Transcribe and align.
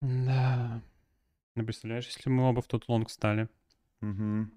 Да. 0.00 0.80
Ну, 1.54 1.64
представляешь, 1.64 2.06
если 2.06 2.30
мы 2.30 2.48
оба 2.48 2.62
в 2.62 2.66
тот 2.66 2.88
лонг 2.88 3.10
стали. 3.10 3.48
Угу. 4.00 4.48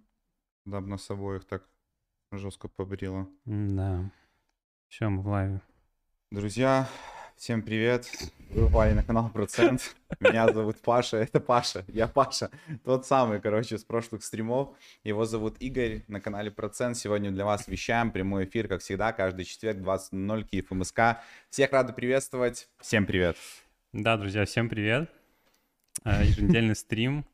Да, 0.66 0.82
б 0.82 0.88
нас 0.88 1.10
обоих 1.10 1.44
так 1.46 1.68
жестко 2.32 2.68
побрило. 2.68 3.28
Да. 3.46 4.10
Все, 4.88 5.10
мы 5.10 5.22
в 5.22 5.28
лайве. 5.28 5.62
Друзья, 6.32 6.88
всем 7.36 7.62
привет. 7.62 8.10
Вы 8.52 8.68
попали 8.68 8.94
на 8.94 9.04
канал 9.04 9.30
Процент. 9.30 9.96
Меня 10.20 10.52
зовут 10.54 10.80
Паша. 10.80 11.18
Это 11.18 11.42
Паша. 11.42 11.84
Я 11.90 12.08
Паша. 12.08 12.50
Тот 12.86 13.06
самый, 13.06 13.42
короче, 13.42 13.78
с 13.78 13.84
прошлых 13.84 14.24
стримов. 14.24 14.70
Его 15.04 15.26
зовут 15.26 15.58
Игорь 15.60 16.04
на 16.08 16.22
канале 16.22 16.52
Процент. 16.52 16.96
Сегодня 16.96 17.32
для 17.32 17.44
вас 17.44 17.68
вещаем 17.68 18.12
прямой 18.12 18.46
эфир, 18.46 18.68
как 18.68 18.82
всегда, 18.82 19.12
каждый 19.12 19.44
четверг 19.46 19.80
20.00 19.80 20.44
Киев 20.44 20.72
МСК. 20.72 21.20
Всех 21.50 21.72
рады 21.72 21.92
приветствовать. 21.92 22.70
Всем 22.80 23.06
привет. 23.06 23.36
Да, 23.92 24.16
друзья, 24.18 24.46
всем 24.46 24.70
привет. 24.70 25.23
Э, 26.04 26.26
Еженедельный 26.26 26.76
стрим. 26.76 27.26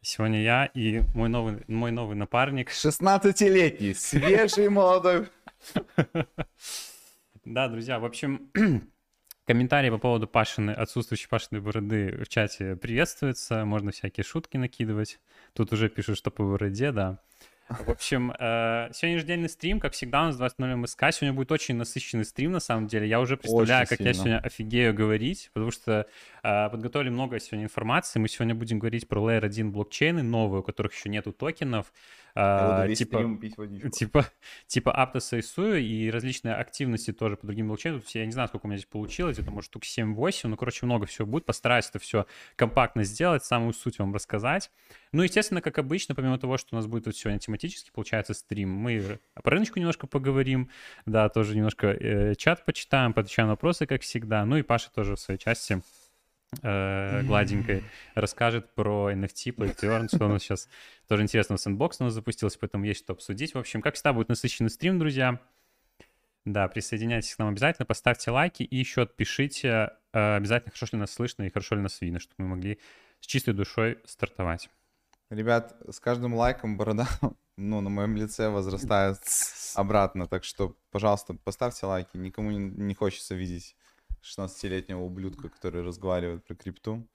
Сегодня 0.00 0.42
я 0.42 0.66
и 0.66 1.02
мой 1.14 1.28
новый, 1.28 1.64
мой 1.66 1.90
новый 1.90 2.16
напарник. 2.16 2.70
16-летний, 2.70 3.94
свежий 3.94 4.68
молодой. 4.68 5.26
Да, 7.44 7.68
друзья, 7.68 7.98
в 7.98 8.04
общем, 8.04 8.50
комментарии 9.46 9.90
по 9.90 9.98
поводу 9.98 10.28
Пашины, 10.28 10.70
отсутствующей 10.70 11.28
Пашиной 11.28 11.62
бороды 11.62 12.24
в 12.24 12.28
чате 12.28 12.76
приветствуются. 12.76 13.64
Можно 13.64 13.90
всякие 13.90 14.22
шутки 14.22 14.56
накидывать. 14.56 15.18
Тут 15.54 15.72
уже 15.72 15.88
пишут, 15.88 16.18
что 16.18 16.30
по 16.30 16.44
бороде, 16.44 16.92
да. 16.92 17.20
В 17.68 17.90
общем, 17.90 18.32
э, 18.38 18.88
сегодня 18.94 19.16
ежедневный 19.16 19.48
стрим, 19.50 19.78
как 19.78 19.92
всегда, 19.92 20.22
у 20.22 20.26
нас 20.26 20.40
20.00 20.40 20.76
МСК. 20.76 21.04
Сегодня 21.12 21.34
будет 21.34 21.52
очень 21.52 21.76
насыщенный 21.76 22.24
стрим, 22.24 22.52
на 22.52 22.60
самом 22.60 22.86
деле. 22.86 23.06
Я 23.06 23.20
уже 23.20 23.36
представляю, 23.36 23.82
Очень 23.82 23.88
как 23.90 24.00
я 24.00 24.12
сильно. 24.14 24.14
сегодня 24.14 24.38
офигею 24.46 24.94
говорить, 24.94 25.50
потому 25.52 25.70
что 25.70 26.06
э, 26.42 26.68
подготовили 26.70 27.10
много 27.10 27.38
сегодня 27.38 27.66
информации. 27.66 28.20
Мы 28.20 28.28
сегодня 28.28 28.54
будем 28.54 28.78
говорить 28.78 29.06
про 29.06 29.20
Layer 29.20 29.44
1 29.44 29.70
блокчейны 29.70 30.22
новые, 30.22 30.60
у 30.60 30.62
которых 30.62 30.94
еще 30.94 31.10
нету 31.10 31.32
токенов. 31.32 31.92
Весь 32.86 32.98
типа, 32.98 33.38
типа, 33.92 34.26
типа 34.66 34.90
Aptos 34.96 35.36
и 35.36 35.40
SUI 35.40 35.80
и 35.80 36.10
различные 36.10 36.54
активности 36.54 37.12
тоже 37.12 37.36
по 37.36 37.46
другим 37.46 37.66
блокчейнам. 37.66 38.02
Я 38.14 38.26
не 38.26 38.32
знаю, 38.32 38.48
сколько 38.48 38.66
у 38.66 38.68
меня 38.68 38.78
здесь 38.78 38.88
получилось, 38.88 39.38
это 39.38 39.50
может 39.50 39.70
штук 39.70 39.82
7-8, 39.82 40.46
ну, 40.48 40.56
короче, 40.56 40.86
много 40.86 41.06
всего 41.06 41.26
будет. 41.26 41.46
Постараюсь 41.46 41.88
это 41.88 41.98
все 41.98 42.26
компактно 42.54 43.02
сделать, 43.02 43.44
самую 43.44 43.72
суть 43.72 43.98
вам 43.98 44.14
рассказать. 44.14 44.70
Ну, 45.10 45.22
естественно, 45.22 45.60
как 45.60 45.78
обычно, 45.78 46.14
помимо 46.14 46.38
того, 46.38 46.58
что 46.58 46.74
у 46.74 46.76
нас 46.76 46.86
будет 46.86 47.06
вот 47.06 47.16
сегодня 47.16 47.40
тематический, 47.40 47.90
получается, 47.92 48.34
стрим, 48.34 48.70
мы 48.70 49.18
по 49.42 49.50
рыночку 49.50 49.78
немножко 49.80 50.06
поговорим, 50.06 50.70
да, 51.06 51.28
тоже 51.28 51.56
немножко 51.56 51.88
э, 51.88 52.34
чат 52.36 52.64
почитаем, 52.64 53.14
поотвечаем 53.14 53.48
на 53.48 53.54
вопросы, 53.54 53.86
как 53.86 54.02
всегда. 54.02 54.44
Ну 54.44 54.56
и 54.56 54.62
Паша 54.62 54.92
тоже 54.92 55.16
в 55.16 55.20
своей 55.20 55.38
части 55.38 55.82
э, 56.62 57.22
гладенькой 57.22 57.84
расскажет 58.14 58.74
про 58.74 59.12
NFT, 59.12 59.54
Play 59.54 59.76
to 59.76 59.88
Earn, 59.88 60.08
что 60.14 60.26
у 60.26 60.28
нас 60.28 60.42
сейчас 60.42 60.68
тоже 61.06 61.22
интересно, 61.22 61.56
сэндбокс 61.56 62.00
у 62.00 62.04
нас 62.04 62.14
запустился, 62.14 62.58
поэтому 62.58 62.84
есть 62.84 63.00
что 63.00 63.12
обсудить. 63.12 63.54
В 63.54 63.58
общем, 63.58 63.82
как 63.82 63.94
всегда, 63.94 64.12
будет 64.12 64.28
насыщенный 64.28 64.70
стрим, 64.70 64.98
друзья. 64.98 65.40
Да, 66.44 66.66
присоединяйтесь 66.68 67.34
к 67.34 67.38
нам 67.38 67.48
обязательно, 67.48 67.84
поставьте 67.84 68.30
лайки 68.30 68.62
и 68.62 68.76
еще 68.76 69.02
отпишите 69.02 69.90
э, 70.12 70.36
обязательно, 70.36 70.70
хорошо 70.72 70.96
ли 70.96 71.00
нас 71.00 71.10
слышно 71.10 71.42
и 71.42 71.50
хорошо 71.50 71.74
ли 71.74 71.82
нас 71.82 72.00
видно, 72.00 72.20
чтобы 72.20 72.36
мы 72.38 72.48
могли 72.56 72.78
с 73.20 73.26
чистой 73.26 73.52
душой 73.52 73.98
стартовать. 74.06 74.70
Ребят, 75.30 75.76
с 75.90 76.00
каждым 76.00 76.34
лайком 76.34 76.78
борода, 76.78 77.06
ну, 77.58 77.82
на 77.82 77.90
моем 77.90 78.16
лице 78.16 78.48
возрастает 78.48 79.18
обратно. 79.74 80.26
Так 80.26 80.44
что, 80.44 80.74
пожалуйста, 80.90 81.34
поставьте 81.34 81.84
лайки. 81.84 82.16
Никому 82.16 82.50
не, 82.50 82.58
не 82.58 82.94
хочется 82.94 83.34
видеть 83.34 83.76
16-летнего 84.28 85.00
ублюдка, 85.00 85.48
который 85.48 85.82
разговаривает 85.82 86.44
про 86.44 86.54
крипту. 86.54 87.06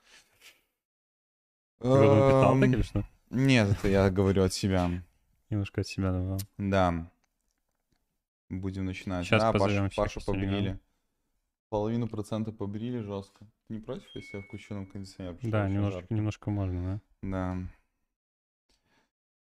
Напитал 1.79 2.59
так 2.59 2.63
Эм, 2.63 2.73
или 2.73 2.81
что? 2.81 3.03
Нет, 3.29 3.71
это 3.71 3.87
я 3.87 4.09
говорю 4.09 4.43
от 4.43 4.53
себя. 4.53 4.89
Немножко 5.49 5.81
от 5.81 5.87
себя 5.87 6.11
добавил. 6.11 6.39
Да. 6.57 7.11
Будем 8.49 8.85
начинать. 8.85 9.25
Щас 9.25 9.41
да, 9.41 9.51
позовем 9.51 9.89
Пашу, 9.95 10.19
Пашу 10.19 10.25
побрили. 10.25 10.79
Половину 11.69 12.07
процента 12.07 12.51
побрили 12.51 12.99
жестко. 12.99 13.45
Ты 13.67 13.73
не 13.73 13.79
против, 13.79 14.07
если 14.13 14.37
я 14.37 14.43
включу 14.43 14.75
нам 14.75 14.85
кондиционер? 14.85 15.37
Да, 15.41 15.67
немножко, 15.67 16.05
немножко 16.13 16.51
можно, 16.51 17.01
да. 17.21 17.29
Да. 17.29 17.57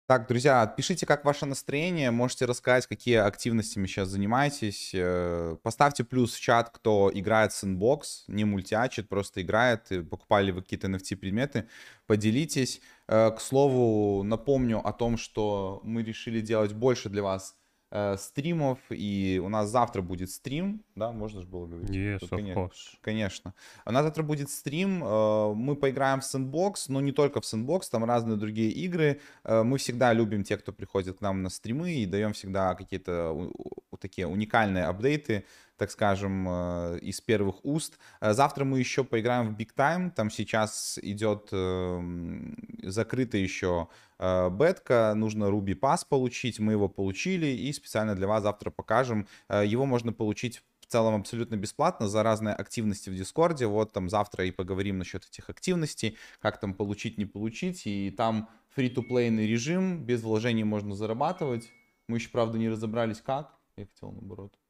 Так, 0.08 0.28
друзья, 0.28 0.68
пишите, 0.68 1.06
как 1.06 1.24
ваше 1.24 1.46
настроение. 1.46 2.12
Можете 2.12 2.44
рассказать, 2.46 2.86
какие 2.86 3.16
активностями 3.16 3.88
сейчас 3.88 4.10
занимаетесь. 4.10 4.92
Э, 4.94 5.56
Поставьте 5.64 6.04
плюс 6.04 6.34
в 6.34 6.42
чат, 6.42 6.70
кто 6.70 7.10
играет 7.14 7.54
в 7.54 7.64
Sandbox, 7.64 8.02
не 8.28 8.44
мультиачит, 8.44 9.08
просто 9.08 9.42
играет. 9.42 9.90
и 9.92 10.02
Покупали 10.02 10.52
вы 10.52 10.64
какие-то 10.64 10.88
NFT-предметы. 10.88 11.68
Поделитесь. 12.08 12.82
Э, 13.08 13.32
К 13.32 13.40
слову, 13.40 14.24
напомню 14.24 14.86
о 14.86 14.92
том, 14.92 15.16
что 15.18 15.80
мы 15.86 16.04
решили 16.04 16.42
делать 16.42 16.74
больше 16.74 17.08
для 17.08 17.24
вас 17.24 17.56
э, 17.92 18.16
стримов. 18.18 18.80
И 18.90 19.40
у 19.44 19.50
нас 19.50 19.70
завтра 19.70 20.02
будет 20.02 20.30
стрим. 20.32 20.82
Да, 20.96 21.12
можно 21.12 21.42
же 21.42 21.48
было 21.48 21.68
говорить? 21.68 21.90
Yes, 21.92 22.28
конечно. 22.30 22.70
Конечно. 23.02 23.54
У 23.86 23.92
нас 23.92 24.04
завтра 24.04 24.24
будет 24.24 24.50
стрим. 24.50 25.04
э, 25.04 25.54
Мы 25.54 25.76
поиграем 25.76 26.20
в 26.22 26.24
Sandbox, 26.24 26.86
но 26.88 27.02
не 27.02 27.12
только 27.12 27.42
в 27.42 27.44
Sandbox, 27.44 27.82
там 27.92 28.06
разные 28.06 28.38
другие 28.38 28.72
игры. 28.72 29.20
Э, 29.44 29.64
Мы 29.64 29.78
всегда 29.78 30.14
любим 30.14 30.44
тех, 30.44 30.60
кто 30.62 30.72
приходит 30.74 31.18
к 31.18 31.22
нам 31.22 31.44
на 31.44 31.50
стримы 31.50 31.92
и 31.94 32.06
даем 32.06 32.32
всегда 32.34 32.74
какие-то 32.76 33.32
у- 33.32 33.52
у- 33.92 33.98
такие 33.98 34.26
уникальные 34.28 34.86
апдейты, 34.86 35.44
так 35.82 35.90
скажем, 35.90 36.46
э, 36.48 37.00
из 37.02 37.22
первых 37.22 37.66
уст. 37.66 37.98
Э, 38.20 38.34
Завтра 38.34 38.66
мы 38.66 38.78
еще 38.78 39.04
поиграем 39.04 39.56
в 39.56 39.58
Big 39.58 39.70
Time. 39.76 40.12
Там 40.12 40.30
сейчас 40.30 41.00
идет 41.02 41.50
эм, 41.52 42.56
закрыта 42.84 43.38
еще 43.38 43.88
э, 44.20 44.52
бетка. 44.52 45.14
Нужно 45.16 45.46
Ruby 45.46 45.74
Pass 45.74 46.06
получить. 46.08 46.60
Мы 46.60 46.74
его 46.74 46.88
получили 46.88 47.48
и 47.48 47.74
специально 47.74 48.14
для 48.14 48.28
вас 48.28 48.44
завтра 48.44 48.70
покажем. 48.70 49.28
Его 49.50 49.88
можно 49.88 50.14
получить 50.14 50.62
в 50.82 50.86
целом 50.86 51.16
абсолютно 51.16 51.56
бесплатно 51.56 52.08
за 52.08 52.22
разные 52.22 52.54
активности 52.54 53.10
в 53.10 53.16
Дискорде. 53.16 53.66
Вот 53.66 53.92
там 53.92 54.08
завтра 54.08 54.46
и 54.46 54.52
поговорим 54.52 55.00
насчет 55.00 55.26
этих 55.26 55.50
активностей, 55.50 56.16
как 56.42 56.60
там 56.60 56.76
получить, 56.76 57.18
не 57.18 57.26
получить. 57.26 57.88
И 57.88 58.12
там 58.12 58.50
фри-то-плейный 58.76 59.48
режим, 59.48 60.06
без 60.06 60.22
вложений 60.22 60.66
можно 60.66 60.94
зарабатывать. 60.94 61.72
Мы 62.08 62.18
еще, 62.18 62.30
правда, 62.30 62.60
не 62.60 62.70
разобрались, 62.70 63.20
как. 63.20 63.58
Я 63.78 63.88
хотел, 63.88 64.12
наоборот, 64.12 64.61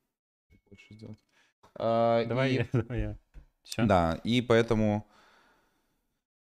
больше 0.71 0.93
сделать. 0.95 1.19
А, 1.75 2.25
Давай, 2.25 2.51
и- 2.51 2.55
я, 2.55 2.67
давай 2.73 2.99
я. 3.01 3.17
Все? 3.63 3.85
да, 3.85 4.19
и 4.23 4.41
поэтому... 4.41 5.05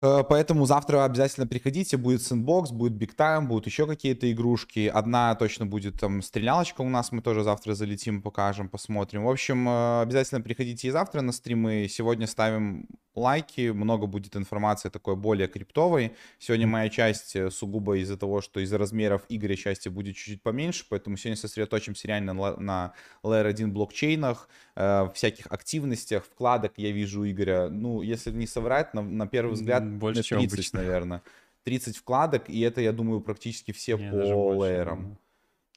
э, 0.02 0.22
Поэтому 0.28 0.66
завтра 0.66 1.04
обязательно 1.04 1.46
приходите, 1.48 1.96
будет 1.96 2.22
сэндбокс, 2.22 2.70
будет 2.70 2.92
Big 2.92 3.16
Time, 3.16 3.46
будут 3.46 3.66
еще 3.66 3.86
какие-то 3.86 4.30
игрушки. 4.30 4.86
Одна 4.92 5.34
точно 5.34 5.66
будет 5.66 5.98
там 6.00 6.22
стрелялочка 6.22 6.82
у 6.82 6.88
нас, 6.88 7.10
мы 7.12 7.20
тоже 7.22 7.42
завтра 7.42 7.74
залетим, 7.74 8.22
покажем, 8.22 8.68
посмотрим. 8.68 9.24
В 9.24 9.30
общем, 9.30 9.68
э, 9.68 10.02
обязательно 10.02 10.40
приходите 10.40 10.88
и 10.88 10.90
завтра 10.92 11.22
на 11.22 11.32
стримы. 11.32 11.86
Сегодня 11.88 12.26
ставим 12.26 12.86
лайки, 13.14 13.70
много 13.70 14.06
будет 14.06 14.36
информации 14.36 14.88
такой 14.88 15.16
более 15.16 15.48
криптовой. 15.48 16.12
Сегодня 16.38 16.66
моя 16.66 16.88
часть 16.88 17.36
э, 17.36 17.50
сугубо 17.50 17.96
из-за 17.98 18.16
того, 18.16 18.40
что 18.40 18.60
из-за 18.60 18.78
размеров 18.78 19.24
Игоря 19.28 19.56
части 19.56 19.88
будет 19.88 20.16
чуть-чуть 20.16 20.42
поменьше, 20.42 20.86
поэтому 20.88 21.16
сегодня 21.16 21.36
сосредоточимся 21.36 22.08
реально 22.08 22.32
на, 22.32 22.56
на 22.56 22.94
Layer 23.22 23.46
1 23.46 23.72
блокчейнах, 23.72 24.48
э, 24.76 25.08
всяких 25.14 25.46
активностях, 25.48 26.24
вкладок 26.24 26.72
я 26.76 26.90
вижу 26.90 27.28
Игоря, 27.28 27.68
ну, 27.68 28.02
если 28.02 28.30
не 28.30 28.46
соврать, 28.46 28.94
на, 28.94 29.02
на 29.02 29.26
первый 29.26 29.52
взгляд, 29.52 29.86
больше, 29.86 30.18
на 30.18 30.22
чем 30.24 30.38
30, 30.40 30.54
обычно. 30.54 30.78
наверное. 30.80 31.22
30 31.64 31.96
вкладок, 31.96 32.48
и 32.48 32.60
это, 32.60 32.80
я 32.80 32.92
думаю, 32.92 33.20
практически 33.20 33.72
все 33.72 33.96
Не, 33.96 34.10
по 34.10 34.64
лейерам. 34.64 35.18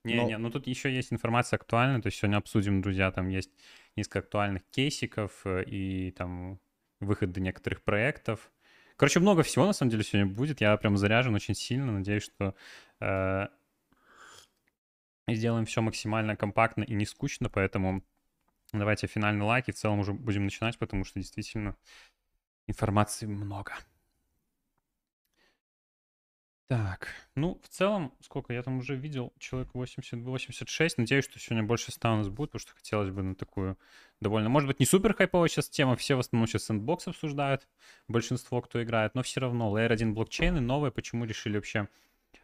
Не, 0.04 0.16
Но- 0.16 0.28
не, 0.28 0.38
ну 0.38 0.52
тут 0.52 0.68
еще 0.68 0.94
есть 0.94 1.12
информация 1.12 1.58
актуальная, 1.58 2.02
то 2.02 2.08
есть 2.08 2.20
сегодня 2.20 2.38
обсудим, 2.38 2.82
друзья, 2.82 3.12
там 3.12 3.28
есть 3.30 3.50
несколько 3.96 4.20
актуальных 4.20 4.64
кейсиков 4.70 5.42
э, 5.46 5.64
и 5.64 6.12
там 6.12 6.60
выходы 7.00 7.42
некоторых 7.42 7.84
проектов. 7.84 8.52
Короче, 8.98 9.20
много 9.20 9.44
всего 9.44 9.66
на 9.66 9.74
самом 9.74 9.92
деле 9.92 10.04
сегодня 10.04 10.32
будет. 10.32 10.62
Я 10.62 10.76
прям 10.78 10.98
заряжен 10.98 11.36
очень 11.36 11.56
сильно. 11.56 11.92
Надеюсь, 11.92 12.24
что 12.24 12.56
э, 13.02 13.48
сделаем 15.28 15.66
все 15.66 15.82
максимально 15.82 16.36
компактно 16.36 16.84
и 16.84 16.94
не 16.94 17.06
скучно, 17.06 17.50
поэтому 17.50 18.04
давайте 18.72 19.08
финальный 19.08 19.46
лайк 19.46 19.68
и 19.68 19.72
в 19.72 19.76
целом 19.76 20.00
уже 20.00 20.14
будем 20.14 20.46
начинать, 20.46 20.78
потому 20.78 21.04
что 21.04 21.20
действительно 21.20 21.76
информации 22.68 23.26
много. 23.26 23.74
Так, 26.68 27.10
ну, 27.36 27.60
в 27.62 27.68
целом, 27.68 28.12
сколько 28.22 28.52
я 28.52 28.64
там 28.64 28.80
уже 28.80 28.96
видел, 28.96 29.32
человек 29.38 29.70
80-86. 29.76 30.94
Надеюсь, 30.98 31.26
что 31.26 31.38
сегодня 31.38 31.64
больше 31.64 31.92
100 31.92 32.14
у 32.14 32.16
нас 32.18 32.30
будет, 32.30 32.50
потому 32.54 32.62
что 32.62 32.74
хотелось 32.74 33.12
бы 33.12 33.22
на 33.22 33.36
такую 33.36 33.78
довольно... 34.20 34.50
Может 34.50 34.68
быть, 34.68 34.80
не 34.80 34.88
супер 34.88 35.14
хайповая 35.14 35.48
сейчас 35.48 35.70
тема, 35.70 35.96
все 35.96 36.16
в 36.16 36.20
основном 36.20 36.48
сейчас 36.48 36.64
сэндбокс 36.64 37.08
обсуждают, 37.08 37.68
большинство, 38.08 38.62
кто 38.62 38.82
играет, 38.82 39.14
но 39.14 39.22
все 39.22 39.42
равно 39.42 39.78
Layer 39.78 39.92
1 39.94 40.16
блокчейны 40.16 40.60
новые, 40.60 40.92
почему 40.92 41.26
решили 41.26 41.58
вообще 41.58 41.88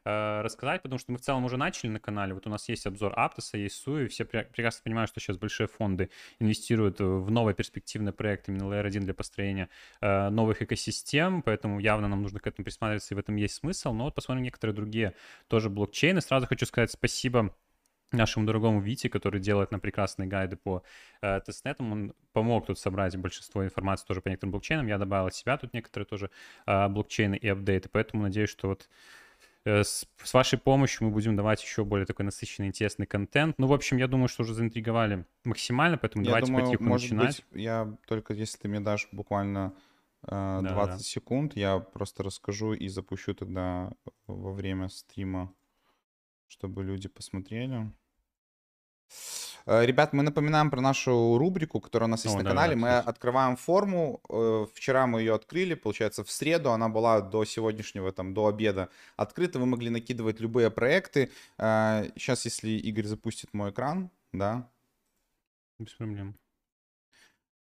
э, 0.05 0.41
рассказать, 0.41 0.81
потому 0.81 0.99
что 0.99 1.11
мы 1.11 1.17
в 1.17 1.21
целом 1.21 1.45
уже 1.45 1.57
начали 1.57 1.89
на 1.89 1.99
канале. 1.99 2.33
Вот 2.33 2.47
у 2.47 2.49
нас 2.49 2.67
есть 2.69 2.85
обзор 2.85 3.13
Аптоса, 3.15 3.57
есть 3.57 3.75
Суи. 3.75 4.07
Все 4.07 4.25
прекрасно 4.25 4.81
понимают, 4.83 5.09
что 5.09 5.19
сейчас 5.19 5.37
большие 5.37 5.67
фонды 5.67 6.09
инвестируют 6.39 6.99
в 6.99 7.29
новые 7.29 7.55
перспективные 7.55 8.13
проекты 8.13 8.51
именно 8.51 8.63
Layer 8.63 8.85
1 8.85 9.03
для 9.03 9.13
построения 9.13 9.69
э, 10.01 10.29
новых 10.29 10.61
экосистем, 10.61 11.41
поэтому 11.41 11.79
явно 11.79 12.07
нам 12.07 12.21
нужно 12.21 12.39
к 12.39 12.47
этому 12.47 12.65
присматриваться, 12.65 13.13
и 13.13 13.15
в 13.15 13.19
этом 13.19 13.35
есть 13.35 13.55
смысл. 13.55 13.93
Но 13.93 14.05
вот 14.05 14.15
посмотрим 14.15 14.43
некоторые 14.43 14.75
другие 14.75 15.13
тоже 15.47 15.69
блокчейны. 15.69 16.21
Сразу 16.21 16.47
хочу 16.47 16.65
сказать 16.65 16.91
спасибо 16.91 17.53
нашему 18.11 18.45
дорогому 18.45 18.81
Вите, 18.81 19.09
который 19.09 19.39
делает 19.39 19.71
нам 19.71 19.79
прекрасные 19.79 20.27
гайды 20.27 20.57
по 20.57 20.83
э, 21.21 21.39
тестнетам. 21.45 21.91
Он 21.91 22.13
помог 22.33 22.65
тут 22.67 22.79
собрать 22.79 23.15
большинство 23.17 23.63
информации 23.63 24.05
тоже 24.05 24.21
по 24.21 24.29
некоторым 24.29 24.51
блокчейнам. 24.51 24.87
Я 24.87 24.97
добавил 24.97 25.27
от 25.27 25.35
себя 25.35 25.57
тут 25.57 25.73
некоторые 25.73 26.05
тоже 26.05 26.29
э, 26.65 26.87
блокчейны 26.89 27.35
и 27.35 27.47
апдейты. 27.47 27.89
Поэтому 27.89 28.23
надеюсь, 28.23 28.49
что 28.49 28.67
вот 28.69 28.89
с, 29.65 30.07
с 30.23 30.33
вашей 30.33 30.57
помощью 30.57 31.07
мы 31.07 31.13
будем 31.13 31.35
давать 31.35 31.61
еще 31.61 31.85
более 31.85 32.05
такой 32.05 32.25
насыщенный, 32.25 32.67
интересный 32.67 33.05
контент. 33.05 33.57
Ну, 33.59 33.67
в 33.67 33.73
общем, 33.73 33.97
я 33.97 34.07
думаю, 34.07 34.27
что 34.27 34.43
уже 34.43 34.53
заинтриговали 34.53 35.25
максимально, 35.43 35.97
поэтому 35.97 36.23
я 36.23 36.31
давайте 36.31 36.47
думаю, 36.47 36.65
потихоньку 36.65 36.83
может 36.89 37.11
начинать. 37.11 37.45
Быть, 37.51 37.61
я 37.61 37.97
только, 38.07 38.33
если 38.33 38.57
ты 38.57 38.67
мне 38.67 38.79
дашь 38.79 39.07
буквально 39.11 39.73
э, 40.23 40.59
20 40.61 40.63
да, 40.63 40.85
да. 40.87 40.97
секунд, 40.99 41.55
я 41.55 41.79
просто 41.79 42.23
расскажу 42.23 42.73
и 42.73 42.87
запущу 42.87 43.35
тогда 43.35 43.91
во 44.25 44.51
время 44.51 44.89
стрима, 44.89 45.53
чтобы 46.47 46.83
люди 46.83 47.07
посмотрели. 47.07 47.91
Э, 49.65 49.85
ребят, 49.85 50.13
мы 50.13 50.23
напоминаем 50.23 50.69
про 50.71 50.81
нашу 50.81 51.37
рубрику, 51.37 51.79
которая 51.79 52.07
у 52.07 52.11
нас 52.11 52.23
есть 52.25 52.35
О, 52.35 52.37
на 52.39 52.43
да, 52.43 52.49
канале. 52.49 52.75
Да, 52.75 52.81
мы 52.81 52.97
открываем 52.97 53.55
форму. 53.55 54.21
Э, 54.29 54.65
вчера 54.73 55.07
мы 55.07 55.21
ее 55.21 55.35
открыли, 55.35 55.75
получается, 55.75 56.23
в 56.23 56.31
среду. 56.31 56.71
Она 56.71 56.89
была 56.89 57.21
до 57.21 57.45
сегодняшнего, 57.45 58.11
там, 58.11 58.33
до 58.33 58.47
обеда 58.47 58.89
открыта. 59.17 59.59
Вы 59.59 59.65
могли 59.65 59.89
накидывать 59.89 60.39
любые 60.39 60.71
проекты. 60.71 61.31
Сейчас, 61.57 62.45
э, 62.45 62.49
если 62.49 62.69
Игорь 62.69 63.05
запустит 63.05 63.53
мой 63.53 63.71
экран, 63.71 64.09
да. 64.33 64.69
Без 65.79 65.93
проблем. 65.93 66.37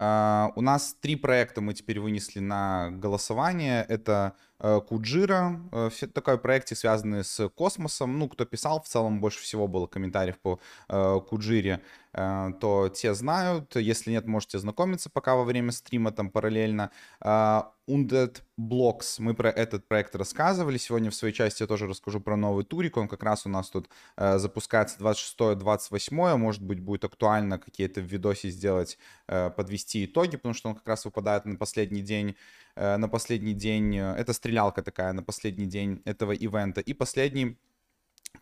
У 0.03 0.63
нас 0.63 0.97
три 0.99 1.15
проекта 1.15 1.61
мы 1.61 1.75
теперь 1.75 2.01
вынесли 2.01 2.41
на 2.41 2.91
голосование. 2.91 3.85
Это 3.87 4.35
Куджира, 4.61 5.61
все 5.91 6.07
такой 6.07 6.39
проекты, 6.39 6.75
связанные 6.75 7.25
с 7.25 7.49
космосом. 7.49 8.19
Ну, 8.19 8.29
кто 8.29 8.45
писал, 8.45 8.83
в 8.83 8.89
целом 8.89 9.21
больше 9.21 9.41
всего 9.41 9.67
было 9.67 9.87
комментариев 9.87 10.39
по 10.39 10.61
Куджире. 10.89 11.81
Э, 12.13 12.51
то 12.61 12.89
те 12.89 13.15
знают. 13.15 13.77
Если 13.77 14.11
нет, 14.11 14.27
можете 14.27 14.59
знакомиться 14.59 15.11
пока 15.11 15.37
во 15.37 15.45
время 15.45 15.73
стрима 15.73 16.11
там 16.11 16.31
параллельно. 16.31 16.91
Э, 17.25 17.63
Undead 17.89 18.43
Blocks. 18.59 19.17
Мы 19.19 19.35
про 19.35 19.51
этот 19.51 19.87
проект 19.87 20.15
рассказывали. 20.17 20.77
Сегодня 20.77 21.11
в 21.11 21.15
своей 21.15 21.35
части 21.35 21.63
я 21.63 21.67
тоже 21.67 21.87
расскажу 21.87 22.21
про 22.21 22.37
новый 22.37 22.65
турик. 22.65 22.97
Он 22.97 23.09
как 23.09 23.23
раз 23.23 23.47
у 23.47 23.49
нас 23.49 23.71
тут 23.71 23.89
э, 24.17 24.39
запускается 24.39 24.99
26-28. 24.99 26.37
Может 26.37 26.63
быть, 26.63 26.81
будет 26.81 27.05
актуально 27.05 27.59
какие-то 27.59 28.01
в 28.01 28.05
видосе 28.05 28.51
сделать, 28.51 28.99
подвести 29.27 30.05
итоги, 30.05 30.37
потому 30.37 30.55
что 30.55 30.69
он 30.71 30.75
как 30.75 30.87
раз 30.87 31.05
выпадает 31.05 31.45
на 31.45 31.57
последний 31.57 32.03
день 32.03 32.37
на 32.77 33.09
последний 33.09 33.55
день, 33.55 33.97
это 33.97 34.33
стрелялка 34.33 34.83
такая 34.83 35.13
на 35.13 35.23
последний 35.23 35.67
день 35.67 36.03
этого 36.05 36.33
ивента. 36.33 36.81
И 36.81 36.95
последний 36.95 37.57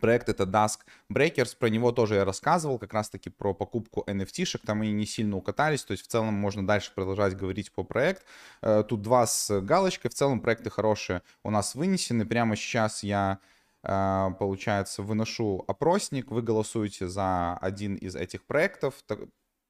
Проект 0.00 0.28
это 0.28 0.44
Dusk 0.44 0.80
Breakers, 1.12 1.56
про 1.58 1.68
него 1.68 1.90
тоже 1.90 2.16
я 2.16 2.24
рассказывал, 2.24 2.78
как 2.78 2.92
раз 2.92 3.10
таки 3.10 3.30
про 3.30 3.52
покупку 3.52 4.04
NFT-шек, 4.06 4.60
там 4.64 4.82
они 4.82 4.92
не 4.92 5.06
сильно 5.06 5.36
укатались, 5.36 5.82
то 5.82 5.92
есть 5.92 6.04
в 6.04 6.06
целом 6.06 6.34
можно 6.34 6.64
дальше 6.64 6.92
продолжать 6.94 7.36
говорить 7.36 7.72
по 7.72 7.82
проект. 7.82 8.24
Э, 8.62 8.84
тут 8.86 9.02
два 9.02 9.26
с 9.26 9.60
галочкой, 9.60 10.10
в 10.10 10.14
целом 10.14 10.40
проекты 10.40 10.70
хорошие 10.70 11.22
у 11.42 11.50
нас 11.50 11.74
вынесены, 11.74 12.26
прямо 12.26 12.54
сейчас 12.54 13.02
я 13.02 13.40
э, 13.82 14.28
получается, 14.38 15.02
выношу 15.02 15.64
опросник, 15.66 16.30
вы 16.30 16.42
голосуете 16.42 17.08
за 17.08 17.56
один 17.56 17.96
из 17.96 18.14
этих 18.14 18.44
проектов, 18.44 18.94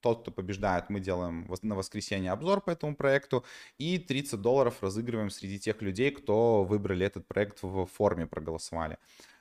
тот, 0.09 0.23
кто 0.23 0.31
побеждает, 0.31 0.89
мы 0.89 1.01
делаем 1.01 1.47
на 1.63 1.75
воскресенье 1.75 2.33
обзор 2.33 2.63
по 2.63 2.71
этому 2.71 2.97
проекту, 2.97 3.45
и 3.77 3.99
30 3.99 4.41
долларов 4.41 4.83
разыгрываем 4.83 5.31
среди 5.31 5.59
тех 5.59 5.83
людей, 5.83 6.11
кто 6.11 6.65
выбрали 6.65 7.05
этот 7.05 7.27
проект 7.27 7.63
в 7.63 7.87
форме, 7.87 8.27
проголосовали. 8.27 8.97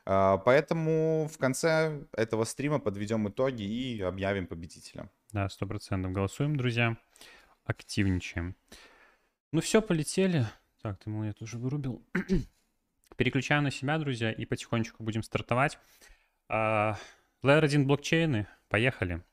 А, 0.05 0.37
поэтому 0.37 1.29
в 1.33 1.37
конце 1.37 2.01
этого 2.11 2.43
стрима 2.43 2.79
подведем 2.79 3.29
итоги 3.29 3.63
и 3.63 4.01
объявим 4.01 4.45
победителя. 4.47 5.09
Да, 5.31 5.47
сто 5.47 5.65
процентов 5.65 6.11
голосуем, 6.11 6.57
друзья. 6.57 6.97
Активничаем. 7.63 8.55
Ну 9.53 9.61
все, 9.61 9.81
полетели. 9.81 10.45
Так, 10.81 10.99
ты 10.99 11.09
я 11.09 11.33
тоже 11.33 11.57
вырубил. 11.57 12.01
Переключаем 13.15 13.63
на 13.63 13.71
себя, 13.71 13.97
друзья, 13.97 14.31
и 14.31 14.45
потихонечку 14.45 15.03
будем 15.03 15.23
стартовать. 15.23 15.79
Э, 16.49 16.95
Layer 17.43 17.63
1 17.63 17.87
блокчейны. 17.87 18.47
Поехали. 18.67 19.23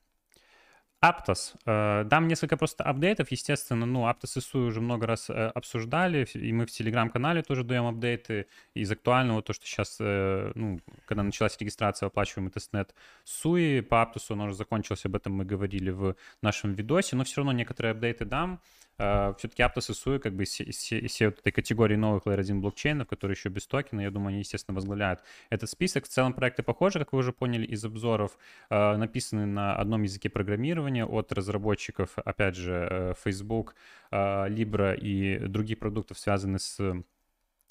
Aptos. 1.05 1.55
Э, 1.67 2.05
дам 2.05 2.29
несколько 2.29 2.57
просто 2.57 2.83
апдейтов, 2.85 3.31
естественно, 3.31 3.85
ну, 3.85 4.09
Aptos 4.09 4.37
и 4.37 4.41
Sui 4.41 4.69
уже 4.69 4.81
много 4.81 5.07
раз 5.07 5.29
э, 5.29 5.33
обсуждали, 5.55 6.27
и 6.33 6.53
мы 6.53 6.65
в 6.65 6.71
Телеграм-канале 6.71 7.43
тоже 7.43 7.63
даем 7.63 7.87
апдейты. 7.87 8.47
Из 8.75 8.91
актуального, 8.91 9.43
то, 9.43 9.53
что 9.53 9.67
сейчас, 9.67 9.99
э, 10.01 10.53
ну, 10.55 10.81
когда 11.05 11.23
началась 11.23 11.59
регистрация, 11.59 12.07
оплачиваемый 12.07 12.51
тестнет 12.51 12.95
Sui, 13.27 13.83
по 13.83 13.97
Aptos 13.97 14.25
он 14.31 14.41
уже 14.41 14.55
закончился, 14.55 15.09
об 15.09 15.17
этом 15.17 15.35
мы 15.35 15.45
говорили 15.45 15.91
в 15.91 16.17
нашем 16.41 16.73
видосе, 16.73 17.17
но 17.17 17.25
все 17.25 17.37
равно 17.37 17.53
некоторые 17.53 17.93
апдейты 17.93 18.25
дам. 18.25 18.61
Э, 18.99 19.35
все-таки 19.39 19.63
Aptos 19.63 19.91
и 19.91 19.93
Sui, 19.93 20.19
как 20.19 20.35
бы 20.35 20.45
из 20.45 21.21
вот 21.21 21.39
этой 21.41 21.51
категории 21.53 21.97
новых 21.97 22.27
Layer 22.27 22.41
1 22.41 22.61
блокчейнов, 22.61 23.09
которые 23.09 23.35
еще 23.35 23.49
без 23.49 23.67
токена, 23.67 24.03
я 24.03 24.11
думаю, 24.11 24.29
они, 24.29 24.39
естественно, 24.39 24.75
возглавляют 24.77 25.21
этот 25.51 25.69
список. 25.69 26.05
В 26.05 26.09
целом 26.09 26.33
проекты 26.33 26.63
похожи, 26.63 26.99
как 26.99 27.13
вы 27.13 27.19
уже 27.19 27.33
поняли 27.33 27.67
из 27.67 27.85
обзоров, 27.85 28.39
uh, 28.71 28.97
написаны 28.97 29.47
на 29.47 29.75
одном 29.75 30.03
языке 30.03 30.29
программирования 30.29 31.05
от 31.05 31.33
разработчиков, 31.33 32.19
опять 32.19 32.55
же, 32.55 32.89
uh, 32.91 33.17
Facebook, 33.25 33.75
Libra 34.13 34.97
и 34.97 35.39
других 35.39 35.81
продуктов, 35.81 36.21
связанных 36.21 36.63
с 36.63 37.03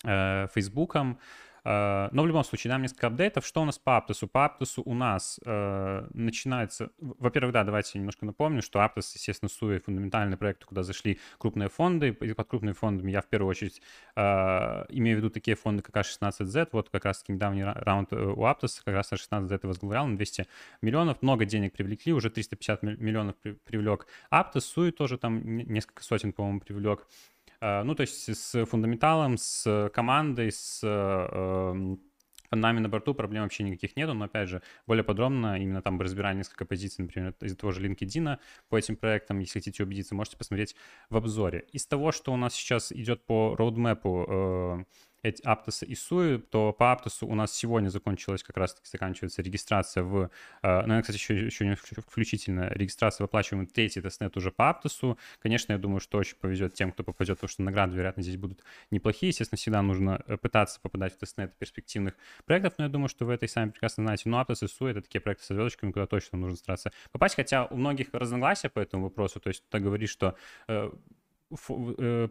Facebook. 0.03 0.97
Э, 1.65 2.09
но 2.11 2.23
в 2.23 2.27
любом 2.27 2.43
случае, 2.43 2.71
нам 2.71 2.81
несколько 2.81 3.07
апдейтов. 3.07 3.45
Что 3.45 3.61
у 3.61 3.65
нас 3.65 3.79
по 3.79 3.97
Аптосу? 3.97 4.27
По 4.27 4.45
Аптосу 4.45 4.81
у 4.83 4.93
нас 4.93 5.39
э, 5.45 6.07
начинается... 6.13 6.91
Во-первых, 6.99 7.53
да, 7.53 7.63
давайте 7.63 7.97
немножко 7.97 8.25
напомню, 8.25 8.61
что 8.61 8.81
Аптос, 8.81 9.15
естественно, 9.15 9.49
СУИ 9.49 9.79
фундаментальный 9.79 10.37
проект, 10.37 10.65
куда 10.65 10.83
зашли 10.83 11.19
крупные 11.37 11.69
фонды. 11.69 12.09
И 12.09 12.33
под 12.33 12.47
крупными 12.47 12.73
фондами 12.73 13.11
я 13.11 13.21
в 13.21 13.27
первую 13.27 13.49
очередь 13.49 13.81
э, 14.15 14.21
имею 14.89 15.17
в 15.17 15.19
виду 15.19 15.29
такие 15.29 15.55
фонды, 15.55 15.83
как 15.83 15.95
А16Z. 15.95 16.69
Вот 16.71 16.89
как 16.89 17.05
раз-таки 17.05 17.33
недавний 17.33 17.63
раунд 17.63 18.11
у 18.13 18.45
Аптоса, 18.45 18.83
как 18.83 18.95
раз 18.95 19.11
А16Z 19.11 19.59
и 19.63 19.67
возглавлял 19.67 20.07
на 20.07 20.17
200 20.17 20.47
миллионов. 20.81 21.21
Много 21.21 21.45
денег 21.45 21.73
привлекли, 21.73 22.13
уже 22.13 22.29
350 22.29 22.83
миллионов 22.83 23.35
привлек 23.63 24.07
Аптос. 24.29 24.65
СУИ 24.65 24.91
тоже 24.91 25.17
там 25.17 25.41
несколько 25.45 26.03
сотен, 26.03 26.33
по-моему, 26.33 26.59
привлек. 26.59 27.07
Э, 27.63 27.83
ну, 27.83 27.95
то 27.95 28.01
есть 28.01 28.29
с 28.35 28.65
фундаменталом, 28.65 29.37
с 29.37 29.89
командой, 29.93 30.51
с 30.51 30.81
эм, 30.83 32.01
нами 32.51 32.79
на 32.79 32.89
борту 32.89 33.13
проблем 33.15 33.43
вообще 33.43 33.63
никаких 33.63 33.95
нету, 33.95 34.13
но 34.13 34.25
опять 34.25 34.49
же, 34.49 34.61
более 34.85 35.03
подробно, 35.05 35.57
именно 35.57 35.81
там 35.81 35.99
разбирая 36.01 36.33
несколько 36.35 36.65
позиций, 36.65 37.03
например, 37.03 37.33
из 37.39 37.55
того 37.55 37.71
же 37.71 37.81
LinkedIn 37.81 38.37
по 38.67 38.77
этим 38.77 38.97
проектам, 38.97 39.39
если 39.39 39.59
хотите 39.59 39.83
убедиться, 39.83 40.13
можете 40.13 40.35
посмотреть 40.35 40.75
в 41.09 41.15
обзоре. 41.15 41.65
Из 41.71 41.87
того, 41.87 42.11
что 42.11 42.33
у 42.33 42.35
нас 42.35 42.53
сейчас 42.53 42.91
идет 42.91 43.25
по 43.25 43.55
роудмэпу 43.55 44.85
эти 45.23 45.41
Аптоса 45.41 45.85
и 45.85 45.95
Суи, 45.95 46.37
то 46.37 46.73
по 46.73 46.91
Аптосу 46.91 47.25
у 47.25 47.33
нас 47.33 47.51
сегодня 47.53 47.89
закончилась 47.89 48.43
как 48.43 48.57
раз-таки 48.57 48.87
заканчивается 48.91 49.41
регистрация 49.41 50.03
в, 50.03 50.29
наверное, 50.61 51.01
кстати, 51.01 51.17
еще, 51.17 51.45
еще 51.45 51.65
не 51.65 51.75
включительно 51.75 52.69
регистрация 52.69 53.25
в 53.25 53.29
оплачиваемый 53.29 53.67
третий 53.67 54.01
тестнет 54.01 54.37
уже 54.37 54.51
по 54.51 54.69
Аптосу. 54.69 55.17
Конечно, 55.39 55.73
я 55.73 55.79
думаю, 55.79 55.99
что 55.99 56.17
очень 56.17 56.35
повезет 56.35 56.73
тем, 56.73 56.91
кто 56.91 57.03
попадет, 57.03 57.37
потому 57.37 57.49
что 57.49 57.63
награды, 57.63 57.95
вероятно, 57.95 58.21
здесь 58.21 58.37
будут 58.37 58.61
неплохие. 58.91 59.29
Естественно, 59.29 59.57
всегда 59.57 59.81
нужно 59.81 60.21
э, 60.27 60.37
пытаться 60.37 60.79
попадать 60.81 61.13
в 61.15 61.17
тестнет 61.17 61.57
перспективных 61.57 62.15
проектов, 62.45 62.73
но 62.77 62.85
я 62.85 62.89
думаю, 62.89 63.07
что 63.09 63.25
вы 63.25 63.33
это 63.33 63.45
и 63.45 63.49
сами 63.49 63.71
прекрасно 63.71 64.03
знаете. 64.03 64.29
Но 64.29 64.39
Аптос 64.39 64.63
и 64.63 64.67
Суи— 64.67 64.91
это 64.91 65.01
такие 65.01 65.21
проекты 65.21 65.45
со 65.45 65.53
звездочками, 65.53 65.91
куда 65.91 66.05
точно 66.05 66.37
нужно 66.37 66.57
стараться 66.57 66.91
попасть, 67.11 67.35
хотя 67.35 67.65
у 67.65 67.77
многих 67.77 68.09
разногласия 68.13 68.69
по 68.69 68.79
этому 68.79 69.03
вопросу, 69.03 69.39
то 69.39 69.47
есть 69.47 69.63
ты 69.69 69.79
говоришь, 69.79 70.09
что 70.09 70.35
э, 70.67 70.73
Э, 70.73 70.91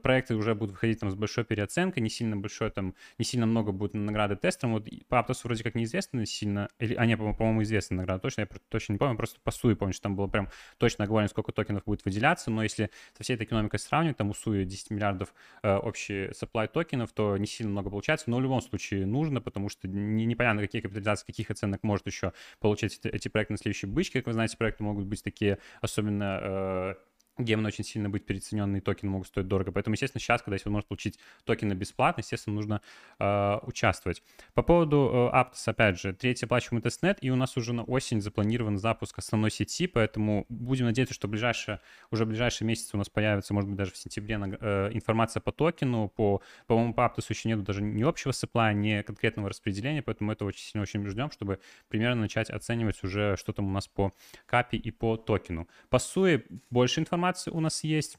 проекты 0.02 0.34
уже 0.34 0.54
будут 0.54 0.72
выходить 0.72 1.00
там 1.00 1.10
с 1.10 1.14
большой 1.14 1.44
переоценкой, 1.44 2.02
не 2.02 2.10
сильно 2.10 2.36
большой 2.36 2.70
там, 2.70 2.94
не 3.18 3.24
сильно 3.24 3.46
много 3.46 3.72
будет 3.72 3.94
награды 3.94 4.36
тестерам. 4.36 4.74
Вот 4.74 4.88
по 5.08 5.18
Аптосу 5.18 5.42
вроде 5.44 5.62
как 5.62 5.74
неизвестно 5.74 6.26
сильно, 6.26 6.68
или, 6.78 6.94
а 6.94 7.06
не, 7.06 7.16
по-моему, 7.16 7.62
известна 7.62 7.98
награда 7.98 8.20
точно, 8.20 8.42
я 8.42 8.48
точно 8.68 8.92
не 8.92 8.98
помню, 8.98 9.16
просто 9.16 9.40
по 9.42 9.50
Суи 9.50 9.74
помню, 9.74 9.92
что 9.92 10.04
там 10.04 10.16
было 10.16 10.26
прям 10.26 10.48
точно 10.78 11.04
оговорено, 11.04 11.28
сколько 11.28 11.52
токенов 11.52 11.84
будет 11.84 12.04
выделяться, 12.04 12.50
но 12.50 12.62
если 12.62 12.90
со 13.16 13.22
всей 13.22 13.34
этой 13.34 13.44
экономикой 13.44 13.78
сравнивать, 13.78 14.16
там 14.16 14.30
у 14.30 14.34
Суи 14.34 14.64
10 14.64 14.90
миллиардов 14.90 15.34
э, 15.62 15.74
общий 15.74 16.30
supply 16.30 16.68
токенов, 16.68 17.12
то 17.12 17.36
не 17.36 17.46
сильно 17.46 17.72
много 17.72 17.90
получается, 17.90 18.30
но 18.30 18.38
в 18.38 18.40
любом 18.40 18.60
случае 18.60 19.06
нужно, 19.06 19.40
потому 19.40 19.68
что 19.68 19.88
не, 19.88 20.24
непонятно, 20.24 20.62
какие 20.62 20.82
капитализации, 20.82 21.26
каких 21.26 21.50
оценок 21.50 21.82
может 21.82 22.06
еще 22.06 22.32
получать 22.60 22.98
эти, 22.98 23.08
эти 23.08 23.28
проекты 23.28 23.54
на 23.54 23.58
следующей 23.58 23.86
бычке. 23.86 24.20
Как 24.20 24.26
вы 24.26 24.32
знаете, 24.32 24.56
проекты 24.56 24.82
могут 24.82 25.06
быть 25.06 25.22
такие, 25.22 25.58
особенно 25.80 26.40
э, 26.42 26.94
гемны 27.38 27.68
очень 27.68 27.84
сильно 27.84 28.10
быть 28.10 28.26
переоцененные, 28.26 28.82
токены 28.82 29.10
могут 29.10 29.28
стоить 29.28 29.48
дорого. 29.48 29.72
Поэтому, 29.72 29.94
естественно, 29.94 30.20
сейчас, 30.20 30.42
когда 30.42 30.54
есть 30.54 30.64
возможность 30.64 30.88
получить 30.88 31.18
токены 31.44 31.72
бесплатно, 31.72 32.20
естественно, 32.20 32.54
нужно 32.54 32.80
э, 33.18 33.58
участвовать. 33.62 34.22
По 34.54 34.62
поводу 34.62 35.30
э, 35.32 35.36
Aptos, 35.36 35.62
опять 35.66 35.98
же, 35.98 36.12
третий 36.12 36.44
оплачиваемый 36.44 36.82
тестнет, 36.82 37.18
и 37.22 37.30
у 37.30 37.36
нас 37.36 37.56
уже 37.56 37.72
на 37.72 37.84
осень 37.84 38.20
запланирован 38.20 38.78
запуск 38.78 39.18
основной 39.18 39.50
сети, 39.50 39.86
поэтому 39.86 40.44
будем 40.48 40.86
надеяться, 40.86 41.14
что 41.14 41.26
ближайшие, 41.26 41.80
уже 42.10 42.26
ближайшие 42.26 42.68
месяцы 42.68 42.90
у 42.94 42.98
нас 42.98 43.08
появится, 43.08 43.54
может 43.54 43.68
быть, 43.68 43.78
даже 43.78 43.92
в 43.92 43.96
сентябре 43.96 44.38
э, 44.60 44.90
информация 44.92 45.40
по 45.40 45.52
токену, 45.52 46.08
по, 46.08 46.42
по-моему, 46.66 46.92
по 46.92 47.00
Aptos 47.00 47.26
еще 47.30 47.48
нет 47.48 47.62
даже 47.64 47.82
ни 47.82 48.02
общего 48.02 48.32
supply, 48.32 48.72
ни 48.72 49.00
конкретного 49.02 49.48
распределения, 49.48 50.02
поэтому 50.02 50.32
это 50.32 50.44
очень 50.44 50.64
сильно 50.64 50.82
очень 50.82 51.06
ждем, 51.06 51.30
чтобы 51.30 51.60
примерно 51.88 52.22
начать 52.22 52.50
оценивать 52.50 53.02
уже, 53.02 53.36
что 53.38 53.52
там 53.52 53.66
у 53.66 53.70
нас 53.70 53.88
по 53.88 54.12
капи 54.44 54.76
и 54.76 54.90
по 54.90 55.16
токену. 55.16 55.68
По 55.88 55.96
SUI 55.96 56.44
больше 56.70 57.00
информации 57.00 57.21
информация 57.22 57.52
у 57.52 57.60
нас 57.60 57.84
есть. 57.84 58.18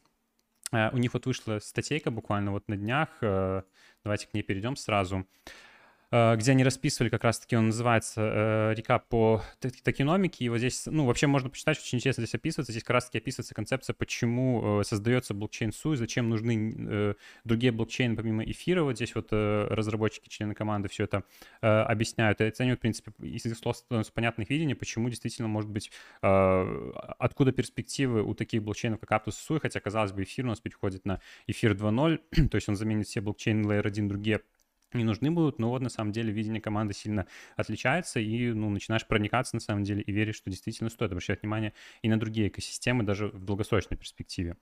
Э, 0.71 0.89
у 0.93 0.97
них 0.97 1.13
вот 1.13 1.25
вышла 1.25 1.59
статейка 1.59 2.09
буквально 2.09 2.51
вот 2.51 2.67
на 2.69 2.77
днях. 2.77 3.09
Э, 3.21 3.63
давайте 4.03 4.27
к 4.27 4.33
ней 4.33 4.43
перейдем 4.43 4.75
сразу. 4.75 5.27
Э, 6.13 6.35
где 6.35 6.51
они 6.51 6.63
расписывали 6.63 7.09
как 7.09 7.23
раз-таки, 7.23 7.55
он 7.55 7.67
называется 7.67 8.21
э, 8.21 8.73
«Рекап 8.75 9.07
по 9.07 9.41
токеномике», 9.59 10.45
и 10.45 10.49
вот 10.49 10.59
здесь, 10.59 10.83
ну, 10.85 11.07
вообще 11.07 11.25
можно 11.25 11.49
почитать, 11.49 11.79
очень 11.79 11.97
интересно 11.97 12.23
здесь 12.23 12.35
описывается, 12.35 12.71
здесь 12.71 12.83
как 12.83 12.93
раз-таки 12.93 13.17
описывается 13.17 13.55
концепция, 13.55 13.95
почему 13.95 14.81
э, 14.81 14.83
создается 14.83 15.33
блокчейн 15.33 15.73
СУ, 15.73 15.95
зачем 15.95 16.29
нужны 16.29 17.15
другие 17.43 17.71
блокчейны 17.71 18.15
помимо 18.15 18.43
эфира, 18.43 18.83
вот 18.83 18.95
здесь 18.95 19.15
вот 19.15 19.29
разработчики, 19.31 20.29
члены 20.29 20.53
команды 20.53 20.87
все 20.89 21.05
это 21.05 21.23
объясняют. 21.61 22.41
И 22.41 22.43
оценивают, 22.43 22.79
в 22.79 22.81
принципе, 22.81 23.11
из 23.19 23.43
слов 23.57 23.77
становится 23.77 24.13
понятных 24.13 24.49
видений, 24.49 24.75
почему 24.75 25.09
действительно 25.09 25.47
может 25.47 25.69
быть, 25.69 25.91
откуда 26.21 27.51
перспективы 27.51 28.23
у 28.23 28.33
таких 28.33 28.63
блокчейнов, 28.63 28.99
как 28.99 29.11
Aptos 29.11 29.31
и 29.31 29.53
SUI, 29.53 29.59
хотя, 29.59 29.79
казалось 29.79 30.11
бы, 30.11 30.23
эфир 30.23 30.45
у 30.45 30.49
нас 30.49 30.59
переходит 30.59 31.05
на 31.05 31.19
эфир 31.47 31.73
2.0, 31.73 32.47
то 32.49 32.55
есть 32.55 32.69
он 32.69 32.75
заменит 32.75 33.07
все 33.07 33.21
блокчейны 33.21 33.65
Layer 33.65 33.87
1, 33.87 34.07
другие 34.07 34.41
не 34.97 35.03
нужны 35.03 35.31
будут, 35.31 35.59
но 35.59 35.69
вот 35.69 35.81
на 35.81 35.89
самом 35.89 36.11
деле 36.11 36.31
видение 36.31 36.61
команды 36.61 36.93
сильно 36.93 37.27
отличается, 37.55 38.19
и 38.19 38.51
ну, 38.53 38.69
начинаешь 38.69 39.07
проникаться 39.07 39.55
на 39.55 39.61
самом 39.61 39.83
деле 39.83 40.01
и 40.01 40.11
веришь, 40.11 40.35
что 40.35 40.49
действительно 40.49 40.89
стоит 40.89 41.11
обращать 41.11 41.41
внимание 41.41 41.73
и 42.01 42.09
на 42.09 42.19
другие 42.19 42.47
экосистемы 42.47 43.03
даже 43.03 43.27
в 43.27 43.43
долгосрочной 43.43 43.97
перспективе. 43.97 44.57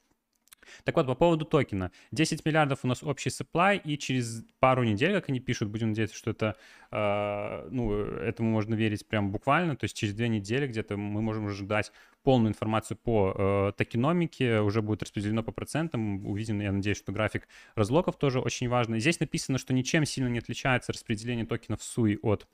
Так 0.83 0.95
вот, 0.95 1.07
по 1.07 1.15
поводу 1.15 1.45
токена. 1.45 1.91
10 2.11 2.45
миллиардов 2.45 2.79
у 2.83 2.87
нас 2.87 3.03
общий 3.03 3.29
supply, 3.29 3.81
и 3.83 3.97
через 3.97 4.45
пару 4.59 4.83
недель, 4.83 5.13
как 5.13 5.29
они 5.29 5.39
пишут, 5.39 5.69
будем 5.69 5.89
надеяться, 5.89 6.17
что 6.17 6.31
это, 6.31 6.55
э, 6.91 7.67
ну, 7.71 7.93
этому 7.93 8.49
можно 8.49 8.75
верить 8.75 9.07
прям 9.07 9.31
буквально, 9.31 9.75
то 9.75 9.85
есть 9.85 9.95
через 9.95 10.13
две 10.13 10.27
недели 10.29 10.67
где-то 10.67 10.97
мы 10.97 11.21
можем 11.21 11.47
ожидать 11.47 11.91
полную 12.23 12.49
информацию 12.49 12.97
по 12.97 13.33
э, 13.35 13.71
токеномике, 13.77 14.59
уже 14.59 14.81
будет 14.81 15.03
распределено 15.03 15.43
по 15.43 15.51
процентам, 15.51 16.25
увидим, 16.25 16.59
я 16.59 16.71
надеюсь, 16.71 16.97
что 16.97 17.11
график 17.11 17.47
разлоков 17.75 18.17
тоже 18.17 18.39
очень 18.39 18.69
важный. 18.69 18.99
Здесь 18.99 19.19
написано, 19.19 19.57
что 19.57 19.73
ничем 19.73 20.05
сильно 20.05 20.27
не 20.27 20.39
отличается 20.39 20.93
распределение 20.93 21.45
токенов 21.45 21.79
SUI 21.79 22.19
от 22.21 22.47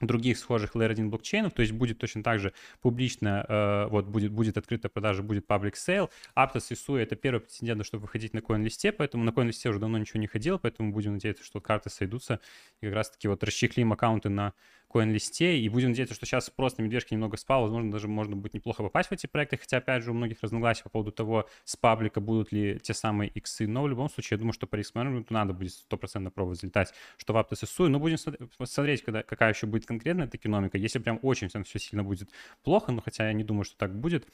других 0.00 0.38
схожих 0.38 0.74
Layer 0.74 0.90
1 0.90 1.10
блокчейнов, 1.10 1.52
то 1.52 1.62
есть 1.62 1.72
будет 1.72 1.98
точно 1.98 2.22
так 2.22 2.38
же 2.38 2.52
публично, 2.80 3.44
э, 3.48 3.86
вот 3.88 4.06
будет, 4.06 4.32
будет 4.32 4.56
открытая 4.56 4.90
продажа, 4.90 5.22
будет 5.22 5.46
public 5.46 5.74
sale. 5.74 6.10
Aptos 6.36 6.66
и 6.70 6.74
SUI— 6.74 6.98
это 7.02 7.16
первый 7.16 7.40
претендент, 7.40 7.84
чтобы 7.84 8.02
выходить 8.02 8.34
на 8.34 8.38
CoinList, 8.38 8.92
поэтому 8.92 9.24
на 9.24 9.30
CoinList 9.30 9.68
уже 9.68 9.78
давно 9.78 9.98
ничего 9.98 10.20
не 10.20 10.26
ходил, 10.26 10.58
поэтому 10.58 10.92
будем 10.92 11.14
надеяться, 11.14 11.44
что 11.44 11.60
карты 11.60 11.90
сойдутся 11.90 12.40
и 12.80 12.86
как 12.86 12.94
раз-таки 12.94 13.28
вот 13.28 13.42
расчехлим 13.42 13.92
аккаунты 13.92 14.28
на 14.28 14.54
коин-листе, 14.88 15.58
и 15.58 15.68
будем 15.68 15.90
надеяться, 15.90 16.14
что 16.14 16.26
сейчас 16.26 16.46
спрос 16.46 16.78
на 16.78 16.82
медвежки 16.82 17.12
немного 17.12 17.36
спал, 17.36 17.62
возможно, 17.62 17.90
даже 17.90 18.08
можно 18.08 18.36
будет 18.36 18.54
неплохо 18.54 18.82
попасть 18.82 19.10
в 19.10 19.12
эти 19.12 19.26
проекты, 19.26 19.56
хотя, 19.58 19.78
опять 19.78 20.02
же, 20.02 20.10
у 20.10 20.14
многих 20.14 20.38
разногласий 20.42 20.82
по 20.82 20.88
поводу 20.88 21.12
того, 21.12 21.48
с 21.64 21.76
паблика 21.76 22.20
будут 22.20 22.52
ли 22.52 22.78
те 22.80 22.94
самые 22.94 23.30
иксы, 23.30 23.66
но 23.66 23.82
в 23.82 23.88
любом 23.88 24.08
случае, 24.08 24.36
я 24.36 24.38
думаю, 24.38 24.52
что 24.52 24.66
по 24.66 24.76
риск 24.76 24.94
надо 24.94 25.52
будет 25.52 25.72
100% 25.90 26.30
пробовать 26.30 26.60
залетать, 26.60 26.94
что 27.16 27.32
в 27.32 27.36
SUI, 27.36 27.88
но 27.88 27.98
будем 27.98 28.16
смотреть, 28.18 29.02
когда, 29.02 29.22
какая 29.22 29.52
еще 29.52 29.66
будет 29.66 29.86
конкретная 29.86 30.26
эта 30.26 30.36
экономика, 30.36 30.78
если 30.78 30.98
прям 30.98 31.18
очень 31.22 31.48
все 31.48 31.78
сильно 31.78 32.02
будет 32.02 32.30
плохо, 32.62 32.92
но 32.92 33.02
хотя 33.02 33.26
я 33.26 33.32
не 33.32 33.44
думаю, 33.44 33.64
что 33.64 33.76
так 33.76 33.94
будет, 33.94 34.26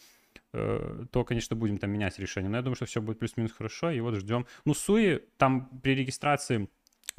э, 0.53 1.05
то, 1.11 1.25
конечно, 1.25 1.57
будем 1.57 1.79
там 1.79 1.91
менять 1.91 2.19
решение. 2.19 2.51
Но 2.51 2.57
я 2.57 2.63
думаю, 2.63 2.77
что 2.77 2.87
все 2.87 3.01
будет 3.01 3.19
плюс-минус 3.19 3.53
хорошо, 3.53 3.91
и 3.91 4.01
вот 4.01 4.15
ждем. 4.15 4.47
Ну, 4.65 4.75
Суи, 4.75 5.23
там 5.37 5.69
при 5.83 5.95
регистрации 5.95 6.69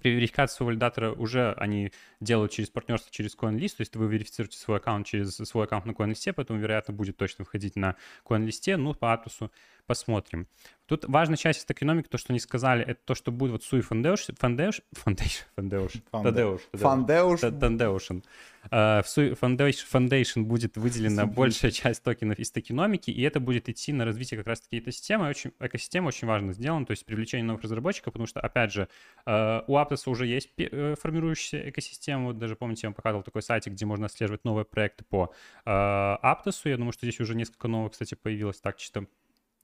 своего 0.01 0.67
валидатора 0.67 1.11
уже 1.11 1.53
они 1.53 1.91
делают 2.19 2.51
через 2.51 2.69
партнерство, 2.69 3.11
через 3.11 3.35
CoinList, 3.35 3.77
то 3.77 3.81
есть 3.81 3.95
вы 3.95 4.07
верифицируете 4.07 4.57
свой 4.57 4.77
аккаунт 4.77 5.07
через 5.07 5.35
свой 5.35 5.65
аккаунт 5.65 5.85
на 5.85 5.91
CoinList, 5.91 6.33
поэтому, 6.33 6.59
вероятно, 6.59 6.93
будет 6.93 7.17
точно 7.17 7.45
входить 7.45 7.75
на 7.75 7.95
CoinList, 8.25 8.77
ну, 8.77 8.93
по 8.93 9.13
адресу 9.13 9.51
посмотрим. 9.85 10.47
Тут 10.87 11.05
важная 11.05 11.37
часть 11.37 11.61
из 11.61 11.65
токеномики, 11.65 12.07
то, 12.07 12.17
что 12.17 12.31
они 12.31 12.39
сказали, 12.39 12.83
это 12.83 12.99
то, 13.03 13.15
что 13.15 13.31
будет 13.31 13.51
вот 13.51 13.63
Суи 13.63 13.81
Фандеуш, 13.81 14.27
Фандеуш, 14.37 14.81
Фандеуш, 14.93 15.31
Фандеуш, 15.55 15.91
Фандеуш, 16.11 16.61
Фандеуш, 16.73 17.39
Фандеушен. 17.39 18.23
В 18.69 19.03
Суи 19.05 19.31
Foundation 19.31 20.43
будет 20.43 20.77
выделена 20.77 21.25
большая 21.25 21.71
часть 21.71 22.03
токенов 22.03 22.37
из 22.39 22.51
токеномики, 22.51 23.09
и 23.09 23.21
это 23.23 23.39
будет 23.39 23.67
идти 23.69 23.93
на 23.93 24.05
развитие 24.05 24.37
как 24.37 24.47
раз-таки 24.47 24.77
этой 24.77 24.93
системы. 24.93 25.27
Очень, 25.27 25.51
экосистема 25.59 26.07
очень 26.07 26.27
важно 26.27 26.53
сделана, 26.53 26.85
то 26.85 26.91
есть 26.91 27.05
привлечение 27.05 27.45
новых 27.45 27.63
разработчиков, 27.63 28.13
потому 28.13 28.27
что, 28.27 28.39
опять 28.39 28.71
же, 28.71 28.87
э, 29.25 29.61
у 29.67 29.77
Aptos 29.77 30.09
уже 30.09 30.27
есть 30.27 30.49
э, 30.57 30.95
формирующаяся 31.01 31.69
экосистема. 31.69 32.25
Вот 32.25 32.37
даже, 32.37 32.55
помните, 32.55 32.81
я 32.83 32.89
вам 32.89 32.95
показывал 32.95 33.23
такой 33.23 33.41
сайтик, 33.41 33.73
где 33.73 33.85
можно 33.85 34.05
отслеживать 34.05 34.43
новые 34.45 34.65
проекты 34.65 35.03
по 35.03 35.33
э, 35.65 35.69
Aptos. 35.69 36.61
Я 36.65 36.77
думаю, 36.77 36.91
что 36.91 37.05
здесь 37.05 37.19
уже 37.19 37.35
несколько 37.35 37.67
новых, 37.67 37.93
кстати, 37.93 38.15
появилось 38.15 38.59
так 38.59 38.77
чисто 38.77 39.07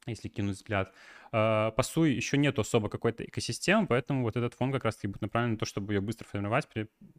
если 0.06 0.28
кинуть 0.28 0.58
взгляд. 0.58 0.94
А, 1.32 1.72
по 1.72 1.82
SUI 1.82 2.10
еще 2.10 2.38
нет 2.38 2.58
особо 2.60 2.90
какой-то 2.90 3.24
экосистемы, 3.24 3.88
поэтому 3.88 4.24
вот 4.24 4.36
этот 4.36 4.54
фонд 4.54 4.74
как 4.74 4.86
раз-таки 4.86 5.08
будет 5.08 5.22
направлен 5.22 5.52
на 5.52 5.58
то, 5.58 5.66
чтобы 5.66 5.94
ее 5.94 6.02
быстро 6.02 6.26
формировать, 6.26 6.68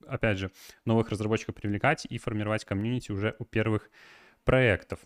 опять 0.06 0.38
же, 0.38 0.50
новых 0.84 1.08
разработчиков 1.10 1.54
привлекать 1.54 2.06
и 2.06 2.18
формировать 2.18 2.64
комьюнити 2.64 3.12
уже 3.12 3.36
у 3.38 3.44
первых 3.44 3.90
проектов. 4.44 5.00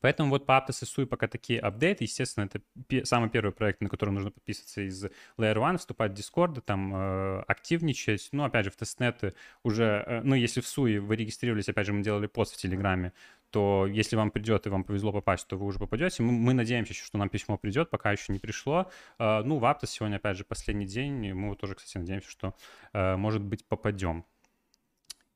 Поэтому 0.00 0.30
вот 0.30 0.46
по 0.46 0.52
Aptos 0.52 0.82
и 0.82 0.84
SUI 0.84 1.06
пока 1.06 1.26
такие 1.26 1.60
апдейты. 1.60 2.04
Естественно, 2.04 2.44
это 2.44 2.60
самый 3.04 3.30
первый 3.30 3.52
проект, 3.52 3.80
на 3.80 3.88
который 3.88 4.10
нужно 4.10 4.30
подписываться 4.30 4.82
из 4.82 5.04
Layer 5.36 5.56
One, 5.56 5.78
вступать 5.78 6.12
в 6.12 6.14
Discord, 6.14 6.60
там 6.60 6.94
э, 6.94 7.40
активничать. 7.48 8.28
Ну, 8.32 8.44
опять 8.44 8.66
же, 8.66 8.70
в 8.70 8.76
тестнеты 8.76 9.34
уже, 9.62 10.04
э, 10.06 10.20
ну, 10.22 10.34
если 10.34 10.60
в 10.60 10.64
SUI 10.64 11.00
вы 11.00 11.16
регистрировались, 11.16 11.68
опять 11.68 11.86
же, 11.86 11.92
мы 11.92 12.02
делали 12.02 12.26
пост 12.26 12.54
в 12.54 12.58
Телеграме, 12.58 13.12
то 13.50 13.86
если 13.86 14.16
вам 14.16 14.30
придет 14.30 14.66
и 14.66 14.70
вам 14.70 14.84
повезло 14.84 15.12
попасть, 15.12 15.46
то 15.46 15.56
вы 15.56 15.66
уже 15.66 15.78
попадете. 15.78 16.22
Мы, 16.22 16.32
мы 16.32 16.54
надеемся, 16.54 16.94
что 16.94 17.18
нам 17.18 17.28
письмо 17.28 17.56
придет, 17.56 17.90
пока 17.90 18.12
еще 18.12 18.32
не 18.32 18.38
пришло. 18.38 18.90
Uh, 19.18 19.42
ну, 19.42 19.58
в 19.58 19.64
Aptos 19.64 19.86
сегодня, 19.86 20.16
опять 20.16 20.36
же, 20.36 20.44
последний 20.44 20.86
день, 20.86 21.32
мы 21.32 21.56
тоже, 21.56 21.74
кстати, 21.74 21.98
надеемся, 21.98 22.30
что, 22.30 22.54
uh, 22.92 23.16
может 23.16 23.42
быть, 23.42 23.66
попадем. 23.66 24.24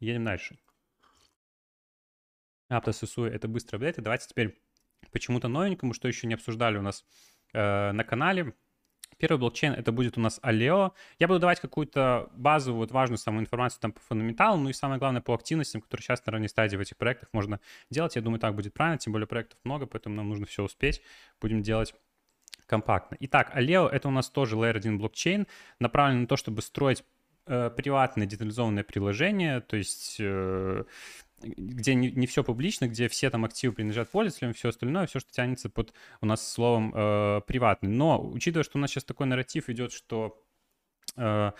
Едем 0.00 0.24
дальше. 0.24 0.58
Aptos 2.70 3.02
и 3.02 3.06
SUI— 3.06 3.28
это 3.30 3.48
быстрые 3.48 3.78
апдейты. 3.78 4.02
Давайте 4.02 4.26
теперь 4.28 4.58
почему-то 5.10 5.48
новенькому, 5.48 5.94
что 5.94 6.08
еще 6.08 6.26
не 6.26 6.34
обсуждали 6.34 6.78
у 6.78 6.82
нас 6.82 7.04
uh, 7.54 7.92
на 7.92 8.04
канале. 8.04 8.54
Первый 9.22 9.38
блокчейн 9.38 9.72
это 9.72 9.92
будет 9.92 10.18
у 10.18 10.20
нас 10.20 10.40
Aleo. 10.42 10.90
Я 11.20 11.28
буду 11.28 11.38
давать 11.38 11.60
какую-то 11.60 12.28
базовую, 12.34 12.80
вот 12.80 12.90
важную 12.90 13.18
самую 13.18 13.42
информацию 13.42 13.80
там 13.80 13.92
по 13.92 14.00
фундаменталу, 14.00 14.58
ну 14.58 14.68
и 14.68 14.72
самое 14.72 14.98
главное 14.98 15.22
по 15.22 15.32
активностям, 15.32 15.80
которые 15.80 16.02
сейчас 16.02 16.26
на 16.26 16.32
ранней 16.32 16.48
стадии 16.48 16.76
в 16.76 16.80
этих 16.80 16.96
проектах 16.96 17.28
можно 17.32 17.60
делать. 17.88 18.16
Я 18.16 18.22
думаю, 18.22 18.40
так 18.40 18.52
будет 18.56 18.74
правильно, 18.74 18.98
тем 18.98 19.12
более 19.12 19.28
проектов 19.28 19.60
много, 19.62 19.86
поэтому 19.86 20.16
нам 20.16 20.28
нужно 20.28 20.46
все 20.46 20.64
успеть. 20.64 21.02
Будем 21.40 21.62
делать 21.62 21.94
компактно. 22.66 23.16
Итак, 23.20 23.56
Aleo 23.56 23.88
это 23.88 24.08
у 24.08 24.10
нас 24.10 24.28
тоже 24.28 24.56
Layer 24.56 24.78
1 24.78 24.98
блокчейн, 24.98 25.46
направлен 25.78 26.22
на 26.22 26.26
то, 26.26 26.36
чтобы 26.36 26.60
строить 26.60 27.04
э, 27.46 27.70
приватные 27.70 28.26
детализованные 28.26 28.82
приложения, 28.82 29.60
то 29.60 29.76
есть 29.76 30.16
э, 30.18 30.82
где 31.42 31.94
не, 31.94 32.10
не 32.10 32.26
все 32.26 32.44
публично, 32.44 32.88
где 32.88 33.08
все 33.08 33.30
там 33.30 33.44
активы 33.44 33.74
принадлежат 33.74 34.10
пользователям, 34.10 34.54
все 34.54 34.68
остальное, 34.70 35.06
все, 35.06 35.20
что 35.20 35.30
тянется 35.32 35.68
под 35.68 35.92
у 36.20 36.26
нас 36.26 36.46
словом 36.46 36.92
э, 36.94 37.40
приватный. 37.46 37.90
Но 37.90 38.20
учитывая, 38.20 38.64
что 38.64 38.78
у 38.78 38.80
нас 38.80 38.90
сейчас 38.90 39.04
такой 39.04 39.26
нарратив 39.26 39.68
идет, 39.68 39.92
что 39.92 40.42
э, 41.16 41.52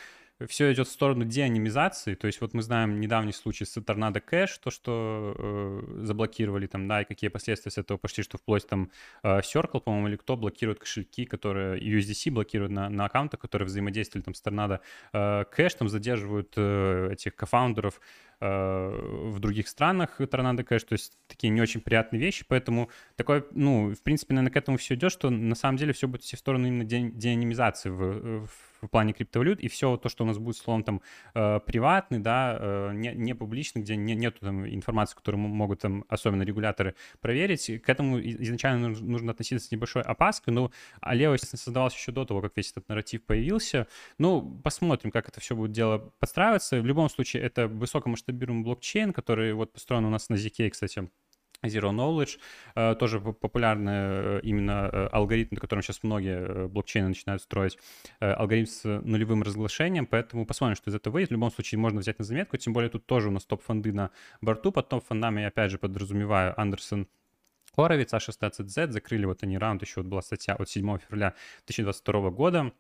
все 0.48 0.72
идет 0.72 0.88
в 0.88 0.90
сторону 0.90 1.24
деанимизации, 1.24 2.14
то 2.14 2.26
есть 2.26 2.40
вот 2.40 2.54
мы 2.54 2.62
знаем 2.62 3.00
недавний 3.00 3.32
случай 3.32 3.64
с 3.64 3.80
Торнадо 3.80 4.20
Кэш, 4.20 4.58
то, 4.58 4.70
что 4.70 5.34
э, 5.38 6.04
заблокировали 6.04 6.66
там, 6.66 6.88
да, 6.88 7.02
и 7.02 7.04
какие 7.04 7.28
последствия 7.28 7.70
с 7.70 7.78
этого 7.78 7.98
пошли, 7.98 8.22
что 8.22 8.38
вплоть 8.38 8.66
там 8.66 8.90
э, 9.22 9.40
Circle, 9.40 9.80
по-моему, 9.80 10.08
или 10.08 10.16
кто 10.16 10.36
блокирует 10.36 10.78
кошельки, 10.78 11.24
которые 11.24 11.80
USDC 11.80 12.30
блокируют 12.30 12.72
на, 12.72 12.88
на 12.88 13.04
аккаунтах, 13.04 13.40
которые 13.40 13.66
взаимодействовали 13.66 14.24
там 14.24 14.34
с 14.34 14.40
Торнадо 14.40 14.80
э, 15.12 15.44
Кэш, 15.50 15.74
там 15.74 15.88
задерживают 15.88 16.52
э, 16.56 17.10
этих 17.12 17.34
кофаундеров 17.36 18.00
в 18.40 19.38
других 19.38 19.68
странах 19.68 20.20
Торнадо 20.28 20.64
Кэш, 20.64 20.82
то 20.82 20.94
есть 20.94 21.16
такие 21.28 21.50
не 21.50 21.60
очень 21.60 21.80
приятные 21.80 22.18
вещи, 22.18 22.44
поэтому 22.48 22.90
такое, 23.14 23.44
ну, 23.52 23.94
в 23.94 24.02
принципе, 24.02 24.34
наверное, 24.34 24.52
к 24.52 24.56
этому 24.56 24.78
все 24.78 24.94
идет, 24.94 25.12
что 25.12 25.30
на 25.30 25.54
самом 25.54 25.78
деле 25.78 25.92
все 25.92 26.08
будет 26.08 26.22
идти 26.22 26.34
в 26.34 26.40
сторону 26.40 26.66
именно 26.66 26.82
деанимизации 26.84 27.90
в, 27.90 28.46
в 28.46 28.71
в 28.82 28.88
плане 28.88 29.12
криптовалют, 29.12 29.60
и 29.60 29.68
все 29.68 29.96
то, 29.96 30.08
что 30.08 30.24
у 30.24 30.26
нас 30.26 30.38
будет, 30.38 30.56
словом, 30.56 30.84
там, 30.84 31.00
э, 31.34 31.60
приватный, 31.60 32.18
да, 32.18 32.56
э, 32.58 32.90
не, 32.94 33.12
не 33.14 33.34
публичный, 33.34 33.82
где 33.82 33.96
не, 33.96 34.14
нету 34.14 34.40
там 34.40 34.66
информации, 34.66 35.16
которую 35.16 35.40
могут 35.40 35.80
там, 35.80 36.04
особенно 36.08 36.42
регуляторы, 36.42 36.94
проверить, 37.20 37.82
к 37.82 37.88
этому 37.88 38.20
изначально 38.20 38.88
нужно 38.88 39.32
относиться 39.32 39.66
с 39.66 39.70
небольшой 39.70 40.02
опаской, 40.02 40.52
но 40.52 40.70
Алео, 41.00 41.32
естественно, 41.32 41.58
создавался 41.58 41.96
еще 41.96 42.12
до 42.12 42.24
того, 42.24 42.40
как 42.40 42.56
весь 42.56 42.70
этот 42.72 42.88
нарратив 42.88 43.24
появился. 43.24 43.86
Ну, 44.18 44.60
посмотрим, 44.62 45.10
как 45.10 45.28
это 45.28 45.40
все 45.40 45.54
будет 45.54 45.72
дело 45.72 46.12
подстраиваться. 46.18 46.80
В 46.80 46.86
любом 46.86 47.08
случае, 47.08 47.42
это 47.42 47.68
высокомасштабируемый 47.68 48.64
блокчейн, 48.64 49.12
который 49.12 49.52
вот 49.54 49.72
построен 49.72 50.04
у 50.04 50.10
нас 50.10 50.28
на 50.28 50.34
ZK, 50.34 50.70
кстати, 50.70 51.08
Zero 51.64 51.90
Knowledge, 51.90 52.38
э, 52.74 52.94
тоже 52.96 53.20
популярный 53.20 53.92
э, 53.92 54.40
именно 54.42 54.90
э, 54.92 55.06
алгоритм, 55.12 55.54
на 55.54 55.60
котором 55.60 55.82
сейчас 55.82 56.02
многие 56.02 56.68
блокчейны 56.68 57.08
начинают 57.08 57.42
строить, 57.42 57.78
алгоритм 58.20 58.66
с 58.66 58.84
нулевым 58.84 59.42
разглашением, 59.42 60.06
поэтому 60.06 60.46
посмотрим, 60.46 60.76
что 60.76 60.90
из 60.90 60.94
этого 60.94 61.14
выйдет. 61.14 61.30
В 61.30 61.32
любом 61.32 61.50
случае 61.50 61.78
можно 61.78 62.00
взять 62.00 62.18
на 62.18 62.24
заметку, 62.24 62.56
тем 62.56 62.72
более 62.72 62.90
тут 62.90 63.06
тоже 63.06 63.28
у 63.28 63.30
нас 63.32 63.44
топ-фонды 63.44 63.92
на 63.92 64.10
борту, 64.40 64.72
под 64.72 64.88
топ-фондами, 64.88 65.44
опять 65.44 65.70
же, 65.70 65.78
подразумеваю 65.78 66.58
Андерсон 66.60 67.08
Хоровиц, 67.74 68.12
А16Z, 68.12 68.90
закрыли 68.90 69.24
вот 69.24 69.42
они 69.42 69.56
раунд, 69.56 69.82
еще 69.82 70.00
вот 70.00 70.06
была 70.06 70.22
статья 70.22 70.54
от 70.54 70.68
7 70.68 70.98
февраля 70.98 71.34
2022 71.66 72.30
года, 72.30 72.72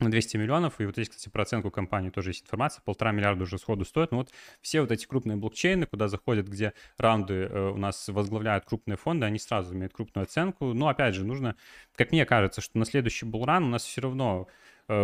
на 0.00 0.10
200 0.10 0.36
миллионов. 0.36 0.80
И 0.80 0.86
вот 0.86 0.94
здесь, 0.94 1.08
кстати, 1.08 1.28
про 1.28 1.42
оценку 1.42 1.70
компании 1.70 2.10
тоже 2.10 2.30
есть 2.30 2.44
информация. 2.44 2.82
Полтора 2.82 3.12
миллиарда 3.12 3.44
уже 3.44 3.58
сходу 3.58 3.84
стоит. 3.84 4.10
Но 4.10 4.18
вот 4.18 4.30
все 4.60 4.80
вот 4.80 4.90
эти 4.90 5.06
крупные 5.06 5.36
блокчейны, 5.36 5.86
куда 5.86 6.08
заходят, 6.08 6.48
где 6.48 6.72
раунды 6.98 7.34
э, 7.34 7.70
у 7.70 7.76
нас 7.76 8.08
возглавляют 8.08 8.64
крупные 8.64 8.96
фонды, 8.96 9.26
они 9.26 9.38
сразу 9.38 9.74
имеют 9.74 9.92
крупную 9.92 10.24
оценку. 10.24 10.72
Но, 10.74 10.88
опять 10.88 11.14
же, 11.14 11.24
нужно, 11.24 11.56
как 11.96 12.12
мне 12.12 12.26
кажется, 12.26 12.60
что 12.60 12.78
на 12.78 12.84
следующий 12.84 13.26
булран 13.26 13.64
у 13.64 13.68
нас 13.68 13.84
все 13.84 14.00
равно 14.00 14.48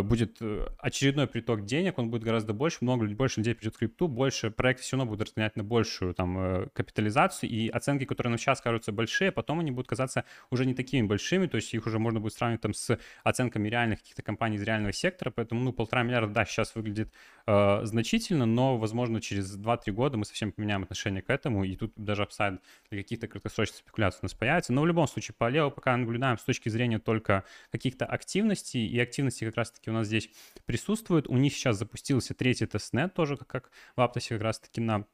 будет 0.03 0.37
э, 0.43 0.67
очередной 0.79 1.27
приток 1.27 1.65
денег, 1.65 1.99
он 1.99 2.11
будет 2.11 2.23
гораздо 2.23 2.53
больше, 2.53 2.79
много 2.83 3.07
больше 3.07 3.41
людей 3.41 3.55
придет 3.55 3.75
в 3.75 3.79
крипту, 3.79 4.09
больше 4.09 4.51
проекты 4.51 4.83
все 4.83 4.97
равно 4.97 5.11
будут 5.11 5.29
разгонять 5.29 5.57
на 5.57 5.65
большую 5.65 6.13
там 6.13 6.39
э, 6.39 6.69
капитализацию, 6.75 7.49
и 7.49 7.69
оценки, 7.69 8.05
которые 8.05 8.31
нам 8.31 8.39
сейчас 8.39 8.61
кажутся 8.61 8.93
большие, 8.93 9.33
потом 9.33 9.61
они 9.61 9.71
будут 9.71 9.89
казаться 9.89 10.25
уже 10.51 10.67
не 10.67 10.75
такими 10.75 11.07
большими, 11.07 11.47
то 11.47 11.57
есть 11.57 11.73
их 11.73 11.87
уже 11.87 11.99
можно 11.99 12.21
будет 12.21 12.35
сравнивать 12.35 12.61
там 12.61 12.75
с 12.75 12.99
оценками 13.25 13.71
реальных 13.71 14.01
каких-то 14.01 14.23
компаний 14.23 14.57
из 14.57 14.63
реального 14.63 14.93
сектора, 14.93 15.31
поэтому, 15.31 15.63
ну, 15.63 15.73
полтора 15.73 16.03
миллиарда, 16.03 16.33
да, 16.35 16.45
сейчас 16.45 16.75
выглядит 16.75 17.11
э, 17.47 17.81
значительно, 17.85 18.45
но, 18.45 18.77
возможно, 18.77 19.23
через 19.23 19.57
2-3 19.57 19.93
года 19.93 20.19
мы 20.19 20.27
совсем 20.27 20.53
поменяем 20.53 20.83
отношение 20.83 21.23
к 21.23 21.31
этому, 21.31 21.65
и 21.65 21.75
тут 21.77 21.95
даже 21.97 22.25
upside 22.25 22.61
для 22.91 23.03
каких-то 23.03 23.29
краткосрочных 23.29 23.79
спекуляций 23.79 24.19
у 24.21 24.27
нас 24.27 24.35
появится, 24.35 24.75
но 24.75 24.83
в 24.83 24.87
любом 24.87 25.09
случае 25.09 25.35
по 25.39 25.49
Aleo 25.49 25.71
пока 25.71 25.97
наблюдаем 25.97 26.37
с 26.37 26.45
точки 26.45 26.69
зрения 26.69 26.99
только 26.99 27.45
каких-то 27.73 28.05
активностей, 28.05 28.87
и 28.87 29.01
активности 29.01 29.47
как 29.47 29.57
раз 29.57 29.70
раз-таки 29.71 29.91
у 29.91 29.93
нас 29.93 30.07
здесь 30.07 30.31
присутствует. 30.67 31.29
У 31.29 31.37
них 31.37 31.53
сейчас 31.55 31.79
запустился 31.79 32.35
третий 32.35 32.67
тестнет 32.67 33.15
тоже, 33.15 33.37
как 33.37 33.71
в 33.97 34.01
Аптосе 34.01 34.35
как 34.35 34.43
раз-таки 34.43 34.81
на 34.81 35.07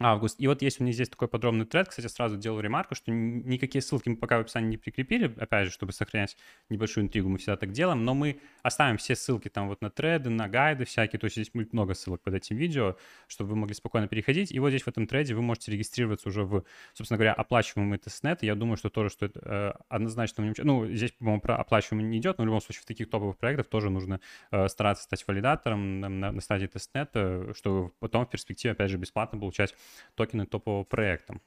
август. 0.00 0.40
И 0.40 0.46
вот 0.46 0.62
есть 0.62 0.80
у 0.80 0.84
них 0.84 0.94
здесь 0.94 1.08
такой 1.08 1.28
подробный 1.28 1.66
тред. 1.66 1.88
Кстати, 1.88 2.06
сразу 2.06 2.36
делаю 2.36 2.62
ремарку, 2.62 2.94
что 2.94 3.10
никакие 3.12 3.82
ссылки 3.82 4.08
мы 4.08 4.16
пока 4.16 4.38
в 4.38 4.42
описании 4.42 4.70
не 4.70 4.76
прикрепили, 4.76 5.34
опять 5.38 5.66
же, 5.66 5.72
чтобы 5.72 5.92
сохранять 5.92 6.36
небольшую 6.68 7.04
интригу, 7.04 7.28
мы 7.28 7.38
всегда 7.38 7.56
так 7.56 7.72
делаем, 7.72 8.04
но 8.04 8.14
мы 8.14 8.40
оставим 8.62 8.96
все 8.96 9.14
ссылки 9.14 9.48
там 9.48 9.68
вот 9.68 9.80
на 9.82 9.90
треды, 9.90 10.30
на 10.30 10.48
гайды 10.48 10.84
всякие, 10.84 11.18
то 11.20 11.26
есть 11.26 11.36
здесь 11.36 11.50
будет 11.50 11.72
много 11.72 11.94
ссылок 11.94 12.22
под 12.22 12.34
этим 12.34 12.56
видео, 12.56 12.96
чтобы 13.28 13.50
вы 13.50 13.56
могли 13.56 13.74
спокойно 13.74 14.08
переходить. 14.08 14.52
И 14.52 14.58
вот 14.58 14.70
здесь 14.70 14.82
в 14.82 14.88
этом 14.88 15.06
треде 15.06 15.34
вы 15.34 15.42
можете 15.42 15.72
регистрироваться 15.72 16.28
уже 16.28 16.44
в, 16.44 16.64
собственно 16.94 17.18
говоря, 17.18 17.32
оплачиваемый 17.32 17.98
тестнет. 17.98 18.42
Я 18.42 18.54
думаю, 18.54 18.76
что 18.76 18.90
тоже 18.90 19.10
стоит 19.10 19.36
э, 19.36 19.72
однозначно. 19.88 20.52
Ну, 20.58 20.86
здесь, 20.86 21.12
по-моему, 21.12 21.40
про 21.40 21.56
оплачиваемый 21.56 22.08
не 22.08 22.18
идет, 22.18 22.38
но 22.38 22.44
в 22.44 22.46
любом 22.46 22.60
случае 22.60 22.82
в 22.82 22.86
таких 22.86 23.10
топовых 23.10 23.36
проектах 23.36 23.66
тоже 23.68 23.90
нужно 23.90 24.20
э, 24.50 24.68
стараться 24.68 25.04
стать 25.04 25.24
валидатором 25.26 26.00
на, 26.00 26.08
на, 26.08 26.32
на 26.32 26.40
стадии 26.40 26.66
тестнета, 26.66 27.52
чтобы 27.54 27.90
потом 28.00 28.26
в 28.26 28.30
перспективе, 28.30 28.72
опять 28.72 28.90
же, 28.90 28.96
бесплатно 28.96 29.38
получать 29.38 29.74
токены 30.14 30.46
топового 30.46 30.84
проекта. 30.84 31.40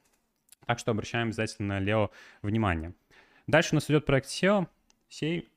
Так 0.66 0.80
что 0.80 0.92
обращаем 0.92 1.28
обязательно 1.28 1.76
на 1.76 1.80
Лео 1.80 2.12
внимание. 2.42 2.94
Дальше 3.48 3.70
у 3.72 3.76
нас 3.76 3.90
идет 3.90 4.06
проект 4.06 4.28
SEO. 4.28 4.68
Сей. 5.08 5.50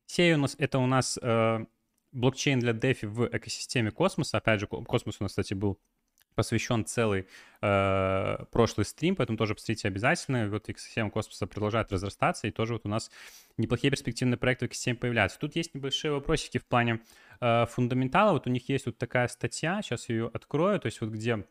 Сей 0.06 0.34
у 0.34 0.38
нас 0.38 0.54
это 0.58 0.78
у 0.78 0.86
нас 0.86 1.18
э, 1.22 1.64
блокчейн 2.12 2.60
для 2.60 2.72
DeFi 2.72 3.06
в 3.06 3.26
экосистеме 3.34 3.90
космоса. 3.90 4.38
Опять 4.38 4.60
же, 4.60 4.66
космос 4.66 5.16
у 5.20 5.24
нас, 5.24 5.32
кстати, 5.32 5.54
был 5.54 5.78
посвящен 6.34 6.84
целый 6.84 7.26
э, 7.60 8.36
прошлый 8.50 8.84
стрим, 8.84 9.16
поэтому 9.16 9.38
тоже 9.38 9.54
посмотрите 9.54 9.88
обязательно. 9.88 10.48
Вот 10.48 10.68
экосистема 10.68 11.10
космоса 11.10 11.46
продолжает 11.46 11.92
разрастаться, 11.92 12.46
и 12.46 12.50
тоже 12.50 12.74
вот 12.74 12.82
у 12.84 12.88
нас 12.88 13.10
неплохие 13.56 13.90
перспективные 13.90 14.36
проекты 14.36 14.66
в 14.66 14.68
экосистеме 14.68 14.96
появляются. 14.96 15.38
Тут 15.38 15.56
есть 15.56 15.74
небольшие 15.74 16.12
вопросики 16.12 16.58
в 16.58 16.64
плане 16.64 17.00
э, 17.40 17.66
фундаментала. 17.66 18.32
Вот 18.32 18.46
у 18.46 18.50
них 18.50 18.68
есть 18.68 18.86
вот 18.86 18.98
такая 18.98 19.28
статья, 19.28 19.80
сейчас 19.82 20.08
ее 20.08 20.30
открою, 20.32 20.80
то 20.80 20.86
есть 20.86 21.00
вот 21.00 21.10
где... 21.10 21.44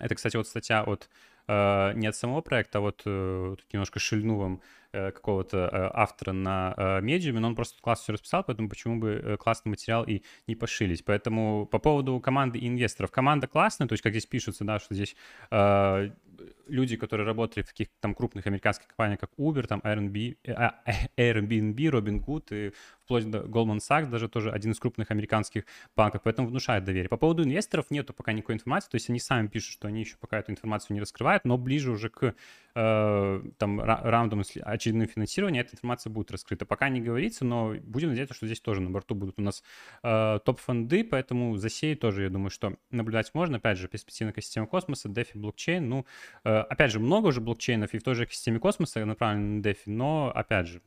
Это, 0.00 0.14
кстати, 0.14 0.36
вот 0.36 0.48
статья 0.48 0.82
от 0.84 1.10
э, 1.48 1.92
не 1.94 2.06
от 2.06 2.16
самого 2.16 2.40
проекта, 2.40 2.78
а 2.78 2.80
вот 2.80 3.02
э, 3.04 3.56
немножко 3.72 3.98
шильну 3.98 4.38
вам 4.38 4.62
какого-то 4.92 5.70
э, 5.72 5.90
автора 5.94 6.32
на 6.32 6.74
э, 6.76 7.00
медиуме, 7.00 7.40
но 7.40 7.48
он 7.48 7.54
просто 7.54 7.80
классно 7.80 8.02
все 8.02 8.12
расписал, 8.12 8.44
поэтому 8.44 8.68
почему 8.68 8.98
бы 8.98 9.36
классный 9.40 9.70
материал 9.70 10.04
и 10.04 10.22
не 10.46 10.54
пошились. 10.54 11.02
Поэтому 11.02 11.66
по 11.66 11.78
поводу 11.78 12.20
команды 12.20 12.58
инвесторов. 12.60 13.10
Команда 13.10 13.46
классная, 13.46 13.88
то 13.88 13.94
есть 13.94 14.02
как 14.02 14.12
здесь 14.12 14.26
пишется, 14.26 14.64
да, 14.64 14.78
что 14.78 14.94
здесь 14.94 15.16
люди, 16.66 16.96
которые 16.96 17.26
работали 17.26 17.62
в 17.62 17.68
таких 17.68 17.88
там 18.00 18.14
крупных 18.14 18.46
американских 18.46 18.88
компаниях, 18.88 19.20
как 19.20 19.30
Uber, 19.38 19.66
там 19.66 19.80
Airbnb, 19.80 20.36
Airbnb, 21.16 21.76
Robinhood 21.76 22.44
и 22.50 22.72
вплоть 23.04 23.28
до 23.28 23.38
Goldman 23.40 23.78
Sachs, 23.78 24.06
даже 24.06 24.28
тоже 24.28 24.50
один 24.50 24.72
из 24.72 24.80
крупных 24.80 25.10
американских 25.10 25.64
банков, 25.96 26.22
поэтому 26.24 26.48
внушает 26.48 26.84
доверие. 26.84 27.08
По 27.08 27.16
поводу 27.16 27.44
инвесторов 27.44 27.90
нету 27.90 28.12
пока 28.12 28.32
никакой 28.32 28.54
информации, 28.54 28.90
то 28.90 28.94
есть 28.96 29.10
они 29.10 29.18
сами 29.18 29.46
пишут, 29.48 29.72
что 29.72 29.88
они 29.88 30.00
еще 30.00 30.16
пока 30.20 30.38
эту 30.38 30.52
информацию 30.52 30.94
не 30.94 31.00
раскрывают, 31.00 31.44
но 31.44 31.58
ближе 31.58 31.90
уже 31.90 32.08
к 32.08 32.34
э, 32.74 33.42
там 33.58 33.80
раундам 33.80 34.42
очередным 34.62 35.08
финансирования 35.08 35.60
эта 35.60 35.74
информация 35.74 36.10
будет 36.10 36.30
раскрыта. 36.30 36.66
Пока 36.66 36.88
не 36.88 37.00
говорится, 37.00 37.44
но 37.44 37.74
будем 37.82 38.08
надеяться, 38.08 38.34
что 38.34 38.46
здесь 38.46 38.60
тоже 38.60 38.80
на 38.80 38.90
борту 38.90 39.14
будут 39.14 39.38
у 39.38 39.42
нас 39.42 39.62
э, 40.02 40.38
топ-фонды, 40.44 41.04
поэтому 41.04 41.56
за 41.56 41.68
сей 41.68 41.94
тоже, 41.94 42.24
я 42.24 42.30
думаю, 42.30 42.50
что 42.50 42.76
наблюдать 42.90 43.32
можно. 43.34 43.58
Опять 43.58 43.78
же, 43.78 43.88
перспективная 43.88 44.32
экосистема 44.32 44.66
космоса, 44.66 45.08
DeFi, 45.08 45.38
блокчейн. 45.38 45.88
Ну, 45.88 46.06
э, 46.44 46.58
опять 46.58 46.92
же, 46.92 47.00
много 47.00 47.28
уже 47.28 47.40
блокчейнов 47.40 47.94
и 47.94 47.98
в 47.98 48.02
той 48.02 48.14
же 48.14 48.24
экосистеме 48.24 48.58
космоса 48.58 49.04
направлены 49.04 49.58
на 49.58 49.62
DeFi, 49.62 49.82
но, 49.86 50.32
опять 50.34 50.66
же, 50.66 50.82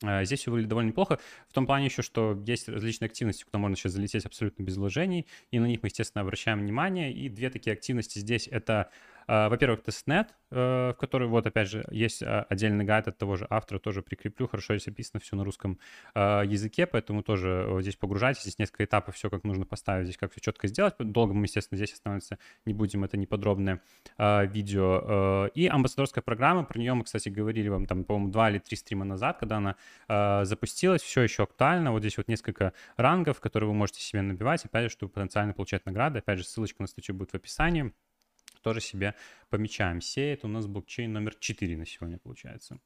Здесь 0.00 0.40
все 0.40 0.50
выглядит 0.50 0.68
довольно 0.68 0.88
неплохо. 0.88 1.18
В 1.48 1.52
том 1.52 1.66
плане 1.66 1.86
еще, 1.86 2.02
что 2.02 2.40
есть 2.46 2.68
различные 2.68 3.06
активности, 3.06 3.44
куда 3.44 3.58
можно 3.58 3.76
сейчас 3.76 3.92
залететь 3.92 4.24
абсолютно 4.26 4.62
без 4.62 4.76
вложений, 4.76 5.26
и 5.50 5.58
на 5.58 5.66
них 5.66 5.82
мы, 5.82 5.88
естественно, 5.88 6.22
обращаем 6.22 6.60
внимание. 6.60 7.12
И 7.12 7.28
две 7.28 7.50
такие 7.50 7.72
активности 7.72 8.20
здесь— 8.20 8.46
это 8.50 8.90
во-первых, 9.28 9.82
тестнет, 9.82 10.34
э, 10.50 10.94
в 10.94 10.96
который, 10.98 11.28
вот 11.28 11.46
опять 11.46 11.68
же, 11.68 11.86
есть 11.90 12.22
а, 12.22 12.46
отдельный 12.48 12.86
гайд 12.86 13.08
от 13.08 13.18
того 13.18 13.36
же 13.36 13.46
автора, 13.50 13.78
тоже 13.78 14.00
прикреплю, 14.02 14.48
хорошо 14.48 14.74
здесь 14.74 14.88
описано 14.88 15.20
все 15.20 15.36
на 15.36 15.44
русском 15.44 15.78
а, 16.14 16.42
языке, 16.42 16.86
поэтому 16.86 17.22
тоже 17.22 17.76
здесь 17.80 17.96
погружайтесь, 17.96 18.42
здесь 18.42 18.58
несколько 18.58 18.84
этапов, 18.84 19.16
все 19.16 19.28
как 19.28 19.44
нужно 19.44 19.66
поставить, 19.66 20.06
здесь 20.06 20.16
как 20.16 20.32
все 20.32 20.40
четко 20.40 20.66
сделать. 20.66 20.94
Долго 20.98 21.34
мы, 21.34 21.44
естественно, 21.44 21.76
здесь 21.76 21.92
останавливаться 21.92 22.38
не 22.64 22.72
будем, 22.72 23.04
это 23.04 23.18
не 23.18 23.30
подробное 23.30 23.82
видео. 24.18 25.48
И 25.54 25.66
амбассадорская 25.66 26.22
программа, 26.22 26.64
про 26.64 26.78
нее 26.78 26.94
мы, 26.94 27.04
кстати, 27.04 27.28
говорили 27.28 27.68
вам 27.68 27.86
там, 27.86 28.04
по-моему, 28.04 28.30
два 28.30 28.50
или 28.50 28.58
три 28.58 28.76
стрима 28.76 29.04
назад, 29.04 29.38
когда 29.38 29.58
она 29.58 30.44
запустилась, 30.44 31.02
все 31.02 31.22
еще 31.22 31.42
актуально. 31.42 31.92
Вот 31.92 32.00
здесь 32.00 32.16
вот 32.16 32.28
несколько 32.28 32.72
рангов, 32.96 33.40
которые 33.40 33.68
вы 33.68 33.74
можете 33.74 34.00
себе 34.00 34.22
набивать, 34.22 34.64
опять 34.64 34.84
же, 34.84 34.90
чтобы 34.90 35.12
потенциально 35.12 35.52
получать 35.52 35.84
награды. 35.84 36.20
Опять 36.20 36.38
же, 36.38 36.44
ссылочка 36.44 36.82
на 36.82 36.88
статью 36.88 37.14
будет 37.14 37.30
в 37.32 37.34
описании 37.34 37.92
тоже 38.68 38.80
себе 38.82 39.14
помечаем. 39.48 40.02
Сей 40.02 40.34
это 40.34 40.46
у 40.46 40.50
нас 40.50 40.66
блокчейн 40.66 41.10
номер 41.10 41.34
4 41.34 41.76
на 41.78 41.86
сегодня 41.86 42.18
получается. 42.18 42.78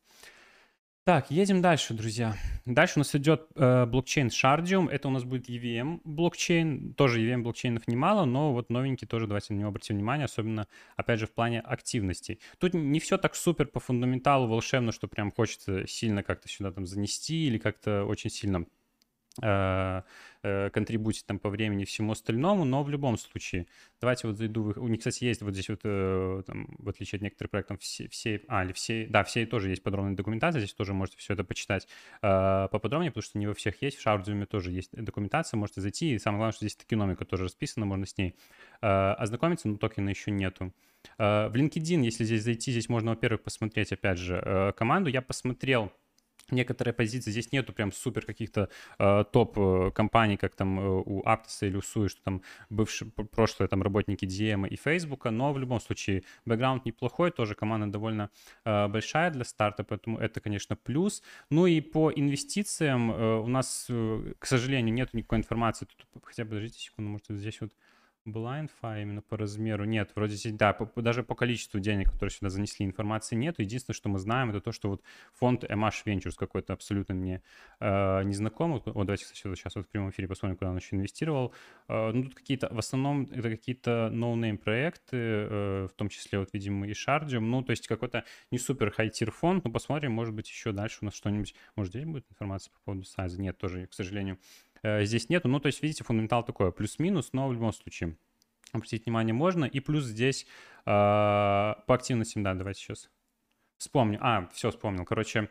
Так, 1.05 1.33
едем 1.33 1.61
дальше, 1.61 1.93
друзья. 1.95 2.37
Дальше 2.65 2.93
у 2.95 3.01
нас 3.01 3.13
идет 3.17 3.49
э, 3.57 3.87
блокчейн 3.87 4.29
Shardium. 4.29 4.89
Это 4.89 5.09
у 5.09 5.11
нас 5.11 5.25
будет 5.25 5.49
EVM 5.51 6.01
блокчейн. 6.05 6.95
Тоже 6.95 7.21
EVM 7.21 7.43
блокчейнов 7.43 7.89
немало, 7.89 8.25
но 8.25 8.53
вот 8.53 8.71
новенький 8.71 9.09
тоже 9.09 9.27
давайте 9.27 9.53
на 9.53 9.59
него 9.59 9.71
обратим 9.71 9.97
внимание, 9.97 10.27
особенно, 10.27 10.69
опять 10.95 11.19
же, 11.19 11.27
в 11.27 11.33
плане 11.33 11.59
активностей. 11.59 12.39
Тут 12.59 12.75
не 12.75 13.01
все 13.01 13.19
так 13.19 13.35
супер 13.35 13.67
по 13.67 13.81
фундаменталу 13.81 14.47
волшебно, 14.47 14.93
что 14.93 15.09
прям 15.09 15.33
хочется 15.33 15.85
сильно 15.89 16.23
как-то 16.23 16.49
сюда 16.49 16.71
там 16.71 16.87
занести 16.87 17.49
или 17.49 17.59
как-то 17.59 18.05
очень 18.05 18.31
сильно 18.31 18.67
контрибутить 19.41 21.25
там 21.27 21.39
по 21.39 21.49
времени 21.49 21.85
всему 21.85 22.13
остальному, 22.13 22.65
но 22.65 22.83
в 22.83 22.91
любом 22.91 23.17
случае, 23.17 23.67
давайте 24.01 24.27
вот 24.27 24.37
зайду, 24.37 24.63
в, 24.65 24.79
у 24.79 24.89
них, 24.89 24.99
кстати, 24.99 25.25
есть 25.25 25.41
вот 25.43 25.55
здесь 25.55 25.69
вот, 25.69 25.81
э, 25.85 26.43
там, 26.47 26.75
в 26.79 26.89
отличие 26.89 27.19
от 27.19 27.23
некоторых 27.23 27.51
проектов, 27.51 27.81
все, 27.81 28.09
все, 28.09 28.41
а, 28.49 28.65
или 28.65 28.73
все, 28.73 29.07
да, 29.07 29.23
все 29.23 29.47
тоже 29.47 29.71
есть 29.71 29.83
подробная 29.83 30.17
документация, 30.17 30.61
здесь 30.61 30.75
тоже 30.75 30.95
можете 30.95 31.19
все 31.19 31.35
это 31.35 31.45
почитать 31.45 31.87
э, 32.23 32.69
поподробнее, 32.71 33.13
потому 33.13 33.23
что 33.23 33.39
не 33.39 33.47
во 33.47 33.55
всех 33.55 33.81
есть, 33.83 33.99
в 33.99 34.03
Шаурдиуме 34.03 34.47
тоже 34.47 34.73
есть 34.73 34.91
документация, 34.93 35.59
можете 35.59 35.81
зайти, 35.81 36.15
и 36.15 36.19
самое 36.19 36.39
главное, 36.39 36.53
что 36.53 36.67
здесь 36.67 36.77
токеномика 36.77 37.25
тоже 37.25 37.45
расписана, 37.45 37.87
можно 37.87 38.05
с 38.05 38.19
ней 38.19 38.35
э, 38.81 38.87
ознакомиться, 38.87 39.69
но 39.69 39.77
токена 39.77 40.09
еще 40.09 40.33
нету. 40.33 40.73
Э, 41.19 41.49
в 41.49 41.55
LinkedIn, 41.55 42.03
если 42.03 42.25
здесь 42.25 42.43
зайти, 42.43 42.73
здесь 42.73 42.89
можно, 42.89 43.11
во-первых, 43.13 43.43
посмотреть, 43.43 43.93
опять 43.93 44.19
же, 44.19 44.43
э, 44.45 44.73
команду, 44.73 45.11
я 45.11 45.23
посмотрел, 45.23 45.93
некоторые 46.51 46.95
позиции, 46.95 47.31
здесь 47.31 47.53
нету 47.53 47.73
прям 47.73 47.93
супер 47.93 48.25
каких-то 48.25 48.69
э, 48.99 49.25
топ-компаний, 49.33 50.37
как 50.37 50.55
там 50.55 50.81
э, 50.81 51.03
у 51.07 51.23
Aptos 51.23 51.63
или 51.63 51.77
у 51.77 51.81
Sui, 51.81 52.09
что 52.09 52.23
там 52.23 52.43
бывшие, 52.71 53.11
прошлые 53.11 53.69
там 53.69 53.83
работники 53.83 54.25
DM 54.25 54.69
и 54.69 54.77
Facebook, 54.77 55.25
но 55.25 55.53
в 55.53 55.59
любом 55.59 55.81
случае 55.81 56.25
бэкграунд 56.45 56.85
неплохой, 56.85 57.31
тоже 57.31 57.55
команда 57.55 57.87
довольно 57.87 58.31
э, 58.65 58.89
большая 58.89 59.31
для 59.31 59.45
старта, 59.45 59.85
поэтому 59.85 60.19
это, 60.19 60.41
конечно, 60.41 60.77
плюс. 60.77 61.23
Ну 61.51 61.67
и 61.67 61.81
по 61.81 62.11
инвестициям 62.11 63.13
э, 63.13 63.41
у 63.41 63.47
нас, 63.47 63.87
э, 63.89 64.35
к 64.39 64.47
сожалению, 64.47 64.95
нет 64.95 65.15
никакой 65.15 65.39
информации, 65.39 65.87
Тут, 65.87 66.25
хотя, 66.25 66.45
подождите 66.45 66.79
секунду, 66.79 67.11
может, 67.11 67.27
здесь 67.29 67.61
вот 67.61 67.73
была 68.25 68.61
инфа 68.61 69.01
именно 69.01 69.23
по 69.23 69.37
размеру? 69.37 69.85
Нет, 69.85 70.11
вроде 70.15 70.37
да, 70.53 70.73
по, 70.73 71.03
даже 71.03 71.23
по 71.23 71.35
количеству 71.35 71.81
денег, 71.81 72.11
которые 72.13 72.31
сюда 72.31 72.51
занесли, 72.51 72.87
информации 72.87 73.37
нет. 73.37 73.59
Единственное, 73.59 73.95
что 73.95 74.09
мы 74.09 74.19
знаем, 74.19 74.51
это 74.51 74.61
то, 74.61 74.73
что 74.73 74.89
вот 74.89 75.03
фонд 75.33 75.65
MH 75.65 76.05
Ventures 76.07 76.35
какой-то 76.37 76.73
абсолютно 76.73 77.15
мне 77.15 77.43
э, 77.81 78.23
незнакомый. 78.25 78.81
Вот 78.85 79.07
давайте, 79.07 79.25
кстати, 79.25 79.47
вот 79.47 79.57
сейчас 79.57 79.75
вот 79.75 79.87
в 79.87 79.89
прямом 79.89 80.11
эфире 80.11 80.29
посмотрим, 80.29 80.57
куда 80.57 80.71
он 80.71 80.77
еще 80.77 80.97
инвестировал. 80.97 81.53
Э, 81.89 82.13
ну, 82.13 82.25
тут 82.25 82.35
какие-то, 82.35 82.73
в 82.73 82.79
основном, 82.79 83.29
это 83.33 83.51
какие-то 83.51 84.11
no-name 84.13 84.59
проекты, 84.59 85.17
э, 85.17 85.89
в 85.91 85.95
том 85.97 86.09
числе, 86.09 86.39
вот, 86.39 86.51
видимо, 86.53 86.87
и 86.87 86.93
Shardium. 86.93 87.41
Ну, 87.41 87.63
то 87.63 87.71
есть 87.71 87.89
какой-то 87.89 88.25
не 88.51 88.59
супер 88.59 88.91
high-tier 88.91 89.31
фонд, 89.31 89.65
но 89.65 89.71
посмотрим, 89.71 90.13
может 90.13 90.35
быть, 90.35 90.49
еще 90.49 90.73
дальше 90.73 90.99
у 91.03 91.05
нас 91.07 91.15
что-нибудь, 91.15 91.55
может, 91.77 91.93
здесь 91.93 92.05
будет 92.05 92.27
информация 92.31 92.73
по 92.73 92.81
поводу 92.85 93.05
size 93.05 93.29
а? 93.29 93.41
Нет, 93.41 93.59
тоже, 93.59 93.87
к 93.87 93.95
сожалению, 93.95 94.39
здесь 94.83 95.29
нету. 95.29 95.49
Ну, 95.49 95.61
то 95.61 95.67
есть, 95.67 95.83
видите, 95.83 96.05
fundamental 96.05 96.45
такой, 96.45 96.73
плюс-минус, 96.73 97.31
но 97.33 97.49
в 97.49 97.53
любом 97.53 97.73
случае 97.73 98.17
обратить 98.73 99.05
внимание 99.05 99.35
можно. 99.35 99.65
И 99.65 99.81
плюс 99.81 100.05
здесь 100.05 100.47
э, 100.85 100.87
по 100.87 101.85
активностям, 101.89 102.43
да, 102.43 102.55
давайте 102.55 102.81
сейчас 102.81 103.11
вспомню. 103.79 104.19
А, 104.21 104.49
все, 104.53 104.71
вспомнил. 104.71 105.05
Короче, 105.05 105.49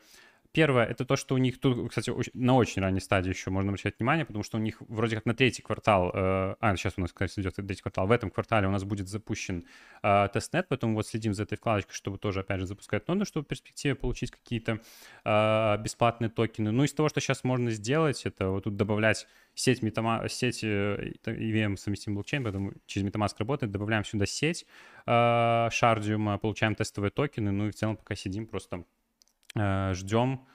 Первое, 0.53 0.85
это 0.85 1.05
то, 1.05 1.15
что 1.15 1.35
у 1.35 1.37
них 1.37 1.61
тут, 1.61 1.89
кстати, 1.89 2.11
на 2.33 2.55
очень 2.55 2.81
ранней 2.81 2.99
стадии 2.99 3.29
еще 3.29 3.49
можно 3.51 3.69
обращать 3.69 3.97
внимание, 3.97 4.25
потому 4.25 4.43
что 4.43 4.57
у 4.57 4.59
них 4.59 4.81
вроде 4.81 5.15
как 5.15 5.25
на 5.25 5.33
третий 5.33 5.61
квартал, 5.61 6.11
э, 6.13 6.55
а, 6.59 6.75
сейчас 6.75 6.95
у 6.97 7.01
нас, 7.01 7.13
кстати, 7.13 7.39
идет 7.39 7.55
третий 7.55 7.81
квартал, 7.81 8.05
в 8.05 8.11
этом 8.11 8.29
квартале 8.29 8.67
у 8.67 8.71
нас 8.71 8.83
будет 8.83 9.07
запущен 9.07 9.63
э, 10.03 10.27
тестнет, 10.33 10.67
поэтому 10.67 10.95
вот 10.95 11.07
следим 11.07 11.33
за 11.33 11.43
этой 11.43 11.57
вкладочкой, 11.57 11.95
чтобы 11.95 12.17
тоже, 12.17 12.41
опять 12.41 12.59
же, 12.59 12.65
запускать 12.65 13.07
ноды, 13.07 13.23
чтобы 13.23 13.45
в 13.45 13.47
перспективе 13.47 13.95
получить 13.95 14.31
какие-то 14.31 14.81
э, 15.23 15.77
бесплатные 15.81 16.29
токены. 16.29 16.71
Ну, 16.71 16.83
из 16.83 16.93
того, 16.93 17.07
что 17.07 17.21
сейчас 17.21 17.45
можно 17.45 17.71
сделать, 17.71 18.25
это 18.25 18.49
вот 18.49 18.65
тут 18.65 18.75
добавлять 18.75 19.27
сеть, 19.53 19.81
Metamask, 19.81 20.27
сеть 20.27 20.65
э, 20.65 21.13
EVM 21.23 21.77
совместим 21.77 22.15
блокчейн, 22.15 22.43
поэтому 22.43 22.73
через 22.87 23.07
Metamask 23.07 23.35
работает, 23.39 23.71
добавляем 23.71 24.03
сюда 24.03 24.25
сеть 24.25 24.65
э, 25.05 25.09
Shardium, 25.11 26.37
получаем 26.39 26.75
тестовые 26.75 27.11
токены, 27.11 27.51
ну 27.51 27.67
и 27.67 27.71
в 27.71 27.75
целом 27.75 27.95
пока 27.95 28.15
сидим 28.15 28.47
просто 28.47 28.83
Э, 28.83 29.00
ждем 29.55 30.45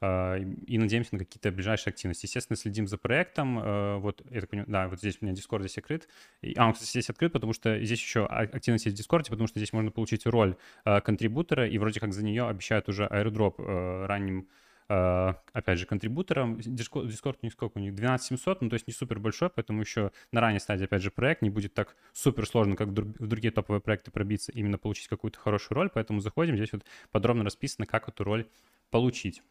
э, 0.00 0.40
и 0.66 0.78
надеемся 0.78 1.14
на 1.14 1.18
какие-то 1.18 1.50
ближайшие 1.50 1.92
активности. 1.92 2.26
Естественно, 2.26 2.56
следим 2.56 2.86
за 2.86 2.98
проектом. 2.98 3.58
Э, 3.58 3.96
вот, 3.98 4.22
я 4.30 4.40
так 4.40 4.50
понимаю, 4.50 4.70
да, 4.70 4.88
вот 4.88 4.98
здесь 4.98 5.18
у 5.20 5.24
меня 5.24 5.34
Discord 5.34 5.60
здесь 5.60 5.78
открыт. 5.78 6.08
А, 6.56 6.66
он, 6.66 6.72
кстати, 6.72 6.90
здесь 6.90 7.10
открыт, 7.10 7.32
потому 7.32 7.52
что 7.52 7.82
здесь 7.84 8.00
еще 8.00 8.26
активность 8.26 8.86
есть 8.86 8.98
в 8.98 9.00
Discord, 9.00 9.28
потому 9.30 9.46
что 9.46 9.58
здесь 9.58 9.72
можно 9.72 9.90
получить 9.90 10.26
роль 10.26 10.56
контрибутора, 10.84 11.68
и 11.68 11.78
вроде 11.78 12.00
как 12.00 12.12
за 12.12 12.24
нее 12.24 12.46
обещают 12.48 12.88
уже 12.88 13.04
airdrop 13.04 14.06
ранним 14.06 14.48
опять 14.86 15.78
же, 15.78 15.86
контрибутором. 15.86 16.56
Discord 16.56 17.38
у 17.40 17.46
них 17.46 17.52
сколько? 17.52 17.78
У 17.78 17.80
них 17.80 17.94
12700, 17.94 18.60
ну, 18.60 18.68
то 18.68 18.74
есть 18.74 18.86
не 18.86 18.92
супер 18.92 19.18
большой, 19.18 19.48
поэтому 19.48 19.80
еще 19.80 20.12
на 20.30 20.40
ранней 20.40 20.60
стадии, 20.60 20.84
опять 20.84 21.02
же, 21.02 21.10
проект 21.10 21.42
не 21.42 21.50
будет 21.50 21.72
так 21.74 21.96
супер 22.12 22.46
сложно, 22.46 22.76
как 22.76 22.88
в 22.88 22.92
другие 23.26 23.50
топовые 23.50 23.80
проекты 23.80 24.10
пробиться, 24.10 24.52
именно 24.52 24.76
получить 24.76 25.08
какую-то 25.08 25.38
хорошую 25.38 25.76
роль, 25.76 25.90
поэтому 25.90 26.20
заходим, 26.20 26.56
здесь 26.56 26.72
вот 26.72 26.84
подробно 27.10 27.44
расписано, 27.44 27.86
как 27.86 28.08
эту 28.08 28.24
роль 28.24 28.48
получить. 28.90 29.42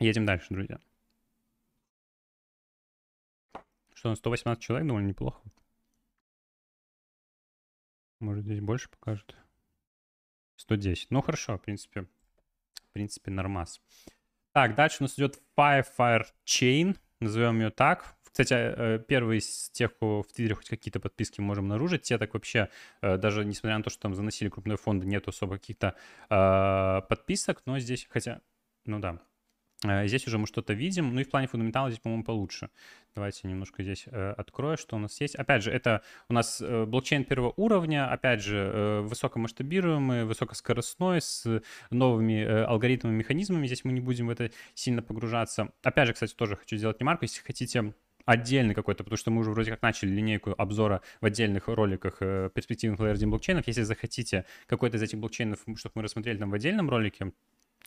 Едем 0.00 0.26
дальше, 0.26 0.46
друзья. 0.50 0.80
Что, 3.94 4.14
118 4.14 4.62
человек 4.62 4.88
довольно 4.88 5.08
неплохо. 5.08 5.40
Может, 8.18 8.44
здесь 8.44 8.60
больше 8.60 8.88
покажут. 8.88 9.36
110. 10.56 11.10
Ну, 11.10 11.22
хорошо, 11.22 11.56
в 11.56 11.62
принципе. 11.62 12.02
В 12.02 12.92
принципе, 12.92 13.30
нормас. 13.30 13.80
Так, 14.60 14.74
дальше 14.74 14.98
у 15.00 15.04
нас 15.04 15.14
идет 15.14 15.38
Firefire 15.56 16.26
Chain, 16.44 16.94
назовем 17.18 17.60
ее 17.60 17.70
так. 17.70 18.14
Кстати, 18.22 18.52
э, 18.52 18.98
первый 19.08 19.38
из 19.38 19.70
тех, 19.70 19.94
кто 19.94 20.22
в 20.22 20.26
Твиттере 20.26 20.54
хоть 20.54 20.68
какие-то 20.68 21.00
подписки 21.00 21.40
можем 21.40 21.66
наружить, 21.66 22.02
те 22.02 22.18
так 22.18 22.34
вообще, 22.34 22.68
э, 23.00 23.16
даже 23.16 23.46
несмотря 23.46 23.78
на 23.78 23.84
то, 23.84 23.88
что 23.88 24.02
там 24.02 24.14
заносили 24.14 24.50
крупные 24.50 24.76
фонды, 24.76 25.06
нет 25.06 25.26
особо 25.28 25.54
каких-то 25.54 25.94
э, 26.28 27.00
подписок, 27.08 27.62
но 27.64 27.78
здесь, 27.78 28.06
хотя, 28.10 28.42
ну 28.84 28.98
да, 28.98 29.20
здесь 29.82 30.26
уже 30.26 30.38
мы 30.38 30.46
что-то 30.46 30.72
видим, 30.72 31.14
ну 31.14 31.20
и 31.20 31.24
в 31.24 31.30
плане 31.30 31.46
фундаментала 31.46 31.90
здесь, 31.90 32.00
по-моему, 32.00 32.24
получше. 32.24 32.70
Давайте 33.14 33.48
немножко 33.48 33.82
здесь 33.82 34.04
э, 34.06 34.32
открою, 34.36 34.76
что 34.76 34.96
у 34.96 34.98
нас 34.98 35.20
есть. 35.20 35.34
Опять 35.34 35.62
же, 35.62 35.70
это 35.70 36.02
у 36.28 36.34
нас 36.34 36.60
э, 36.60 36.84
блокчейн 36.84 37.24
первого 37.24 37.52
уровня, 37.56 38.10
опять 38.10 38.42
же, 38.42 38.56
э, 38.56 39.00
высокомасштабируемый, 39.00 40.24
высокоскоростной, 40.24 41.20
с 41.20 41.62
новыми 41.90 42.42
э, 42.42 42.64
алгоритмами, 42.64 43.16
механизмами. 43.16 43.66
Здесь 43.66 43.84
мы 43.84 43.92
не 43.92 44.00
будем 44.00 44.26
в 44.26 44.30
это 44.30 44.50
сильно 44.74 45.02
погружаться. 45.02 45.72
Опять 45.82 46.08
же, 46.08 46.12
кстати, 46.12 46.34
тоже 46.34 46.56
хочу 46.56 46.76
сделать 46.76 47.00
ремарку, 47.00 47.24
если 47.24 47.42
хотите 47.42 47.94
отдельный 48.26 48.74
какой-то, 48.74 49.02
потому 49.02 49.16
что 49.16 49.30
мы 49.30 49.40
уже 49.40 49.50
вроде 49.50 49.70
как 49.70 49.82
начали 49.82 50.10
линейку 50.10 50.54
обзора 50.56 51.02
в 51.20 51.26
отдельных 51.26 51.66
роликах 51.66 52.18
э, 52.20 52.50
перспективных 52.54 53.00
Layer 53.00 53.12
1 53.12 53.30
блокчейнов. 53.30 53.66
Если 53.66 53.82
захотите 53.82 54.44
какой-то 54.66 54.98
из 54.98 55.02
этих 55.02 55.18
блокчейнов, 55.18 55.60
чтобы 55.76 55.92
мы 55.96 56.02
рассмотрели 56.02 56.38
там 56.38 56.50
в 56.50 56.54
отдельном 56.54 56.88
ролике, 56.90 57.32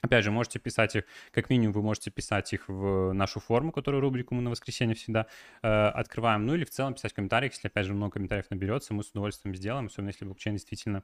Опять 0.04 0.26
же, 0.26 0.32
можете 0.32 0.60
писать 0.60 0.98
их, 0.98 1.06
как 1.32 1.50
минимум 1.50 1.72
вы 1.72 1.82
можете 1.82 2.12
писать 2.12 2.52
их 2.52 2.68
в 2.68 3.14
нашу 3.14 3.40
форму, 3.40 3.72
которую 3.72 4.02
рубрику 4.02 4.36
мы 4.36 4.42
на 4.42 4.50
воскресенье 4.50 4.96
всегда 4.96 5.28
э, 5.62 5.68
открываем. 5.68 6.46
Ну 6.46 6.56
или 6.56 6.66
в 6.66 6.70
целом 6.70 6.94
писать 6.94 7.14
в 7.14 7.16
комментариях, 7.16 7.54
если 7.54 7.70
опять 7.70 7.86
же 7.86 7.94
много 7.94 8.12
комментариев 8.12 8.50
наберется, 8.50 8.94
мы 8.94 9.04
с 9.04 9.12
удовольствием 9.12 9.56
сделаем, 9.56 9.86
особенно 9.86 10.10
если 10.10 10.26
блокчейн 10.26 10.56
действительно 10.56 11.04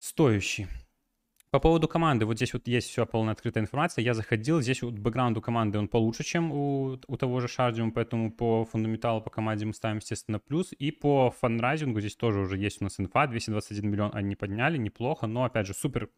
стоящий. 0.00 0.66
По 1.52 1.60
поводу 1.60 1.86
команды, 1.86 2.26
вот 2.26 2.36
здесь 2.36 2.52
вот 2.54 2.66
есть 2.66 2.88
все 2.88 3.06
полная 3.06 3.34
открытая 3.34 3.62
информация. 3.62 4.02
Я 4.02 4.14
заходил, 4.14 4.60
здесь 4.60 4.82
вот 4.82 4.94
бэкграунд 4.94 5.38
у 5.38 5.40
команды 5.40 5.78
он 5.78 5.86
получше, 5.86 6.24
чем 6.24 6.50
у, 6.50 6.98
у 7.06 7.16
того 7.16 7.38
же 7.38 7.46
Шардиума, 7.46 7.92
поэтому 7.92 8.32
по 8.32 8.64
фундаменталу 8.64 9.20
по 9.20 9.30
команде 9.30 9.64
мы 9.64 9.74
ставим, 9.74 9.98
естественно, 9.98 10.40
плюс. 10.40 10.72
И 10.76 10.90
по 10.90 11.30
фанрайзингу 11.30 12.00
здесь 12.00 12.16
тоже 12.16 12.40
уже 12.40 12.58
есть 12.58 12.80
у 12.80 12.84
нас 12.84 12.98
инфа, 12.98 13.28
221 13.28 13.90
миллион 13.90 14.10
они 14.12 14.34
подняли, 14.34 14.76
неплохо, 14.76 15.28
но 15.28 15.44
опять 15.44 15.68
же 15.68 15.74
супер 15.74 16.08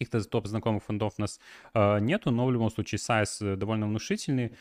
каких-то 0.00 0.26
топ 0.28 0.46
знакомых 0.46 0.82
фондов 0.82 1.14
у 1.18 1.20
нас 1.20 1.38
э, 1.74 2.00
нету, 2.00 2.30
но 2.30 2.46
в 2.46 2.52
любом 2.52 2.70
случае 2.70 2.98
сайз 2.98 3.42
э, 3.42 3.56
довольно 3.56 3.86
внушительный. 3.86 4.52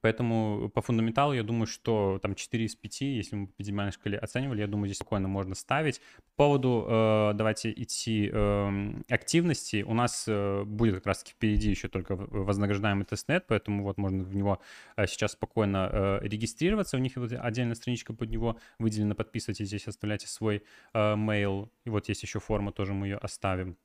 Поэтому 0.00 0.70
по 0.74 0.80
фундаменталу 0.80 1.32
я 1.32 1.42
думаю, 1.42 1.66
что 1.66 2.18
там 2.22 2.34
4 2.34 2.64
из 2.64 2.76
5, 2.76 3.00
если 3.00 3.36
мы 3.36 3.46
по 3.48 3.62
динамической 3.62 4.00
шкале 4.00 4.18
оценивали, 4.18 4.60
я 4.60 4.66
думаю, 4.66 4.86
здесь 4.86 4.98
спокойно 4.98 5.28
можно 5.28 5.54
ставить. 5.54 6.00
По 6.36 6.44
поводу, 6.44 6.86
э, 6.88 7.32
давайте 7.34 7.72
идти 7.72 8.30
э, 8.32 8.92
активности, 9.08 9.82
у 9.82 9.94
нас 9.94 10.24
э, 10.28 10.62
будет 10.64 10.96
как 10.96 11.06
раз-таки 11.06 11.32
впереди 11.32 11.70
еще 11.70 11.88
только 11.88 12.16
вознаграждаемый 12.16 13.04
тестнет, 13.04 13.44
поэтому 13.48 13.82
вот 13.82 13.98
можно 13.98 14.22
в 14.22 14.34
него 14.34 14.60
э, 14.96 15.06
сейчас 15.06 15.32
спокойно 15.32 15.88
э, 15.92 16.18
регистрироваться, 16.22 16.96
у 16.96 17.00
них 17.00 17.16
вот 17.16 17.32
отдельная 17.32 17.74
страничка 17.74 18.12
под 18.12 18.30
него 18.30 18.58
выделена, 18.78 19.14
подписывайтесь 19.14 19.66
здесь, 19.66 19.88
оставляйте 19.88 20.28
свой 20.28 20.62
э, 20.92 20.98
mail, 20.98 21.68
и 21.84 21.90
вот 21.90 22.08
есть 22.08 22.22
еще 22.22 22.38
форма, 22.38 22.72
тоже 22.72 22.94
мы 22.94 23.06
ее 23.06 23.16
оставим. 23.16 23.76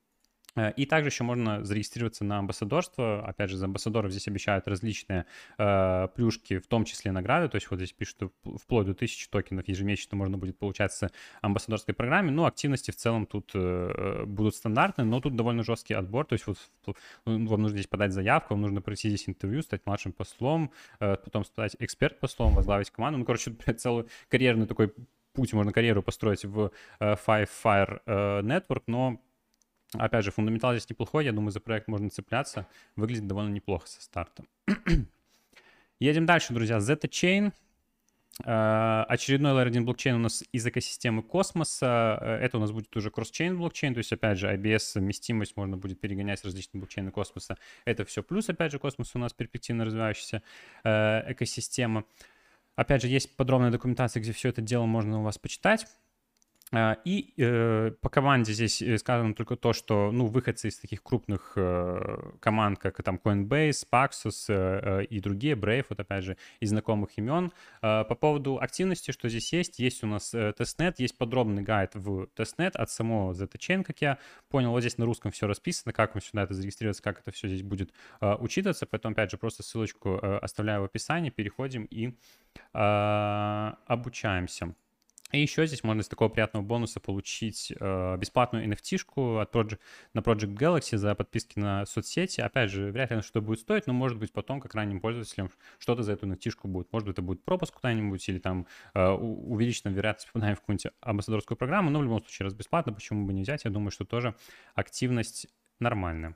Э, 0.55 0.71
и 0.73 0.85
также 0.85 1.09
еще 1.09 1.23
можно 1.23 1.63
зарегистрироваться 1.63 2.23
на 2.23 2.39
амбассадорство. 2.39 3.25
Опять 3.25 3.49
же, 3.49 3.57
за 3.57 3.65
амбассадоров 3.65 4.11
здесь 4.11 4.27
обещают 4.27 4.67
различные 4.67 5.25
э, 5.57 6.07
плюшки, 6.15 6.59
в 6.59 6.67
том 6.67 6.85
числе 6.85 7.11
награды. 7.11 7.49
То 7.49 7.55
есть 7.55 7.69
вот 7.69 7.77
здесь 7.77 7.93
пишут, 7.93 8.15
что 8.15 8.57
вплоть 8.57 8.85
до 8.85 8.91
1000 8.91 9.29
токенов 9.29 9.67
ежемесячно 9.67 10.17
можно 10.17 10.37
будет 10.37 10.57
получать 10.57 10.93
с 10.93 11.09
амбассадорской 11.41 11.93
программе. 11.93 12.31
Ну, 12.31 12.45
активности 12.45 12.91
в 12.91 12.95
целом 12.95 13.25
тут 13.25 13.51
э, 13.53 14.23
будут 14.25 14.55
стандартные, 14.55 15.05
но 15.05 15.21
тут 15.21 15.35
довольно 15.35 15.63
жесткий 15.63 15.93
отбор. 15.93 16.25
То 16.25 16.33
есть 16.33 16.47
вот 16.47 16.57
ну, 17.25 17.47
вам 17.47 17.61
нужно 17.61 17.77
здесь 17.77 17.87
подать 17.87 18.13
заявку, 18.13 18.53
вам 18.53 18.61
нужно 18.61 18.81
пройти 18.81 19.09
здесь 19.09 19.27
интервью, 19.27 19.61
стать 19.61 19.85
младшим 19.85 20.11
послом, 20.11 20.71
э, 20.99 21.15
потом 21.15 21.45
стать 21.45 21.75
эксперт-послом, 21.79 22.53
возглавить 22.53 22.91
команду. 22.91 23.19
Ну, 23.19 23.25
короче, 23.25 23.51
целый 23.77 24.05
карьерный 24.29 24.67
такой 24.67 24.93
путь, 25.33 25.53
можно 25.53 25.71
карьеру 25.71 26.03
построить 26.03 26.45
в 26.45 26.71
э, 26.99 27.15
Five 27.15 27.49
Fire 27.63 28.01
э, 28.05 28.41
Network, 28.41 28.83
но 28.87 29.19
Опять 29.93 30.25
же, 30.25 30.31
фундаментал 30.31 30.73
здесь 30.73 30.89
неплохой, 30.89 31.25
я 31.25 31.31
думаю, 31.31 31.51
за 31.51 31.59
проект 31.59 31.87
можно 31.87 32.09
цепляться. 32.09 32.67
Выглядит 32.95 33.27
довольно 33.27 33.51
неплохо 33.51 33.87
со 33.87 34.01
старта. 34.01 34.43
Едем 35.99 36.25
дальше, 36.25 36.53
друзья. 36.53 36.77
Zeta 36.77 37.07
Chain. 37.09 37.51
Э, 38.45 39.05
очередной 39.07 39.51
Layer 39.51 39.67
1 39.67 39.85
блокчейн 39.85 40.15
у 40.15 40.19
нас 40.19 40.43
из 40.51 40.65
экосистемы 40.65 41.21
космоса. 41.21 42.17
Э, 42.19 42.35
это 42.37 42.57
у 42.57 42.59
нас 42.59 42.71
будет 42.71 42.95
уже 42.95 43.11
кросс-чейн 43.11 43.55
блокчейн, 43.57 43.93
то 43.93 43.99
есть, 43.99 44.11
опять 44.11 44.39
же, 44.39 44.47
IBS 44.47 44.79
совместимость 44.79 45.55
можно 45.55 45.77
будет 45.77 45.99
перегонять 45.99 46.39
с 46.39 46.45
различными 46.45 46.81
блокчейнами 46.81 47.11
космоса. 47.11 47.57
Это 47.85 48.05
все 48.05 48.23
плюс, 48.23 48.49
опять 48.49 48.71
же, 48.71 48.79
космос 48.79 49.11
у 49.13 49.19
нас 49.19 49.33
перспективно 49.33 49.85
развивающаяся 49.85 50.41
э, 50.83 51.31
экосистема. 51.31 52.05
Опять 52.75 53.03
же, 53.03 53.07
есть 53.07 53.35
подробная 53.35 53.69
документация, 53.69 54.19
где 54.19 54.31
все 54.31 54.49
это 54.49 54.61
дело 54.61 54.85
можно 54.85 55.19
у 55.19 55.23
вас 55.23 55.37
почитать. 55.37 55.85
А, 56.75 56.97
и 57.05 57.33
э, 57.37 57.91
по 58.01 58.09
команде 58.09 58.51
здесь 58.51 58.81
э, 58.81 58.97
сказано 58.97 59.35
только 59.35 59.55
то, 59.55 59.73
что 59.73 60.11
ну, 60.11 60.25
выходцы 60.25 60.69
из 60.69 60.79
таких 60.79 61.03
крупных 61.03 61.53
э, 61.55 62.31
команд, 62.39 62.79
как 62.79 63.01
там 63.03 63.19
Coinbase, 63.23 63.85
Paxos 63.91 64.45
э, 64.47 65.01
э, 65.01 65.05
и 65.05 65.19
другие, 65.19 65.53
Brave, 65.53 65.85
вот 65.89 65.99
опять 65.99 66.23
же, 66.23 66.35
из 66.59 66.69
знакомых 66.69 67.15
имен. 67.17 67.51
Э, 67.83 68.03
по 68.05 68.15
поводу 68.15 68.59
активности, 68.59 69.11
что 69.11 69.29
здесь 69.29 69.53
есть, 69.53 69.77
есть 69.77 70.03
у 70.03 70.07
нас 70.07 70.33
э, 70.33 70.51
тестнет, 70.57 70.99
есть 70.99 71.15
подробный 71.15 71.61
гайд 71.61 71.91
в 71.93 72.25
тестнет 72.35 72.75
от 72.75 72.89
самого 72.89 73.33
ZTChain, 73.33 73.83
как 73.83 74.01
я 74.01 74.17
понял. 74.49 74.71
Вот 74.71 74.79
здесь 74.79 74.97
на 74.97 75.05
русском 75.05 75.31
все 75.31 75.45
расписано, 75.45 75.93
как 75.93 76.15
вам 76.15 76.23
сюда 76.23 76.43
это 76.43 76.55
зарегистрироваться, 76.55 77.03
как 77.03 77.19
это 77.19 77.31
все 77.31 77.47
здесь 77.47 77.61
будет 77.61 77.91
э, 78.19 78.33
учитываться. 78.39 78.87
Поэтому, 78.87 79.13
опять 79.13 79.29
же, 79.29 79.37
просто 79.37 79.61
ссылочку 79.61 80.17
э, 80.19 80.37
оставляю 80.37 80.81
в 80.81 80.85
описании, 80.85 81.29
переходим 81.29 81.85
и 81.85 82.15
э, 82.73 83.71
обучаемся. 83.85 84.73
И 85.33 85.41
еще 85.41 85.65
здесь 85.65 85.83
можно 85.83 86.01
из 86.01 86.07
такого 86.07 86.29
приятного 86.29 86.63
бонуса 86.63 86.99
получить 86.99 87.73
э, 87.79 88.17
бесплатную 88.17 88.67
NFT-шку 88.67 89.41
от 89.41 89.53
Project, 89.53 89.79
на 90.13 90.19
Project 90.19 90.53
Galaxy 90.53 90.95
за 90.95 91.15
подписки 91.15 91.57
на 91.57 91.87
соцсети. 91.87 92.39
Опять 92.39 92.69
же, 92.69 92.91
вряд 92.91 93.09
ли 93.09 93.19
что 93.23 93.41
будет 93.41 93.59
стоить, 93.59 93.87
но 93.87 93.93
может 93.93 94.19
быть 94.19 94.31
потом, 94.31 94.61
как 94.61 94.75
ранним 94.75 94.99
пользователям, 95.01 95.49
что-то 95.79 96.03
за 96.03 96.13
эту 96.13 96.27
NFT-шку 96.27 96.67
будет. 96.67 96.93
Может 96.93 97.07
быть, 97.07 97.13
это 97.13 97.23
будет 97.23 97.43
пропуск 97.43 97.73
куда-нибудь 97.73 98.29
или 98.29 98.37
там 98.37 98.67
э, 98.93 99.09
увеличена 99.09 99.89
вероятность 99.89 100.27
попадания 100.27 100.53
в 100.53 100.59
какую-нибудь 100.59 100.91
амбассадорскую 101.01 101.57
программу. 101.57 101.89
Но 101.89 101.97
в 101.97 102.03
любом 102.03 102.19
случае, 102.19 102.45
раз 102.45 102.53
бесплатно, 102.53 102.93
почему 102.93 103.25
бы 103.25 103.33
не 103.33 103.41
взять? 103.41 103.65
Я 103.65 103.71
думаю, 103.71 103.89
что 103.89 104.05
тоже 104.05 104.35
активность 104.75 105.47
нормальная. 105.79 106.35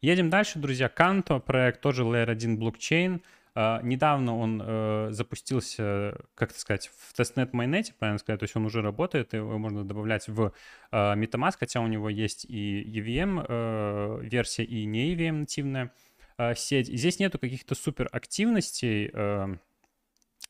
Едем 0.00 0.30
дальше, 0.30 0.60
друзья. 0.60 0.88
Canto 0.88 1.40
проект, 1.40 1.80
тоже 1.80 2.04
Layer 2.04 2.30
1 2.30 2.58
блокчейн. 2.58 3.22
Э, 3.54 3.80
недавно 3.82 4.34
он 4.38 4.62
э, 4.62 5.12
запустился, 5.12 6.16
как 6.34 6.52
сказать, 6.52 6.90
в 6.96 7.12
тестнет 7.12 7.52
mainnet 7.52 7.83
е, 7.83 7.92
правильно 7.98 8.18
сказать, 8.18 8.40
то 8.40 8.44
есть 8.44 8.56
он 8.56 8.64
уже 8.64 8.80
работает, 8.80 9.34
его 9.34 9.58
можно 9.58 9.84
добавлять 9.84 10.26
в 10.26 10.54
э, 10.90 11.16
MetaMask, 11.18 11.56
хотя 11.60 11.80
у 11.80 11.86
него 11.86 12.08
есть 12.08 12.46
и 12.46 12.82
EVM 12.82 14.22
версия, 14.22 14.64
и 14.64 14.86
не 14.86 15.14
EVM 15.14 15.32
нативная 15.32 15.92
сеть. 16.54 16.88
И 16.88 16.96
здесь 16.96 17.18
нету 17.18 17.38
каких-то 17.38 17.74
супер 17.74 18.08
активностей, 18.10 19.10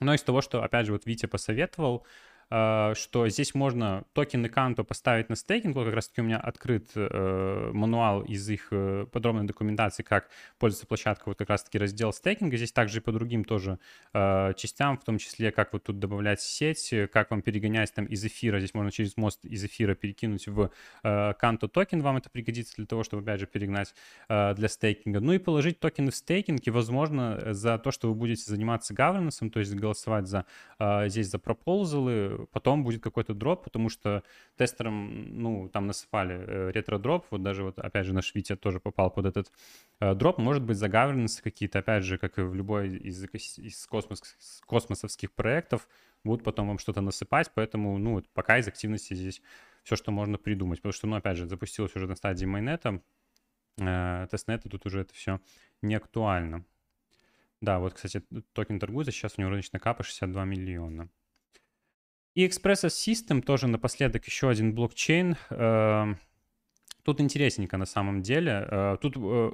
но 0.01 0.15
из 0.15 0.23
того, 0.23 0.41
что, 0.41 0.63
опять 0.63 0.87
же, 0.87 0.93
вот 0.93 1.07
Витя 1.07 1.27
посоветовал, 1.27 1.99
а, 1.99 2.07
что 2.53 3.29
здесь 3.29 3.55
можно 3.55 4.05
токены 4.13 4.51
Canto 4.51 4.85
поставить 4.85 5.31
на 5.31 5.37
стейкинг. 5.37 5.75
Вот 5.75 5.87
как 5.87 5.95
раз 5.95 6.09
таки 6.09 6.21
у 6.21 6.25
меня 6.25 6.37
открыт 6.37 6.91
э, 6.95 7.71
мануал 7.73 8.21
из 8.23 8.47
их 8.51 8.69
э, 8.71 9.07
подробной 9.11 9.45
документации, 9.45 10.03
как 10.03 10.29
пользуется 10.59 10.87
площадка, 10.87 11.23
вот 11.27 11.39
как 11.39 11.49
раз 11.49 11.65
таки 11.65 11.79
раздел 11.79 12.13
стейкинга. 12.13 12.59
Здесь 12.59 12.73
также 12.73 12.99
и 12.99 13.01
по 13.01 13.11
другим 13.11 13.45
тоже 13.45 13.79
э, 14.13 14.53
частям, 14.57 14.99
в 14.99 15.05
том 15.05 15.17
числе, 15.17 15.51
как 15.51 15.73
вот 15.73 15.85
тут 15.85 15.99
добавлять 15.99 16.43
сеть, 16.43 16.93
как 17.11 17.31
вам 17.31 17.41
перегонять 17.41 17.95
там 17.95 18.05
из 18.05 18.23
эфира. 18.23 18.59
Здесь 18.59 18.75
можно 18.75 18.93
через 18.93 19.17
мост 19.17 19.43
из 19.47 19.65
эфира 19.65 19.95
перекинуть 19.95 20.47
в 20.47 20.71
Canto 21.03 21.69
токен. 21.69 22.03
Вам 22.03 22.19
это 22.19 22.29
пригодится 22.29 22.77
для 22.77 22.87
того, 22.87 23.03
чтобы, 23.03 23.23
опять 23.23 23.41
же, 23.41 23.47
перегнать 23.47 23.95
для 24.29 24.69
стейкинга. 24.69 25.21
Ну 25.21 25.33
и 25.33 25.39
положить 25.39 25.81
токены 25.81 26.11
в 26.11 26.17
стейкинг, 26.17 26.67
и, 26.67 26.71
возможно, 26.71 27.55
за 27.55 27.79
то, 27.79 27.91
что 27.91 28.09
вы 28.09 28.15
будете 28.15 28.43
заниматься 28.45 28.93
governance, 28.93 29.49
то 29.49 29.59
есть 29.59 29.75
голосовать 29.75 30.27
за 30.27 30.45
здесь 31.09 31.31
за 31.31 31.39
пропозалы, 31.39 32.42
потом 32.47 32.85
будет 32.85 33.03
какой-то 33.03 33.35
дроп, 33.35 33.65
потому 33.65 33.89
что 33.89 34.23
тестерам, 34.57 35.39
ну, 35.41 35.69
там 35.69 35.87
насыпали 35.87 36.35
э, 36.35 36.71
ретро-дроп, 36.73 37.27
вот 37.31 37.43
даже 37.43 37.65
вот, 37.65 37.79
опять 37.79 38.07
же, 38.07 38.15
наш 38.15 38.35
Витя 38.35 38.57
тоже 38.57 38.81
попал 38.81 39.11
под 39.11 39.27
этот 39.27 39.53
э, 40.01 40.15
дроп, 40.15 40.39
может 40.39 40.63
быть, 40.63 40.77
за 40.77 40.87
governance 40.87 41.43
какие-то, 41.43 41.81
опять 41.81 42.05
же, 42.05 42.19
как 42.19 42.39
и 42.39 42.43
в 42.43 42.55
любой 42.55 42.97
из, 42.97 43.25
из 43.35 43.87
космос, 43.87 44.61
космосовских 44.67 45.33
проектов, 45.33 45.89
будут 46.25 46.45
потом 46.45 46.69
вам 46.69 46.79
что-то 46.79 47.01
насыпать, 47.01 47.51
поэтому, 47.55 47.99
ну, 47.99 48.23
пока 48.35 48.59
из 48.59 48.69
активности 48.69 49.15
здесь 49.15 49.43
все, 49.83 49.97
что 49.97 50.13
можно 50.13 50.39
придумать, 50.39 50.81
потому 50.81 50.93
что, 50.93 51.07
ну, 51.07 51.17
опять 51.17 51.37
же, 51.37 51.47
запустилось 51.47 51.95
уже 51.97 52.07
на 52.07 52.15
стадии 52.15 52.47
майнета, 52.47 53.01
э, 53.79 54.27
тестнета, 54.31 54.69
тут 54.69 54.87
уже 54.87 55.01
это 55.01 55.15
все 55.15 55.41
не 55.83 55.95
актуально. 55.95 56.65
Да, 57.63 57.79
вот, 57.79 57.95
кстати, 57.95 58.25
токен 58.55 58.81
торгуется, 58.81 59.13
сейчас 59.13 59.35
у 59.37 59.41
него 59.41 59.51
рыночная 59.51 59.79
капа 59.81 60.03
62 60.03 60.45
миллиона. 60.45 61.09
И 62.35 62.47
Express 62.47 62.87
System 62.87 63.43
тоже 63.43 63.67
напоследок 63.69 64.25
еще 64.25 64.49
один 64.49 64.75
блокчейн. 64.75 65.37
Эм, 65.51 66.19
тут 67.03 67.21
интересненько 67.21 67.77
на 67.77 67.85
самом 67.85 68.23
деле. 68.23 68.67
Э, 68.71 68.97
тут 69.01 69.17
э, 69.19 69.51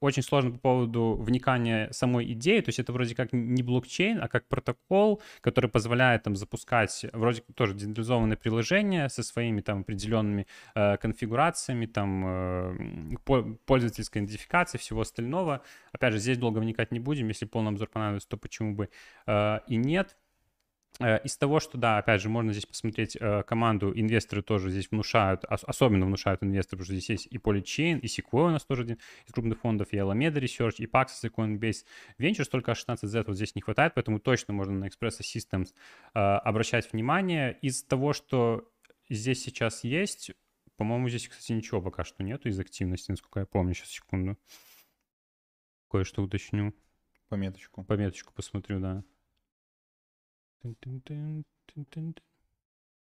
очень 0.00 0.22
сложно 0.22 0.52
по 0.52 0.58
поводу 0.58 1.16
вникания 1.20 1.90
самой 1.90 2.32
идеи. 2.32 2.60
То 2.60 2.68
есть 2.68 2.78
это 2.78 2.92
вроде 2.92 3.16
как 3.16 3.32
не 3.32 3.64
блокчейн, 3.64 4.22
а 4.22 4.28
как 4.28 4.46
протокол, 4.46 5.20
который 5.40 5.68
позволяет 5.68 6.22
там 6.22 6.36
запускать 6.36 7.04
вроде 7.12 7.42
тоже 7.54 7.74
децентрализованное 7.74 8.36
приложение 8.36 9.08
со 9.08 9.24
своими 9.24 9.60
там 9.60 9.80
определенными 9.80 10.46
э, 10.76 10.98
конфигурациями, 10.98 11.86
там 11.86 13.18
пользовательской 13.66 14.22
идентификацией, 14.22 14.80
всего 14.80 15.00
остального. 15.00 15.62
Опять 15.90 16.12
же, 16.12 16.20
здесь 16.20 16.38
долго 16.38 16.58
вникать 16.58 16.92
не 16.92 17.00
будем. 17.00 17.26
Если 17.26 17.44
полный 17.44 17.70
обзор 17.70 17.88
понадобится, 17.88 18.28
то 18.28 18.36
почему 18.36 18.74
бы 18.76 18.88
и 19.26 19.76
нет. 19.76 20.16
Э, 20.98 21.18
из 21.22 21.36
того, 21.36 21.60
что, 21.60 21.78
да, 21.78 21.98
опять 21.98 22.20
же, 22.20 22.28
можно 22.28 22.52
здесь 22.52 22.66
посмотреть 22.66 23.16
э, 23.18 23.42
команду, 23.44 23.92
инвесторы 23.94 24.42
тоже 24.42 24.70
здесь 24.70 24.90
внушают, 24.90 25.44
особенно 25.44 26.06
внушают 26.06 26.42
инвесторы, 26.42 26.78
потому 26.78 26.84
что 26.84 26.94
здесь 26.94 27.10
есть 27.10 27.28
и 27.30 27.38
Polychain, 27.38 28.00
и 28.00 28.06
Sequoia 28.06 28.48
у 28.48 28.50
нас 28.50 28.64
тоже 28.64 28.82
один 28.82 28.98
из 29.26 29.32
крупных 29.32 29.60
фондов, 29.60 29.92
и 29.92 29.96
Alameda 29.96 30.34
Research, 30.34 30.76
и 30.78 30.86
Paxos, 30.86 31.24
и 31.24 31.28
Coinbase 31.28 31.84
Ventures, 32.18 32.48
только 32.50 32.72
16Z 32.72 33.24
вот 33.26 33.36
здесь 33.36 33.54
не 33.54 33.62
хватает, 33.62 33.94
поэтому 33.94 34.18
точно 34.18 34.52
можно 34.52 34.74
на 34.74 34.86
Express 34.86 35.20
Systems 35.20 35.68
э, 36.14 36.18
обращать 36.18 36.92
внимание. 36.92 37.56
Из 37.62 37.82
того, 37.82 38.12
что 38.12 38.70
здесь 39.08 39.42
сейчас 39.42 39.84
есть, 39.84 40.32
по-моему, 40.76 41.08
здесь, 41.08 41.28
кстати, 41.28 41.52
ничего 41.52 41.82
пока 41.82 42.04
что 42.04 42.22
нету 42.22 42.48
из 42.48 42.58
активности, 42.58 43.10
насколько 43.10 43.40
я 43.40 43.46
помню. 43.46 43.74
Сейчас, 43.74 43.90
секунду. 43.90 44.38
Кое-что 45.90 46.22
уточню. 46.22 46.74
Пометочку. 47.28 47.84
Пометочку 47.84 48.32
посмотрю, 48.32 48.80
да. 48.80 49.04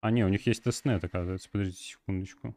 А, 0.00 0.10
не, 0.10 0.24
у 0.24 0.28
них 0.28 0.46
есть 0.46 0.62
тестнет, 0.62 1.02
оказывается. 1.02 1.48
Подождите 1.50 1.82
секундочку. 1.82 2.54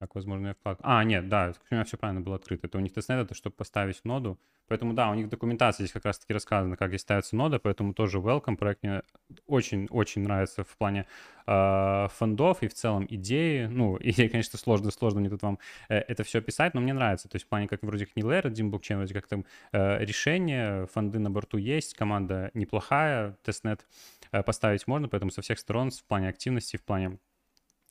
Так, 0.00 0.14
возможно, 0.14 0.46
я 0.46 0.54
вкладку. 0.54 0.82
А, 0.86 1.04
нет, 1.04 1.28
да, 1.28 1.52
у 1.70 1.74
меня 1.74 1.84
все 1.84 1.98
правильно 1.98 2.22
было 2.22 2.36
открыто. 2.36 2.66
Это 2.66 2.78
у 2.78 2.80
них 2.80 2.94
тестнет, 2.94 3.18
это 3.18 3.34
чтобы 3.34 3.54
поставить 3.54 4.02
ноду. 4.04 4.38
Поэтому, 4.66 4.94
да, 4.94 5.10
у 5.10 5.14
них 5.14 5.28
документация 5.28 5.84
здесь 5.84 5.92
как 5.92 6.06
раз-таки 6.06 6.32
рассказано, 6.32 6.78
как 6.78 6.88
здесь 6.88 7.02
ставится 7.02 7.36
нода, 7.36 7.58
поэтому 7.58 7.92
тоже 7.92 8.16
welcome. 8.16 8.56
Проект 8.56 8.82
мне 8.82 9.02
очень-очень 9.46 10.22
нравится 10.22 10.64
в 10.64 10.74
плане 10.78 11.04
э, 11.46 12.06
фондов 12.12 12.62
и 12.62 12.68
в 12.68 12.72
целом 12.72 13.04
идеи. 13.10 13.66
Ну, 13.66 13.98
идеи, 14.00 14.28
конечно, 14.28 14.58
сложно, 14.58 14.90
сложно 14.90 15.20
мне 15.20 15.28
тут 15.28 15.42
вам 15.42 15.58
э, 15.90 15.96
это 15.96 16.24
все 16.24 16.38
описать, 16.38 16.72
но 16.72 16.80
мне 16.80 16.94
нравится. 16.94 17.28
То 17.28 17.36
есть 17.36 17.44
в 17.44 17.48
плане 17.50 17.68
как 17.68 17.82
вроде 17.82 18.06
как 18.06 18.16
не 18.16 18.22
layer 18.22 18.46
один 18.46 18.70
блокчейн, 18.70 19.00
вроде 19.00 19.12
как 19.12 19.26
там 19.26 19.44
э, 19.72 20.02
решение, 20.02 20.86
фонды 20.86 21.18
на 21.18 21.30
борту 21.30 21.58
есть, 21.58 21.92
команда 21.92 22.50
неплохая, 22.54 23.36
тестнет 23.42 23.84
э, 24.32 24.42
поставить 24.42 24.86
можно, 24.86 25.08
поэтому 25.08 25.30
со 25.30 25.42
всех 25.42 25.58
сторон 25.58 25.90
в 25.90 26.04
плане 26.04 26.28
активности, 26.28 26.78
в 26.78 26.84
плане 26.84 27.18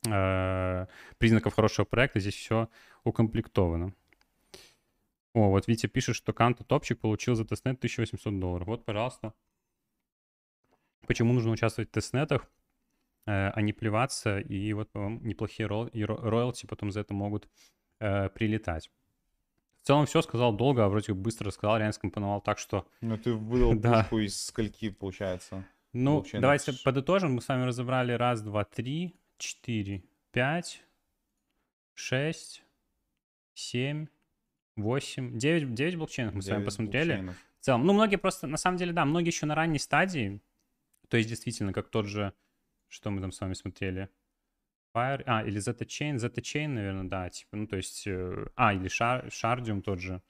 э, 0.06 0.86
признаков 1.18 1.54
хорошего 1.54 1.84
проекта 1.84 2.20
здесь 2.20 2.34
все 2.34 2.68
укомплектовано. 3.04 3.94
О, 5.32 5.50
вот 5.50 5.68
Витя 5.68 5.86
пишет, 5.86 6.16
что 6.16 6.32
Кванта 6.32 6.64
топчик 6.64 6.98
получил 6.98 7.34
за 7.34 7.44
тестнет 7.44 7.78
1800 7.78 8.40
долларов. 8.40 8.66
Вот, 8.66 8.84
пожалуйста. 8.84 9.32
Почему 11.06 11.32
нужно 11.32 11.52
участвовать 11.52 11.88
в 11.88 11.92
тестнетах, 11.92 12.46
э, 13.26 13.48
а 13.48 13.60
не 13.60 13.72
плеваться, 13.72 14.40
и 14.40 14.72
вот 14.72 14.90
вам 14.94 15.24
неплохие 15.24 15.66
роялти 15.66 16.66
потом 16.66 16.90
за 16.90 17.00
это 17.00 17.14
могут 17.14 17.48
э, 18.00 18.28
прилетать. 18.30 18.90
В 19.82 19.86
целом 19.86 20.06
все 20.06 20.20
сказал 20.20 20.52
долго, 20.52 20.84
а 20.84 20.88
вроде 20.88 21.14
быстро 21.14 21.46
рассказал, 21.46 21.78
реально 21.78 21.92
скомпоновал 21.92 22.40
так, 22.40 22.58
что... 22.58 22.86
Ну 23.00 23.16
ты 23.16 23.32
выдал 23.32 23.74
да. 23.76 24.02
пушку 24.02 24.18
из 24.18 24.44
скольки, 24.44 24.90
получается? 24.90 25.64
Ну, 25.92 26.24
давайте 26.34 26.72
подытожим. 26.84 27.34
Мы 27.34 27.42
с 27.42 27.48
вами 27.48 27.64
разобрали 27.64 28.12
раз, 28.12 28.42
два, 28.42 28.64
три, 28.64 29.16
4, 29.40 30.02
5, 30.32 30.84
6, 31.94 32.64
7, 33.54 34.06
8, 34.76 35.38
9, 35.38 35.74
9 35.74 35.96
блокчейнов 35.96 36.34
мы 36.34 36.40
9 36.40 36.46
с 36.46 36.50
вами 36.50 36.64
посмотрели. 36.64 37.12
Блокчейнов. 37.14 37.36
В 37.60 37.64
целом, 37.64 37.86
ну, 37.86 37.92
многие 37.92 38.16
просто, 38.16 38.46
на 38.46 38.56
самом 38.56 38.76
деле, 38.76 38.92
да, 38.92 39.04
многие 39.04 39.28
еще 39.28 39.46
на 39.46 39.54
ранней 39.54 39.78
стадии. 39.78 40.40
То 41.08 41.16
есть, 41.16 41.28
действительно, 41.28 41.72
как 41.72 41.88
тот 41.88 42.06
же, 42.06 42.32
что 42.88 43.10
мы 43.10 43.20
там 43.20 43.32
с 43.32 43.40
вами 43.40 43.54
смотрели? 43.54 44.08
Fire, 44.94 45.22
а, 45.26 45.44
или 45.44 45.60
Zeta 45.60 45.86
Chain, 45.86 46.16
Zeta 46.16 46.40
Chain, 46.40 46.68
наверное, 46.68 47.08
да, 47.08 47.30
типа, 47.30 47.56
ну, 47.56 47.66
то 47.66 47.76
есть, 47.76 48.06
э, 48.06 48.46
а, 48.56 48.74
или 48.74 48.86
Shard, 48.86 49.28
Shardium 49.28 49.82
тот 49.82 50.00
же. 50.00 50.22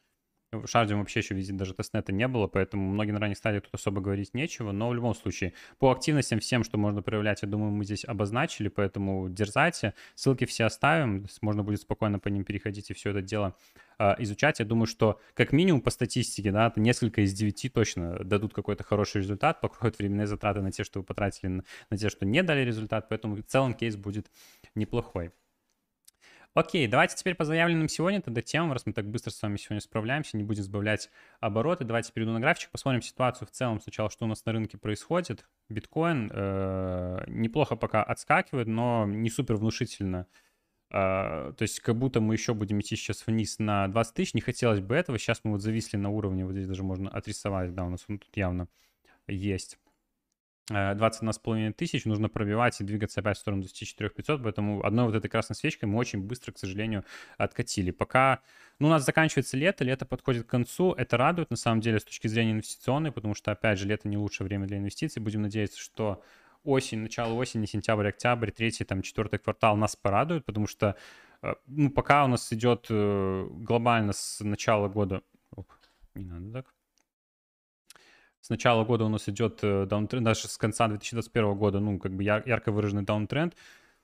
В 0.52 0.66
Шарде 0.66 0.96
вообще 0.96 1.20
еще 1.20 1.34
визит 1.34 1.56
даже 1.56 1.74
тестнета 1.74 2.10
не 2.10 2.26
было, 2.26 2.48
поэтому 2.48 2.90
многие 2.90 3.12
на 3.12 3.20
ранних 3.20 3.36
стадиях 3.36 3.62
тут 3.62 3.74
особо 3.74 4.00
говорить 4.00 4.34
нечего. 4.34 4.72
Но 4.72 4.88
в 4.88 4.94
любом 4.94 5.14
случае, 5.14 5.52
по 5.78 5.92
активностям 5.92 6.40
всем, 6.40 6.64
что 6.64 6.76
можно 6.76 7.02
проявлять, 7.02 7.42
я 7.42 7.48
думаю, 7.48 7.70
мы 7.70 7.84
здесь 7.84 8.04
обозначили, 8.04 8.66
поэтому 8.66 9.28
дерзайте. 9.28 9.94
Ссылки 10.16 10.46
все 10.46 10.64
оставим, 10.64 11.26
можно 11.40 11.62
будет 11.62 11.82
спокойно 11.82 12.18
по 12.18 12.26
ним 12.26 12.44
переходить 12.44 12.90
и 12.90 12.94
все 12.94 13.10
это 13.10 13.22
дело 13.22 13.54
э, 14.00 14.16
изучать. 14.18 14.58
Я 14.58 14.64
думаю, 14.64 14.86
что 14.86 15.20
как 15.34 15.52
минимум 15.52 15.82
по 15.82 15.90
статистике, 15.90 16.50
да, 16.50 16.72
несколько 16.74 17.20
из 17.20 17.32
девяти 17.32 17.68
точно 17.68 18.18
дадут 18.24 18.52
какой-то 18.52 18.82
хороший 18.82 19.18
результат, 19.18 19.60
покроют 19.60 19.98
временные 20.00 20.26
затраты 20.26 20.62
на 20.62 20.72
те, 20.72 20.82
что 20.82 20.98
вы 20.98 21.04
потратили, 21.04 21.46
на, 21.48 21.64
на 21.90 21.96
те, 21.96 22.08
что 22.08 22.26
не 22.26 22.42
дали 22.42 22.64
результат, 22.64 23.08
поэтому 23.08 23.36
в 23.36 23.44
целом 23.44 23.72
кейс 23.72 23.94
будет 23.94 24.28
неплохой. 24.74 25.30
Окей, 26.52 26.88
давайте 26.88 27.14
теперь 27.14 27.36
по 27.36 27.44
заявленным 27.44 27.88
сегодня 27.88 28.20
тогда 28.20 28.42
темам, 28.42 28.72
раз 28.72 28.84
мы 28.84 28.92
так 28.92 29.06
быстро 29.08 29.30
с 29.30 29.40
вами 29.40 29.56
сегодня 29.56 29.80
справляемся, 29.80 30.36
не 30.36 30.42
будем 30.42 30.64
сбавлять 30.64 31.08
обороты. 31.38 31.84
Давайте 31.84 32.12
перейду 32.12 32.32
на 32.32 32.40
графичек, 32.40 32.70
посмотрим 32.70 33.02
ситуацию 33.02 33.46
в 33.46 33.52
целом 33.52 33.80
сначала, 33.80 34.10
что 34.10 34.24
у 34.24 34.28
нас 34.28 34.44
на 34.44 34.50
рынке 34.50 34.76
происходит. 34.76 35.46
Биткоин 35.68 36.28
э, 36.32 37.24
неплохо 37.28 37.76
пока 37.76 38.02
отскакивает, 38.02 38.66
но 38.66 39.06
не 39.06 39.30
супер 39.30 39.56
внушительно. 39.56 40.26
Uh, 40.92 41.52
то 41.52 41.62
есть 41.62 41.78
как 41.78 41.96
будто 41.96 42.20
мы 42.20 42.34
еще 42.34 42.52
будем 42.52 42.80
идти 42.80 42.96
сейчас 42.96 43.24
вниз 43.24 43.60
на 43.60 43.86
20 43.86 44.12
тысяч. 44.12 44.34
Не 44.34 44.40
хотелось 44.40 44.80
бы 44.80 44.96
этого. 44.96 45.20
Сейчас 45.20 45.42
мы 45.44 45.52
вот 45.52 45.60
зависли 45.62 45.96
на 45.96 46.08
уровне, 46.08 46.44
вот 46.44 46.54
здесь 46.54 46.66
даже 46.66 46.82
можно 46.82 47.08
отрисовать, 47.08 47.72
да, 47.76 47.84
у 47.84 47.90
нас 47.90 48.04
он 48.08 48.18
тут 48.18 48.36
явно 48.36 48.66
есть. 49.28 49.78
21,5 50.70 51.72
тысяч, 51.72 52.04
нужно 52.04 52.28
пробивать 52.28 52.80
и 52.80 52.84
двигаться 52.84 53.20
опять 53.20 53.36
в 53.36 53.40
сторону 53.40 53.62
24 53.62 54.10
500, 54.10 54.42
поэтому 54.42 54.84
одной 54.84 55.06
вот 55.06 55.14
этой 55.14 55.28
красной 55.28 55.56
свечкой 55.56 55.88
мы 55.88 55.98
очень 55.98 56.20
быстро, 56.20 56.52
к 56.52 56.58
сожалению, 56.58 57.04
откатили. 57.38 57.90
Пока, 57.90 58.40
ну, 58.78 58.86
у 58.86 58.90
нас 58.90 59.04
заканчивается 59.04 59.56
лето, 59.56 59.84
лето 59.84 60.06
подходит 60.06 60.46
к 60.46 60.50
концу, 60.50 60.92
это 60.92 61.16
радует, 61.16 61.50
на 61.50 61.56
самом 61.56 61.80
деле, 61.80 61.98
с 61.98 62.04
точки 62.04 62.28
зрения 62.28 62.52
инвестиционной, 62.52 63.10
потому 63.10 63.34
что, 63.34 63.50
опять 63.50 63.78
же, 63.78 63.86
лето 63.86 64.08
не 64.08 64.16
лучшее 64.16 64.46
время 64.46 64.66
для 64.66 64.78
инвестиций, 64.78 65.20
будем 65.20 65.42
надеяться, 65.42 65.80
что 65.80 66.22
осень, 66.62 66.98
начало 66.98 67.34
осени, 67.34 67.66
сентябрь, 67.66 68.08
октябрь, 68.08 68.50
третий, 68.50 68.84
там, 68.84 69.02
четвертый 69.02 69.38
квартал 69.38 69.76
нас 69.76 69.96
порадует, 69.96 70.44
потому 70.44 70.66
что, 70.66 70.94
э, 71.42 71.54
ну, 71.66 71.90
пока 71.90 72.24
у 72.24 72.28
нас 72.28 72.52
идет 72.52 72.86
э, 72.90 73.48
глобально 73.50 74.12
с 74.12 74.40
начала 74.44 74.88
года... 74.88 75.22
Оп, 75.50 75.66
не 76.14 76.26
надо 76.26 76.52
так 76.52 76.66
с 78.40 78.50
начала 78.50 78.84
года 78.84 79.04
у 79.04 79.08
нас 79.08 79.28
идет 79.28 79.60
э, 79.62 79.86
даунтренд, 79.86 80.24
даже 80.24 80.48
с 80.48 80.56
конца 80.56 80.88
2021 80.88 81.54
года, 81.54 81.80
ну, 81.80 81.98
как 81.98 82.12
бы 82.14 82.22
ярко 82.22 82.72
выраженный 82.72 83.02
даунтренд 83.02 83.54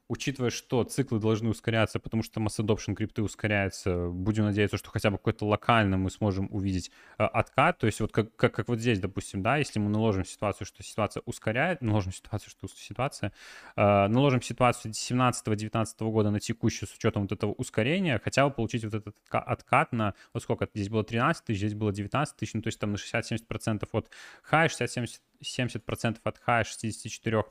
учитывая, 0.09 0.51
что 0.51 0.85
циклы 0.85 1.19
должны 1.19 1.51
ускоряться, 1.51 1.99
потому 1.99 2.23
что 2.23 2.39
масс 2.41 2.59
adoption 2.61 2.95
крипты 2.95 3.23
ускоряется, 3.23 4.09
будем 4.09 4.45
надеяться, 4.45 4.77
что 4.77 4.91
хотя 4.91 5.11
бы 5.11 5.19
какой-то 5.19 5.47
локально 5.47 5.97
мы 5.97 6.11
сможем 6.11 6.49
увидеть 6.51 6.91
э, 7.19 7.25
откат. 7.25 7.79
То 7.79 7.87
есть 7.87 8.01
вот 8.01 8.13
как, 8.13 8.35
как, 8.37 8.55
как 8.55 8.69
вот 8.69 8.79
здесь, 8.79 9.01
допустим, 9.01 9.43
да, 9.43 9.57
если 9.57 9.79
мы 9.79 9.89
наложим 9.91 10.25
ситуацию, 10.25 10.67
что 10.67 10.83
ситуация 10.83 11.23
ускоряет, 11.27 11.83
наложим 11.83 12.13
ситуацию, 12.13 12.51
что 12.51 12.69
ситуация, 12.69 13.33
э, 13.77 14.07
наложим 14.07 14.43
ситуацию 14.43 14.93
17-19 14.93 16.11
года 16.11 16.31
на 16.31 16.39
текущую 16.39 16.89
с 16.89 16.95
учетом 16.95 17.23
вот 17.23 17.33
этого 17.33 17.53
ускорения, 17.53 18.21
хотя 18.23 18.49
бы 18.49 18.55
получить 18.55 18.85
вот 18.85 18.95
этот 18.95 19.17
откат 19.31 19.93
на, 19.93 20.15
вот 20.33 20.43
сколько, 20.43 20.69
здесь 20.73 20.89
было 20.89 21.03
13 21.03 21.45
тысяч, 21.45 21.59
здесь 21.59 21.75
было 21.75 21.93
19 21.93 22.37
тысяч, 22.37 22.55
ну 22.55 22.63
то 22.63 22.69
есть 22.69 22.79
там 22.79 22.93
на 22.93 22.97
60-70% 22.97 23.89
от 23.91 24.11
high, 24.51 24.69
60-70% 25.43 26.19
от 26.23 26.41
high 26.47 26.65
64 26.65 27.45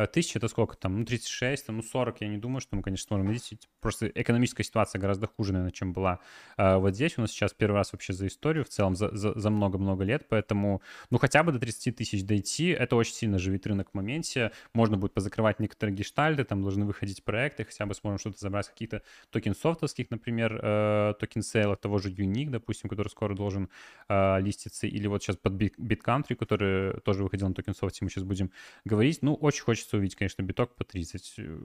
Э, 0.00 0.06
тысяч 0.06 0.36
это 0.36 0.48
сколько 0.48 0.76
там? 0.76 0.98
Ну, 0.98 1.04
36, 1.04 1.66
там, 1.66 1.76
ну, 1.76 1.82
40, 1.82 2.20
я 2.22 2.28
не 2.28 2.38
думаю, 2.38 2.60
что 2.60 2.76
мы, 2.76 2.82
конечно, 2.82 3.06
сможем 3.06 3.26
найти. 3.26 3.58
Просто 3.80 4.08
экономическая 4.08 4.64
ситуация 4.64 4.98
гораздо 4.98 5.26
хуже, 5.26 5.52
наверное, 5.52 5.72
чем 5.72 5.92
была 5.92 6.20
э, 6.56 6.76
вот 6.76 6.94
здесь. 6.94 7.18
У 7.18 7.20
нас 7.20 7.30
сейчас 7.30 7.52
первый 7.52 7.76
раз 7.76 7.92
вообще 7.92 8.12
за 8.12 8.26
историю 8.26 8.64
в 8.64 8.68
целом, 8.68 8.96
за, 8.96 9.10
за, 9.14 9.50
много-много 9.50 10.04
лет, 10.04 10.26
поэтому, 10.28 10.80
ну, 11.10 11.18
хотя 11.18 11.42
бы 11.42 11.52
до 11.52 11.58
30 11.58 11.96
тысяч 11.96 12.24
дойти, 12.24 12.68
это 12.68 12.96
очень 12.96 13.14
сильно 13.14 13.38
оживит 13.38 13.66
рынок 13.66 13.90
в 13.90 13.94
моменте. 13.94 14.52
Можно 14.74 14.96
будет 14.96 15.12
позакрывать 15.12 15.60
некоторые 15.60 15.94
гештальты, 15.94 16.44
там 16.44 16.62
должны 16.62 16.84
выходить 16.86 17.22
проекты, 17.24 17.64
хотя 17.64 17.86
бы 17.86 17.94
сможем 17.94 18.18
что-то 18.18 18.38
забрать, 18.38 18.68
какие-то 18.68 19.02
токенсофтовских, 19.30 20.10
например, 20.10 20.60
э, 20.62 21.14
токен 21.18 21.42
сейла, 21.42 21.76
того 21.76 21.98
же 21.98 22.10
Unique, 22.10 22.50
допустим, 22.50 22.88
который 22.88 23.08
скоро 23.08 23.34
должен 23.34 23.68
э, 24.08 24.40
листиться, 24.40 24.86
или 24.86 25.06
вот 25.06 25.22
сейчас 25.22 25.36
под 25.36 25.54
BitCountry, 25.54 26.36
который 26.36 27.00
тоже 27.00 27.22
выходил 27.22 27.48
на 27.48 27.54
токен 27.54 27.74
софте, 27.74 28.04
мы 28.04 28.10
сейчас 28.10 28.24
будем 28.24 28.50
говорить. 28.84 29.18
Ну, 29.22 29.34
очень 29.34 29.62
хочется 29.62 29.89
хочется 29.90 29.96
увидеть, 29.96 30.16
конечно, 30.16 30.42
биток 30.42 30.74
по 30.76 30.84
30. 30.84 31.34
Э, 31.38 31.58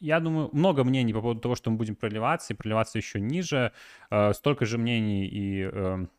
я 0.00 0.20
думаю, 0.20 0.50
много 0.52 0.84
мнений 0.84 1.12
по 1.12 1.20
поводу 1.20 1.40
того, 1.40 1.56
что 1.56 1.70
мы 1.70 1.76
будем 1.76 1.96
проливаться 1.96 2.52
и 2.52 2.56
проливаться 2.56 2.98
еще 2.98 3.20
ниже. 3.20 3.72
Э, 4.10 4.32
столько 4.32 4.66
же 4.66 4.78
мнений 4.78 5.26
и 5.26 5.62
эм, 5.62 6.10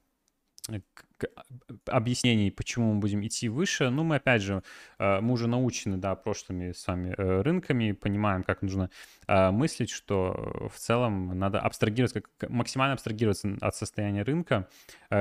объяснений, 1.86 2.51
почему 2.51 2.93
мы 2.93 2.99
будем 2.99 3.25
идти 3.25 3.49
выше. 3.49 3.89
Ну, 3.89 4.03
мы, 4.03 4.17
опять 4.17 4.41
же, 4.41 4.63
э, 4.99 5.19
мы 5.21 5.34
уже 5.34 5.47
научены, 5.47 5.97
да, 5.97 6.15
прошлыми 6.15 6.71
с 6.71 6.88
вами 6.88 7.13
э, 7.17 7.41
рынками, 7.41 7.91
понимаем, 7.91 8.43
как 8.43 8.62
нужно 8.62 8.89
э, 9.27 9.51
мыслить, 9.51 9.89
что 9.89 10.69
в 10.73 10.77
целом 10.77 11.38
надо 11.38 11.60
абстрагироваться, 11.60 12.21
максимально 12.49 12.93
абстрагироваться 12.93 13.57
от 13.62 13.75
состояния 13.75 14.23
рынка. 14.23 14.67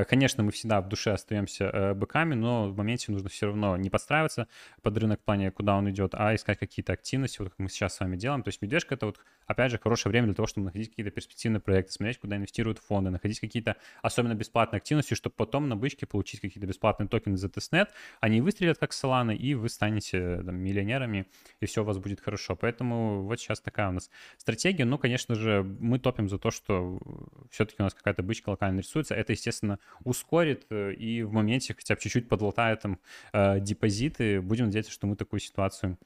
Конечно, 0.09 0.45
мы 0.45 0.53
всегда 0.53 0.81
в 0.81 0.89
душе 0.89 1.11
остаемся 1.11 1.95
быками, 1.95 2.35
но 2.35 2.69
в 2.69 2.77
моменте 2.77 3.11
нужно 3.11 3.29
все 3.29 3.47
равно 3.47 3.77
не 3.77 3.91
подстраиваться 3.91 4.47
под 4.83 4.97
рынок 4.99 5.21
в 5.21 5.25
плане, 5.25 5.51
куда 5.51 5.77
он 5.77 5.91
идет, 5.91 6.15
а 6.15 6.33
искать 6.35 6.59
какие-то 6.59 6.93
активности, 6.93 7.41
вот 7.41 7.51
как 7.51 7.59
мы 7.59 7.69
сейчас 7.69 7.95
с 7.95 8.01
вами 8.01 8.17
делаем. 8.17 8.43
То 8.43 8.49
есть 8.49 8.63
медвежка— 8.63 8.95
это 8.97 9.07
вот, 9.07 9.19
опять 9.47 9.73
же, 9.73 9.79
хорошее 9.79 10.11
время 10.11 10.27
для 10.27 10.35
того, 10.35 10.47
чтобы 10.47 10.67
находить 10.67 10.91
какие-то 10.91 11.11
перспективные 11.11 11.61
проекты, 11.61 11.93
смотреть, 11.93 12.19
куда 12.21 12.37
инвестируют 12.37 12.79
фонды, 12.79 13.11
находить 13.11 13.41
какие-то 13.41 13.77
особенно 14.01 14.35
бесплатные 14.35 14.79
активности, 14.79 15.15
чтобы 15.15 15.35
потом 15.37 15.69
на 15.69 15.77
бычке 15.91 16.07
получить 16.07 16.41
какие-то 16.41 16.67
бесплатные 16.67 17.09
токены 17.09 17.37
за 17.37 17.49
тестнет, 17.49 17.91
они 18.21 18.41
выстрелят 18.41 18.79
как 18.79 18.93
Solana, 18.93 19.35
и 19.35 19.55
вы 19.55 19.69
станете 19.69 20.43
там, 20.43 20.57
миллионерами, 20.57 21.27
и 21.61 21.67
все 21.67 21.83
у 21.83 21.85
вас 21.85 21.99
будет 21.99 22.21
хорошо. 22.21 22.57
Поэтому 22.57 23.23
вот 23.23 23.41
сейчас 23.41 23.61
такая 23.61 23.89
у 23.89 23.93
нас 23.93 24.11
стратегия. 24.39 24.85
Ну, 24.85 24.99
конечно 24.99 25.35
же, 25.35 25.63
мы 25.81 25.99
топим 25.99 26.29
за 26.29 26.39
то, 26.39 26.51
что 26.51 27.01
все-таки 27.51 27.77
у 27.81 27.85
нас 27.85 27.95
какая-то 27.95 28.23
бычка 28.23 28.51
локально 28.51 28.81
рисуется. 28.81 29.15
Это, 29.15 29.33
естественно, 29.33 29.79
ускорит 30.05 30.67
э, 30.71 30.95
и 30.95 31.23
в 31.23 31.33
моменте 31.33 31.75
хотя 31.75 31.95
бы 31.95 32.01
чуть-чуть 32.01 32.29
подлатает 32.29 32.81
там 32.81 32.99
э, 33.33 33.61
депозиты. 33.61 34.41
Будем 34.41 34.67
надеяться, 34.67 34.93
что 34.93 35.07
мы 35.07 35.17
такую 35.17 35.41
ситуацию 35.41 35.99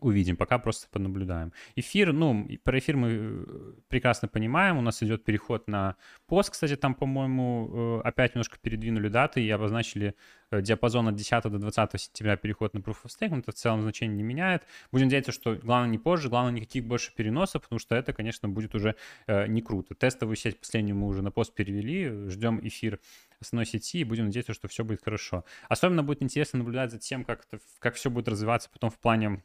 увидим, 0.00 0.36
пока 0.36 0.58
просто 0.58 0.88
понаблюдаем. 0.90 1.52
Эфир, 1.74 2.12
ну, 2.12 2.48
про 2.62 2.78
эфир 2.78 2.96
мы 2.96 3.08
э, 3.10 3.72
прекрасно 3.88 4.28
понимаем, 4.28 4.78
у 4.78 4.80
нас 4.80 5.02
идет 5.02 5.24
переход 5.24 5.68
на 5.68 5.96
пост, 6.26 6.50
кстати, 6.50 6.76
там, 6.76 6.94
по-моему, 6.94 8.00
э, 8.02 8.08
опять 8.08 8.34
немножко 8.34 8.58
передвинули 8.60 9.08
даты 9.08 9.42
и 9.42 9.50
обозначили 9.50 10.14
э, 10.50 10.62
диапазон 10.62 11.08
от 11.08 11.16
10 11.16 11.42
до 11.42 11.58
20 11.58 12.00
сентября 12.00 12.36
переход 12.36 12.74
на 12.74 12.78
Proof 12.78 12.98
of 13.04 13.08
Stake, 13.08 13.30
но 13.30 13.38
это 13.38 13.52
в 13.52 13.54
целом 13.54 13.82
значение 13.82 14.16
не 14.16 14.22
меняет. 14.22 14.62
Будем 14.92 15.06
надеяться, 15.06 15.32
что 15.32 15.56
главное 15.56 15.90
не 15.90 15.98
позже, 15.98 16.28
главное 16.28 16.52
никаких 16.52 16.84
больше 16.84 17.12
переносов, 17.14 17.62
потому 17.62 17.78
что 17.78 17.96
это, 17.96 18.12
конечно, 18.12 18.48
будет 18.48 18.74
уже 18.74 18.94
не 19.26 19.62
круто. 19.62 19.94
Тестовую 19.94 20.36
сеть 20.36 20.58
последнюю 20.58 20.96
мы 20.96 21.06
уже 21.06 21.22
на 21.22 21.30
пост 21.30 21.54
перевели, 21.54 22.28
ждем 22.28 22.60
эфир 22.62 23.00
основной 23.40 23.66
сети 23.66 24.00
и 24.00 24.04
будем 24.04 24.26
надеяться, 24.26 24.54
что 24.54 24.68
все 24.68 24.84
будет 24.84 25.02
хорошо. 25.02 25.44
Особенно 25.68 26.02
будет 26.02 26.22
интересно 26.22 26.58
наблюдать 26.58 26.90
за 26.90 26.98
тем, 26.98 27.24
как, 27.24 27.46
это, 27.50 27.62
как 27.78 27.94
все 27.94 28.10
будет 28.10 28.28
развиваться 28.28 28.68
потом 28.70 28.90
в 28.90 28.98
плане 28.98 29.42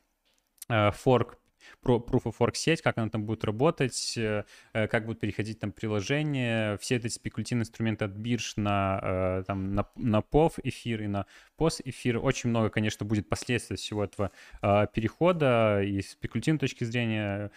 форк 0.67 1.39
про 1.81 1.97
Proof 1.97 2.23
of 2.23 2.35
Work 2.39 2.55
сеть, 2.55 2.81
как 2.81 2.97
она 2.97 3.09
там 3.09 3.25
будет 3.25 3.43
работать, 3.43 4.15
э, 4.17 4.43
э, 4.73 4.87
как 4.87 5.05
будут 5.05 5.19
переходить 5.19 5.59
там 5.59 5.71
приложения, 5.71 6.77
все 6.77 6.95
эти 6.95 7.07
спекулятивные 7.07 7.63
инструменты 7.63 8.05
от 8.05 8.11
бирж 8.11 8.53
на, 8.55 9.43
там, 9.47 9.73
на, 9.73 9.87
на 9.95 10.19
POV 10.19 10.53
эфир 10.63 11.03
и 11.03 11.07
на 11.07 11.25
POS 11.57 11.81
эфир. 11.85 12.17
Очень 12.17 12.49
много, 12.49 12.69
конечно, 12.69 13.05
будет 13.05 13.29
последствий 13.29 13.77
всего 13.77 14.03
этого 14.03 14.31
перехода 14.61 15.81
и 15.83 16.01
спекулятивной 16.01 16.59
точки 16.59 16.83
зрения. 16.83 17.51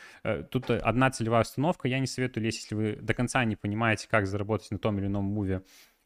Тут 0.51 0.71
одна 0.71 1.11
целевая 1.11 1.43
установка. 1.43 1.89
Я 1.89 1.99
не 1.99 2.07
советую 2.07 2.45
лезть, 2.45 2.63
если 2.63 2.75
вы 2.75 2.97
до 2.97 3.15
конца 3.15 3.45
не 3.45 3.57
понимаете, 3.57 4.09
как 4.09 4.27
заработать 4.27 4.71
на 4.71 4.79
том 4.79 4.99
или 4.99 5.07
ином 5.07 5.25
муве 5.25 5.63
Э, 5.63 5.63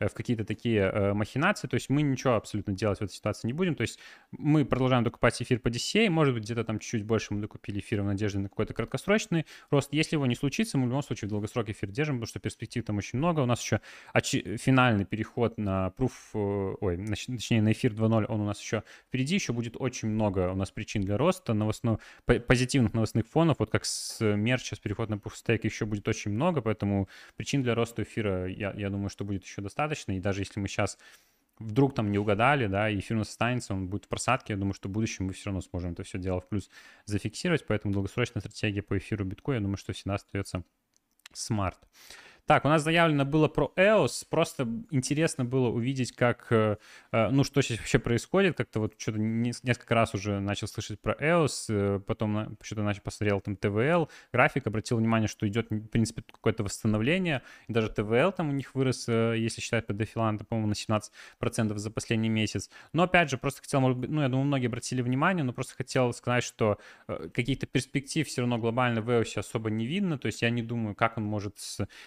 в 0.09 0.15
какие-то 0.15 0.45
такие 0.45 0.83
э, 0.83 1.13
махинации, 1.13 1.69
то 1.69 1.75
есть 1.75 1.89
мы 1.91 2.03
ничего 2.03 2.35
абсолютно 2.35 2.73
делать 2.73 2.99
в 2.99 3.03
этой 3.03 3.13
ситуации 3.13 3.47
не 3.47 3.53
будем, 3.53 3.75
то 3.75 3.83
есть 3.83 3.99
мы 4.31 4.65
продолжаем 4.65 5.05
докупать 5.05 5.41
эфир 5.43 5.59
по 5.59 5.69
DCA, 5.69 6.11
может 6.11 6.35
быть, 6.35 6.45
где-то 6.45 6.65
там 6.65 6.79
чуть-чуть 6.79 7.05
больше 7.05 7.35
мы 7.35 7.41
докупили 7.41 7.81
эфира 7.81 8.03
в 8.03 8.07
надежде 8.07 8.39
на 8.39 8.49
какой-то 8.49 8.75
краткосрочный 8.75 9.47
рост. 9.71 9.93
Если 9.93 10.17
его 10.17 10.27
не 10.27 10.35
случится, 10.35 10.79
мы 10.79 10.85
в 10.85 10.89
любом 10.89 11.03
случае 11.03 11.29
в 11.29 11.31
долгосрок 11.31 11.69
эфир 11.69 11.91
держим, 11.91 12.17
потому 12.17 12.27
что 12.27 12.41
перспектив 12.41 12.85
там 12.85 12.99
очень 12.99 13.19
много. 13.19 13.41
У 13.41 13.47
нас 13.47 13.63
еще 13.63 13.81
очи- 14.15 14.57
финальный 14.57 15.05
переход 15.05 15.59
на 15.59 15.93
proof, 15.97 16.13
э, 16.35 16.77
ой, 16.81 17.07
точнее 17.07 17.63
на 17.63 17.73
эфир 17.73 17.93
2.0, 17.93 18.27
он 18.27 18.41
у 18.41 18.45
нас 18.45 18.61
еще 18.61 18.83
впереди, 19.09 19.35
еще 19.35 19.53
будет 19.53 19.77
очень 19.79 20.09
много 20.09 20.51
у 20.51 20.57
нас 20.57 20.71
причин 20.71 21.03
для 21.03 21.17
роста, 21.17 21.55
новостно, 21.55 22.01
позитивных 22.25 22.95
новостных 22.95 23.27
фонов, 23.27 23.59
вот 23.59 23.71
как 23.71 23.85
с 23.85 24.21
мерча, 24.21 24.77
с 24.77 24.79
переход 24.79 25.09
на 25.09 25.15
proof 25.15 25.35
stake 25.35 25.61
еще 25.65 25.87
будет 25.87 26.09
очень 26.09 26.31
много, 26.31 26.61
поэтому 26.61 27.09
причин 27.37 27.63
для 27.63 27.75
роста 27.75 28.03
эфира, 28.03 28.47
я, 28.47 28.73
я 28.77 28.91
думаю, 28.91 29.09
что 29.09 29.25
будет 29.25 29.45
еще 29.45 29.61
достаточно 29.61 29.92
достаточно, 29.93 30.17
и 30.17 30.21
даже 30.21 30.41
если 30.41 30.61
мы 30.61 30.69
сейчас 30.69 30.99
вдруг 31.59 31.95
там 31.95 32.11
не 32.11 32.19
угадали, 32.19 32.67
да, 32.67 32.91
и 32.91 32.99
эфир 32.99 33.19
останется, 33.19 33.75
он 33.75 33.89
будет 33.89 34.07
в 34.07 34.09
просадке, 34.09 34.55
я 34.55 34.59
думаю, 34.59 34.75
что 34.75 34.89
в 34.89 34.93
будущем 34.93 35.27
мы 35.27 35.33
все 35.33 35.47
равно 35.47 35.61
сможем 35.61 35.93
это 35.93 36.03
все 36.03 36.19
дело 36.19 36.41
в 36.41 36.49
плюс 36.49 36.71
зафиксировать, 37.05 37.67
поэтому 37.67 37.95
долгосрочная 37.95 38.41
стратегия 38.41 38.83
по 38.83 38.99
эфиру 38.99 39.25
биткоина, 39.25 39.59
я 39.59 39.63
думаю, 39.63 39.77
что 39.77 39.93
всегда 39.93 40.15
остается 40.15 40.65
смарт. 41.33 41.79
Так, 42.47 42.65
у 42.65 42.69
нас 42.69 42.83
заявлено 42.83 43.25
было 43.25 43.47
про 43.47 43.73
EOS. 43.77 44.27
Просто 44.29 44.69
интересно 44.91 45.45
было 45.45 45.69
увидеть, 45.69 46.11
как, 46.11 46.49
э, 46.51 46.77
э, 47.13 47.29
ну, 47.29 47.45
что 47.45 47.63
сейчас 47.63 47.79
вообще 47.79 48.01
происходит. 48.01 48.57
Как-то 48.57 48.81
вот 48.81 48.95
что-то 48.99 49.21
несколько 49.21 49.95
раз 49.95 50.13
уже 50.13 50.41
начал 50.41 50.67
слышать 50.67 51.01
про 51.01 51.13
EOS, 51.15 51.67
э, 51.69 52.01
потом 52.01 52.57
что-то 52.61 52.83
начал 52.83 53.03
посмотрел 53.03 53.41
там 53.41 53.55
ТВЛ, 53.57 54.09
график, 54.33 54.67
обратил 54.67 54.97
внимание, 54.97 55.29
что 55.29 55.47
идет, 55.47 55.71
в 55.71 55.87
принципе, 55.87 56.23
какое-то 56.23 56.65
восстановление. 56.65 57.43
И 57.69 57.73
даже 57.73 57.89
ТВЛ 57.91 58.33
там 58.33 58.49
у 58.49 58.53
них 58.53 58.75
вырос, 58.75 59.07
если 59.07 59.61
считать 59.61 59.87
по 59.87 59.93
дефиланту, 59.93 60.45
по-моему, 60.45 60.69
на 60.69 60.75
17% 60.75 61.79
за 61.79 61.91
последний 61.93 62.29
месяц. 62.29 62.71
Но, 62.93 63.05
опять 63.05 63.31
же, 63.31 63.39
просто 63.39 63.63
хотел, 63.63 63.81
может 63.81 63.99
быть, 63.99 64.11
ну, 64.11 64.21
я 64.21 64.29
думаю, 64.29 64.47
многие 64.47 64.67
обратили 64.67 65.01
внимание, 65.01 65.45
но 65.45 65.53
просто 65.53 65.75
хотел 65.77 66.13
сказать, 66.13 66.43
что 66.43 66.79
каких-то 67.07 67.67
перспектив 67.67 68.27
все 68.27 68.41
равно 68.41 68.59
глобально 68.59 69.01
в 69.01 69.09
EOS 69.09 69.39
особо 69.39 69.71
не 69.71 69.87
видно. 69.87 70.19
То 70.19 70.27
есть 70.27 70.43
я 70.43 70.51
не 70.51 70.63
думаю, 70.63 70.97
как 70.97 71.19
он 71.19 71.25
может, 71.25 71.57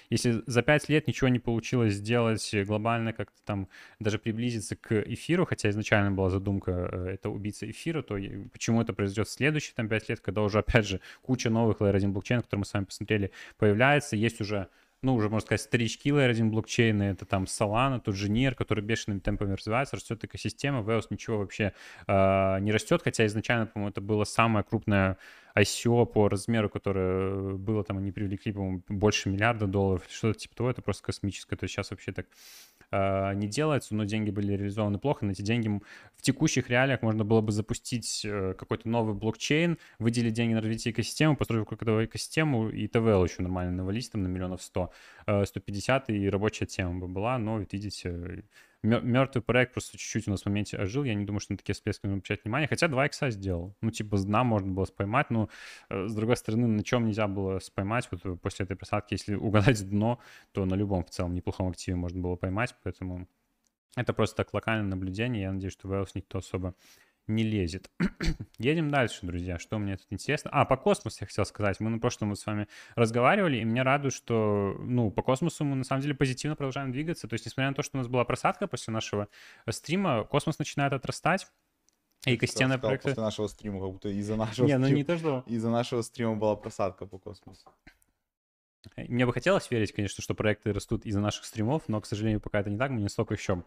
если 0.09 0.24
за 0.45 0.61
пять 0.61 0.89
лет 0.89 1.07
ничего 1.07 1.27
не 1.27 1.39
получилось 1.39 1.93
сделать 1.93 2.53
глобально, 2.65 3.13
как-то 3.13 3.37
там 3.45 3.67
даже 3.99 4.19
приблизиться 4.19 4.75
к 4.75 5.01
эфиру, 5.01 5.45
хотя 5.45 5.69
изначально 5.69 6.11
была 6.11 6.29
задумка 6.29 6.89
э, 6.91 7.07
это 7.13 7.29
убийца 7.29 7.69
эфира, 7.69 8.01
то 8.01 8.17
почему 8.51 8.81
это 8.81 8.93
произойдет 8.93 9.27
в 9.27 9.31
следующие 9.31 9.73
там 9.75 9.87
пять 9.87 10.09
лет, 10.09 10.19
когда 10.19 10.41
уже, 10.41 10.59
опять 10.59 10.87
же, 10.87 11.01
куча 11.21 11.49
новых 11.49 11.79
Layer 11.79 11.95
1 11.95 12.13
блокчейнов, 12.13 12.45
которые 12.45 12.61
мы 12.61 12.65
с 12.65 12.73
вами 12.73 12.85
посмотрели, 12.85 13.31
появляется, 13.57 14.15
есть 14.15 14.41
уже 14.41 14.67
ну, 15.01 15.15
уже, 15.15 15.29
можно 15.29 15.45
сказать, 15.45 15.61
старички 15.61 16.09
Layer 16.09 16.29
1 16.29 16.49
блокчейны, 16.49 17.03
это 17.03 17.25
там 17.25 17.43
Solana, 17.43 17.99
тут 17.99 18.15
же 18.15 18.29
NIR, 18.29 18.55
который 18.55 18.83
бешеными 18.83 19.19
темпами 19.19 19.53
развивается, 19.53 19.95
растет 19.95 20.23
экосистема, 20.23 20.79
Veos 20.79 21.07
ничего 21.09 21.37
вообще 21.37 21.73
э, 22.07 22.59
не 22.59 22.71
растет, 22.71 23.01
хотя 23.03 23.25
изначально, 23.25 23.67
по-моему, 23.67 23.91
это 23.91 24.01
было 24.01 24.23
самое 24.23 24.63
крупное 24.63 25.17
ICO 25.55 26.05
по 26.05 26.27
размеру, 26.27 26.69
которое 26.69 27.55
было 27.55 27.83
там, 27.83 27.97
они 27.97 28.11
привлекли, 28.11 28.51
по-моему, 28.51 28.83
больше 28.89 29.29
миллиарда 29.29 29.67
долларов, 29.67 30.03
что-то 30.09 30.39
типа 30.39 30.55
того, 30.55 30.69
это 30.71 30.81
просто 30.81 31.03
космическое, 31.03 31.55
то 31.55 31.63
есть 31.65 31.73
сейчас 31.73 31.91
вообще 31.91 32.11
так 32.11 32.25
э, 32.91 33.33
не 33.35 33.47
делается, 33.47 33.95
но 33.95 34.03
деньги 34.03 34.29
были 34.29 34.53
реализованы 34.53 34.99
плохо, 34.99 35.25
на 35.25 35.31
эти 35.31 35.41
деньги 35.41 35.67
в 36.15 36.21
текущих 36.21 36.69
реалиях 36.69 37.01
можно 37.01 37.23
было 37.23 37.41
бы 37.41 37.51
запустить 37.51 38.21
э, 38.25 38.53
какой-то 38.57 38.87
новый 38.89 39.13
блокчейн, 39.13 39.77
выделить 39.99 40.33
деньги 40.33 40.53
на 40.53 40.61
развитие 40.61 40.91
экосистемы, 40.91 41.35
построить 41.35 41.67
какую-то 41.67 42.05
экосистему, 42.05 42.69
и 42.69 42.87
ТВЛ 42.87 43.23
еще 43.23 43.41
нормально 43.41 43.71
навалить 43.71 44.11
там 44.11 44.23
на 44.23 44.27
миллионов 44.27 44.61
100, 44.61 44.91
э, 45.27 45.45
150, 45.45 46.09
и 46.09 46.29
рабочая 46.29 46.65
тема 46.65 46.99
бы 46.99 47.07
была, 47.07 47.37
но, 47.37 47.59
видите, 47.59 48.43
мертвый 48.85 49.43
проект 49.43 49.73
просто 49.73 49.97
чуть-чуть 49.97 50.27
у 50.27 50.31
нас 50.31 50.43
в 50.43 50.45
моменте 50.45 50.77
ожил. 50.77 51.03
Я 51.03 51.13
не 51.13 51.25
думаю, 51.25 51.39
что 51.39 51.53
на 51.53 51.57
такие 51.57 51.73
всплески 51.73 52.05
нужно 52.05 52.17
обращать 52.17 52.43
внимание. 52.43 52.67
Хотя 52.67 52.87
2 52.87 53.05
икса 53.05 53.29
сделал. 53.29 53.75
Ну, 53.81 53.91
типа, 53.91 54.17
с 54.17 54.25
можно 54.25 54.71
было 54.71 54.85
споймать. 54.85 55.29
Но, 55.29 55.49
э, 55.89 56.07
с 56.07 56.13
другой 56.15 56.37
стороны, 56.37 56.67
на 56.67 56.83
чем 56.83 57.05
нельзя 57.05 57.27
было 57.27 57.59
споймать 57.59 58.07
вот 58.11 58.25
э, 58.25 58.35
после 58.35 58.65
этой 58.65 58.77
просадки? 58.77 59.13
Если 59.13 59.35
угадать 59.35 59.87
дно, 59.89 60.19
то 60.51 60.65
на 60.65 60.75
любом 60.75 61.03
в 61.03 61.09
целом 61.09 61.33
неплохом 61.33 61.69
активе 61.69 61.97
можно 61.97 62.21
было 62.21 62.35
поймать. 62.35 62.75
Поэтому 62.83 63.27
это 63.95 64.13
просто 64.13 64.37
так 64.37 64.53
локальное 64.53 64.89
наблюдение. 64.89 65.43
Я 65.43 65.51
надеюсь, 65.53 65.73
что 65.73 65.87
Вэлс 65.87 66.15
никто 66.15 66.39
особо 66.39 66.75
не 67.27 67.43
лезет. 67.43 67.89
Едем 68.57 68.89
дальше, 68.89 69.25
друзья. 69.25 69.57
Что 69.59 69.77
мне 69.77 69.97
тут 69.97 70.07
интересно? 70.09 70.49
А, 70.53 70.65
по 70.65 70.77
космосу 70.77 71.17
я 71.21 71.27
хотел 71.27 71.45
сказать. 71.45 71.79
Мы 71.79 71.89
на 71.89 71.99
прошлом 71.99 72.35
с 72.35 72.45
вами 72.45 72.67
разговаривали, 72.95 73.57
и 73.57 73.63
меня 73.63 73.83
радует, 73.83 74.13
что, 74.13 74.75
ну, 74.79 75.11
по 75.11 75.21
космосу 75.21 75.65
мы 75.65 75.75
на 75.75 75.83
самом 75.83 76.01
деле 76.01 76.13
позитивно 76.13 76.55
продолжаем 76.55 76.91
двигаться. 76.91 77.27
То 77.27 77.33
есть, 77.33 77.45
несмотря 77.45 77.69
на 77.69 77.75
то, 77.75 77.83
что 77.83 77.97
у 77.97 77.99
нас 77.99 78.07
была 78.07 78.25
просадка 78.25 78.67
после 78.67 78.93
нашего 78.93 79.27
стрима, 79.69 80.23
космос 80.23 80.59
начинает 80.59 80.93
отрастать. 80.93 81.47
И 82.25 82.35
экосистемные 82.35 82.79
проекты... 82.79 83.09
После 83.09 83.23
нашего 83.23 83.47
стрима, 83.47 83.79
как 83.79 83.91
будто 83.91 84.09
из-за 84.09 84.35
нашего 84.37 84.65
не, 84.65 84.77
ну 84.77 84.87
не 84.87 85.03
то, 85.03 85.17
что... 85.17 85.43
Из-за 85.47 85.69
нашего 85.69 86.01
стрима 86.01 86.35
была 86.35 86.55
просадка 86.55 87.05
по 87.05 87.17
космосу. 87.17 87.69
Мне 88.97 89.25
бы 89.25 89.33
хотелось 89.33 89.69
верить, 89.71 89.91
конечно, 89.93 90.21
что 90.21 90.35
проекты 90.35 90.71
растут 90.71 91.05
из-за 91.05 91.19
наших 91.19 91.45
стримов, 91.45 91.83
но, 91.87 91.99
к 92.01 92.05
сожалению, 92.05 92.39
пока 92.39 92.59
это 92.59 92.69
не 92.69 92.77
так, 92.77 92.91
мы 92.91 93.01
не 93.01 93.09
столько 93.09 93.33
еще 93.33 93.63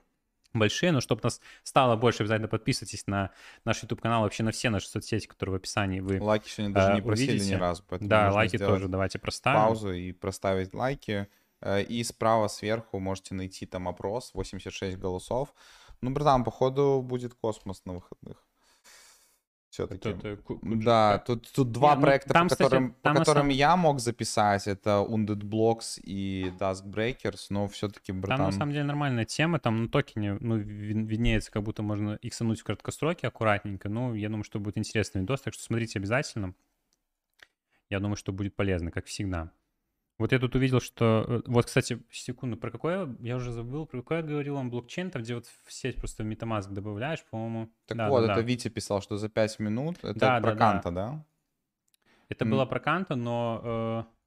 большие, 0.52 0.92
но 0.92 1.00
чтобы 1.00 1.20
нас 1.24 1.40
стало 1.62 1.96
больше, 1.96 2.22
обязательно 2.22 2.48
подписывайтесь 2.48 3.06
на 3.06 3.30
наш 3.64 3.82
YouTube-канал, 3.82 4.22
вообще 4.22 4.42
на 4.42 4.50
все 4.50 4.70
наши 4.70 4.88
соцсети, 4.88 5.26
которые 5.26 5.54
в 5.54 5.56
описании 5.56 6.00
вы 6.00 6.20
Лайки 6.20 6.48
сегодня 6.48 6.74
даже 6.74 6.94
не 6.94 7.02
просили 7.02 7.32
увидите. 7.32 7.54
ни 7.54 7.58
разу, 7.58 7.84
поэтому 7.88 8.08
Да, 8.08 8.32
лайки 8.32 8.58
тоже 8.58 8.88
давайте 8.88 9.18
проставим. 9.18 9.60
Паузу 9.60 9.92
и 9.92 10.12
проставить 10.12 10.74
лайки. 10.74 11.28
Э, 11.60 11.82
и 11.82 12.02
справа 12.04 12.48
сверху 12.48 12.98
можете 12.98 13.34
найти 13.34 13.66
там 13.66 13.88
опрос, 13.88 14.32
86 14.34 14.96
голосов. 14.96 15.54
Ну, 16.00 16.10
братан, 16.10 16.44
походу 16.44 17.02
будет 17.02 17.34
космос 17.34 17.84
на 17.84 17.94
выходных 17.94 18.47
все-таки. 19.78 20.16
Да, 20.62 21.18
тут, 21.18 21.50
тут 21.52 21.70
два 21.72 21.90
Не, 21.90 21.96
ну, 21.96 22.02
проекта, 22.02 22.34
там, 22.34 22.48
по 22.48 22.56
которым, 22.56 22.90
кстати, 22.90 23.02
по 23.02 23.14
которым 23.14 23.42
самом... 23.42 23.48
я 23.50 23.76
мог 23.76 24.00
записать. 24.00 24.66
Это 24.66 25.06
Undead 25.08 25.42
Blocks 25.42 26.00
и 26.02 26.52
Dusk 26.58 26.84
Breakers, 26.84 27.46
но 27.50 27.68
все-таки, 27.68 28.12
братан... 28.12 28.38
Там 28.38 28.46
на 28.46 28.52
самом 28.52 28.72
деле 28.72 28.84
нормальная 28.84 29.24
тема, 29.24 29.60
там 29.60 29.84
на 29.84 29.88
токене 29.88 30.36
ну, 30.40 30.56
виднеется, 30.56 31.52
как 31.52 31.62
будто 31.62 31.82
можно 31.82 32.18
иксануть 32.22 32.60
в 32.60 32.64
краткостроке 32.64 33.28
аккуратненько. 33.28 33.88
Ну, 33.88 34.14
я 34.14 34.28
думаю, 34.28 34.44
что 34.44 34.58
будет 34.58 34.78
интересный 34.78 35.20
видос, 35.20 35.42
так 35.42 35.54
что 35.54 35.62
смотрите 35.62 35.98
обязательно. 35.98 36.54
Я 37.88 38.00
думаю, 38.00 38.16
что 38.16 38.32
будет 38.32 38.54
полезно, 38.54 38.90
как 38.90 39.06
всегда. 39.06 39.52
Вот 40.18 40.32
я 40.32 40.38
тут 40.40 40.56
увидел, 40.56 40.80
что... 40.80 41.24
Э, 41.28 41.42
вот, 41.46 41.66
кстати, 41.66 42.02
секунду, 42.10 42.56
про 42.56 42.70
какое... 42.70 43.16
Я 43.20 43.36
уже 43.36 43.52
забыл, 43.52 43.86
про 43.86 43.98
какое 43.98 44.22
говорил 44.22 44.56
вам 44.56 44.68
блокчейн, 44.68 45.10
там, 45.10 45.22
где 45.22 45.36
вот 45.36 45.46
в 45.46 45.72
сеть 45.72 45.96
просто 45.96 46.24
MetaMask 46.24 46.70
добавляешь, 46.70 47.24
по-моему. 47.30 47.70
Так 47.86 47.96
да, 47.96 48.08
вот, 48.08 48.26
да, 48.26 48.32
это 48.32 48.42
да. 48.42 48.46
Витя 48.46 48.68
писал, 48.68 49.00
что 49.00 49.16
за 49.16 49.28
5 49.28 49.60
минут. 49.60 49.98
Это 50.02 50.18
да, 50.18 50.40
про 50.40 50.54
да, 50.54 50.58
Канта, 50.58 50.90
да? 50.90 51.08
да? 51.08 51.24
Это 52.28 52.44
mm. 52.44 52.50
было 52.50 52.66
про 52.66 52.80
Канта, 52.80 53.14
но... 53.14 54.06
Э... 54.10 54.17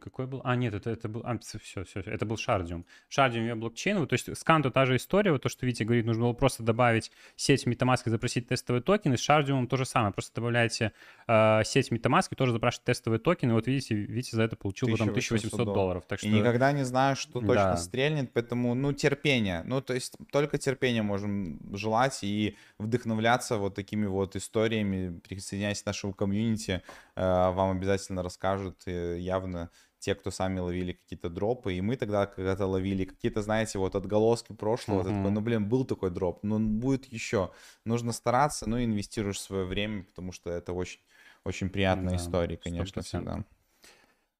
Какой 0.00 0.26
был? 0.26 0.40
А, 0.44 0.56
нет, 0.56 0.74
это, 0.74 0.90
это 0.90 1.08
был... 1.08 1.22
А, 1.24 1.38
все, 1.38 1.58
все, 1.58 1.84
все, 1.84 2.00
это 2.00 2.26
был 2.26 2.36
Шардиум. 2.36 2.86
Шардиум 3.08 3.46
и 3.46 3.54
блокчейн. 3.54 4.06
То 4.06 4.14
есть 4.14 4.28
с 4.28 4.44
Канту 4.44 4.70
та 4.70 4.86
же 4.86 4.96
история. 4.96 5.32
Вот 5.32 5.42
то, 5.42 5.48
что 5.48 5.66
Витя 5.66 5.84
говорит, 5.84 6.06
нужно 6.06 6.24
было 6.24 6.32
просто 6.32 6.62
добавить 6.62 7.10
сеть 7.36 7.66
MetaMask 7.66 8.02
и 8.06 8.10
запросить 8.10 8.48
тестовые 8.48 8.82
токены. 8.82 9.16
С 9.16 9.20
Шардиумом 9.20 9.66
то 9.66 9.76
же 9.76 9.84
самое. 9.84 10.12
Просто 10.12 10.34
добавляете 10.34 10.92
э, 11.26 11.62
сеть 11.64 11.90
MetaMask 11.90 12.28
и 12.30 12.34
тоже 12.34 12.52
запрашиваете 12.52 12.92
тестовые 12.92 13.20
токены. 13.20 13.54
Вот 13.54 13.66
видите, 13.66 13.94
Витя 13.94 14.34
за 14.34 14.42
это 14.42 14.56
получил 14.56 14.88
1800 14.88 14.98
потом 14.98 15.14
1800 15.14 15.58
долларов. 15.58 15.74
долларов. 15.74 16.04
Так 16.06 16.18
что... 16.18 16.28
И 16.28 16.30
никогда 16.30 16.72
не 16.72 16.84
знаю, 16.84 17.16
что 17.16 17.40
точно 17.40 17.54
да. 17.54 17.76
стрельнет, 17.76 18.32
поэтому, 18.32 18.74
ну, 18.74 18.92
терпение. 18.92 19.62
Ну, 19.64 19.80
то 19.80 19.94
есть 19.94 20.16
только 20.30 20.58
терпение 20.58 21.02
можем 21.02 21.60
желать 21.74 22.18
и 22.22 22.56
вдохновляться 22.78 23.56
вот 23.56 23.74
такими 23.74 24.06
вот 24.06 24.36
историями. 24.36 25.18
Присоединяйтесь 25.20 25.82
к 25.82 25.86
нашему 25.86 26.12
комьюнити. 26.12 26.82
Э, 27.14 27.50
вам 27.50 27.70
обязательно 27.76 28.22
расскажут 28.22 28.82
э, 28.86 29.18
явно 29.18 29.70
те, 29.98 30.14
кто 30.14 30.30
сами 30.30 30.60
ловили 30.60 30.92
какие-то 30.92 31.28
дропы, 31.28 31.74
и 31.74 31.80
мы 31.80 31.96
тогда 31.96 32.26
когда-то 32.26 32.66
ловили 32.66 33.04
какие-то, 33.04 33.42
знаете, 33.42 33.78
вот 33.78 33.94
отголоски 33.94 34.52
прошлого, 34.52 35.00
mm-hmm. 35.00 35.16
такой, 35.16 35.30
ну, 35.30 35.40
блин, 35.40 35.68
был 35.68 35.84
такой 35.84 36.10
дроп, 36.10 36.42
но 36.42 36.58
будет 36.58 37.06
еще. 37.06 37.50
Нужно 37.84 38.12
стараться, 38.12 38.68
ну, 38.68 38.82
инвестируешь 38.82 39.40
свое 39.40 39.64
время, 39.64 40.04
потому 40.04 40.32
что 40.32 40.50
это 40.50 40.72
очень, 40.72 41.00
очень 41.44 41.70
приятная 41.70 42.10
да, 42.10 42.16
история, 42.16 42.56
конечно, 42.56 43.00
100%. 43.00 43.02
всегда. 43.02 43.44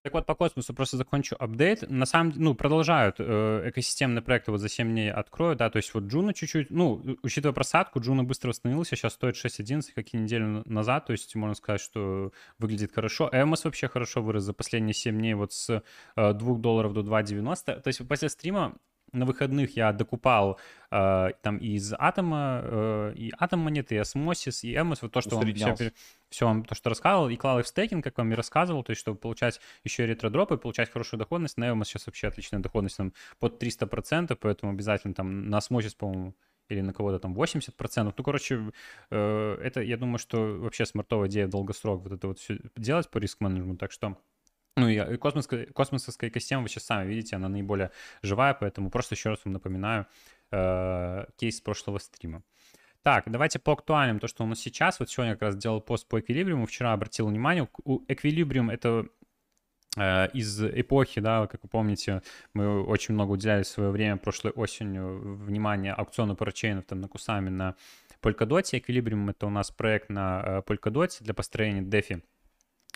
Так 0.07 0.15
вот, 0.15 0.25
по 0.25 0.37
космосу 0.37 0.73
просто 0.73 0.97
закончу 0.97 1.35
апдейт. 1.37 1.91
На 1.91 2.07
самом 2.07 2.31
деле, 2.31 2.45
ну, 2.45 2.55
продолжают 2.55 3.17
э, 3.19 3.71
экосистемные 3.71 4.23
проекты 4.23 4.53
вот 4.53 4.61
за 4.61 4.69
7 4.69 4.89
дней 4.89 5.11
открою, 5.11 5.57
да, 5.57 5.69
то 5.69 5.79
есть 5.79 5.93
вот 5.95 6.05
Juno 6.05 6.33
чуть-чуть, 6.33 6.71
ну, 6.71 7.03
учитывая 7.25 7.53
просадку, 7.53 7.99
Juno 7.99 8.23
быстро 8.23 8.51
восстановился, 8.51 8.95
сейчас 8.95 9.15
стоит 9.15 9.35
6.11, 9.35 9.87
какие 9.97 10.23
недели 10.23 10.63
назад, 10.65 11.07
то 11.07 11.11
есть 11.11 11.35
можно 11.35 11.57
сказать, 11.57 11.81
что 11.81 12.31
выглядит 12.61 12.93
хорошо. 12.95 13.29
Evmos 13.33 13.65
вообще 13.65 13.89
хорошо 13.89 14.23
вырос 14.23 14.45
за 14.45 14.53
последние 14.53 14.95
7 14.95 15.19
дней 15.19 15.35
вот 15.35 15.53
с 15.53 15.83
э, 16.15 16.33
2 16.33 16.55
долларов 16.59 16.93
до 16.93 17.01
2.90. 17.01 17.81
То 17.81 17.89
есть 17.89 18.07
после 18.07 18.29
стрима 18.29 18.77
на 19.13 19.25
выходных 19.25 19.77
я 19.77 19.93
докупал 19.93 20.59
э, 20.91 21.31
там 21.43 21.59
из 21.59 21.93
Атома, 21.99 22.61
э, 22.63 23.13
и 23.17 23.33
Атом 23.39 23.61
монеты, 23.61 23.95
и 23.95 23.99
Osmosis, 23.99 24.65
и 24.65 24.77
Evmos, 24.77 25.03
вот 25.03 25.13
то, 25.13 25.21
что 25.21 25.37
он 25.37 25.55
все, 25.55 25.93
все 26.29 26.47
вам 26.47 26.65
то, 26.65 26.75
что 26.75 26.91
рассказывал, 26.91 27.29
и 27.29 27.37
клал 27.37 27.61
их 27.61 27.67
в 27.67 27.69
стейкинг, 27.69 28.05
как 28.05 28.19
вам 28.19 28.33
и 28.33 28.35
рассказывал, 28.35 28.83
то 28.83 28.91
есть 28.91 29.01
чтобы 29.01 29.19
получать 29.19 29.61
еще 29.85 30.07
ретродропы, 30.07 30.57
получать 30.57 30.91
хорошую 30.91 31.19
доходность. 31.19 31.57
На 31.57 31.71
Evmos 31.71 31.89
сейчас 31.89 32.07
вообще 32.07 32.29
отличная 32.29 32.61
доходность, 32.61 32.97
там 32.97 33.13
под 33.39 33.63
300%, 33.63 34.37
поэтому 34.41 34.73
обязательно 34.73 35.15
там 35.15 35.49
на 35.49 35.59
Osmosis, 35.59 35.95
по-моему, 35.95 36.35
или 36.69 36.81
на 36.81 36.93
кого-то 36.93 37.19
там 37.19 37.35
80%. 37.35 38.15
Ну, 38.17 38.25
короче, 38.25 38.73
э, 39.11 39.59
это, 39.63 39.81
я 39.81 39.97
думаю, 39.97 40.19
что 40.19 40.59
вообще 40.59 40.85
смартовая 40.85 41.29
идея 41.29 41.47
в 41.47 41.51
долгосрок 41.51 42.03
вот 42.03 42.13
это 42.13 42.29
вот 42.29 42.39
все 42.39 42.59
делать 42.77 43.09
по 43.09 43.19
риск-менеджменту, 43.19 43.79
так 43.79 43.93
что 43.93 44.17
ну 44.77 44.89
и 44.89 45.17
космосская, 45.17 45.67
космосовская 45.67 46.31
экосистема, 46.31 46.63
вы 46.63 46.69
сейчас 46.69 46.85
сами 46.85 47.09
видите, 47.09 47.37
она 47.37 47.49
наиболее 47.49 47.91
живая, 48.23 48.55
поэтому 48.55 48.91
просто 48.91 49.15
еще 49.15 49.31
раз 49.31 49.41
вам 49.45 49.55
напоминаю 49.55 50.07
э, 50.53 51.25
кейс 51.37 51.61
прошлого 51.61 51.99
стрима. 51.99 52.43
Так, 53.03 53.31
давайте 53.31 53.59
по 53.59 53.73
актуальным, 53.73 54.19
то, 54.19 54.27
что 54.27 54.45
у 54.45 54.47
нас 54.47 54.59
сейчас. 54.59 54.99
Вот 54.99 55.09
сегодня 55.09 55.35
как 55.35 55.43
раз 55.43 55.57
делал 55.57 55.81
пост 55.81 56.09
по 56.09 56.21
эквилибриуму, 56.21 56.67
вчера 56.67 56.93
обратил 56.93 57.29
внимание, 57.29 57.69
у 57.85 58.03
эквилибриум 58.09 58.69
это 58.69 59.07
э, 59.97 60.29
из 60.33 60.63
эпохи, 60.63 61.21
да, 61.21 61.47
как 61.47 61.63
вы 61.63 61.69
помните, 61.69 62.23
мы 62.53 62.85
очень 62.85 63.15
много 63.15 63.33
уделяли 63.33 63.63
свое 63.63 63.91
время 63.91 64.17
прошлой 64.17 64.51
осенью 64.51 65.37
внимание 65.37 65.93
аукциону 65.93 66.37
парачейнов 66.37 66.85
там 66.85 67.01
на 67.01 67.09
Кусами, 67.09 67.49
на 67.49 67.77
Polkadot. 68.21 68.69
Эквилибриум 68.73 69.31
это 69.31 69.47
у 69.47 69.51
нас 69.51 69.71
проект 69.71 70.11
на 70.11 70.43
э, 70.45 70.63
Polkadot 70.67 71.17
для 71.21 71.33
построения 71.33 71.83
DeFi 71.83 72.23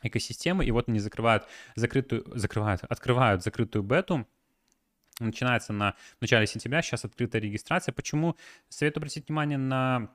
экосистемы, 0.03 0.65
и 0.65 0.71
вот 0.71 0.89
они 0.89 0.99
закрывают 0.99 1.47
закрытую, 1.77 2.25
закрывают, 2.37 2.83
открывают 2.85 3.43
закрытую 3.43 3.83
бету, 3.83 4.27
начинается 5.19 5.73
на 5.73 5.95
начале 6.21 6.47
сентября, 6.47 6.83
сейчас 6.83 7.05
открытая 7.05 7.43
регистрация. 7.43 7.93
Почему 7.93 8.37
советую 8.69 9.01
обратить 9.03 9.29
внимание 9.29 9.59
на 9.59 10.11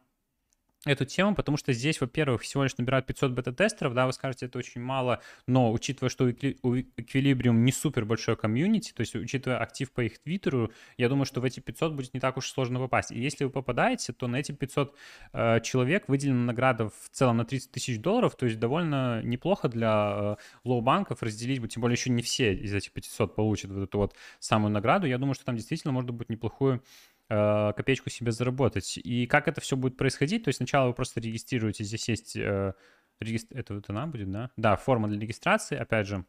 эту 0.85 1.05
тему, 1.05 1.35
потому 1.35 1.57
что 1.57 1.73
здесь, 1.73 1.99
во-первых, 1.99 2.41
всего 2.43 2.63
лишь 2.63 2.77
набирают 2.77 3.07
500 3.07 3.31
бета-тестеров, 3.31 3.93
да, 3.93 4.05
вы 4.05 4.13
скажете, 4.13 4.45
это 4.45 4.59
очень 4.59 4.81
мало, 4.81 5.21
но 5.47 5.71
учитывая, 5.71 6.09
что 6.09 6.25
у 6.25 6.27
Equilibrium 6.27 7.53
не 7.53 7.71
супер 7.71 8.05
большой 8.05 8.35
комьюнити, 8.37 8.93
то 8.93 9.01
есть 9.01 9.15
учитывая 9.15 9.57
актив 9.57 9.91
по 9.91 10.01
их 10.01 10.19
твиттеру, 10.19 10.71
я 10.97 11.09
думаю, 11.09 11.25
что 11.25 11.41
в 11.41 11.43
эти 11.43 11.59
500 11.59 11.93
будет 11.93 12.13
не 12.13 12.19
так 12.19 12.37
уж 12.37 12.49
сложно 12.49 12.79
попасть. 12.79 13.11
И 13.11 13.19
если 13.19 13.45
вы 13.45 13.49
попадаете, 13.49 14.13
то 14.13 14.27
на 14.27 14.37
эти 14.37 14.51
500 14.51 14.95
э, 15.33 15.59
человек 15.61 16.07
выделена 16.07 16.45
награда 16.45 16.89
в 16.89 17.09
целом 17.11 17.37
на 17.37 17.45
30 17.45 17.71
тысяч 17.71 17.99
долларов, 17.99 18.35
то 18.35 18.45
есть 18.45 18.59
довольно 18.59 19.23
неплохо 19.23 19.67
для 19.69 20.37
э, 20.39 20.67
лоу-банков 20.67 21.17
разделить, 21.21 21.67
тем 21.73 21.81
более 21.81 21.95
еще 21.95 22.11
не 22.11 22.21
все 22.21 22.53
из 22.53 22.73
этих 22.73 22.91
500 22.91 23.35
получат 23.35 23.71
вот 23.71 23.83
эту 23.83 23.97
вот 23.97 24.15
самую 24.39 24.71
награду. 24.71 25.07
Я 25.07 25.17
думаю, 25.17 25.33
что 25.33 25.45
там 25.45 25.55
действительно 25.55 25.93
можно 25.93 26.11
будет 26.11 26.29
неплохую 26.29 26.83
копеечку 27.27 28.09
себе 28.09 28.31
заработать. 28.31 28.97
И 28.97 29.25
как 29.27 29.47
это 29.47 29.61
все 29.61 29.75
будет 29.75 29.97
происходить? 29.97 30.43
То 30.43 30.49
есть 30.49 30.57
сначала 30.57 30.87
вы 30.87 30.93
просто 30.93 31.19
регистрируете, 31.19 31.83
здесь 31.83 32.07
есть... 32.09 32.35
Э, 32.35 32.73
регистр... 33.19 33.57
Это 33.57 33.75
вот 33.75 33.89
она 33.89 34.07
будет, 34.07 34.29
да? 34.31 34.51
Да, 34.57 34.75
форма 34.75 35.07
для 35.07 35.19
регистрации, 35.19 35.77
опять 35.77 36.07
же. 36.07 36.25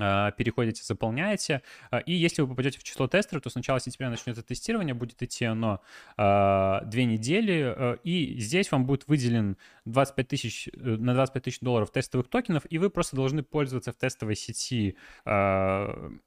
А, 0.00 0.32
переходите, 0.32 0.82
заполняете. 0.82 1.62
А, 1.90 1.98
и 1.98 2.12
если 2.12 2.42
вы 2.42 2.48
попадете 2.48 2.80
в 2.80 2.82
число 2.82 3.06
тестеров, 3.06 3.42
то 3.44 3.50
сначала 3.50 3.78
сентября 3.78 4.10
начнется 4.10 4.42
тестирование, 4.42 4.92
будет 4.92 5.22
идти 5.22 5.44
оно 5.44 5.80
а, 6.16 6.80
две 6.84 7.04
недели, 7.04 7.98
и 8.02 8.40
здесь 8.40 8.72
вам 8.72 8.86
будет 8.86 9.06
выделен 9.06 9.56
25 9.84 10.28
тысяч, 10.28 10.68
э, 10.68 10.78
на 10.80 11.14
25 11.14 11.44
тысяч 11.44 11.60
долларов 11.60 11.92
тестовых 11.92 12.28
токенов, 12.28 12.64
и 12.68 12.78
вы 12.78 12.90
просто 12.90 13.14
должны 13.14 13.42
пользоваться 13.42 13.92
в 13.92 13.96
тестовой 13.96 14.34
сети 14.34 14.96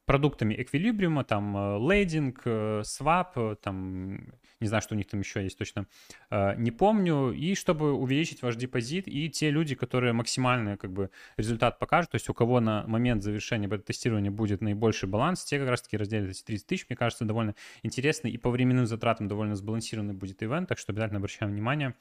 продуктами 0.05 0.55
Equilibrium, 0.55 1.23
там 1.23 1.55
лейдинг, 1.85 2.45
swap, 2.45 3.55
там 3.55 4.33
не 4.59 4.67
знаю, 4.67 4.81
что 4.81 4.95
у 4.95 4.97
них 4.97 5.07
там 5.07 5.19
еще 5.19 5.43
есть 5.43 5.57
точно, 5.57 5.87
не 6.31 6.71
помню, 6.71 7.31
и 7.31 7.55
чтобы 7.55 7.93
увеличить 7.93 8.41
ваш 8.41 8.55
депозит, 8.55 9.07
и 9.07 9.29
те 9.29 9.49
люди, 9.49 9.75
которые 9.75 10.13
максимальный 10.13 10.77
как 10.77 10.91
бы 10.91 11.09
результат 11.37 11.79
покажут, 11.79 12.11
то 12.11 12.15
есть 12.15 12.29
у 12.29 12.33
кого 12.33 12.59
на 12.59 12.85
момент 12.87 13.23
завершения 13.23 13.56
завершении 13.57 13.67
бета-тестирования 13.67 14.31
будет 14.31 14.61
наибольший 14.61 15.09
баланс, 15.09 15.43
те 15.43 15.59
как 15.59 15.69
раз-таки 15.69 15.97
разделят 15.97 16.29
эти 16.29 16.43
30 16.43 16.67
тысяч. 16.67 16.85
Мне 16.89 16.95
кажется, 16.95 17.25
довольно 17.25 17.55
интересный 17.83 18.31
и 18.31 18.37
по 18.37 18.49
временным 18.49 18.85
затратам 18.85 19.27
довольно 19.27 19.55
сбалансированный 19.55 20.13
будет 20.13 20.41
ивент, 20.43 20.69
так 20.69 20.77
что 20.77 20.91
обязательно 20.91 21.17
обращаем 21.17 21.51
внимание. 21.51 21.95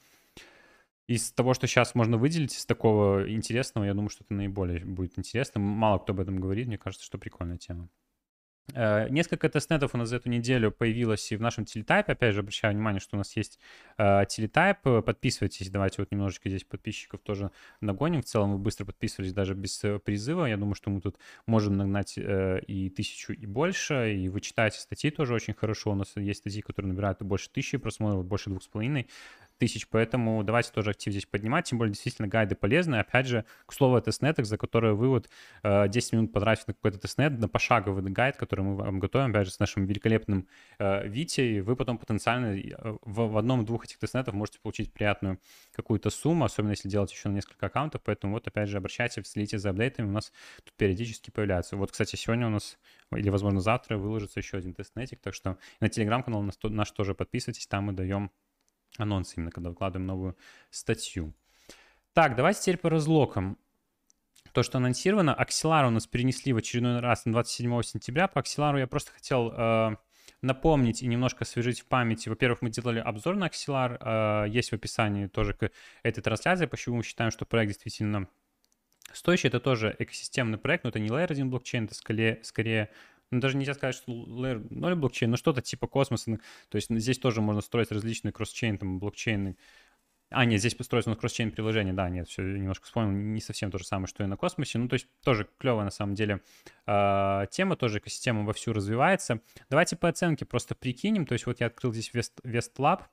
Из 1.09 1.31
того, 1.33 1.55
что 1.55 1.67
сейчас 1.67 1.95
можно 1.95 2.19
выделить 2.19 2.57
из 2.57 2.67
такого 2.67 3.31
интересного, 3.31 3.85
я 3.85 3.95
думаю, 3.95 4.11
что 4.11 4.25
это 4.25 4.35
наиболее 4.35 4.85
будет 4.85 5.19
интересно. 5.19 5.61
Мало 5.61 5.99
кто 5.99 6.13
об 6.13 6.21
этом 6.21 6.41
говорит, 6.41 6.67
мне 6.67 6.79
кажется, 6.79 7.07
что 7.07 7.19
прикольная 7.19 7.59
тема. 7.59 7.89
Э, 8.75 9.09
несколько 9.09 9.49
тестнетов 9.49 9.95
у 9.95 9.99
нас 9.99 10.09
за 10.09 10.17
эту 10.17 10.29
неделю 10.29 10.71
появилось 10.73 11.31
и 11.33 11.37
в 11.37 11.41
нашем 11.41 11.65
телетайпе. 11.65 12.13
Опять 12.13 12.35
же, 12.35 12.41
обращаю 12.41 12.75
внимание, 12.75 13.01
что 13.01 13.17
у 13.17 13.19
нас 13.19 13.37
есть 13.37 13.59
э, 13.99 14.25
телетайп. 14.29 14.79
Подписывайтесь. 14.83 15.71
Давайте 15.71 15.97
вот 16.03 16.11
немножечко 16.11 16.49
здесь 16.49 16.65
подписчиков 16.65 17.21
тоже 17.21 17.51
нагоним. 17.81 18.23
В 18.23 18.25
целом 18.25 18.53
вы 18.53 18.59
быстро 18.59 18.85
подписывались 18.85 19.33
даже 19.33 19.55
без 19.55 19.83
э, 19.85 19.99
призыва. 19.99 20.47
Я 20.47 20.57
думаю, 20.57 20.75
что 20.75 20.91
мы 20.91 21.01
тут 21.01 21.17
можем 21.47 21.77
нагнать 21.77 22.15
и 22.19 22.93
тысячу, 22.95 23.33
и 23.33 23.47
больше. 23.47 24.15
И 24.15 24.29
вы 24.29 24.41
читаете 24.41 24.81
статьи 24.81 25.11
тоже 25.11 25.35
очень 25.35 25.55
хорошо. 25.55 25.93
У 25.93 25.95
нас 25.95 26.13
есть 26.17 26.41
статьи, 26.41 26.63
которые 26.63 26.93
набирают 26.93 27.23
больше 27.23 27.51
тысячи 27.51 27.79
просмотров, 27.79 28.25
больше 28.25 28.51
двух 28.51 28.63
с 28.63 28.69
половиной 28.69 29.09
тысяч, 29.59 29.89
поэтому 29.89 30.43
давайте 30.45 30.71
тоже 30.73 30.91
актив 30.91 31.13
здесь 31.13 31.27
поднимать, 31.27 31.67
тем 31.67 31.79
более 31.79 31.93
действительно 31.93 32.29
гайды 32.29 32.55
полезные. 32.55 33.01
Опять 33.01 33.27
же, 33.27 33.45
к 33.67 33.73
слову 33.73 33.97
о 33.97 34.01
тестнетах, 34.01 34.47
за 34.47 34.59
которые 34.59 34.95
вы 34.95 35.09
вот 35.09 35.29
10 35.63 36.13
минут 36.13 36.33
потратите 36.33 36.65
на 36.69 36.75
какой-то 36.75 36.99
тестнет, 36.99 37.39
на 37.39 37.49
пошаговый 37.49 38.03
гайд, 38.11 38.37
который 38.37 38.63
мы 38.63 38.77
вам 38.77 38.99
готовим, 38.99 39.31
опять 39.31 39.47
же, 39.47 39.53
с 39.53 39.59
нашим 39.59 39.87
великолепным 39.87 40.49
э, 40.79 41.07
Витей, 41.09 41.61
вы 41.61 41.77
потом 41.77 41.99
потенциально 41.99 42.57
э, 42.57 42.97
в, 43.03 43.37
одном-двух 43.37 43.85
этих 43.85 43.99
тестнетов 43.99 44.35
можете 44.35 44.59
получить 44.61 44.93
приятную 44.93 45.39
какую-то 45.73 46.11
сумму, 46.11 46.45
особенно 46.45 46.71
если 46.71 46.89
делать 46.89 47.13
еще 47.13 47.29
на 47.29 47.35
несколько 47.35 47.67
аккаунтов, 47.67 48.03
поэтому 48.05 48.35
вот 48.35 48.47
опять 48.47 48.69
же 48.69 48.79
обращайтесь, 48.79 49.27
следите 49.27 49.59
за 49.59 49.71
апдейтами, 49.71 50.09
у 50.09 50.13
нас 50.13 50.33
тут 50.65 50.75
периодически 50.77 51.31
появляются. 51.31 51.77
Вот, 51.77 51.93
кстати, 51.93 52.17
сегодня 52.17 52.47
у 52.47 52.51
нас, 52.51 52.79
или, 53.13 53.29
возможно, 53.29 53.61
завтра 53.61 53.97
выложится 53.97 54.41
еще 54.41 54.59
один 54.59 54.75
тестнетик, 54.75 55.21
так 55.21 55.35
что 55.35 55.59
на 55.81 55.89
телеграм-канал 55.89 56.43
наш 56.63 56.91
тоже 56.91 57.15
подписывайтесь, 57.15 57.67
там 57.67 57.85
мы 57.85 57.93
даем 57.93 58.31
анонс 59.03 59.35
именно, 59.37 59.51
когда 59.51 59.71
выкладываем 59.71 60.07
новую 60.07 60.37
статью. 60.71 61.35
Так, 62.13 62.37
давайте 62.37 62.61
теперь 62.61 62.79
по 62.79 62.91
разлокам. 62.91 63.59
То, 64.53 64.63
что 64.63 64.79
анонсировано, 64.79 65.37
Axelar 65.39 65.87
у 65.87 65.91
нас 65.91 66.07
перенесли 66.07 66.53
в 66.53 66.57
очередной 66.57 67.01
раз 67.01 67.27
на 67.27 67.33
27 67.33 67.83
сентября. 67.83 68.27
По 68.27 68.39
Axelar 68.39 68.79
я 68.79 68.87
просто 68.87 69.13
хотел 69.13 69.53
э, 69.53 69.97
напомнить 70.41 71.03
и 71.03 71.07
немножко 71.07 71.45
освежить 71.45 71.81
в 71.81 71.87
памяти. 71.87 72.31
Во-первых, 72.31 72.63
мы 72.63 72.71
делали 72.71 72.99
обзор 72.99 73.37
на 73.37 73.49
Axelar, 73.49 73.99
э, 74.47 74.49
есть 74.49 74.71
в 74.71 74.75
описании 74.75 75.27
тоже 75.27 75.53
к 75.53 75.71
этой 76.03 76.23
трансляции, 76.23 76.67
почему 76.67 76.97
мы 76.97 77.03
считаем, 77.03 77.31
что 77.31 77.45
проект 77.45 77.73
действительно 77.73 78.29
стоящий. 79.13 79.49
Это 79.49 79.61
тоже 79.61 79.95
экосистемный 79.99 80.59
проект, 80.59 80.85
но 80.85 80.91
это 80.91 80.99
не 80.99 81.09
Layer 81.09 81.31
1 81.31 81.51
блокчейн, 81.51 81.85
это 81.85 81.95
скорее, 81.95 82.41
скорее 82.43 82.91
ну, 83.31 83.41
даже 83.41 83.57
нельзя 83.57 83.75
сказать, 83.75 83.95
что 83.95 84.13
Layer 84.13 84.67
0 84.71 84.95
блокчейн, 84.95 85.31
но 85.31 85.37
что-то 85.37 85.63
типа 85.63 85.87
космоса. 85.87 86.31
Ну, 86.31 86.39
то 86.69 86.77
есть 86.77 86.89
здесь 86.91 87.19
тоже 87.19 87.41
можно 87.41 87.61
строить 87.61 87.91
различные 87.91 88.33
кросс-чейн, 88.33 88.79
там, 88.79 88.99
блокчейны. 88.99 89.57
А, 90.31 90.45
нет, 90.45 90.59
здесь 90.59 90.75
построить 90.75 91.07
у 91.07 91.11
нас 91.11 91.19
кросс-чейн 91.19 91.53
приложение, 91.53 91.95
да, 91.95 92.09
нет, 92.09 92.29
все, 92.29 92.43
немножко 92.43 92.87
вспомнил, 92.87 93.13
не 93.13 93.41
совсем 93.41 93.71
то 93.71 93.79
же 93.79 93.85
самое, 93.85 94.09
что 94.09 94.25
и 94.25 94.27
на 94.27 94.37
космосе. 94.37 94.79
Ну, 94.79 94.89
то 94.89 94.95
есть 94.95 95.07
тоже 95.23 95.49
клевая 95.59 95.85
на 95.85 95.91
самом 95.91 96.15
деле 96.15 96.41
э, 96.87 97.47
тема, 97.51 97.77
тоже 97.77 97.99
экосистема 97.99 98.45
вовсю 98.45 98.73
развивается. 98.73 99.41
Давайте 99.71 99.97
по 99.97 100.09
оценке 100.09 100.45
просто 100.45 100.75
прикинем. 100.75 101.27
То 101.27 101.35
есть 101.35 101.47
вот 101.47 101.61
я 101.61 101.67
открыл 101.67 101.93
здесь 101.93 102.11
West, 102.13 102.43
West 102.43 102.73
Lab, 102.79 103.05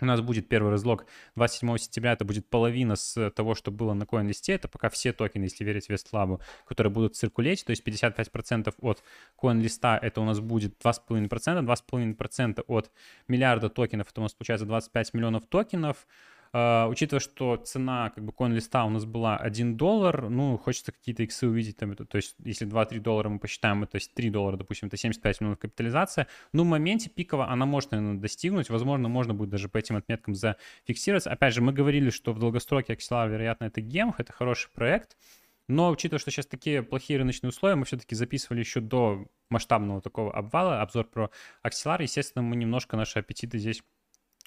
у 0.00 0.06
нас 0.06 0.20
будет 0.20 0.48
первый 0.48 0.70
разлог. 0.70 1.06
27 1.36 1.76
сентября, 1.78 2.12
это 2.12 2.24
будет 2.24 2.48
половина 2.48 2.96
с 2.96 3.30
того, 3.30 3.54
что 3.54 3.70
было 3.70 3.94
на 3.94 4.04
CoinList, 4.04 4.52
это 4.52 4.68
пока 4.68 4.88
все 4.88 5.12
токены, 5.12 5.44
если 5.44 5.64
верить 5.64 5.88
Вестлабу, 5.88 6.40
которые 6.66 6.92
будут 6.92 7.16
циркулить, 7.16 7.64
то 7.64 7.70
есть 7.70 7.86
55% 7.86 8.74
от 8.80 9.02
CoinList 9.40 9.98
это 10.02 10.20
у 10.20 10.24
нас 10.24 10.40
будет 10.40 10.74
2,5%, 10.82 11.28
2,5% 11.28 12.64
от 12.66 12.90
миллиарда 13.26 13.68
токенов, 13.68 14.10
это 14.10 14.20
у 14.20 14.24
нас 14.24 14.34
получается 14.34 14.66
25 14.66 15.14
миллионов 15.14 15.46
токенов, 15.46 16.06
Uh, 16.52 16.88
учитывая, 16.88 17.20
что 17.20 17.56
цена 17.56 18.10
как 18.10 18.24
бы 18.24 18.32
коин-листа 18.32 18.84
у 18.84 18.90
нас 18.90 19.04
была 19.04 19.36
1 19.36 19.76
доллар, 19.76 20.30
ну, 20.30 20.56
хочется 20.56 20.92
какие-то 20.92 21.22
иксы 21.22 21.46
увидеть, 21.46 21.76
там, 21.76 21.92
это, 21.92 22.06
то 22.06 22.16
есть 22.16 22.36
если 22.42 22.66
2-3 22.66 23.00
доллара 23.00 23.28
мы 23.28 23.38
посчитаем, 23.38 23.86
то 23.86 23.96
есть 23.96 24.14
3 24.14 24.30
доллара, 24.30 24.56
допустим, 24.56 24.88
это 24.88 24.96
75 24.96 25.40
миллионов 25.40 25.58
капитализация, 25.58 26.26
ну, 26.52 26.64
в 26.64 26.66
моменте 26.66 27.10
пиково 27.10 27.50
она 27.50 27.66
может, 27.66 27.90
наверное, 27.90 28.18
достигнуть, 28.18 28.70
возможно, 28.70 29.08
можно 29.08 29.34
будет 29.34 29.50
даже 29.50 29.68
по 29.68 29.76
этим 29.76 29.96
отметкам 29.96 30.34
зафиксироваться. 30.34 31.30
Опять 31.30 31.54
же, 31.54 31.60
мы 31.60 31.72
говорили, 31.72 32.10
что 32.10 32.32
в 32.32 32.38
долгосроке 32.38 32.94
Axelar, 32.94 33.28
вероятно, 33.28 33.64
это 33.64 33.80
гемх, 33.80 34.18
это 34.18 34.32
хороший 34.32 34.70
проект, 34.70 35.16
но 35.68 35.90
учитывая, 35.90 36.18
что 36.18 36.30
сейчас 36.30 36.46
такие 36.46 36.82
плохие 36.82 37.18
рыночные 37.18 37.50
условия, 37.50 37.76
мы 37.76 37.84
все-таки 37.84 38.14
записывали 38.14 38.60
еще 38.60 38.80
до 38.80 39.26
масштабного 39.50 40.00
такого 40.00 40.32
обвала 40.34 40.80
обзор 40.80 41.04
про 41.04 41.30
Axelar, 41.62 42.02
естественно, 42.02 42.42
мы 42.42 42.56
немножко 42.56 42.96
наши 42.96 43.18
аппетиты 43.18 43.58
здесь 43.58 43.82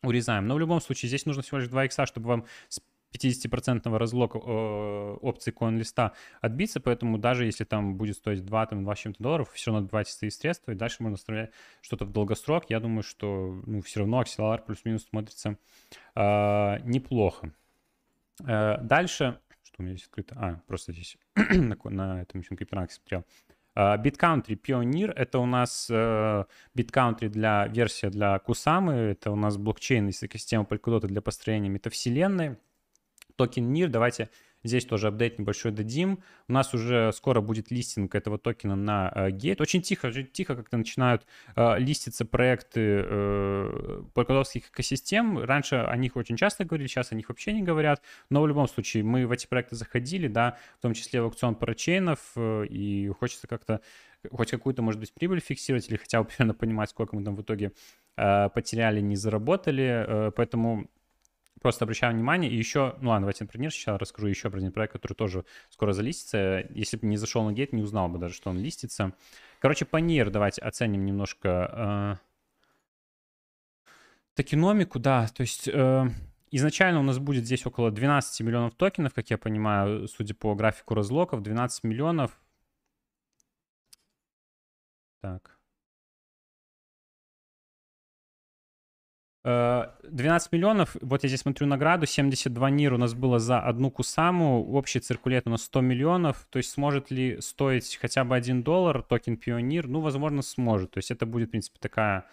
урезаем. 0.04 0.48
Но 0.48 0.56
в 0.56 0.60
любом 0.60 0.82
случае 0.82 1.10
здесь 1.10 1.26
нужно 1.26 1.44
всего 1.44 1.60
лишь 1.60 1.68
2 1.68 1.86
икса, 1.86 2.06
чтобы 2.06 2.28
вам 2.28 2.46
с 2.70 2.82
50% 3.14 3.98
разлога 3.98 4.40
э, 4.40 5.18
опций 5.22 5.52
коин-листа 5.52 6.14
отбиться, 6.40 6.80
поэтому 6.80 7.18
даже 7.18 7.46
если 7.46 7.64
там 7.64 7.98
будет 7.98 8.16
стоить 8.16 8.46
2, 8.46 8.66
там, 8.68 8.84
2 8.84 8.96
с 8.96 9.00
чем-то 9.00 9.24
долларов, 9.24 9.52
все 9.54 9.72
равно 9.72 9.86
отбивайте 9.86 10.14
свои 10.14 10.30
средства, 10.30 10.72
и 10.72 10.76
дальше 10.76 10.98
можно 11.04 11.16
оставлять 11.16 11.52
что-то 11.82 12.06
в 12.06 12.12
долгосрок. 12.12 12.70
Я 12.70 12.80
думаю, 12.80 13.04
что 13.04 13.62
ну, 13.66 13.82
все 13.82 14.00
равно 14.00 14.22
Axelar 14.22 14.64
плюс-минус 14.66 15.06
смотрится 15.06 15.58
э, 16.16 16.80
неплохо. 16.84 17.54
Э, 18.46 18.78
дальше, 18.82 19.40
что 19.64 19.76
у 19.80 19.84
меня 19.84 19.96
здесь 19.96 20.08
открыто? 20.08 20.36
А, 20.40 20.62
просто 20.68 20.94
здесь 20.94 21.18
на, 21.36 21.78
на 21.84 22.22
этом 22.22 22.42
еще 22.42 22.56
Cryptorank 22.56 22.94
е 22.94 22.98
смотрел. 22.98 23.26
Bit.Country 23.76 24.60
Pioneer— 24.62 25.14
это 25.16 25.40
у 25.40 25.46
нас 25.46 25.90
uh, 25.90 26.46
Bit.Country 26.76 27.30
для 27.30 27.68
версия 27.68 28.10
для 28.10 28.38
Кусамы, 28.40 28.94
это 28.94 29.32
у 29.32 29.36
нас 29.36 29.58
блокчейн 29.58 30.10
из 30.10 30.22
экосистемы 30.22 30.66
Polkadot 30.66 31.08
для 31.08 31.22
построения 31.22 31.70
метавселенной. 31.70 32.58
Токен 33.38 33.72
NEER, 33.72 33.88
давайте 33.88 34.30
Здесь 34.64 34.86
тоже 34.86 35.08
апдейт 35.08 35.40
небольшой 35.40 35.72
дадим. 35.72 36.20
У 36.48 36.54
нас 36.54 36.74
уже 36.74 37.12
скоро 37.14 37.42
будет 37.42 37.72
листинг 37.72 38.14
этого 38.16 38.38
токена 38.38 38.76
на 38.76 39.12
э, 39.14 39.30
Gate. 39.30 39.62
Очень 39.62 39.82
тихо, 39.82 40.08
очень 40.08 40.28
тихо 40.28 40.56
как-то 40.56 40.78
начинают 40.78 41.26
э, 41.56 41.80
листиться 41.80 42.26
проекты 42.26 43.04
э, 43.04 44.04
полкодовских 44.14 44.70
экосистем. 44.70 45.40
Раньше 45.40 45.76
о 45.76 45.96
них 45.98 46.16
очень 46.16 46.38
часто 46.38 46.66
говорили, 46.66 46.88
сейчас 46.88 47.12
о 47.12 47.16
них 47.16 47.30
вообще 47.30 47.54
не 47.54 47.64
говорят. 47.64 48.02
Но 48.30 48.42
в 48.42 48.48
любом 48.48 48.68
случае 48.68 49.04
мы 49.04 49.26
в 49.26 49.32
эти 49.32 49.48
проекты 49.48 49.76
заходили, 49.76 50.28
да, 50.28 50.58
в 50.78 50.82
том 50.82 50.94
числе 50.94 51.22
в 51.22 51.26
аукцион 51.26 51.56
парачейнов, 51.56 52.20
э, 52.36 52.66
и 52.68 53.10
хочется 53.20 53.48
как-то 53.48 53.82
хоть 54.30 54.52
какую-то, 54.52 54.82
может 54.82 55.00
быть, 55.00 55.14
прибыль 55.14 55.40
фиксировать 55.40 55.90
или 55.90 55.98
хотя 55.98 56.22
бы 56.22 56.30
примерно 56.38 56.54
понимать, 56.54 56.90
сколько 56.90 57.16
мы 57.16 57.24
там 57.24 57.36
в 57.36 57.42
итоге 57.42 57.72
э, 58.18 58.50
потеряли, 58.50 59.02
не 59.02 59.16
заработали. 59.16 60.06
Э, 60.08 60.32
поэтому 60.36 60.90
Просто 61.62 61.86
обращаю 61.86 62.14
внимание. 62.14 62.52
И 62.52 62.56
еще, 62.56 62.96
ну 63.02 63.12
ладно, 63.12 63.26
давайте 63.26 63.46
про 63.46 63.70
сейчас 63.70 64.00
расскажу 64.00 64.28
еще 64.28 64.50
про 64.50 64.58
один 64.58 64.72
проект, 64.72 64.94
который 64.94 65.14
тоже 65.14 65.46
скоро 65.70 65.94
залистится. 65.94 66.66
Если 66.72 66.98
бы 66.98 67.06
не 67.06 67.18
зашел 67.18 67.44
на 67.44 67.54
гейт, 67.54 67.72
не 67.72 67.84
узнал 67.84 68.10
бы 68.10 68.18
даже, 68.18 68.34
что 68.34 68.50
он 68.50 68.58
листится. 68.58 69.14
Короче, 69.60 69.86
по 69.86 69.98
нир 69.98 70.32
давайте 70.32 70.62
оценим 70.62 71.06
немножко 71.06 72.18
э, 72.18 73.96
токеномику, 74.34 74.98
да. 74.98 75.28
То 75.28 75.42
есть 75.42 75.68
э, 75.68 76.10
изначально 76.50 77.00
у 77.00 77.04
нас 77.04 77.20
будет 77.20 77.46
здесь 77.46 77.64
около 77.68 77.92
12 77.92 78.42
миллионов 78.42 78.74
токенов, 78.74 79.14
как 79.14 79.30
я 79.30 79.38
понимаю, 79.38 80.08
судя 80.08 80.34
по 80.34 80.56
графику 80.56 80.96
разлоков. 80.96 81.44
12 81.44 81.84
миллионов. 81.84 82.40
Так. 85.22 85.61
12 89.44 90.04
э, 90.04 90.56
миллионов, 90.56 90.96
вот 91.02 91.24
я 91.24 91.30
здесь 91.30 91.42
смотрю 91.42 91.66
награду, 91.66 92.06
72 92.06 92.70
НИР 92.70 92.94
у 92.94 92.98
нас 92.98 93.16
было 93.16 93.40
за 93.40 93.60
одну 93.60 93.90
Кусаму, 93.90 94.72
общий 94.74 95.00
циркулет 95.00 95.48
у 95.48 95.50
нас 95.50 95.64
100 95.64 95.82
миллионов, 95.82 96.46
то 96.52 96.58
есть 96.58 96.70
сможет 96.72 97.10
ли 97.10 97.42
стоить 97.42 97.98
хотя 98.00 98.24
бы 98.24 98.36
1 98.36 98.62
доллар 98.62 99.02
токен 99.02 99.38
Пионер? 99.38 99.88
Ну, 99.88 100.02
возможно, 100.02 100.44
сможет, 100.44 100.92
то 100.92 101.00
есть 101.00 101.10
это 101.10 101.26
будет, 101.26 101.48
в 101.48 101.52
принципе, 101.52 101.80
такая 101.80 102.26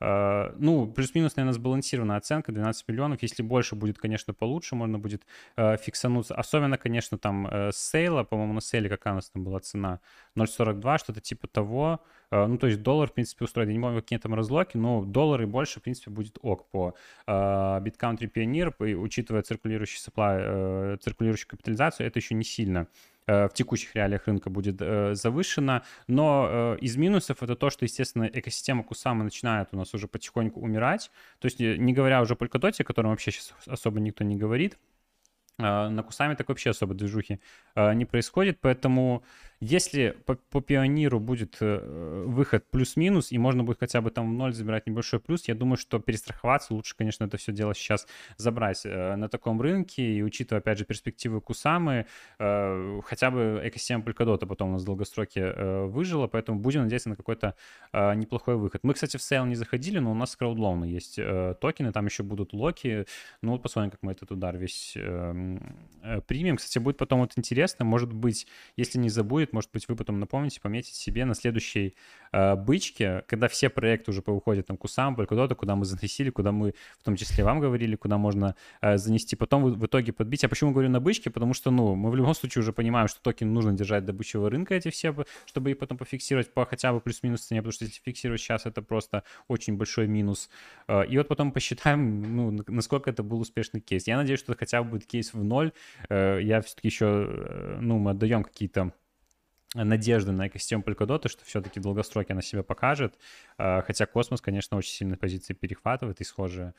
ну, 0.00 0.86
плюс-минус, 0.94 1.36
наверное, 1.36 1.54
сбалансированная 1.54 2.16
оценка, 2.16 2.52
12 2.52 2.88
миллионов. 2.88 3.22
Если 3.22 3.42
больше 3.42 3.74
будет, 3.74 3.98
конечно, 3.98 4.32
получше, 4.32 4.76
можно 4.76 4.98
будет 4.98 5.22
uh, 5.56 5.76
фиксануться. 5.76 6.34
Особенно, 6.34 6.78
конечно, 6.78 7.18
там 7.18 7.46
uh, 7.46 7.72
с 7.72 7.76
сейла, 7.76 8.22
по-моему, 8.22 8.52
на 8.52 8.60
сейле 8.60 8.88
какая 8.88 9.14
у 9.14 9.16
нас 9.16 9.30
там 9.30 9.44
была 9.44 9.60
цена? 9.60 10.00
0.42, 10.36 10.98
что-то 10.98 11.20
типа 11.20 11.48
того. 11.48 12.00
Э, 12.30 12.46
ну, 12.46 12.58
то 12.58 12.66
есть 12.66 12.82
доллар, 12.82 13.08
в 13.08 13.12
принципе, 13.12 13.44
устроит. 13.44 13.68
Я 13.68 13.74
не 13.74 13.80
помню, 13.80 14.00
какие 14.00 14.18
там 14.18 14.34
разлоки, 14.34 14.76
но 14.76 15.04
доллар 15.04 15.42
и 15.42 15.46
больше, 15.46 15.80
в 15.80 15.82
принципе, 15.82 16.10
будет 16.10 16.38
ок 16.42 16.68
по 16.70 16.94
BitCountry 17.26 18.30
Pioneer, 18.32 18.94
учитывая 18.94 19.42
циркулирующий 19.42 19.98
supply, 19.98 20.38
э, 20.40 20.96
циркулирующую 21.00 21.48
капитализацию, 21.48 22.06
это 22.06 22.18
еще 22.18 22.34
не 22.34 22.44
сильно 22.44 22.80
э, 22.80 22.86
в 23.28 23.50
текущих 23.54 23.94
реалиях 23.94 24.26
рынка 24.26 24.50
будет 24.50 24.76
э, 24.80 25.14
завышена. 25.14 25.82
Но 26.06 26.48
э, 26.50 26.78
из 26.80 26.96
минусов 26.96 27.42
это 27.42 27.56
то, 27.56 27.70
что, 27.70 27.84
естественно, 27.84 28.24
экосистема 28.32 28.82
Кусама 28.82 29.22
начинает 29.24 29.68
у 29.72 29.76
нас 29.76 29.92
уже 29.94 30.08
потихоньку 30.08 30.60
умирать. 30.60 31.10
То 31.38 31.46
есть 31.46 31.60
не 31.60 31.92
говоря 31.92 32.22
уже 32.22 32.34
о 32.34 32.36
Polkadot, 32.36 32.74
о 32.78 32.84
котором 32.84 33.10
вообще 33.10 33.30
сейчас 33.30 33.54
особо 33.66 34.00
никто 34.00 34.24
не 34.24 34.36
говорит, 34.36 34.78
э, 35.58 35.88
на 35.88 36.02
Кусаме 36.02 36.36
так 36.36 36.48
вообще 36.48 36.70
особо 36.70 36.94
движухи 36.94 37.40
э, 37.74 37.92
не 37.94 38.06
происходит, 38.06 38.58
поэтому 38.60 39.22
если 39.60 40.16
по, 40.26 40.36
по 40.36 40.60
пионеру 40.60 41.20
будет 41.20 41.56
э, 41.60 42.24
выход 42.26 42.70
плюс-минус, 42.70 43.32
и 43.32 43.38
можно 43.38 43.64
будет 43.64 43.78
хотя 43.80 44.00
бы 44.00 44.10
там 44.10 44.30
в 44.30 44.32
ноль 44.32 44.52
забирать 44.52 44.86
небольшой 44.86 45.20
плюс, 45.20 45.48
я 45.48 45.54
думаю, 45.54 45.76
что 45.76 45.98
перестраховаться 45.98 46.74
лучше, 46.74 46.94
конечно, 46.96 47.24
это 47.24 47.36
все 47.36 47.52
дело 47.52 47.74
сейчас 47.74 48.06
забрать 48.36 48.82
э, 48.84 49.16
на 49.16 49.28
таком 49.28 49.60
рынке, 49.60 50.02
и 50.02 50.22
учитывая, 50.22 50.60
опять 50.60 50.78
же, 50.78 50.84
перспективы 50.84 51.40
Кусамы, 51.40 52.06
э, 52.38 53.00
хотя 53.04 53.30
бы 53.30 53.60
экосистема 53.64 54.04
Polkadot 54.04 54.46
потом 54.46 54.70
у 54.70 54.72
нас 54.72 54.82
в 54.82 54.86
долгосроке 54.86 55.52
выжила, 55.86 56.26
поэтому 56.26 56.60
будем 56.60 56.82
надеяться 56.82 57.08
на 57.08 57.16
какой-то 57.16 57.54
неплохой 57.92 58.56
выход. 58.56 58.84
Мы, 58.84 58.94
кстати, 58.94 59.16
в 59.16 59.22
сейл 59.22 59.44
не 59.44 59.54
заходили, 59.54 59.98
но 59.98 60.12
у 60.12 60.14
нас 60.14 60.36
краудлоуны 60.36 60.84
есть 60.84 61.18
токены, 61.60 61.92
там 61.92 62.06
еще 62.06 62.22
будут 62.22 62.52
локи, 62.52 63.06
ну 63.42 63.52
вот 63.52 63.62
посмотрим, 63.62 63.90
как 63.90 64.02
мы 64.02 64.12
этот 64.12 64.30
удар 64.30 64.56
весь 64.56 64.94
э, 64.96 65.58
э, 66.02 66.20
примем. 66.22 66.56
Кстати, 66.56 66.78
будет 66.78 66.96
потом 66.96 67.20
вот 67.20 67.32
интересно, 67.36 67.84
может 67.84 68.12
быть, 68.12 68.46
если 68.76 68.98
не 68.98 69.08
забудет, 69.08 69.47
будет, 69.48 69.52
может 69.52 69.70
быть, 69.72 69.88
вы 69.88 69.96
потом 69.96 70.20
напомните, 70.20 70.60
пометить 70.60 70.94
себе 70.94 71.24
на 71.24 71.34
следующей 71.34 71.94
э, 72.32 72.54
бычке, 72.56 73.24
когда 73.26 73.48
все 73.48 73.68
проекты 73.68 74.10
уже 74.10 74.22
выходят 74.26 74.66
там 74.66 74.76
кусам, 74.76 75.16
куда-то, 75.16 75.54
куда 75.54 75.74
мы 75.74 75.84
заносили, 75.84 76.30
куда 76.30 76.52
мы 76.52 76.74
в 76.98 77.04
том 77.04 77.16
числе 77.16 77.44
вам 77.44 77.60
говорили, 77.60 77.96
куда 77.96 78.18
можно 78.18 78.54
э, 78.80 78.98
занести, 78.98 79.36
потом 79.36 79.64
в, 79.64 79.78
в 79.78 79.86
итоге 79.86 80.12
подбить. 80.12 80.44
А 80.44 80.48
почему 80.48 80.72
говорю 80.72 80.90
на 80.90 81.00
бычке? 81.00 81.30
Потому 81.30 81.54
что, 81.54 81.70
ну, 81.70 81.94
мы 81.94 82.10
в 82.10 82.16
любом 82.16 82.34
случае 82.34 82.62
уже 82.62 82.72
понимаем, 82.72 83.08
что 83.08 83.20
токен 83.20 83.52
нужно 83.52 83.72
держать 83.72 84.04
до 84.04 84.12
бычьего 84.12 84.50
рынка 84.50 84.74
эти 84.74 84.90
все, 84.90 85.14
чтобы 85.46 85.70
их 85.70 85.78
потом 85.78 85.98
пофиксировать 85.98 86.52
по 86.52 86.64
хотя 86.64 86.92
бы 86.92 87.00
плюс-минус 87.00 87.40
цене, 87.40 87.60
потому 87.60 87.72
что 87.72 87.84
если 87.84 88.00
фиксировать 88.00 88.40
сейчас, 88.40 88.66
это 88.66 88.82
просто 88.82 89.22
очень 89.48 89.76
большой 89.76 90.06
минус. 90.06 90.50
Э, 90.88 91.06
и 91.06 91.16
вот 91.18 91.28
потом 91.28 91.52
посчитаем, 91.52 92.36
ну, 92.36 92.64
насколько 92.66 93.10
это 93.10 93.22
был 93.22 93.40
успешный 93.40 93.80
кейс. 93.80 94.06
Я 94.06 94.16
надеюсь, 94.16 94.40
что 94.40 94.54
хотя 94.56 94.82
бы 94.82 94.90
будет 94.90 95.06
кейс 95.06 95.32
в 95.32 95.42
ноль. 95.42 95.72
Э, 96.08 96.38
я 96.42 96.60
все-таки 96.60 96.88
еще, 96.88 97.78
ну, 97.80 97.98
мы 97.98 98.10
отдаем 98.10 98.44
какие-то 98.44 98.92
надежды 99.84 100.32
на 100.32 100.48
экосистему 100.48 100.82
Polkadot, 100.82 101.28
что 101.28 101.44
все-таки 101.44 101.80
в 101.80 101.82
долгосроке 101.82 102.32
она 102.32 102.42
себя 102.42 102.62
покажет. 102.62 103.18
А, 103.56 103.82
хотя 103.82 104.06
космос, 104.06 104.40
конечно, 104.40 104.76
очень 104.76 104.92
сильно 104.92 105.16
позиции 105.16 105.54
перехватывает 105.54 106.20
и 106.20 106.24
схожие 106.24 106.74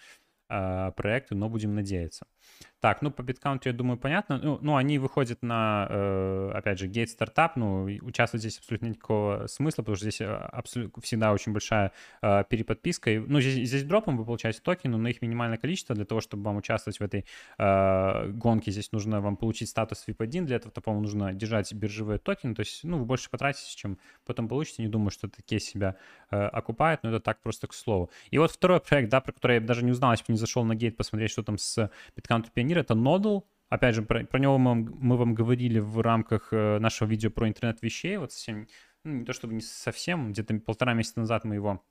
проекты, 0.50 1.36
но 1.36 1.50
будем 1.50 1.76
надеяться. 1.76 2.26
Так, 2.82 3.02
ну 3.02 3.12
по 3.12 3.22
BitCount, 3.22 3.62
я 3.66 3.74
думаю, 3.74 3.98
понятно. 3.98 4.40
Ну, 4.42 4.58
ну 4.62 4.78
они 4.78 5.00
выходят 5.00 5.42
на, 5.42 5.86
э, 5.90 6.52
опять 6.56 6.80
же, 6.80 6.88
гейт 6.88 7.10
стартап, 7.10 7.58
ну, 7.58 7.84
участвовать 8.02 8.42
здесь 8.42 8.58
абсолютно 8.58 8.88
никакого 8.88 9.48
смысла, 9.48 9.82
потому 9.82 9.98
что 9.98 10.06
здесь 10.06 10.22
э, 10.22 10.28
абсолютно 10.34 11.02
всегда 11.02 11.34
очень 11.34 11.52
большая 11.52 11.92
э, 12.22 12.46
переподписка. 12.50 13.12
И, 13.12 13.20
ну, 13.20 13.42
здесь, 13.42 13.68
здесь 13.68 13.84
дропом 13.84 14.16
вы 14.16 14.24
получаете 14.24 14.62
токены, 14.62 14.96
но 14.96 15.10
их 15.10 15.22
минимальное 15.22 15.58
количество. 15.58 15.94
Для 15.94 16.06
того, 16.06 16.22
чтобы 16.22 16.44
вам 16.44 16.56
участвовать 16.56 17.00
в 17.00 17.04
этой 17.04 17.26
э, 17.58 18.28
гонке, 18.30 18.72
здесь 18.72 18.94
нужно 18.94 19.20
вам 19.20 19.36
получить 19.36 19.68
статус 19.68 20.06
VIP1. 20.08 20.46
Для 20.46 20.56
этого, 20.56 20.72
по-моему, 20.72 21.04
нужно 21.04 21.34
держать 21.34 21.74
биржевые 21.74 22.18
токены. 22.18 22.56
То 22.56 22.62
есть, 22.62 22.86
ну, 22.86 23.00
вы 23.00 23.06
больше 23.06 23.30
потратите, 23.30 23.76
чем 23.76 23.98
потом 24.26 24.48
получите. 24.48 24.84
Не 24.84 24.90
думаю, 24.90 25.12
что 25.12 25.30
кейс 25.46 25.66
себя 25.66 25.98
э, 26.32 26.38
окупает, 26.38 27.04
но 27.04 27.10
это 27.10 27.20
так 27.20 27.42
просто 27.42 27.68
к 27.68 27.74
слову. 27.74 28.10
И 28.32 28.38
вот 28.38 28.52
второй 28.52 28.80
проект, 28.80 29.10
да, 29.10 29.20
про 29.20 29.34
который 29.34 29.56
я 29.56 29.62
даже 29.62 29.84
не 29.84 29.92
узнал, 29.92 30.12
если 30.12 30.24
бы 30.24 30.34
не 30.34 30.39
зашел 30.40 30.64
на 30.64 30.76
гейт 30.76 30.98
посмотреть, 30.98 31.32
что 31.32 31.44
там 31.44 31.58
с 31.58 31.92
BitCount 32.16 32.48
Pioneer 32.56 32.80
это 32.80 32.94
Nodal. 32.94 33.44
Опять 33.70 33.96
же, 33.96 34.02
про, 34.02 34.26
про 34.26 34.40
него 34.40 34.58
мы, 34.58 34.76
мы 34.76 35.16
вам 35.18 35.36
говорили 35.36 35.80
в 35.80 36.02
рамках 36.02 36.52
э, 36.52 36.80
нашего 36.80 37.08
видео 37.08 37.30
про 37.30 37.48
интернет 37.48 37.82
вещей. 37.82 38.18
Вот 38.18 38.32
совсем, 38.32 38.68
ну, 39.04 39.20
не 39.20 39.26
то 39.26 39.34
чтобы 39.34 39.54
не 39.54 39.62
совсем, 39.62 40.32
где-то 40.32 40.60
полтора 40.60 40.94
месяца 40.94 41.20
назад 41.20 41.44
мы 41.44 41.56
его 41.56 41.84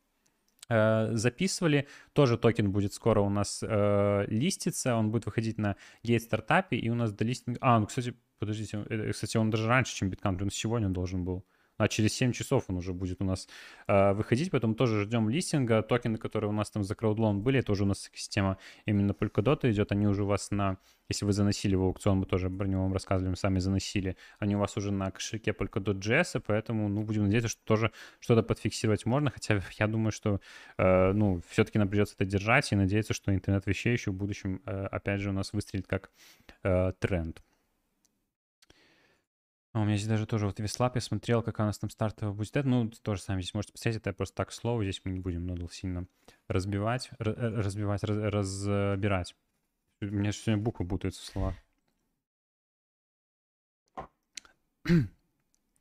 э, 0.69 1.11
записывали. 1.13 1.87
Тоже 2.15 2.37
токен 2.37 2.73
будет 2.73 2.95
скоро 2.95 3.21
у 3.21 3.31
нас 3.31 3.63
э, 3.63 4.25
листиться. 4.27 4.97
Он 4.97 5.11
будет 5.13 5.27
выходить 5.27 5.59
на 5.59 5.77
Gate 6.03 6.23
Startup 6.23 6.65
е. 6.65 6.77
И 6.77 6.91
у 6.91 6.95
нас 6.95 7.13
до 7.13 7.25
листинга... 7.25 7.59
А, 7.63 7.79
ну, 7.79 7.87
кстати, 7.87 8.15
подождите. 8.41 8.85
Э, 8.89 9.13
кстати, 9.13 9.37
он 9.37 9.51
даже 9.51 9.69
раньше, 9.69 9.95
чем 9.95 10.11
Bit.Country. 10.11 10.37
Он 10.41 10.51
сегодня 10.51 10.89
должен 10.89 11.25
был 11.25 11.45
а 11.79 11.89
через 11.89 12.13
7 12.15 12.33
часов 12.33 12.65
он 12.69 12.77
уже 12.77 12.93
будет 12.93 13.23
у 13.23 13.25
нас 13.25 13.49
э, 13.87 14.13
выходить, 14.13 14.51
поэтому 14.51 14.75
тоже 14.75 15.05
ждем 15.05 15.31
листинга. 15.31 15.83
Токены, 15.83 16.19
которые 16.19 16.51
у 16.51 16.53
нас 16.53 16.71
там 16.71 16.85
за 16.85 16.95
краудлон 16.95 17.41
были, 17.41 17.61
это 17.61 17.73
уже 17.73 17.85
у 17.85 17.87
нас 17.87 18.11
система 18.13 18.59
именно 18.85 19.13
Polkadot 19.13 19.71
идет, 19.71 19.93
они 19.93 20.07
уже 20.07 20.25
у 20.25 20.27
вас 20.27 20.51
на, 20.51 20.79
если 21.09 21.25
вы 21.25 21.33
заносили 21.33 21.77
в 21.77 21.83
аукцион, 21.83 22.19
мы 22.19 22.27
тоже 22.27 22.51
про 22.51 22.67
него 22.67 22.83
вам 22.83 22.93
рассказывали, 22.93 23.35
сами 23.37 23.61
заносили, 23.61 24.17
они 24.41 24.57
у 24.57 24.59
вас 24.59 24.77
уже 24.77 24.91
на 24.93 25.11
кошельке 25.11 25.53
Polkadot.js, 25.53 26.43
поэтому, 26.45 26.89
ну, 26.89 27.03
будем 27.05 27.25
надеяться, 27.25 27.49
что 27.49 27.63
тоже 27.65 27.93
что-то 28.19 28.43
подфиксировать 28.43 29.07
можно, 29.07 29.31
хотя 29.31 29.63
я 29.79 29.87
думаю, 29.87 30.11
что, 30.11 30.41
э, 30.77 31.13
ну, 31.13 31.41
все-таки 31.49 31.79
нам 31.79 31.89
придется 31.89 32.15
это 32.17 32.25
держать 32.25 32.73
и 32.73 32.77
надеяться, 32.77 33.15
что 33.15 33.33
интернет 33.33 33.67
вещей 33.67 33.93
еще 33.93 34.11
в 34.11 34.15
будущем, 34.15 34.61
э, 34.67 34.87
опять 34.87 35.21
же, 35.21 35.31
у 35.31 35.33
нас 35.33 35.53
выстрелит 35.53 35.87
как 35.87 36.11
э, 36.65 36.93
тренд. 36.99 37.41
А 39.79 39.83
у 39.83 39.85
меня 39.85 39.97
здесь 39.97 40.09
даже 40.09 40.27
тоже 40.27 40.47
вот 40.47 40.59
веслап, 40.59 40.97
я 40.97 41.01
смотрел, 41.01 41.41
какая 41.41 41.63
у 41.63 41.67
нас 41.69 41.79
там 41.79 41.89
стартовая 41.89 42.35
будет. 42.35 42.57
Это, 42.57 42.67
ну, 42.67 42.91
тоже 42.91 43.23
сами 43.23 43.43
здесь 43.43 43.55
можете 43.55 43.73
посмотреть, 43.73 44.03
это 44.03 44.13
просто 44.13 44.35
так 44.35 44.51
слово, 44.51 44.83
здесь 44.83 45.01
мы 45.05 45.13
не 45.13 45.21
будем 45.21 45.47
нодл 45.47 45.69
сильно 45.69 46.09
разбивать, 46.49 47.11
э, 47.21 47.23
разбивать, 47.23 48.03
раз, 48.03 48.19
разбирать. 48.67 49.37
У 50.01 50.07
меня 50.07 50.33
сегодня 50.33 50.61
буквы 50.61 50.85
путаются 50.85 51.23
в 51.23 51.27
слова. 51.27 51.55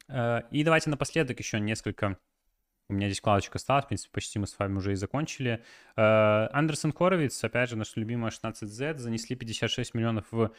Э, 0.10 0.43
и 0.52 0.64
давайте 0.64 0.89
напоследок 0.89 1.38
еще 1.38 1.60
несколько 1.60 2.18
у 2.88 2.93
меня 2.93 3.08
здесь 3.08 3.20
вкладочка 3.20 3.58
осталась, 3.58 3.84
в 3.84 3.88
принципе, 3.89 4.14
почти 4.14 4.39
мы 4.39 4.48
с 4.48 4.58
вами 4.58 4.78
уже 4.78 4.93
и 4.93 4.95
закончили. 4.95 5.62
Э, 5.98 6.48
Андерсон 6.54 6.93
Хоровиц, 6.93 7.43
опять 7.43 7.72
же, 7.72 7.76
наш 7.76 7.98
любимый 7.98 8.30
16Z, 8.30 9.00
занесли 9.00 9.36
56 9.36 9.95
миллионов 9.95 10.28
в 10.32 10.54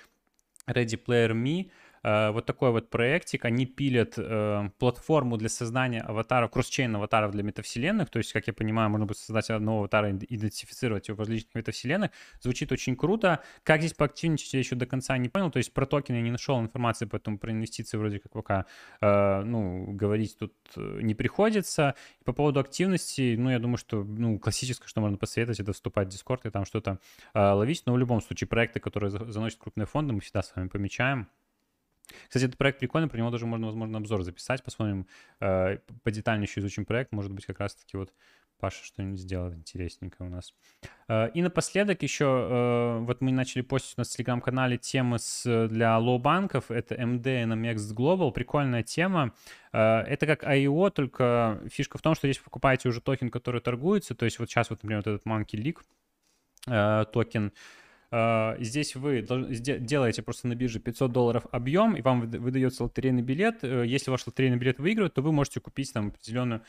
Ready 0.69 1.03
Player 1.03 1.33
Me. 1.33 1.71
Э, 2.03 2.31
вот 2.31 2.47
такой 2.47 2.71
вот 2.71 2.91
проектик. 2.91 3.45
Они 3.45 3.67
пилят 3.67 4.15
э, 4.17 4.71
платформу 4.79 5.37
для 5.37 5.49
создания 5.49 6.01
аватаров, 6.01 6.51
кросчейн 6.51 6.95
аватаров 6.97 7.33
для 7.33 7.43
метавселенных. 7.43 8.11
То 8.11 8.19
есть, 8.19 8.33
как 8.33 8.47
я 8.47 8.53
понимаю, 8.53 8.91
можно 8.91 9.07
будет 9.07 9.19
создать 9.19 9.51
одного 9.51 9.81
аватара, 9.81 10.11
идентифицировать 10.11 11.09
его 11.09 11.17
в 11.17 11.21
различных 11.21 11.55
метавселенных. 11.55 12.11
Звучит 12.41 12.73
очень 12.73 12.97
круто. 12.97 13.41
Как 13.63 13.81
здесь 13.81 13.95
поактивничать, 13.95 14.53
я 14.55 14.59
еще 14.59 14.77
до 14.77 14.87
конца 14.87 15.17
не 15.19 15.29
понял. 15.29 15.51
То 15.51 15.59
есть, 15.59 15.73
про 15.73 15.87
токены 15.87 16.17
я 16.17 16.23
не 16.23 16.31
нашел 16.31 16.61
информации, 16.61 17.07
поэтому 17.07 17.39
про 17.39 17.53
инвестиции 17.53 17.97
вроде 17.97 18.19
как 18.19 18.33
пока, 18.33 18.67
э, 19.01 19.43
ну, 19.43 19.93
говорить 19.93 20.39
тут 20.39 20.55
э, 20.77 21.01
не 21.03 21.15
приходится. 21.15 21.95
И 22.21 22.25
по 22.25 22.33
поводу 22.33 22.61
активности, 22.61 23.37
ну, 23.39 23.51
я 23.51 23.59
думаю, 23.59 23.79
что, 23.79 24.05
ну, 24.05 24.39
классическое, 24.39 24.89
что 24.89 25.01
можно 25.01 25.17
посоветовать, 25.19 25.61
это 25.61 25.73
вступать 25.73 26.13
в 26.13 26.17
Discord 26.17 26.41
и 26.45 26.51
там 26.51 26.65
что-то 26.65 26.99
э, 27.35 27.41
ловить. 27.41 27.83
Но 27.87 27.93
в 27.93 27.99
любом 27.99 28.21
случае, 28.21 28.49
проекты, 28.49 28.81
которые 28.81 29.11
заносят 29.11 29.59
крупные 29.59 29.87
фонды, 29.87 30.13
мы 30.13 30.21
всегда 30.21 30.43
с 30.43 30.55
вами 30.55 30.69
помечаем. 30.69 31.29
Кстати, 32.27 32.45
этот 32.45 32.57
проект 32.57 32.79
прикольный, 32.79 33.09
про 33.09 33.19
него 33.19 33.31
даже 33.31 33.47
можно, 33.47 33.67
возможно, 33.67 33.99
обзор 33.99 34.23
записать, 34.23 34.63
посмотрим, 34.63 35.07
э, 35.41 35.79
подетальнее 36.03 36.47
еще 36.49 36.61
изучим 36.61 36.85
проект, 36.85 37.13
может 37.13 37.33
быть, 37.33 37.47
как 37.47 37.61
раз-таки 37.61 37.97
вот 37.97 38.13
Паша 38.59 38.85
что-нибудь 38.85 39.21
сделает 39.21 39.55
интересненькое 39.55 40.29
у 40.29 40.33
нас. 40.33 40.53
Э, 41.09 41.31
и 41.31 41.43
напоследок 41.43 42.03
еще, 42.03 42.25
э, 42.25 42.99
вот 43.05 43.21
мы 43.21 43.31
начали 43.31 43.63
постить 43.63 43.95
у 43.97 44.01
нас 44.01 44.09
в 44.09 44.17
телеграм-канале 44.17 44.79
темы 44.79 45.19
с, 45.21 45.69
для 45.69 45.97
лоу-банков, 45.99 46.71
это 46.71 46.97
MD 46.97 47.47
на 47.47 47.55
Mex 47.55 47.77
Global, 47.95 48.33
прикольная 48.33 48.83
тема. 48.83 49.33
Э, 49.73 50.01
это 50.01 50.27
как 50.27 50.43
IEO, 50.43 50.91
только 50.91 51.63
фишка 51.71 51.99
в 51.99 52.03
том, 52.03 52.15
что 52.17 52.27
здесь 52.27 52.43
покупаете 52.43 52.89
уже 52.89 53.01
токен, 53.01 53.31
который 53.31 53.61
торгуется, 53.61 54.15
то 54.15 54.25
есть 54.25 54.39
вот 54.41 54.51
сейчас 54.51 54.71
вот, 54.71 54.83
например, 54.83 55.05
вот 55.05 55.15
этот 55.15 55.27
Monkey 55.27 55.55
League 55.55 55.83
токен, 57.13 57.53
Здесь 58.11 58.97
вы 58.97 59.21
делаете 59.21 60.23
просто 60.23 60.49
на 60.49 60.55
бирже 60.55 60.81
500 60.81 61.13
долларов 61.13 61.47
объем, 61.51 61.95
и 61.95 62.01
вам 62.01 62.23
выдается 62.31 62.85
лотерейный 62.85 63.23
билет. 63.23 63.63
Если 63.63 64.11
ваш 64.11 64.27
лотерейный 64.27 64.57
билет 64.57 64.79
выигрывает, 64.79 65.15
то 65.15 65.23
вы 65.23 65.33
можете 65.33 65.61
купить 65.61 65.93
там 65.93 66.09
определенную 66.09 66.63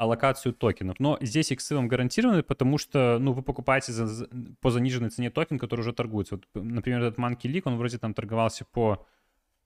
аллокацию 0.00 0.54
токенов. 0.54 0.98
Но 0.98 1.18
здесь 1.20 1.52
иксы 1.52 1.74
вам 1.74 1.86
гарантированы, 1.86 2.42
потому 2.42 2.78
что, 2.78 3.18
ну, 3.20 3.32
вы 3.32 3.42
покупаете 3.42 3.92
за, 3.92 4.26
по 4.60 4.70
заниженной 4.70 5.10
цене 5.10 5.28
токен, 5.30 5.58
который 5.58 5.82
уже 5.82 5.92
торгуется. 5.92 6.36
Вот, 6.36 6.46
например, 6.54 7.02
этот 7.02 7.18
Monkey 7.18 7.52
League, 7.52 7.62
он 7.66 7.76
вроде 7.76 7.98
там 7.98 8.14
торговался 8.14 8.64
по 8.64 9.06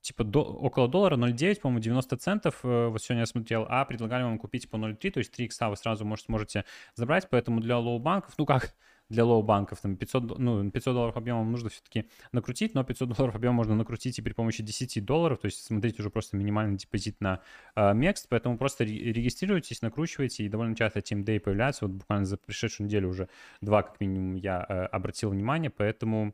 типа 0.01 0.23
до, 0.23 0.43
около 0.43 0.89
доллара, 0.89 1.15
0,9, 1.15 1.61
по-моему, 1.61 1.79
90 1.79 2.17
центов, 2.17 2.59
э, 2.63 2.87
вот 2.89 3.01
сегодня 3.01 3.21
я 3.21 3.25
смотрел, 3.25 3.65
а 3.67 3.85
предлагали 3.85 4.23
вам 4.23 4.37
купить 4.37 4.69
по 4.69 4.75
0,3, 4.75 5.11
то 5.11 5.17
есть 5.19 5.31
3 5.31 5.45
икса 5.45 5.69
вы 5.69 5.77
сразу 5.77 6.05
можете, 6.05 6.31
можете 6.31 6.65
забрать, 6.93 7.27
поэтому 7.29 7.59
для 7.59 7.79
low-банков, 7.79 8.33
ну 8.37 8.45
как, 8.45 8.75
для 9.09 9.23
low-банков, 9.23 9.79
там 9.81 9.97
500, 9.97 10.39
ну, 10.39 10.71
500 10.71 10.93
долларов 10.93 11.17
объемом 11.17 11.51
нужно 11.51 11.69
все-таки 11.69 12.09
накрутить, 12.31 12.73
но 12.73 12.83
500 12.83 13.15
долларов 13.15 13.35
объем 13.35 13.53
можно 13.53 13.75
накрутить 13.75 14.17
и 14.17 14.21
при 14.21 14.33
помощи 14.33 14.63
10 14.63 15.05
долларов, 15.05 15.39
то 15.39 15.45
есть 15.45 15.63
смотрите 15.63 16.01
уже 16.01 16.09
просто 16.09 16.37
минимальный 16.37 16.77
депозит 16.77 17.21
на 17.21 17.41
э, 17.75 17.93
MEXC, 17.93 18.25
поэтому 18.29 18.57
просто 18.57 18.83
регистрируйтесь, 18.83 19.81
накручивайте, 19.81 20.43
и 20.43 20.49
довольно 20.49 20.75
часто 20.75 20.99
M-Day 20.99 21.39
появляется, 21.39 21.85
вот 21.85 21.95
буквально 21.95 22.25
за 22.25 22.37
прошедшую 22.37 22.87
неделю 22.87 23.09
уже 23.09 23.29
два 23.61 23.83
как 23.83 23.99
минимум 23.99 24.35
я 24.35 24.65
э, 24.67 24.85
обратил 24.85 25.29
внимание, 25.29 25.69
поэтому 25.69 26.33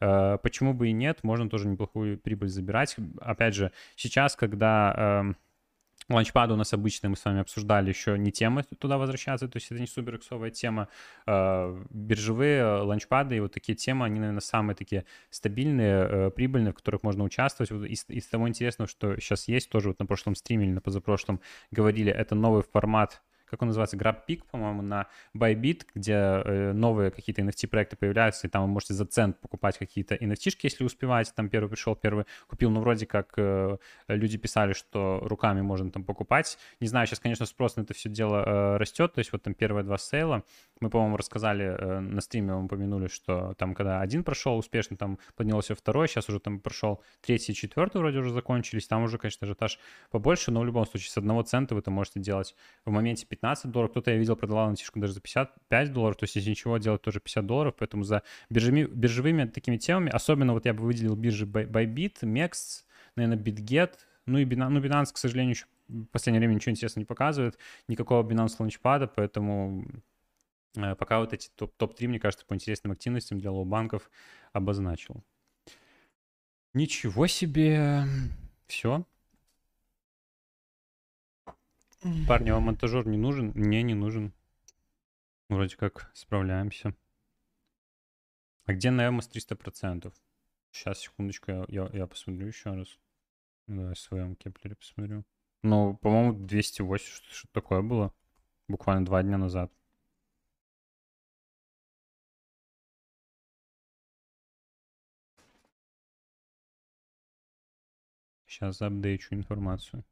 э, 0.00 0.38
почему 0.42 0.74
бы 0.74 0.88
и 0.88 0.92
нет, 0.92 1.22
можно 1.22 1.48
тоже 1.48 1.68
неплохую 1.68 2.18
прибыль 2.18 2.48
забирать. 2.48 2.96
Опять 3.20 3.54
же, 3.54 3.72
сейчас, 3.96 4.34
когда... 4.34 5.24
Э, 5.24 5.47
Ланчпады 6.10 6.54
у 6.54 6.56
нас 6.56 6.72
обычные, 6.72 7.10
мы 7.10 7.16
с 7.16 7.24
вами 7.24 7.40
обсуждали 7.40 7.90
еще 7.90 8.16
не 8.18 8.32
темы 8.32 8.64
туда 8.78 8.96
возвращаться, 8.96 9.46
то 9.46 9.58
есть 9.58 9.70
это 9.70 9.80
не 9.80 9.86
супер 9.86 10.16
иксовая 10.16 10.50
тема. 10.50 10.88
Э, 11.26 11.84
биржевые 11.90 12.80
ланчпады 12.82 13.36
и 13.36 13.40
вот 13.40 13.52
такие 13.52 13.76
темы, 13.76 14.06
они, 14.06 14.18
наверное, 14.18 14.40
самые 14.40 14.74
такие 14.74 15.04
стабильные, 15.28 16.08
э, 16.08 16.30
прибыльные, 16.30 16.72
в 16.72 16.76
которых 16.76 17.02
можно 17.02 17.24
участвовать. 17.24 17.70
Вот 17.70 17.84
из, 17.84 18.06
из 18.08 18.26
того 18.26 18.48
интересного, 18.48 18.88
что 18.88 19.20
сейчас 19.20 19.48
есть, 19.48 19.68
тоже 19.68 19.88
вот 19.88 19.98
на 19.98 20.06
прошлом 20.06 20.34
стриме 20.34 20.64
или 20.64 20.72
на 20.72 20.80
позапрошлом 20.80 21.40
говорили, 21.70 22.10
это 22.10 22.34
новый 22.34 22.62
формат 22.62 23.22
как 23.50 23.62
он 23.62 23.68
называется, 23.68 23.96
GrabPeak, 23.96 24.42
по-моему, 24.50 24.82
на 24.82 25.06
Bybit, 25.36 25.86
где 25.94 26.12
э, 26.12 26.72
новые 26.72 27.10
какие-то 27.10 27.42
NFT-проекты 27.42 27.96
появляются, 27.96 28.46
и 28.46 28.50
там 28.50 28.62
вы 28.62 28.68
можете 28.68 28.94
за 28.94 29.06
цент 29.06 29.38
покупать 29.40 29.78
какие-то 29.78 30.14
NFT-шки, 30.14 30.60
если 30.62 30.84
успеваете, 30.84 31.32
там 31.34 31.48
первый 31.48 31.68
пришел, 31.68 31.94
первый 31.94 32.24
купил, 32.46 32.70
но 32.70 32.80
вроде 32.80 33.06
как 33.06 33.34
э, 33.36 33.76
люди 34.08 34.38
писали, 34.38 34.72
что 34.72 35.20
руками 35.22 35.60
можно 35.60 35.90
там 35.90 36.04
покупать. 36.04 36.58
Не 36.80 36.88
знаю, 36.88 37.06
сейчас, 37.06 37.20
конечно, 37.20 37.46
спрос 37.46 37.76
на 37.76 37.82
это 37.82 37.94
все 37.94 38.08
дело 38.08 38.44
э, 38.44 38.76
растет, 38.78 39.12
то 39.14 39.18
есть 39.18 39.32
вот 39.32 39.42
там 39.42 39.54
первые 39.54 39.84
два 39.84 39.98
сейла, 39.98 40.44
мы, 40.80 40.90
по-моему, 40.90 41.16
рассказали 41.16 42.00
на 42.00 42.20
стриме, 42.20 42.54
мы 42.54 42.64
упомянули, 42.64 43.08
что 43.08 43.54
там, 43.58 43.74
когда 43.74 44.00
один 44.00 44.24
прошел 44.24 44.56
успешно, 44.56 44.96
там 44.96 45.18
поднялся 45.36 45.74
второй, 45.74 46.08
сейчас 46.08 46.28
уже 46.28 46.40
там 46.40 46.60
прошел 46.60 47.02
третий 47.20 47.54
четвертый 47.54 47.98
вроде 47.98 48.18
уже 48.18 48.30
закончились, 48.30 48.86
там 48.86 49.02
уже, 49.02 49.18
конечно, 49.18 49.44
ажиотаж 49.44 49.78
побольше, 50.10 50.50
но 50.50 50.60
в 50.60 50.64
любом 50.64 50.86
случае 50.86 51.10
с 51.10 51.16
одного 51.16 51.42
цента 51.42 51.74
вы 51.74 51.80
это 51.80 51.90
можете 51.90 52.20
делать 52.20 52.54
в 52.84 52.90
моменте 52.90 53.26
15 53.26 53.37
долларов. 53.42 53.90
Кто-то, 53.92 54.10
я 54.10 54.16
видел, 54.16 54.36
продавал 54.36 54.70
натишку 54.70 55.00
даже 55.00 55.14
за 55.14 55.20
55 55.20 55.92
долларов, 55.92 56.16
то 56.16 56.24
есть 56.24 56.36
если 56.36 56.50
ничего 56.50 56.78
делать, 56.78 57.02
тоже 57.02 57.20
50 57.20 57.46
долларов, 57.46 57.74
поэтому 57.78 58.04
за 58.04 58.22
биржами, 58.50 58.84
биржевыми 58.84 59.44
такими 59.46 59.76
темами, 59.76 60.10
особенно 60.10 60.52
вот 60.52 60.66
я 60.66 60.74
бы 60.74 60.84
выделил 60.84 61.16
биржи 61.16 61.46
Bybit, 61.46 62.20
Mex, 62.22 62.84
наверное, 63.16 63.42
BitGet, 63.42 63.92
ну 64.26 64.38
и 64.38 64.44
Binance, 64.44 64.68
ну, 64.68 64.80
Binance, 64.80 65.12
к 65.12 65.18
сожалению, 65.18 65.54
еще 65.54 65.66
в 65.88 66.04
последнее 66.06 66.40
время 66.40 66.54
ничего 66.54 66.72
интересного 66.72 67.02
не 67.02 67.06
показывает, 67.06 67.58
никакого 67.88 68.28
Binance 68.28 68.56
лаунчпада, 68.58 69.06
поэтому 69.06 69.86
э, 70.76 70.94
пока 70.94 71.20
вот 71.20 71.32
эти 71.32 71.48
топ-3, 71.56 71.74
топ 71.76 72.00
мне 72.00 72.20
кажется, 72.20 72.44
по 72.46 72.54
интересным 72.54 72.92
активностям 72.92 73.38
для 73.38 73.50
лоу-банков 73.50 74.10
обозначил. 74.52 75.24
Ничего 76.74 77.26
себе. 77.26 78.04
Все. 78.66 79.04
Парни, 82.28 82.50
вам 82.50 82.64
монтажер 82.64 83.08
не 83.08 83.16
нужен? 83.16 83.50
Мне 83.56 83.82
не 83.82 83.94
нужен. 83.94 84.32
Вроде 85.48 85.76
как 85.76 86.10
справляемся. 86.14 86.94
А 88.66 88.72
где 88.72 88.90
на 88.90 89.08
Эмос 89.08 89.28
300%? 89.28 90.12
Сейчас, 90.70 91.00
секундочку, 91.00 91.50
я, 91.50 91.64
я, 91.68 91.90
я 91.92 92.06
посмотрю 92.06 92.46
еще 92.46 92.72
раз. 92.74 92.98
Давай 93.66 93.94
в 93.94 93.98
своем 93.98 94.36
кеплере 94.36 94.76
посмотрю. 94.76 95.24
Ну, 95.62 95.96
по-моему, 95.96 96.34
208, 96.34 97.04
что-то 97.04 97.34
что 97.34 97.48
такое 97.52 97.82
было. 97.82 98.14
Буквально 98.68 99.04
два 99.04 99.22
дня 99.22 99.36
назад. 99.36 99.72
Сейчас 108.46 108.82
апдейчу 108.82 109.34
информацию. 109.34 110.04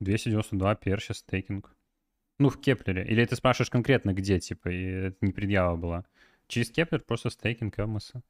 292 0.00 0.74
перща 0.76 1.14
стейкинг. 1.14 1.74
Ну, 2.38 2.50
в 2.50 2.60
Кеплере. 2.60 3.04
Или 3.04 3.24
ты 3.24 3.34
спрашиваешь 3.36 3.70
конкретно 3.70 4.14
где, 4.14 4.38
типа, 4.38 4.68
и 4.68 4.84
это 4.84 5.16
не 5.20 5.32
предъява 5.32 5.76
была. 5.76 6.04
Через 6.46 6.70
Кеплер 6.70 7.00
просто 7.00 7.30
стейкинг 7.30 7.78
Эмоса. 7.78 8.22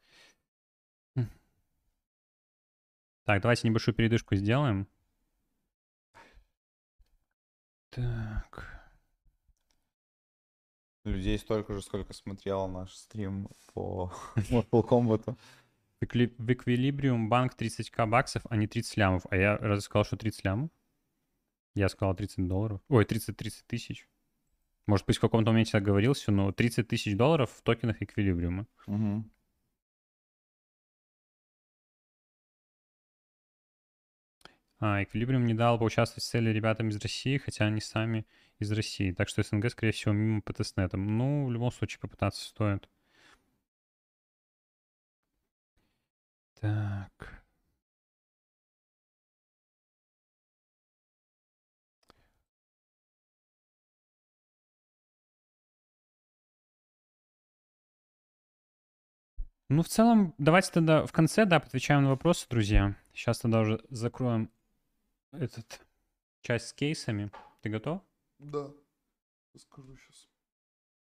Так, 3.24 3.42
давайте 3.42 3.68
небольшую 3.68 3.94
передышку 3.94 4.34
сделаем. 4.36 4.88
Так. 7.90 8.88
Людей 11.04 11.38
столько 11.38 11.74
же, 11.74 11.82
сколько 11.82 12.14
смотрел 12.14 12.68
наш 12.68 12.94
стрим 12.94 13.50
по 13.74 14.10
Mortal 14.50 14.82
Kombat. 14.82 15.36
В 16.00 16.04
Equilibrium 16.04 17.28
банк 17.28 17.54
30к 17.54 18.06
баксов, 18.06 18.42
а 18.48 18.56
не 18.56 18.66
30 18.66 18.96
лямов. 18.96 19.26
А 19.28 19.36
я 19.36 19.58
разве 19.58 19.82
сказал, 19.82 20.04
что 20.04 20.16
30 20.16 20.44
лямов? 20.44 20.70
Я 21.78 21.88
сказал 21.88 22.12
30 22.16 22.48
долларов. 22.48 22.80
Ой, 22.88 23.04
30-30 23.04 23.62
тысяч. 23.68 24.08
Может 24.86 25.06
быть, 25.06 25.16
в 25.16 25.20
каком-то 25.20 25.52
моменте 25.52 25.70
так 25.70 25.84
говорился, 25.84 26.32
но 26.32 26.50
30 26.50 26.88
тысяч 26.88 27.16
долларов 27.16 27.52
в 27.52 27.62
токенах 27.62 28.02
эквилибриума. 28.02 28.66
Угу. 28.88 29.24
А, 34.80 35.04
Эквилибриум 35.04 35.44
не 35.44 35.54
дал 35.54 35.78
поучаствовать 35.78 36.24
в 36.24 36.26
цели 36.26 36.50
ребятам 36.50 36.88
из 36.88 36.96
России, 36.96 37.38
хотя 37.38 37.66
они 37.66 37.80
сами 37.80 38.26
из 38.58 38.72
России. 38.72 39.12
Так 39.12 39.28
что 39.28 39.44
СНГ, 39.44 39.70
скорее 39.70 39.92
всего, 39.92 40.12
мимо 40.12 40.42
по 40.42 40.52
тестнетам. 40.52 41.16
Ну, 41.16 41.46
в 41.46 41.52
любом 41.52 41.70
случае, 41.70 42.00
попытаться 42.00 42.44
стоит. 42.44 42.88
Так. 46.60 47.37
Ну, 59.70 59.82
в 59.82 59.88
целом, 59.88 60.34
давайте 60.38 60.70
тогда 60.72 61.04
в 61.04 61.12
конце, 61.12 61.44
да, 61.44 61.56
отвечаем 61.56 62.04
на 62.04 62.10
вопросы, 62.10 62.46
друзья. 62.48 62.96
Сейчас 63.12 63.40
тогда 63.40 63.60
уже 63.60 63.84
закроем 63.90 64.50
этот 65.30 65.82
часть 66.40 66.68
с 66.68 66.72
кейсами. 66.72 67.30
Ты 67.60 67.68
готов? 67.68 68.00
Да. 68.38 68.70
Скажу 69.54 69.94
сейчас. 69.96 70.28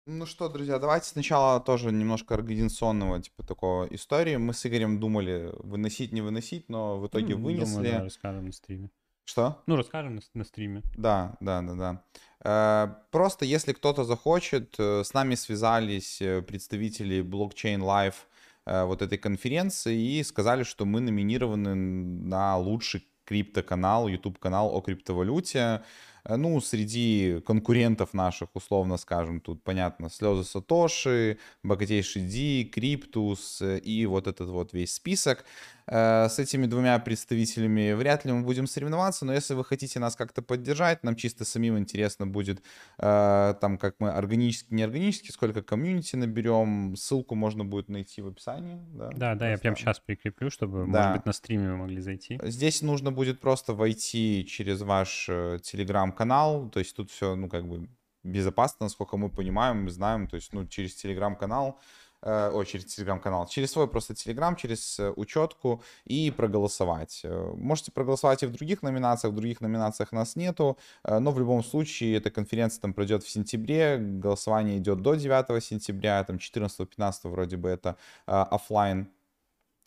Ну 0.05 0.25
что, 0.25 0.47
друзья, 0.47 0.79
давайте 0.79 1.07
сначала 1.07 1.59
тоже 1.59 1.91
немножко 1.91 2.35
организационного, 2.35 3.21
типа, 3.21 3.43
такого 3.43 3.85
истории. 3.87 4.37
Мы 4.37 4.53
с 4.53 4.65
Игорем 4.65 4.97
думали, 4.97 5.53
выносить, 5.59 6.13
не 6.13 6.21
выносить, 6.21 6.69
но 6.69 6.99
в 6.99 7.07
итоге 7.07 7.35
ну, 7.35 7.43
вынесли. 7.43 7.75
Думаю, 7.75 7.91
да, 7.91 8.03
расскажем 8.03 8.45
на 8.45 8.53
стриме. 8.53 8.89
Что? 9.25 9.61
Ну, 9.67 9.75
расскажем 9.75 10.15
на, 10.15 10.21
на 10.33 10.43
стриме. 10.45 10.83
Да, 10.95 11.35
да, 11.41 11.61
да, 11.61 11.73
да. 11.73 12.03
Э, 12.45 12.95
просто 13.11 13.43
если 13.43 13.73
кто-то 13.73 14.05
захочет, 14.05 14.75
э, 14.77 15.03
с 15.03 15.13
нами 15.13 15.35
связались 15.35 16.21
э, 16.21 16.41
представители 16.41 17.21
Live 17.21 18.15
Э, 18.15 18.32
вот 18.65 19.01
этой 19.01 19.17
конференции 19.17 20.19
и 20.19 20.23
сказали, 20.23 20.63
что 20.63 20.85
мы 20.85 21.01
номинированы 21.01 21.75
на 21.75 22.57
лучший 22.57 23.07
криптоканал, 23.25 24.07
YouTube-канал 24.07 24.75
о 24.75 24.81
криптовалюте. 24.81 25.83
Э, 26.25 26.35
ну, 26.35 26.59
среди 26.61 27.41
конкурентов 27.45 28.13
наших, 28.13 28.49
условно 28.53 28.97
скажем, 28.97 29.39
тут, 29.39 29.63
понятно, 29.63 30.09
слезы 30.09 30.43
Сатоши, 30.43 31.37
богатейший 31.63 32.23
Ди, 32.23 32.65
Криптус 32.65 33.61
э, 33.61 33.79
и 33.79 34.05
вот 34.05 34.27
этот 34.27 34.49
вот 34.49 34.73
весь 34.73 34.93
список. 34.93 35.45
Э, 35.87 36.27
с 36.29 36.39
этими 36.39 36.65
двумя 36.65 36.97
представителями 36.99 37.93
вряд 37.93 38.25
ли 38.25 38.31
мы 38.31 38.43
будем 38.43 38.67
соревноваться, 38.67 39.25
но 39.25 39.33
если 39.33 39.53
вы 39.53 39.65
хотите 39.65 39.99
нас 39.99 40.15
как-то 40.15 40.41
поддержать, 40.41 41.03
нам 41.03 41.15
чисто 41.15 41.45
самим 41.45 41.77
интересно 41.77 42.27
будет, 42.27 42.63
э, 42.99 43.53
там, 43.59 43.77
как 43.77 43.95
мы 43.99 44.09
органически, 44.09 44.73
не 44.73 44.83
органически, 44.83 45.31
сколько 45.31 45.61
комьюнити 45.61 46.15
наберем, 46.15 46.95
ссылку 46.95 47.35
можно 47.35 47.65
будет 47.65 47.89
найти 47.89 48.21
в 48.21 48.27
описании. 48.27 48.79
Да, 48.93 49.09
да, 49.15 49.35
да 49.35 49.51
я 49.51 49.57
прямо 49.57 49.75
сейчас 49.75 49.99
прикреплю, 49.99 50.49
чтобы, 50.49 50.85
да. 50.91 50.99
может 50.99 51.13
быть, 51.17 51.25
на 51.25 51.33
стриме 51.33 51.69
вы 51.71 51.77
могли 51.77 52.01
зайти. 52.01 52.39
Здесь 52.43 52.81
нужно 52.81 53.11
будет 53.11 53.39
просто 53.39 53.73
войти 53.73 54.45
через 54.47 54.81
ваш 54.81 55.27
э, 55.29 55.59
телеграм-канал, 55.61 56.69
то 56.69 56.79
есть 56.79 56.95
тут 56.95 57.11
все, 57.11 57.35
ну, 57.35 57.49
как 57.49 57.67
бы 57.67 57.89
безопасно, 58.23 58.85
насколько 58.85 59.17
мы 59.17 59.29
понимаем, 59.29 59.83
мы 59.83 59.89
знаем, 59.89 60.27
то 60.27 60.35
есть, 60.35 60.53
ну, 60.53 60.65
через 60.65 60.95
телеграм-канал, 60.95 61.79
ой, 62.25 62.65
через 62.65 62.85
телеграм-канал, 62.85 63.47
через 63.47 63.71
свой 63.71 63.87
просто 63.87 64.15
телеграм, 64.15 64.55
через 64.55 64.99
э, 64.99 65.11
учетку 65.15 65.83
и 66.05 66.31
проголосовать. 66.31 67.21
Э, 67.23 67.53
можете 67.55 67.91
проголосовать 67.91 68.43
и 68.43 68.45
в 68.45 68.51
других 68.51 68.81
номинациях, 68.81 69.33
в 69.33 69.35
других 69.35 69.61
номинациях 69.61 70.11
нас 70.11 70.35
нету, 70.35 70.77
но 71.03 71.31
в 71.31 71.39
любом 71.39 71.63
случае 71.63 72.17
эта 72.17 72.31
конференция 72.31 72.81
там 72.81 72.93
пройдет 72.93 73.23
в 73.23 73.29
сентябре, 73.29 73.97
голосование 73.97 74.77
идет 74.77 75.01
до 75.01 75.15
9 75.15 75.63
сентября, 75.63 76.23
там 76.23 76.37
14-15 76.37 77.29
вроде 77.29 77.57
бы 77.57 77.69
это 77.69 77.97
офлайн 78.25 79.03
Э, 79.03 79.22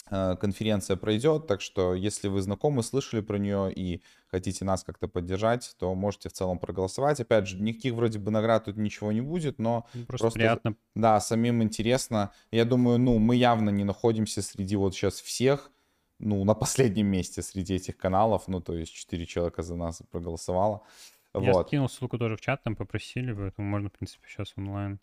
конференция 0.09 0.97
пройдет, 0.97 1.47
так 1.47 1.61
что 1.61 1.95
если 1.95 2.29
вы 2.29 2.41
знакомы, 2.41 2.83
слышали 2.83 3.21
про 3.21 3.39
нее 3.39 3.73
и 3.73 4.03
хотите 4.29 4.65
нас 4.65 4.85
как-то 4.85 5.09
поддержать, 5.09 5.75
то 5.79 5.95
можете 5.95 6.29
в 6.29 6.33
целом 6.33 6.59
проголосовать. 6.59 7.21
Опять 7.21 7.49
же, 7.49 7.61
никаких 7.61 7.95
вроде 7.95 8.19
бы 8.19 8.31
наград 8.31 8.67
тут 8.67 8.77
ничего 8.77 9.13
не 9.13 9.21
будет, 9.21 9.59
но 9.59 9.87
ну, 9.95 10.05
просто, 10.07 10.25
просто 10.25 10.39
приятно. 10.39 10.77
Да, 10.95 11.21
самим 11.21 11.63
интересно. 11.63 12.33
Я 12.51 12.65
думаю, 12.65 12.99
ну, 12.99 13.19
мы 13.19 13.37
явно 13.37 13.71
не 13.71 13.85
находимся 13.85 14.43
среди 14.43 14.77
вот 14.77 14.95
сейчас 14.95 15.21
всех, 15.21 15.71
ну, 16.19 16.45
на 16.45 16.55
последнем 16.55 17.09
месте 17.09 17.43
среди 17.43 17.75
этих 17.75 17.97
каналов, 17.97 18.49
ну, 18.49 18.61
то 18.61 18.75
есть 18.75 18.93
4 18.93 19.27
человека 19.27 19.63
за 19.63 19.77
нас 19.77 20.03
проголосовало. 20.11 20.83
Я 21.35 21.53
вот. 21.53 21.67
скинул 21.67 21.89
ссылку 21.89 22.17
тоже 22.17 22.37
в 22.37 22.41
чат, 22.41 22.63
там 22.63 22.77
попросили, 22.77 23.33
поэтому 23.33 23.69
можно, 23.69 23.91
в 23.91 23.93
принципе, 23.93 24.27
сейчас 24.29 24.55
онлайн. 24.57 25.01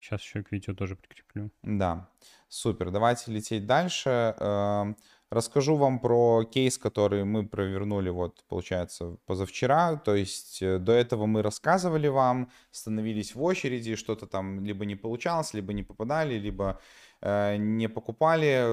Сейчас 0.00 0.22
еще 0.22 0.42
к 0.42 0.50
видео 0.50 0.74
тоже 0.74 0.96
прикреплю. 0.96 1.50
Да, 1.62 2.08
супер. 2.48 2.90
Давайте 2.90 3.30
лететь 3.30 3.66
дальше. 3.66 4.34
Эм, 4.40 4.96
расскажу 5.30 5.76
вам 5.76 6.00
про 6.00 6.44
кейс, 6.44 6.78
который 6.78 7.24
мы 7.24 7.46
провернули, 7.46 8.08
вот, 8.08 8.42
получается, 8.48 9.16
позавчера. 9.26 9.96
То 9.96 10.14
есть 10.14 10.62
э, 10.62 10.78
до 10.78 10.92
этого 10.92 11.26
мы 11.26 11.42
рассказывали 11.42 12.08
вам, 12.08 12.50
становились 12.70 13.34
в 13.34 13.42
очереди, 13.42 13.94
что-то 13.94 14.26
там 14.26 14.64
либо 14.64 14.86
не 14.86 14.96
получалось, 14.96 15.52
либо 15.54 15.74
не 15.74 15.82
попадали, 15.82 16.38
либо 16.38 16.80
не 17.22 17.88
покупали, 17.88 18.66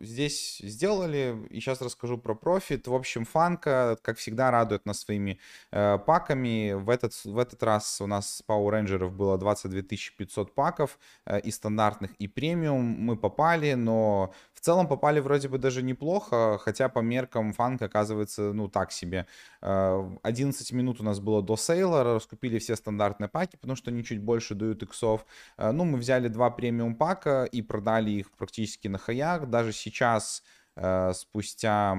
здесь 0.00 0.58
сделали. 0.58 1.36
И 1.50 1.58
сейчас 1.58 1.82
расскажу 1.82 2.16
про 2.16 2.34
профит. 2.34 2.86
В 2.86 2.94
общем, 2.94 3.24
фанка, 3.24 3.98
как 4.02 4.18
всегда, 4.18 4.52
радует 4.52 4.86
нас 4.86 5.00
своими 5.00 5.40
э, 5.72 5.98
паками. 5.98 6.74
В 6.74 6.90
этот, 6.90 7.12
в 7.24 7.38
этот 7.38 7.62
раз 7.62 8.00
у 8.00 8.06
нас 8.06 8.42
Power 8.46 8.70
Rangers 8.70 9.10
было 9.10 9.36
22 9.36 9.82
500 10.16 10.54
паков 10.54 10.98
э, 11.26 11.40
и 11.40 11.50
стандартных, 11.50 12.12
и 12.20 12.28
премиум. 12.28 12.84
Мы 12.84 13.16
попали, 13.16 13.74
но 13.74 14.32
в 14.54 14.60
целом 14.60 14.86
попали 14.86 15.18
вроде 15.18 15.48
бы 15.48 15.58
даже 15.58 15.82
неплохо, 15.82 16.58
хотя 16.58 16.88
по 16.88 17.00
меркам 17.00 17.52
фанк 17.52 17.82
оказывается, 17.82 18.52
ну, 18.52 18.68
так 18.68 18.92
себе. 18.92 19.26
11 19.60 20.72
минут 20.72 21.00
у 21.00 21.04
нас 21.04 21.20
было 21.20 21.42
до 21.42 21.56
сейла, 21.56 22.04
раскупили 22.04 22.58
все 22.58 22.76
стандартные 22.76 23.28
паки, 23.28 23.56
потому 23.56 23.76
что 23.76 23.90
они 23.90 24.04
чуть 24.04 24.20
больше 24.20 24.54
дают 24.54 24.82
иксов. 24.82 25.26
Ну, 25.58 25.84
мы 25.84 25.98
взяли 25.98 26.28
два 26.28 26.50
премиум 26.50 26.94
пака 26.94 27.44
и 27.44 27.62
продали 27.62 27.87
продали 27.88 28.10
их 28.10 28.30
практически 28.32 28.88
на 28.88 28.98
хаях. 28.98 29.48
Даже 29.48 29.72
сейчас, 29.72 30.42
э, 30.76 31.12
спустя... 31.14 31.96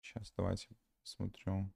Сейчас 0.00 0.32
давайте 0.36 0.68
посмотрю. 1.00 1.72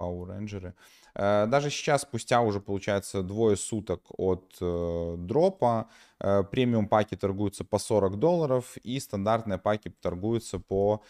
Power 0.00 0.26
Rangers. 0.26 0.72
Э, 1.14 1.46
даже 1.46 1.70
сейчас, 1.70 2.02
спустя 2.02 2.40
уже, 2.40 2.60
получается, 2.60 3.22
двое 3.22 3.56
суток 3.56 4.02
от 4.16 4.56
э, 4.60 5.14
дропа, 5.18 5.88
э, 6.20 6.44
премиум 6.50 6.88
паки 6.88 7.16
торгуются 7.16 7.64
по 7.64 7.78
40 7.78 8.18
долларов, 8.18 8.76
и 8.78 8.98
стандартные 9.00 9.58
паки 9.58 9.90
торгуются 10.00 10.58
по 10.58 11.02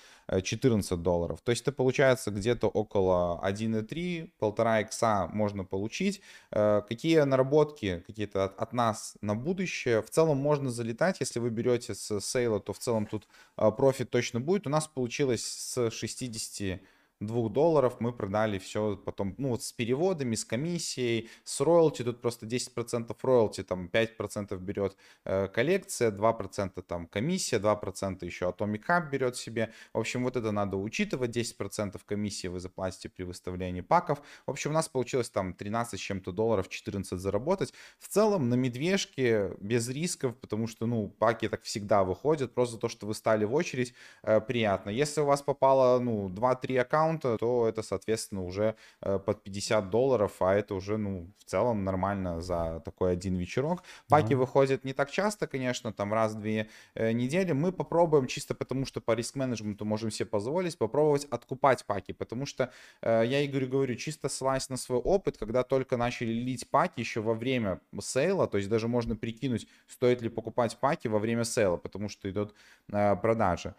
14 0.43 0.93
э, 0.93 0.97
долларов. 0.97 1.41
То 1.43 1.51
есть 1.51 1.62
это 1.62 1.72
получается 1.72 2.30
где-то 2.30 2.68
около 2.68 3.41
1,3, 3.45 4.30
полтора 4.38 4.80
икса 4.80 5.28
можно 5.32 5.64
получить. 5.64 6.20
Какие 6.51 7.20
наработки 7.20 8.03
какие-то 8.07 8.45
от, 8.45 8.59
от 8.59 8.72
нас 8.72 9.16
на 9.20 9.34
будущее? 9.34 10.03
В 10.03 10.11
целом 10.11 10.38
можно 10.38 10.70
залетать, 10.70 11.20
если 11.20 11.41
вы 11.41 11.51
берете 11.51 11.95
с 11.95 12.20
сейла, 12.20 12.61
то 12.61 12.72
в 12.72 12.78
целом 12.78 13.07
тут 13.07 13.26
профит 13.57 14.11
точно 14.11 14.41
будет. 14.41 14.66
У 14.66 14.70
нас 14.70 14.86
получилось 14.86 15.45
с 15.45 15.91
60 15.91 16.80
2 17.21 17.49
долларов 17.51 17.97
мы 18.01 18.12
продали 18.12 18.59
все 18.59 18.97
потом, 18.97 19.35
ну 19.39 19.51
вот 19.51 19.62
с 19.62 19.73
переводами, 19.73 20.35
с 20.35 20.45
комиссией, 20.45 21.31
с 21.45 21.61
роялти, 21.61 22.03
тут 22.03 22.21
просто 22.21 22.47
10% 22.47 23.14
роялти, 23.23 23.62
там 23.62 23.91
5% 23.93 24.57
берет 24.59 24.97
э, 25.25 25.49
коллекция, 25.49 26.11
2% 26.11 26.83
там 26.83 27.07
комиссия, 27.07 27.59
2% 27.59 28.25
еще 28.25 28.47
Atomic 28.47 28.83
Hub 28.89 29.11
берет 29.11 29.37
себе. 29.37 29.73
В 29.93 29.99
общем, 29.99 30.25
вот 30.25 30.37
это 30.37 30.51
надо 30.51 30.77
учитывать, 30.77 31.37
10% 31.37 32.01
комиссии 32.07 32.49
вы 32.49 32.61
заплатите 32.61 33.09
при 33.09 33.25
выставлении 33.25 33.83
паков. 33.83 34.23
В 34.47 34.51
общем, 34.51 34.71
у 34.71 34.75
нас 34.75 34.89
получилось 34.89 35.31
там 35.31 35.53
13 35.53 36.01
с 36.01 36.03
чем-то 36.03 36.33
долларов, 36.33 36.68
14 36.68 37.18
заработать. 37.18 37.73
В 37.99 38.09
целом 38.09 38.49
на 38.49 38.55
медвежке 38.55 39.57
без 39.61 39.89
рисков, 39.89 40.37
потому 40.37 40.66
что, 40.66 40.87
ну, 40.87 41.09
паки 41.09 41.49
так 41.49 41.62
всегда 41.62 42.03
выходят, 42.05 42.55
просто 42.55 42.79
то, 42.79 42.89
что 42.89 43.07
вы 43.07 43.14
стали 43.14 43.45
в 43.45 43.55
очередь, 43.55 43.95
э, 44.23 44.41
приятно. 44.41 44.91
Если 44.91 45.21
у 45.21 45.27
вас 45.27 45.43
попало, 45.43 45.99
ну, 46.01 46.29
2-3 46.29 46.79
аккаунта, 46.79 47.10
аккаунта, 47.11 47.37
то 47.39 47.69
это, 47.69 47.83
соответственно, 47.83 48.45
уже 48.45 48.75
э, 49.03 49.19
под 49.19 49.43
50 49.43 49.91
долларов, 49.91 50.33
а 50.41 50.55
это 50.55 50.75
уже, 50.75 50.97
ну, 50.97 51.27
в 51.39 51.45
целом 51.45 51.85
нормально 51.85 52.41
за 52.41 52.81
такой 52.85 53.13
один 53.13 53.37
вечерок. 53.37 53.83
Паки 54.09 54.33
mm-hmm. 54.33 54.37
выходят 54.37 54.85
не 54.85 54.93
так 54.93 55.11
часто, 55.11 55.47
конечно, 55.47 55.93
там 55.93 56.13
раз-две 56.13 56.69
э, 56.95 57.13
недели. 57.13 57.53
Мы 57.53 57.73
попробуем, 57.73 58.27
чисто 58.27 58.55
потому 58.55 58.87
что 58.87 59.01
по 59.01 59.15
риск-менеджменту 59.15 59.85
можем 59.85 60.11
себе 60.11 60.27
позволить, 60.27 60.79
попробовать 60.79 61.27
откупать 61.31 61.85
паки, 61.85 62.13
потому 62.13 62.47
что 62.47 62.71
э, 63.03 63.25
я 63.27 63.45
Игорю 63.45 63.69
говорю, 63.69 63.95
чисто 63.97 64.29
ссылаясь 64.29 64.71
на 64.71 64.77
свой 64.77 64.99
опыт, 64.99 65.37
когда 65.39 65.63
только 65.63 65.97
начали 65.97 66.33
лить 66.33 66.69
паки 66.71 67.01
еще 67.01 67.21
во 67.21 67.35
время 67.35 67.81
сейла, 68.01 68.47
то 68.47 68.59
есть 68.59 68.69
даже 68.69 68.89
можно 68.89 69.17
прикинуть, 69.17 69.67
стоит 69.89 70.23
ли 70.23 70.29
покупать 70.29 70.77
паки 70.81 71.09
во 71.09 71.19
время 71.19 71.45
сейла, 71.45 71.77
потому 71.77 72.09
что 72.09 72.29
идут 72.29 72.55
продажи. 72.87 73.75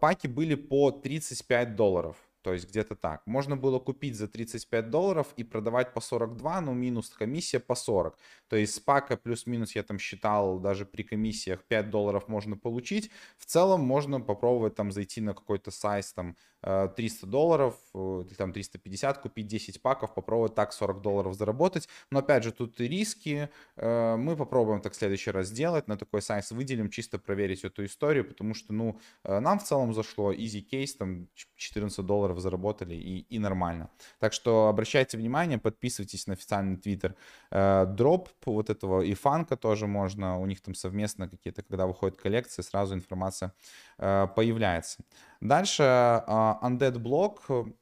Паки 0.00 0.26
были 0.26 0.56
по 0.56 0.90
35 0.90 1.76
долларов. 1.76 2.16
То 2.42 2.52
есть 2.52 2.68
где-то 2.68 2.94
так. 2.94 3.22
Можно 3.26 3.56
было 3.56 3.78
купить 3.78 4.16
за 4.16 4.28
35 4.28 4.90
долларов 4.90 5.32
и 5.38 5.44
продавать 5.44 5.94
по 5.94 6.02
42, 6.02 6.60
но 6.60 6.74
минус 6.74 7.08
комиссия 7.08 7.58
по 7.58 7.74
40. 7.74 8.18
То 8.48 8.56
есть 8.56 8.74
с 8.74 8.80
пака 8.80 9.16
плюс-минус 9.16 9.74
я 9.74 9.82
там 9.82 9.98
считал, 9.98 10.58
даже 10.58 10.84
при 10.84 11.04
комиссиях 11.04 11.64
5 11.64 11.88
долларов 11.88 12.28
можно 12.28 12.58
получить. 12.58 13.10
В 13.38 13.46
целом 13.46 13.80
можно 13.80 14.20
попробовать 14.20 14.74
там 14.74 14.92
зайти 14.92 15.22
на 15.22 15.32
какой-то 15.32 15.70
сайт 15.70 16.04
там 16.14 16.36
300 16.64 17.26
э, 17.26 17.28
долларов, 17.28 17.74
э, 17.94 18.24
там 18.38 18.52
350, 18.52 19.18
купить 19.18 19.46
10 19.46 19.82
паков, 19.82 20.14
попробовать 20.14 20.54
так 20.54 20.72
40 20.72 21.02
долларов 21.02 21.34
заработать. 21.34 21.88
Но 22.10 22.20
опять 22.20 22.44
же, 22.44 22.52
тут 22.52 22.80
и 22.80 22.88
риски. 22.88 23.50
Э, 23.76 24.16
мы 24.16 24.36
попробуем 24.36 24.80
так 24.80 24.92
в 24.92 24.96
следующий 24.96 25.30
раз 25.30 25.48
сделать. 25.48 25.88
На 25.88 25.96
такой 25.96 26.22
сайт 26.22 26.50
выделим, 26.50 26.90
чисто 26.90 27.18
проверить 27.18 27.64
эту 27.64 27.84
историю, 27.84 28.24
потому 28.24 28.54
что, 28.54 28.72
ну, 28.72 28.98
нам 29.24 29.58
в 29.58 29.64
целом 29.64 29.94
зашло 29.94 30.32
easy 30.32 30.64
case, 30.70 30.96
там 30.98 31.28
14 31.56 32.04
долларов 32.04 32.38
заработали 32.38 32.94
и, 32.94 33.20
и 33.20 33.38
нормально. 33.38 33.90
Так 34.18 34.32
что 34.32 34.68
обращайте 34.68 35.16
внимание, 35.16 35.58
подписывайтесь 35.58 36.26
на 36.26 36.34
официальный 36.34 36.76
твиттер 36.76 37.14
Дроп, 37.50 38.28
вот 38.44 38.70
этого 38.70 39.02
и 39.02 39.14
фанка 39.14 39.56
тоже 39.56 39.86
можно, 39.86 40.38
у 40.38 40.46
них 40.46 40.60
там 40.60 40.74
совместно 40.74 41.28
какие-то, 41.28 41.62
когда 41.62 41.86
выходят 41.86 42.16
коллекции, 42.16 42.62
сразу 42.62 42.94
информация 42.94 43.52
появляется. 43.96 45.02
Дальше 45.44 45.82
uh, 45.82 46.53
Undead 46.62 46.94
Block, 46.94 47.72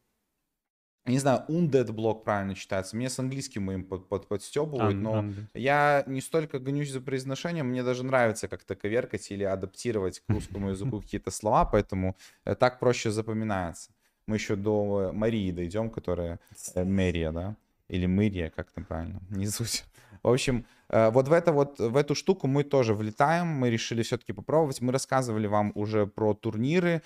не 1.04 1.18
знаю, 1.18 1.44
Undead 1.48 1.88
Block 1.88 2.22
правильно 2.22 2.54
читается. 2.54 2.96
Мне 2.96 3.10
с 3.10 3.18
английским 3.18 3.70
им 3.70 3.84
под, 3.84 4.08
под, 4.08 4.28
подстебывают, 4.28 4.96
но 4.96 5.20
undead. 5.20 5.46
я 5.54 6.04
не 6.06 6.20
столько 6.20 6.60
гонюсь 6.60 6.92
за 6.92 7.00
произношением, 7.00 7.66
мне 7.68 7.82
даже 7.82 8.04
нравится 8.04 8.46
как-то 8.46 8.76
коверкать 8.76 9.30
или 9.32 9.42
адаптировать 9.42 10.20
к 10.20 10.28
русскому 10.28 10.70
языку 10.70 11.00
какие-то 11.00 11.30
слова, 11.30 11.64
поэтому 11.64 12.16
э, 12.44 12.54
так 12.54 12.78
проще 12.78 13.10
запоминается. 13.10 13.90
Мы 14.26 14.36
еще 14.36 14.54
до 14.54 15.10
Марии 15.12 15.50
дойдем, 15.50 15.90
которая 15.90 16.38
э, 16.74 16.84
Мерия, 16.84 17.32
да? 17.32 17.56
Или 17.88 18.06
Мырия, 18.06 18.50
как 18.50 18.70
там 18.70 18.84
правильно? 18.84 19.20
Не 19.30 19.46
суть. 19.46 19.84
В 20.22 20.28
общем, 20.28 20.64
э, 20.88 21.10
вот 21.10 21.26
в, 21.26 21.32
это 21.32 21.52
вот, 21.52 21.80
в 21.80 21.96
эту 21.96 22.14
штуку 22.14 22.46
мы 22.46 22.62
тоже 22.62 22.94
влетаем, 22.94 23.48
мы 23.48 23.70
решили 23.70 24.02
все-таки 24.02 24.32
попробовать. 24.32 24.80
Мы 24.80 24.92
рассказывали 24.92 25.48
вам 25.48 25.72
уже 25.74 26.06
про 26.06 26.32
турниры, 26.32 27.02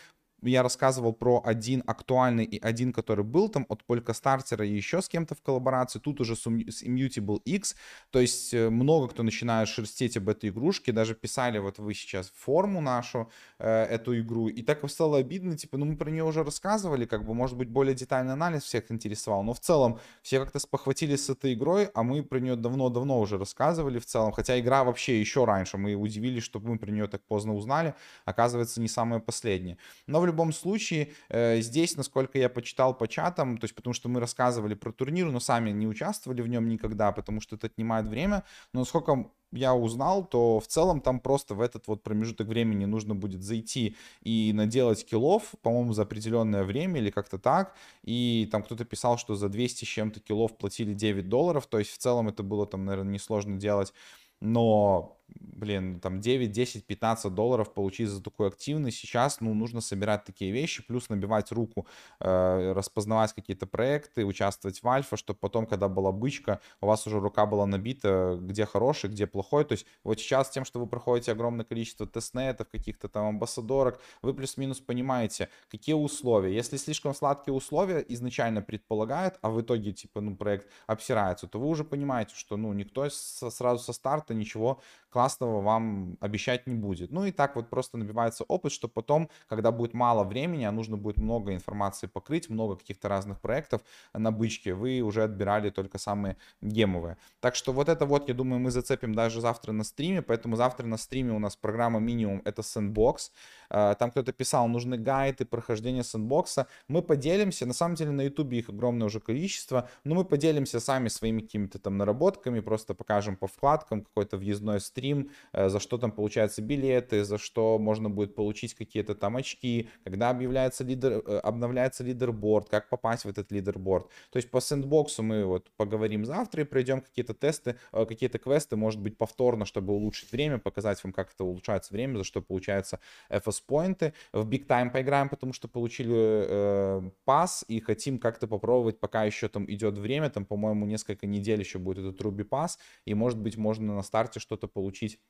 я 0.47 0.63
рассказывал 0.63 1.13
про 1.13 1.43
один 1.45 1.83
актуальный 1.87 2.45
и 2.45 2.61
один, 2.61 2.93
который 2.93 3.25
был 3.25 3.49
там 3.49 3.67
от 3.69 3.85
Полька 3.85 4.15
Стартера 4.15 4.67
и 4.67 4.75
еще 4.75 5.03
с 5.03 5.09
кем-то 5.09 5.35
в 5.35 5.43
коллаборации. 5.43 5.99
Тут 5.99 6.21
уже 6.21 6.37
с 6.37 6.47
Immutable 6.47 7.41
X. 7.45 7.77
То 8.11 8.21
есть 8.21 8.55
э, 8.55 8.71
много 8.71 9.09
кто 9.09 9.23
начинает 9.23 9.69
шерстить 9.69 10.17
об 10.17 10.29
этой 10.29 10.51
игрушке. 10.51 10.93
Даже 10.93 11.15
писали 11.15 11.59
вот 11.59 11.79
вы 11.79 11.95
сейчас 11.95 12.33
форму 12.35 12.81
нашу, 12.81 13.31
э, 13.59 13.85
эту 13.85 14.19
игру. 14.19 14.49
И 14.49 14.63
так 14.63 14.89
стало 14.91 15.19
обидно, 15.19 15.57
типа, 15.57 15.77
ну 15.77 15.87
мы 15.87 15.97
про 15.97 16.11
нее 16.11 16.25
уже 16.25 16.45
рассказывали, 16.45 17.07
как 17.07 17.25
бы, 17.25 17.35
может 17.35 17.57
быть, 17.57 17.69
более 17.69 17.95
детальный 17.95 18.33
анализ 18.33 18.63
всех 18.63 18.91
интересовал. 18.91 19.43
Но 19.43 19.53
в 19.53 19.61
целом 19.61 19.99
все 20.23 20.41
как-то 20.41 20.59
спохватились 20.59 21.25
с 21.25 21.31
этой 21.31 21.55
игрой, 21.55 21.91
а 21.95 22.03
мы 22.03 22.23
про 22.23 22.39
нее 22.39 22.57
давно-давно 22.57 23.21
уже 23.21 23.39
рассказывали 23.39 23.99
в 23.99 24.07
целом. 24.07 24.33
Хотя 24.33 24.59
игра 24.59 24.85
вообще 24.85 25.21
еще 25.21 25.45
раньше. 25.45 25.77
Мы 25.79 25.95
удивились, 25.95 26.43
что 26.43 26.61
мы 26.61 26.79
про 26.79 26.91
нее 26.91 27.07
так 27.09 27.23
поздно 27.23 27.55
узнали. 27.55 27.95
Оказывается, 28.25 28.81
не 28.81 28.89
самая 28.89 29.21
последняя. 29.21 29.77
Но 30.07 30.21
в 30.21 30.27
любом 30.27 30.36
случае, 30.53 31.13
э, 31.29 31.61
здесь, 31.61 31.97
насколько 31.97 32.39
я 32.39 32.49
почитал 32.49 32.97
по 32.97 33.09
чатам, 33.09 33.59
то 33.59 33.65
есть 33.65 33.75
потому 33.75 33.95
что 33.95 34.09
мы 34.09 34.21
рассказывали 34.21 34.75
про 34.75 34.93
турнир, 34.93 35.31
но 35.31 35.41
сами 35.41 35.71
не 35.71 35.87
участвовали 35.87 36.43
в 36.43 36.49
нем 36.49 36.69
никогда, 36.69 37.13
потому 37.13 37.41
что 37.41 37.57
это 37.57 37.67
отнимает 37.67 38.09
время. 38.09 38.45
Но 38.73 38.81
насколько 38.81 39.31
я 39.53 39.75
узнал, 39.75 40.25
то 40.25 40.61
в 40.61 40.67
целом 40.67 41.01
там 41.01 41.21
просто 41.21 41.55
в 41.55 41.61
этот 41.61 41.87
вот 41.87 42.03
промежуток 42.03 42.49
времени 42.49 42.85
нужно 42.85 43.15
будет 43.15 43.43
зайти 43.43 43.97
и 44.23 44.53
наделать 44.53 45.05
киллов, 45.05 45.55
по-моему, 45.63 45.93
за 45.93 46.03
определенное 46.03 46.65
время 46.65 47.01
или 47.01 47.11
как-то 47.11 47.39
так. 47.39 47.75
И 48.03 48.49
там 48.51 48.63
кто-то 48.63 48.85
писал, 48.85 49.19
что 49.19 49.35
за 49.35 49.49
200 49.49 49.85
с 49.85 49.89
чем-то 49.89 50.21
киллов 50.21 50.57
платили 50.57 50.95
9 50.95 51.29
долларов, 51.29 51.67
то 51.67 51.79
есть 51.79 51.91
в 51.93 51.99
целом 51.99 52.29
это 52.29 52.43
было 52.43 52.67
там, 52.67 52.85
наверное, 52.85 53.15
несложно 53.15 53.57
делать. 53.57 53.93
Но 54.41 55.16
блин, 55.29 56.01
там 56.01 56.21
9, 56.21 56.53
10, 56.53 56.87
15 56.87 57.35
долларов 57.35 57.73
получить 57.73 58.09
за 58.09 58.23
такую 58.23 58.49
активность. 58.49 58.99
Сейчас, 58.99 59.41
ну, 59.41 59.55
нужно 59.55 59.81
собирать 59.81 60.25
такие 60.25 60.53
вещи, 60.53 60.87
плюс 60.87 61.09
набивать 61.09 61.53
руку, 61.53 61.87
э, 62.21 62.73
распознавать 62.73 63.33
какие-то 63.33 63.67
проекты, 63.67 64.25
участвовать 64.25 64.83
в 64.83 64.89
альфа, 64.89 65.17
чтобы 65.17 65.39
потом, 65.41 65.67
когда 65.67 65.89
была 65.89 66.13
бычка, 66.13 66.61
у 66.81 66.87
вас 66.87 67.07
уже 67.07 67.21
рука 67.21 67.47
была 67.47 67.67
набита, 67.67 68.39
где 68.41 68.67
хороший, 68.67 69.11
где 69.11 69.27
плохой. 69.27 69.65
То 69.65 69.73
есть 69.73 69.87
вот 70.05 70.19
сейчас 70.21 70.51
тем, 70.51 70.65
что 70.65 70.79
вы 70.79 70.87
проходите 70.87 71.33
огромное 71.33 71.65
количество 71.65 72.07
тестнетов, 72.07 72.69
каких-то 72.69 73.09
там 73.09 73.27
амбассадорок, 73.27 74.01
вы 74.23 74.35
плюс-минус 74.35 74.81
понимаете, 74.81 75.49
какие 75.71 75.95
условия. 75.95 76.55
Если 76.55 76.77
слишком 76.77 77.15
сладкие 77.15 77.55
условия 77.55 78.05
изначально 78.09 78.63
предполагают, 78.63 79.39
а 79.43 79.51
в 79.51 79.61
итоге, 79.61 79.93
типа, 79.93 80.21
ну, 80.21 80.37
проект 80.37 80.69
обсирается, 80.87 81.47
то 81.47 81.59
вы 81.59 81.67
уже 81.67 81.85
понимаете, 81.85 82.35
что, 82.35 82.57
ну, 82.57 82.73
никто 82.73 83.09
сразу 83.11 83.83
со 83.83 83.93
старта 83.93 84.35
ничего 84.35 84.81
классного 85.17 85.63
вам 85.63 86.19
обещать 86.21 86.67
не 86.67 86.75
будет. 86.75 87.11
Ну 87.11 87.25
и 87.25 87.33
так 87.33 87.57
вот 87.57 87.71
просто 87.71 87.97
набивается 87.97 88.45
опыт, 88.49 88.71
что 88.71 88.87
потом, 88.87 89.31
когда 89.49 89.73
будет 89.73 89.95
мало 89.95 90.25
времени, 90.25 90.65
а 90.65 90.73
нужно 90.73 90.99
будет 90.99 91.17
много 91.17 91.55
информации 91.55 92.07
покрыть, 92.07 92.51
много 92.51 92.77
каких-то 92.77 93.09
разных 93.09 93.41
проектов 93.41 93.81
на 94.13 94.31
бычке, 94.31 94.75
вы 94.75 95.01
уже 95.01 95.23
отбирали 95.23 95.71
только 95.71 95.97
самые 95.97 96.37
гемовые. 96.61 97.17
Так 97.41 97.55
что 97.55 97.73
вот 97.73 97.89
это 97.89 98.05
вот, 98.05 98.29
я 98.29 98.35
думаю, 98.35 98.61
мы 98.61 98.71
зацепим 98.71 99.15
даже 99.15 99.41
завтра 99.41 99.73
на 99.73 99.85
стриме, 99.85 100.21
поэтому 100.21 100.57
завтра 100.57 100.87
на 100.87 100.99
стриме 100.99 101.33
у 101.33 101.39
нас 101.39 101.57
программа 101.57 101.99
минимум 101.99 102.43
это 102.45 102.61
Sandbox. 102.61 103.31
А, 103.71 103.95
там 103.95 104.11
кто-то 104.11 104.33
писал, 104.33 104.69
нужны 104.69 104.99
гайды 104.99 105.45
прохождения 105.45 106.05
сэндбокса. 106.05 106.67
Мы 106.89 107.03
поделимся, 107.03 107.67
на 107.67 107.73
самом 107.73 107.95
деле 107.95 108.11
на 108.11 108.23
ютубе 108.23 108.59
их 108.59 108.69
огромное 108.69 109.07
уже 109.07 109.21
количество, 109.21 109.89
но 110.05 110.15
мы 110.15 110.25
поделимся 110.25 110.81
сами 110.81 111.09
своими 111.09 111.41
какими-то 111.41 111.79
там 111.79 111.97
наработками, 111.97 112.61
просто 112.61 112.95
покажем 112.95 113.37
по 113.37 113.47
вкладкам 113.47 114.03
какой-то 114.03 114.37
въездной 114.37 114.81
стрим, 114.81 115.06
стрим, 115.07 115.31
э, 115.53 115.69
за 115.69 115.81
что 115.81 115.99
там 115.99 116.13
получаются 116.13 116.63
билеты, 116.63 117.25
за 117.25 117.39
что 117.39 117.79
можно 117.79 118.11
будет 118.11 118.35
получить 118.35 118.75
какие-то 118.75 119.15
там 119.15 119.37
очки, 119.37 119.89
когда 120.05 120.31
объявляется 120.31 120.85
лидер, 120.85 121.13
э, 121.13 121.39
обновляется 121.43 122.05
лидерборд, 122.05 122.69
как 122.69 122.89
попасть 122.89 123.25
в 123.25 123.29
этот 123.29 123.53
лидерборд. 123.53 124.09
То 124.31 124.39
есть 124.39 124.51
по 124.51 124.61
сэндбоксу 124.61 125.23
мы 125.23 125.45
вот 125.45 125.71
поговорим 125.77 126.25
завтра 126.25 126.63
и 126.63 126.65
пройдем 126.65 127.01
какие-то 127.01 127.35
тесты, 127.35 127.77
э, 127.93 128.05
какие-то 128.07 128.39
квесты, 128.39 128.77
может 128.77 129.01
быть, 129.01 129.17
повторно, 129.17 129.65
чтобы 129.65 129.93
улучшить 129.93 130.33
время, 130.33 130.59
показать 130.59 131.03
вам, 131.05 131.13
как 131.13 131.33
это 131.33 131.45
улучшается 131.45 131.93
время, 131.95 132.19
за 132.19 132.25
что 132.25 132.43
получается 132.43 132.99
FS-поинты. 133.31 134.13
В 134.33 134.49
Big 134.49 134.67
Time 134.67 134.91
поиграем, 134.91 135.29
потому 135.29 135.53
что 135.53 135.69
получили 135.69 136.17
э, 136.17 137.11
пас 137.25 137.65
и 137.69 137.81
хотим 137.81 138.19
как-то 138.19 138.47
попробовать, 138.47 138.99
пока 139.01 139.25
еще 139.25 139.49
там 139.49 139.65
идет 139.71 139.99
время, 139.99 140.31
там, 140.31 140.45
по-моему, 140.45 140.87
несколько 140.87 141.27
недель 141.27 141.61
еще 141.61 141.79
будет 141.79 141.99
этот 141.99 142.21
Ruby 142.21 142.45
пас, 142.45 142.79
и, 143.05 143.15
может 143.15 143.39
быть, 143.39 143.57
можно 143.57 143.95
на 143.95 144.03
старте 144.03 144.41
что-то 144.41 144.69
получить 144.69 144.96
получить 144.97 145.21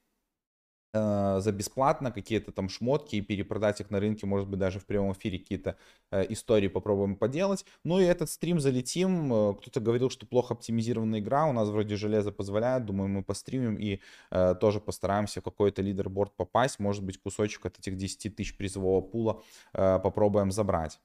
э, 0.94 1.40
за 1.40 1.52
бесплатно 1.52 2.12
какие-то 2.12 2.52
там 2.52 2.68
шмотки 2.68 3.16
и 3.16 3.20
перепродать 3.20 3.80
их 3.80 3.90
на 3.90 4.00
рынке, 4.00 4.26
может 4.26 4.48
быть, 4.48 4.58
даже 4.58 4.78
в 4.78 4.86
прямом 4.86 5.12
эфире 5.12 5.38
какие-то 5.38 5.76
э, 6.12 6.24
истории 6.32 6.68
попробуем 6.68 7.16
поделать. 7.16 7.64
Ну 7.84 7.98
и 7.98 8.04
этот 8.04 8.30
стрим 8.30 8.60
залетим. 8.60 9.32
Э, 9.32 9.54
кто-то 9.54 9.80
говорил, 9.80 10.10
что 10.10 10.26
плохо 10.26 10.54
оптимизированная 10.54 11.20
игра, 11.20 11.46
у 11.46 11.52
нас 11.52 11.68
вроде 11.68 11.96
железо 11.96 12.32
позволяет, 12.32 12.84
думаю, 12.84 13.08
мы 13.08 13.22
постримим 13.22 13.76
и 13.76 14.00
э, 14.30 14.54
тоже 14.60 14.80
постараемся 14.80 15.40
в 15.40 15.44
какой-то 15.44 15.82
лидерборд 15.82 16.36
попасть, 16.36 16.78
может 16.78 17.02
быть, 17.04 17.18
кусочек 17.18 17.66
от 17.66 17.78
этих 17.78 17.96
10 17.96 18.36
тысяч 18.36 18.56
призового 18.56 19.00
пула 19.00 19.42
э, 19.74 19.98
попробуем 19.98 20.52
забрать. 20.52 21.00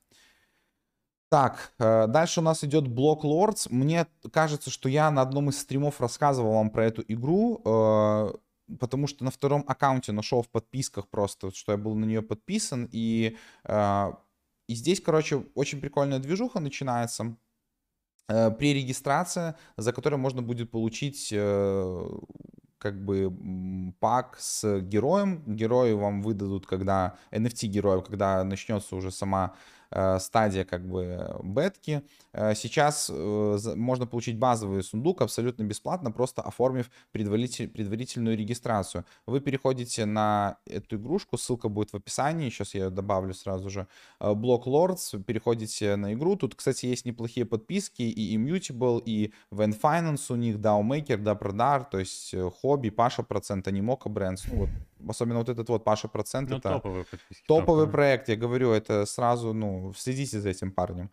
Так, 1.32 1.72
э, 1.80 2.08
дальше 2.08 2.42
у 2.42 2.44
нас 2.44 2.62
идет 2.66 2.90
блок 2.90 3.24
Lords. 3.24 3.68
Мне 3.70 4.06
кажется, 4.34 4.70
что 4.70 4.90
я 4.90 5.10
на 5.12 5.22
одном 5.22 5.48
из 5.50 5.60
стримов 5.60 6.02
рассказывал 6.02 6.56
вам 6.56 6.70
про 6.70 6.86
эту 6.86 7.06
игру, 7.08 7.62
э, 7.64 8.34
потому 8.80 9.08
что 9.08 9.24
на 9.24 9.32
втором 9.32 9.64
аккаунте 9.68 10.12
нашел 10.12 10.42
в 10.42 10.50
подписках 10.50 11.08
просто, 11.10 11.52
что 11.54 11.72
я 11.72 11.78
был 11.78 11.96
на 11.96 12.06
нее 12.06 12.22
подписан. 12.22 12.90
И, 12.92 13.38
э, 13.64 14.12
и 14.68 14.76
здесь, 14.76 15.02
короче, 15.02 15.46
очень 15.56 15.80
прикольная 15.80 16.20
движуха 16.20 16.60
начинается 16.60 17.36
при 18.28 18.74
регистрации, 18.74 19.56
за 19.76 19.92
которой 19.92 20.16
можно 20.16 20.42
будет 20.42 20.72
получить 20.72 21.30
как 22.78 23.04
бы 23.04 23.94
пак 24.00 24.38
с 24.40 24.80
героем. 24.80 25.44
Герои 25.46 25.92
вам 25.92 26.22
выдадут, 26.22 26.66
когда 26.66 27.18
NFT 27.32 27.68
героев, 27.68 28.06
когда 28.06 28.42
начнется 28.46 28.96
уже 28.96 29.12
сама 29.12 29.54
Э, 29.54 29.81
стадия 30.20 30.64
как 30.66 30.88
бы 30.88 31.40
бетки. 31.44 32.04
Э, 32.34 32.56
сейчас 32.56 33.10
э, 33.14 33.58
можно 33.76 34.08
получить 34.08 34.38
базовый 34.38 34.84
сундук 34.84 35.22
абсолютно 35.22 35.64
бесплатно, 35.64 36.12
просто 36.12 36.42
оформив 36.42 36.90
предваритель, 37.12 37.68
предварительную 37.68 38.38
регистрацию. 38.38 39.06
Вы 39.26 39.42
переходите 39.42 40.06
на 40.06 40.58
эту 40.66 40.96
игрушку, 40.96 41.38
ссылка 41.38 41.70
будет 41.70 41.92
в 41.92 41.96
описании, 41.96 42.50
сейчас 42.50 42.74
я 42.74 42.86
ее 42.86 42.90
добавлю 42.90 43.34
сразу 43.34 43.70
же. 43.70 43.88
Block 44.20 44.64
Lords, 44.66 45.22
переходите 45.24 45.96
на 45.96 46.14
игру. 46.14 46.36
Тут, 46.36 46.56
кстати, 46.56 46.86
есть 46.86 47.06
неплохие 47.06 47.46
подписки 47.46 48.04
и 48.04 48.38
Immutable, 48.38 49.02
и 49.06 49.34
Van 49.52 49.78
Finance 49.80 50.26
у 50.30 50.36
них, 50.36 50.58
DAO 50.58 50.82
Maker, 50.84 51.36
Продар, 51.36 51.84
то 51.84 52.00
есть 52.00 52.36
хобби, 52.62 52.90
Паша 52.90 53.24
процент, 53.24 53.68
Анимока 53.68 54.10
Брендс, 54.10 54.46
ну 54.52 54.60
вот 54.60 54.70
особенно 55.08 55.40
вот 55.40 55.50
этот 55.50 55.70
вот 55.70 55.84
Паша 55.84 56.08
процент, 56.08 56.50
ну, 56.50 56.58
это 56.58 56.70
топовый, 56.70 57.04
топовый, 57.04 57.44
топовый 57.48 57.88
проект, 57.88 58.30
я 58.30 58.36
говорю, 58.36 58.72
это 58.72 59.06
сразу, 59.06 59.54
ну, 59.54 59.94
следите 59.94 60.40
за 60.40 60.50
этим 60.50 60.72
парнем. 60.72 61.10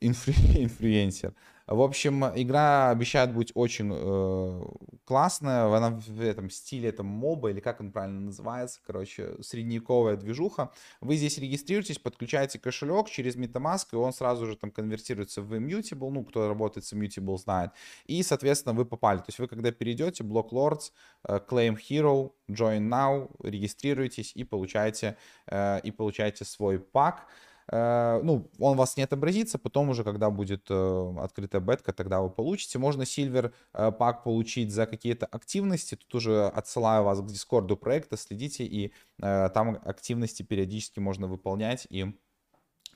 Инфлю... 0.00 0.34
Инфлюенсер. 0.62 1.34
В 1.66 1.80
общем, 1.80 2.24
игра 2.34 2.90
обещает 2.90 3.32
быть 3.32 3.52
очень 3.54 3.90
э, 3.92 4.62
классная. 5.04 5.66
Она 5.74 5.90
в 5.90 6.20
этом 6.20 6.50
стиле, 6.50 6.88
это 6.88 7.02
моба, 7.02 7.50
или 7.50 7.60
как 7.60 7.80
он 7.80 7.92
правильно 7.92 8.20
называется, 8.20 8.80
короче, 8.86 9.36
средневековая 9.42 10.16
движуха. 10.16 10.72
Вы 11.00 11.16
здесь 11.16 11.38
регистрируетесь, 11.38 11.98
подключаете 11.98 12.58
кошелек 12.58 13.08
через 13.08 13.36
MetaMask, 13.36 13.86
и 13.92 13.96
он 13.96 14.12
сразу 14.12 14.46
же 14.46 14.56
там 14.56 14.70
конвертируется 14.70 15.42
в 15.42 15.54
Immutable. 15.54 16.10
Ну, 16.10 16.24
кто 16.24 16.48
работает 16.48 16.84
с 16.84 16.92
Immutable, 16.92 17.38
знает. 17.38 17.70
И, 18.06 18.22
соответственно, 18.22 18.74
вы 18.74 18.84
попали. 18.84 19.18
То 19.18 19.26
есть 19.28 19.38
вы, 19.38 19.48
когда 19.48 19.70
перейдете, 19.70 20.24
Block 20.24 20.50
Lords, 20.50 20.92
э, 21.28 21.38
Claim 21.48 21.76
Hero, 21.76 22.32
Join 22.50 22.88
Now, 22.88 23.30
регистрируетесь 23.42 24.32
и 24.34 24.44
получаете, 24.44 25.16
э, 25.46 25.80
и 25.80 25.90
получаете 25.90 26.44
свой 26.44 26.78
пак. 26.78 27.26
Э, 27.72 28.20
ну, 28.22 28.50
он 28.58 28.72
у 28.74 28.78
вас 28.78 28.96
не 28.98 29.02
отобразится, 29.02 29.58
потом 29.58 29.88
уже, 29.88 30.04
когда 30.04 30.30
будет 30.30 30.66
э, 30.68 31.14
открытая 31.18 31.62
бетка, 31.62 31.92
тогда 31.92 32.20
вы 32.20 32.28
получите. 32.28 32.78
Можно 32.78 33.02
Silver 33.02 33.52
э, 33.72 33.92
пак 33.92 34.24
получить 34.24 34.70
за 34.70 34.86
какие-то 34.86 35.24
активности, 35.24 35.94
тут 35.94 36.14
уже 36.14 36.48
отсылаю 36.48 37.02
вас 37.04 37.20
к 37.20 37.26
дискорду 37.26 37.76
проекта, 37.76 38.16
следите, 38.16 38.64
и 38.64 38.92
там 39.18 39.78
активности 39.84 40.42
периодически 40.42 41.00
можно 41.00 41.26
выполнять 41.26 41.86
и 41.90 42.14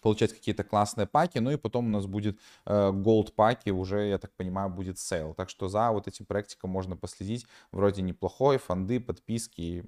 получать 0.03 0.33
какие-то 0.33 0.65
классные 0.65 1.07
паки, 1.07 1.39
ну 1.39 1.51
и 1.51 1.57
потом 1.57 1.87
у 1.87 1.91
нас 1.91 2.07
будет 2.07 2.39
gold 2.67 3.33
паки, 3.33 3.71
уже, 3.71 4.09
я 4.09 4.19
так 4.19 4.33
понимаю, 4.37 4.69
будет 4.69 4.99
sale. 4.99 5.35
Так 5.35 5.49
что 5.49 5.69
за 5.69 5.91
вот 5.91 6.09
этим 6.09 6.27
проектиком 6.27 6.71
можно 6.71 6.97
последить, 6.97 7.47
вроде 7.73 8.03
неплохой, 8.03 8.59
фонды, 8.59 9.01
подписки, 9.01 9.85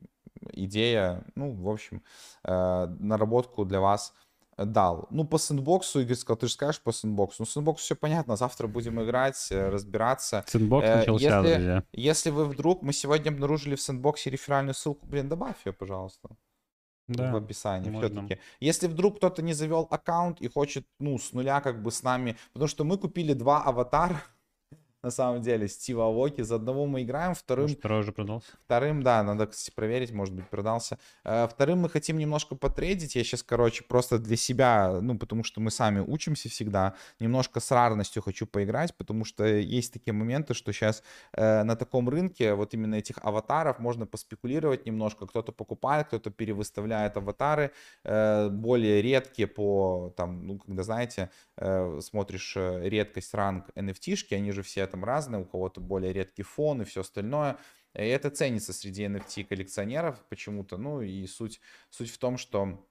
идея, 0.52 1.24
ну, 1.34 1.52
в 1.52 1.68
общем, 1.68 2.02
наработку 2.44 3.64
для 3.64 3.80
вас– 3.80 4.14
дал. 4.58 5.06
Ну, 5.10 5.24
по 5.24 5.38
Sandbox 5.38 5.87
у, 5.87 6.00
Игорь 6.00 6.16
сказал, 6.16 6.36
ты 6.36 6.46
же 6.46 6.52
скажешь 6.52 6.80
по 6.80 6.92
Sandbox 6.92 7.31
у. 7.31 7.42
Ну, 7.42 7.46
Sandbox 7.46 7.80
у 7.80 7.84
все 7.84 7.96
понятно, 7.96 8.36
завтра 8.36 8.66
будем 8.66 9.02
играть, 9.02 9.48
э, 9.50 9.68
разбираться. 9.68 10.44
Sandbox 10.48 10.86
э, 10.86 10.96
начался, 10.96 11.24
если, 11.24 11.54
друзья. 11.54 11.84
Если 11.92 12.30
вы 12.30 12.44
вдруг, 12.44 12.82
мы 12.82 12.92
сегодня 12.92 13.30
обнаружили 13.30 13.74
в 13.76 13.80
Sandbox 13.80 14.24
е 14.24 14.30
реферальную 14.30 14.74
ссылку, 14.74 15.06
блин, 15.06 15.28
добавь 15.28 15.56
ее, 15.64 15.72
пожалуйста. 15.72 16.28
в 17.32 17.36
описании 17.36 17.90
все-таки. 17.90 18.38
Если 18.60 18.86
вдруг 18.86 19.16
кто-то 19.16 19.42
не 19.42 19.54
завел 19.54 19.86
аккаунт 19.90 20.40
и 20.40 20.48
хочет, 20.48 20.86
ну, 21.00 21.18
с 21.18 21.32
нуля 21.32 21.60
как 21.60 21.82
бы 21.82 21.90
с 21.90 22.02
нами, 22.02 22.36
потому 22.52 22.68
что 22.68 22.84
мы 22.84 22.98
купили 22.98 23.32
два 23.32 23.62
аватара, 23.62 24.22
на 25.02 25.10
самом 25.10 25.42
деле, 25.42 25.68
Стива 25.68 26.06
Авоки. 26.06 26.42
За 26.42 26.56
одного 26.56 26.86
мы 26.86 27.02
играем, 27.02 27.34
вторым... 27.34 27.64
Может, 27.64 27.78
второй 27.78 28.00
уже 28.00 28.12
продался? 28.12 28.48
Вторым, 28.64 29.02
да, 29.02 29.22
надо, 29.22 29.46
кстати, 29.46 29.72
проверить, 29.74 30.10
может 30.10 30.34
быть, 30.34 30.48
продался. 30.48 30.98
Э, 31.24 31.46
вторым 31.48 31.80
мы 31.80 31.88
хотим 31.88 32.18
немножко 32.18 32.56
потрейдить. 32.56 33.14
Я 33.14 33.22
сейчас, 33.22 33.44
короче, 33.44 33.84
просто 33.84 34.18
для 34.18 34.36
себя, 34.36 34.98
ну, 35.00 35.16
потому 35.16 35.44
что 35.44 35.60
мы 35.60 35.70
сами 35.70 36.00
учимся 36.00 36.48
всегда, 36.48 36.94
немножко 37.20 37.60
с 37.60 37.70
рарностью 37.70 38.22
хочу 38.22 38.46
поиграть, 38.46 38.96
потому 38.96 39.24
что 39.24 39.44
есть 39.44 39.92
такие 39.92 40.12
моменты, 40.12 40.54
что 40.54 40.72
сейчас 40.72 41.04
э, 41.32 41.62
на 41.62 41.76
таком 41.76 42.08
рынке 42.08 42.54
вот 42.54 42.74
именно 42.74 42.96
этих 42.96 43.18
аватаров 43.22 43.78
можно 43.78 44.04
поспекулировать 44.04 44.84
немножко. 44.84 45.26
Кто-то 45.26 45.52
покупает, 45.52 46.08
кто-то 46.08 46.30
перевыставляет 46.30 47.16
аватары 47.16 47.70
э, 48.02 48.48
более 48.48 49.00
редкие 49.00 49.46
по, 49.46 50.12
там, 50.16 50.44
ну, 50.44 50.58
когда, 50.58 50.82
знаете, 50.82 51.30
э, 51.56 52.00
смотришь 52.02 52.56
редкость 52.56 53.32
ранг 53.34 53.66
NFT-шки, 53.76 54.34
они 54.34 54.50
же 54.50 54.62
все 54.62 54.87
там 54.88 55.04
разные, 55.04 55.42
у 55.42 55.44
кого-то 55.44 55.80
более 55.80 56.12
редкий 56.12 56.42
фон 56.42 56.82
и 56.82 56.84
все 56.84 57.02
остальное. 57.02 57.58
И 57.94 58.02
это 58.02 58.30
ценится 58.30 58.72
среди 58.72 59.04
NFT 59.04 59.44
коллекционеров 59.44 60.22
почему-то. 60.28 60.76
Ну 60.76 61.00
и 61.00 61.26
суть, 61.26 61.60
суть 61.90 62.10
в 62.10 62.18
том, 62.18 62.36
что 62.36 62.87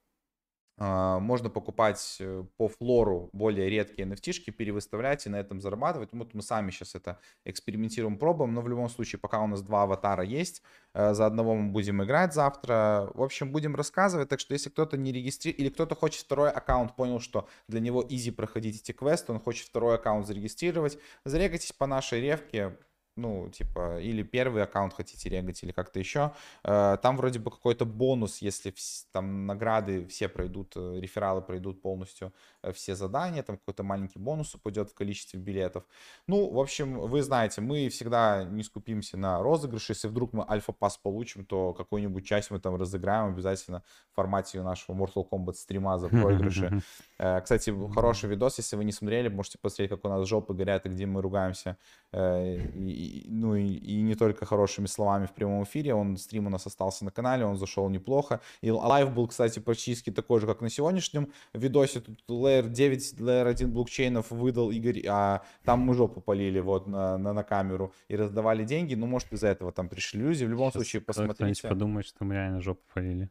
можно 0.78 1.50
покупать 1.50 2.18
э, 2.20 2.44
по 2.56 2.68
флору 2.68 3.32
более 3.34 3.68
редкие 3.68 4.08
nft 4.08 4.52
перевыставлять 4.52 5.26
и 5.26 5.30
на 5.30 5.38
этом 5.38 5.60
зарабатывать. 5.60 6.10
Вот 6.12 6.36
мы 6.36 6.42
сами 6.44 6.70
сейчас 6.70 6.94
это 6.94 7.20
экспериментируем, 7.46 8.18
пробуем, 8.18 8.54
но 8.54 8.62
в 8.62 8.70
любом 8.70 8.88
случае, 8.90 9.20
пока 9.20 9.42
у 9.42 9.48
нас 9.48 9.64
два 9.64 9.84
аватара 9.84 10.24
есть, 10.24 10.62
uh, 10.94 11.16
за 11.16 11.26
одного 11.26 11.56
мы 11.56 11.72
будем 11.72 12.04
играть 12.04 12.34
завтра. 12.34 13.10
В 13.16 13.24
общем, 13.24 13.52
будем 13.52 13.76
рассказывать, 13.76 14.30
так 14.30 14.40
что 14.40 14.54
если 14.54 14.70
кто-то 14.70 14.98
не 14.98 15.12
регистрирует, 15.12 15.60
или 15.60 15.70
кто-то 15.70 15.96
хочет 15.96 16.22
второй 16.22 16.52
аккаунт, 16.52 16.96
понял, 16.96 17.20
что 17.20 17.48
для 17.68 17.80
него 17.80 18.06
изи 18.08 18.30
проходить 18.30 18.82
эти 18.82 18.92
квесты, 18.92 19.32
он 19.32 19.40
хочет 19.40 19.68
второй 19.68 19.96
аккаунт 19.96 20.28
зарегистрировать, 20.28 21.00
зарегайтесь 21.26 21.74
по 21.74 21.88
нашей 21.88 22.22
ревке, 22.22 22.78
ну, 23.18 23.50
типа, 23.50 24.00
или 24.00 24.24
первый 24.24 24.64
аккаунт 24.64 24.94
хотите 24.94 25.30
регать, 25.30 25.64
или 25.64 25.72
как-то 25.72 26.00
еще. 26.00 26.32
Э, 26.64 26.98
там 27.02 27.18
вроде 27.18 27.40
бы 27.40 27.52
какой-то 27.52 27.86
бонус, 27.86 28.38
если 28.38 28.74
там 29.12 29.46
награды 29.46 30.06
все 30.08 30.30
пройдут, 30.30 30.74
э, 30.76 31.00
рефералы 31.00 31.42
пройдут 31.42 31.82
полностью 31.82 32.32
э, 32.62 32.72
все 32.72 32.96
задания, 32.96 33.44
там 33.44 33.58
какой-то 33.58 33.84
маленький 33.84 34.20
бонус 34.20 34.54
упадет 34.56 34.92
в 34.92 34.94
количестве 34.94 35.40
билетов. 35.40 35.84
Ну, 36.28 36.50
в 36.50 36.60
общем, 36.60 37.00
вы 37.00 37.24
знаете, 37.24 37.62
мы 37.62 37.90
всегда 37.90 38.44
не 38.44 38.64
скупимся 38.64 39.18
на 39.18 39.42
розыгрыш. 39.42 39.90
Если 39.90 40.08
вдруг 40.08 40.34
мы 40.34 40.46
Alpha 40.48 40.76
Pass 40.76 40.98
получим, 40.98 41.46
то 41.46 41.74
какую-нибудь 41.74 42.26
часть 42.26 42.52
мы 42.52 42.60
там 42.60 42.76
разыграем 42.76 43.34
обязательно 43.34 43.82
в 44.12 44.16
формате 44.16 44.62
нашего 44.62 44.96
Mortal 44.96 45.28
Kombat 45.28 45.56
стрима 45.56 45.98
за 45.98 46.10
проигрыши. 46.10 46.82
Кстати, 47.18 47.74
хороший 47.94 48.30
видос, 48.30 48.60
если 48.60 48.76
вы 48.76 48.86
не 48.86 48.92
смотрели, 48.92 49.28
можете 49.28 49.58
посмотреть, 49.58 49.90
как 49.90 50.06
у 50.06 50.10
нас 50.10 50.28
жопы 50.28 50.54
горят 50.54 50.86
и 50.86 50.90
где 50.90 51.06
мы 51.06 51.22
ругаемся. 51.22 51.78
И 52.14 53.26
ну 53.28 53.56
и, 53.56 53.66
и 53.66 54.02
не 54.02 54.16
только 54.16 54.46
хорошими 54.46 54.86
словами 54.86 55.26
в 55.26 55.34
прямом 55.34 55.64
эфире. 55.64 55.94
Он 55.94 56.18
стрим 56.18 56.48
у 56.48 56.50
нас 56.50 56.66
остался 56.66 57.06
на 57.06 57.12
канале, 57.12 57.46
он 57.46 57.58
зашел 57.58 57.90
неплохо. 57.90 58.40
И 58.62 58.72
лайв 58.72 59.14
был, 59.14 59.28
кстати, 59.28 59.60
практически 59.60 60.10
такой 60.10 60.40
же, 60.40 60.48
как 60.48 60.62
на 60.62 60.70
сегодняшнем 60.70 61.32
видосе. 61.54 62.00
Тут 62.00 62.24
Layer 62.30 62.70
9, 62.70 63.20
Layer 63.20 63.48
1 63.50 63.72
блокчейнов 63.72 64.32
выдал 64.32 64.72
Игорь, 64.72 65.04
а 65.08 65.44
там 65.64 65.82
мы 65.82 65.94
жопу 65.94 66.22
палили 66.22 66.60
вот 66.60 66.88
на, 66.88 67.18
на, 67.18 67.34
на 67.34 67.44
камеру 67.44 67.94
и 68.08 68.16
раздавали 68.16 68.64
деньги. 68.64 68.96
Ну, 68.96 69.06
может, 69.06 69.32
из-за 69.34 69.48
этого 69.50 69.72
там 69.72 69.90
пришли 69.90 70.22
люди. 70.22 70.46
В 70.46 70.50
любом 70.50 70.70
Сейчас 70.70 70.82
случае, 70.84 71.02
посмотрите. 71.02 71.68
подумает, 71.68 72.08
что 72.08 72.24
мы 72.24 72.36
реально 72.36 72.62
жопу 72.62 72.82
полили. 72.94 73.30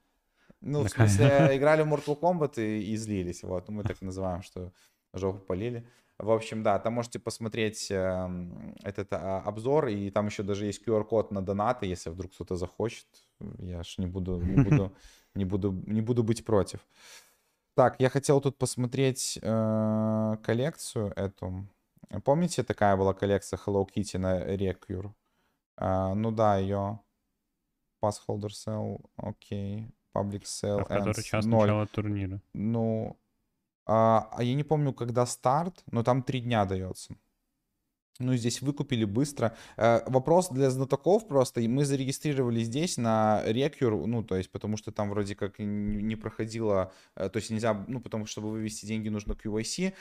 Ну, 0.61 0.83
в 0.85 0.89
смысле, 0.89 1.51
играли 1.53 1.83
в 1.83 1.93
Mortal 1.93 2.18
Kombat 2.18 2.62
и, 2.62 2.93
и 2.93 2.97
злились. 2.97 3.43
Вот, 3.43 3.68
мы 3.68 3.83
так 3.85 4.01
называем, 4.03 4.43
что 4.43 4.72
жопу 5.14 5.39
полили. 5.39 5.87
В 6.18 6.30
общем, 6.30 6.62
да, 6.62 6.78
там 6.78 6.94
можете 6.94 7.18
посмотреть 7.18 7.90
э, 7.90 8.28
этот 8.82 9.12
а, 9.12 9.42
обзор, 9.44 9.88
и 9.88 10.10
там 10.10 10.26
еще 10.26 10.42
даже 10.42 10.64
есть 10.64 10.86
QR-код 10.86 11.30
на 11.30 11.42
донаты, 11.42 11.86
если 11.86 12.08
вдруг 12.08 12.32
кто-то 12.32 12.56
захочет. 12.56 13.06
Я 13.58 13.82
ж 13.82 13.98
не 13.98 14.06
буду, 14.06 14.40
не 14.40 14.62
буду, 14.62 14.96
не 15.34 15.44
буду, 15.44 15.72
не 15.86 16.00
буду 16.00 16.22
быть 16.24 16.44
против. 16.44 16.80
Так, 17.74 18.00
я 18.00 18.08
хотел 18.08 18.40
тут 18.40 18.56
посмотреть 18.56 19.38
э, 19.42 20.36
коллекцию 20.42 21.12
эту. 21.16 21.68
Помните, 22.24 22.62
такая 22.62 22.96
была 22.96 23.12
коллекция 23.12 23.58
Hello 23.58 23.86
Kitty 23.86 24.16
на 24.18 24.54
Recure? 24.54 25.12
Э, 25.76 26.14
ну 26.14 26.30
да, 26.30 26.56
ее 26.56 26.98
Passholder 28.02 28.48
Sell, 28.48 29.04
окей. 29.16 29.90
Public 30.14 30.44
Sell. 30.44 30.80
А 30.80 30.84
в 30.84 30.88
которой 30.88 31.22
час 31.22 31.44
начала 31.44 31.86
турнира. 31.86 32.40
Ну, 32.54 33.18
а, 33.87 34.28
а 34.32 34.43
я 34.43 34.55
не 34.55 34.64
помню, 34.64 34.93
когда 34.93 35.26
старт, 35.26 35.82
но 35.91 36.03
там 36.03 36.22
три 36.22 36.41
дня 36.41 36.64
дается. 36.64 37.16
Ну, 38.18 38.34
здесь 38.34 38.62
выкупили 38.62 39.05
быстро. 39.05 39.55
Э, 39.76 40.01
вопрос 40.07 40.49
для 40.49 40.70
знатоков 40.70 41.28
просто. 41.28 41.61
Мы 41.61 41.84
зарегистрировали 41.84 42.62
здесь 42.62 42.97
на 42.97 43.43
Recure, 43.47 44.07
ну, 44.07 44.24
то 44.24 44.37
есть, 44.37 44.51
потому 44.51 44.76
что 44.78 44.91
там 44.91 45.11
вроде 45.11 45.34
как 45.34 45.59
не 45.59 46.16
проходило, 46.16 46.93
э, 47.14 47.28
то 47.28 47.37
есть 47.37 47.51
нельзя, 47.51 47.84
ну, 47.89 48.01
потому 48.01 48.24
что, 48.24 48.32
чтобы 48.32 48.51
вывести 48.53 48.87
деньги, 48.87 49.11
нужно 49.11 49.32
QYC 49.32 49.93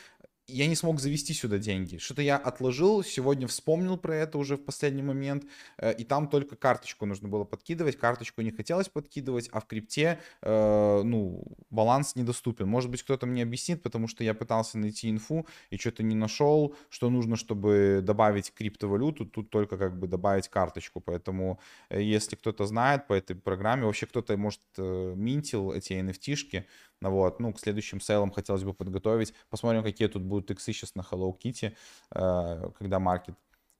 я 0.48 0.68
не 0.68 0.76
смог 0.76 1.00
завести 1.00 1.34
сюда 1.34 1.58
деньги. 1.58 1.98
Что-то 1.98 2.22
я 2.22 2.38
отложил, 2.38 3.04
сегодня 3.04 3.48
вспомнил 3.48 3.98
про 3.98 4.16
это 4.16 4.38
уже 4.38 4.58
в 4.58 4.64
последний 4.64 5.02
момент, 5.02 5.46
э, 5.78 5.93
и 5.96 6.04
там 6.04 6.28
только 6.28 6.56
карточку 6.56 7.06
нужно 7.06 7.28
было 7.28 7.46
подкидывать, 7.46 7.98
карточку 7.98 8.41
не 8.41 8.52
хотелось 8.52 8.88
подкидывать, 8.88 9.50
а 9.52 9.60
в 9.60 9.66
крипте, 9.66 10.20
э, 10.41 11.02
ну, 11.04 11.43
баланс 11.70 12.16
недоступен. 12.16 12.68
Может 12.68 12.91
быть, 12.91 13.02
кто-то 13.02 13.26
мне 13.26 13.43
объяснит, 13.43 13.82
потому 13.82 14.08
что 14.08 14.24
я 14.24 14.34
пытался 14.34 14.78
найти 14.78 15.10
инфу 15.10 15.48
и 15.72 15.78
что-то 15.78 16.04
не 16.04 16.16
нашел, 16.16 16.76
что 16.89 17.10
нужно, 17.10 17.38
чтобы 17.38 18.02
добавить 18.04 18.54
криптовалюту, 18.54 19.26
тут 19.26 19.50
только 19.50 19.78
как 19.78 19.98
бы 19.98 20.08
добавить 20.08 20.48
карточку, 20.48 21.02
поэтому 21.02 21.60
э, 21.89 22.02
если 22.02 22.36
кто-то 22.36 22.66
знает 22.68 23.08
по 23.08 23.14
этой 23.14 23.36
программе, 23.36 23.86
вообще 23.86 24.06
кто-то, 24.06 24.38
может, 24.38 24.62
минтил 24.78 25.72
эти 25.72 25.93
NFT-шки, 25.93 26.66
вот, 27.10 27.39
ну, 27.39 27.53
к 27.53 27.60
следующим 27.60 27.99
сейлам 27.99 28.32
хотелось 28.32 28.64
бы 28.64 28.74
подготовить. 28.74 29.34
Посмотрим, 29.49 29.84
какие 29.84 30.08
тут 30.08 30.24
будут 30.24 30.51
иксы 30.51 30.74
сейчас 30.74 30.95
на 30.95 31.01
Hello 31.01 31.38
Kitty, 31.38 31.76
э, 32.12 32.72
когда 32.78 32.99
маркет 32.99 33.36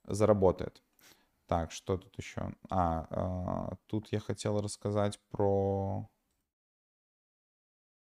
заработает. 0.08 0.82
Так, 1.48 1.72
что 1.72 1.98
тут 1.98 2.18
еще? 2.18 2.54
А, 2.70 3.08
а, 3.10 3.76
тут 3.88 4.12
я 4.12 4.20
хотел 4.20 4.62
рассказать 4.62 5.20
про... 5.30 6.10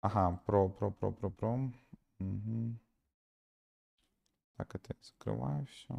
Ага, 0.00 0.40
про, 0.46 0.68
про, 0.68 0.90
про, 0.90 1.12
про, 1.12 1.30
про. 1.30 1.72
Угу. 2.20 2.78
Так, 4.56 4.74
это 4.74 4.94
я 4.94 4.96
закрываю 5.02 5.66
все. 5.66 5.94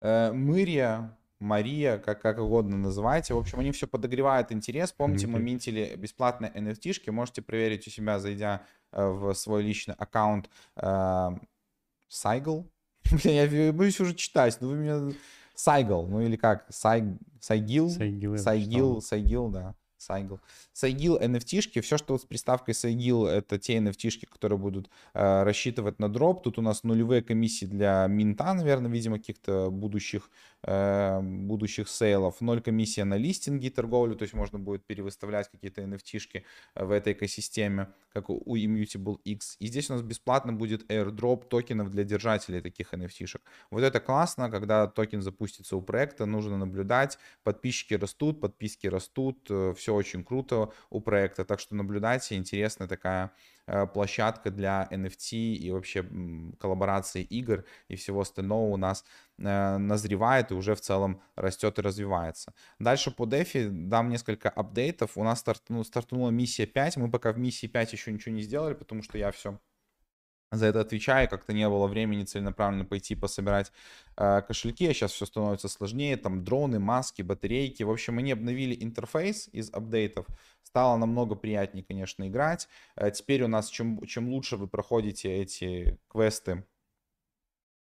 Э, 0.00 0.32
Мырия 0.32 1.16
Мария, 1.38 1.98
как, 1.98 2.22
как 2.22 2.38
угодно 2.38 2.76
называйте. 2.76 3.34
В 3.34 3.38
общем, 3.38 3.60
они 3.60 3.72
все 3.72 3.86
подогревают 3.86 4.52
интерес. 4.52 4.92
Помните, 4.92 5.26
мы 5.26 5.38
минтили 5.38 5.94
бесплатные 5.96 6.50
NFT-шки. 6.52 7.10
Можете 7.10 7.42
проверить 7.42 7.86
у 7.86 7.90
себя, 7.90 8.18
зайдя 8.18 8.62
э, 8.92 9.06
в 9.06 9.34
свой 9.34 9.62
личный 9.62 9.94
аккаунт 9.94 10.48
э, 10.76 11.28
Сайгл. 12.08 12.66
Я 13.24 13.72
боюсь 13.72 14.00
уже 14.00 14.14
читать, 14.14 14.58
но 14.60 14.68
вы 14.68 14.76
меня... 14.76 15.12
Сайгл, 15.54 16.06
ну 16.06 16.20
или 16.20 16.36
как? 16.36 16.66
Сай... 16.68 17.18
Сайгил? 17.40 17.88
Сайгил, 17.88 18.36
Сайгил, 18.36 19.00
Сайгил, 19.00 19.48
да. 19.48 19.74
Сайгл. 19.98 20.40
Сайгил 20.72 21.18
NFT-шки, 21.18 21.80
все, 21.80 21.96
что 21.96 22.14
вот 22.14 22.22
с 22.22 22.24
приставкой 22.24 22.74
Сайгил, 22.74 23.26
это 23.26 23.58
те 23.58 23.78
NFT-шки, 23.78 24.26
которые 24.26 24.58
будут 24.58 24.90
э, 25.14 25.42
рассчитывать 25.42 25.98
на 25.98 26.08
дроп. 26.08 26.42
Тут 26.42 26.58
у 26.58 26.62
нас 26.62 26.84
нулевые 26.84 27.22
комиссии 27.22 27.66
для 27.66 28.06
минта, 28.06 28.52
наверное, 28.54 28.90
видимо, 28.90 29.18
каких-то 29.18 29.70
будущих, 29.70 30.30
э, 30.62 31.20
будущих 31.22 31.88
сейлов. 31.88 32.40
Ноль 32.40 32.60
комиссия 32.60 33.04
на 33.04 33.16
листинги 33.16 33.68
торговлю, 33.68 34.16
то 34.16 34.22
есть 34.22 34.34
можно 34.34 34.58
будет 34.58 34.84
перевыставлять 34.84 35.50
какие-то 35.50 35.82
NFT-шки 35.82 36.42
э, 36.74 36.84
в 36.84 36.90
этой 36.90 37.12
экосистеме, 37.14 37.88
как 38.12 38.30
у 38.30 38.56
Immutable 38.56 39.18
X. 39.24 39.56
И 39.60 39.66
здесь 39.66 39.90
у 39.90 39.94
нас 39.94 40.02
бесплатно 40.02 40.52
будет 40.52 40.90
airdrop 40.90 41.48
токенов 41.48 41.90
для 41.90 42.04
держателей 42.04 42.60
таких 42.60 42.92
NFT-шек. 42.94 43.40
Вот 43.70 43.82
это 43.82 44.00
классно, 44.00 44.50
когда 44.50 44.86
токен 44.86 45.22
запустится 45.22 45.76
у 45.76 45.82
проекта, 45.82 46.26
нужно 46.26 46.58
наблюдать, 46.58 47.18
подписчики 47.42 47.94
растут, 47.94 48.40
подписки 48.40 48.86
растут, 48.86 49.46
э, 49.50 49.74
все 49.76 49.95
очень 49.96 50.24
круто 50.24 50.72
у 50.90 51.00
проекта, 51.00 51.44
так 51.44 51.60
что 51.60 51.74
наблюдайте, 51.74 52.36
интересная 52.36 52.88
такая 52.88 53.32
э, 53.66 53.86
площадка 53.86 54.50
для 54.50 54.88
NFT 54.90 55.36
и 55.54 55.70
вообще 55.70 56.04
коллаборации 56.58 57.22
игр 57.22 57.64
и 57.88 57.96
всего 57.96 58.20
остального 58.20 58.68
у 58.72 58.76
нас 58.76 59.04
э, 59.38 59.76
назревает 59.78 60.50
и 60.50 60.54
уже 60.54 60.74
в 60.74 60.80
целом 60.80 61.20
растет 61.34 61.78
и 61.78 61.82
развивается. 61.82 62.52
Дальше 62.78 63.10
по 63.10 63.26
DeFi 63.26 63.68
дам 63.70 64.08
несколько 64.08 64.48
апдейтов. 64.48 65.16
У 65.16 65.24
нас 65.24 65.40
стартанула, 65.40 65.84
стартанула 65.84 66.30
миссия 66.30 66.66
5, 66.66 66.96
мы 66.98 67.10
пока 67.10 67.32
в 67.32 67.38
миссии 67.38 67.66
5 67.66 67.92
еще 67.92 68.12
ничего 68.12 68.34
не 68.34 68.42
сделали, 68.42 68.74
потому 68.74 69.02
что 69.02 69.18
я 69.18 69.30
все 69.30 69.58
за 70.52 70.66
это 70.66 70.80
отвечаю, 70.80 71.28
как-то 71.28 71.52
не 71.52 71.68
было 71.68 71.86
времени 71.86 72.24
целенаправленно 72.24 72.84
пойти 72.84 73.14
пособирать 73.14 73.72
э, 74.16 74.42
кошельки, 74.42 74.86
а 74.86 74.94
сейчас 74.94 75.12
все 75.12 75.26
становится 75.26 75.68
сложнее, 75.68 76.16
там 76.16 76.44
дроны, 76.44 76.78
маски, 76.78 77.22
батарейки. 77.22 77.82
В 77.82 77.90
общем, 77.90 78.18
они 78.18 78.32
обновили 78.32 78.76
интерфейс 78.82 79.48
из 79.52 79.70
апдейтов, 79.72 80.26
стало 80.62 80.96
намного 80.96 81.34
приятнее, 81.34 81.84
конечно, 81.84 82.28
играть. 82.28 82.68
Э, 82.96 83.10
теперь 83.10 83.42
у 83.42 83.48
нас, 83.48 83.68
чем, 83.68 84.04
чем 84.06 84.28
лучше 84.28 84.56
вы 84.56 84.68
проходите 84.68 85.34
эти 85.34 85.98
квесты, 86.08 86.64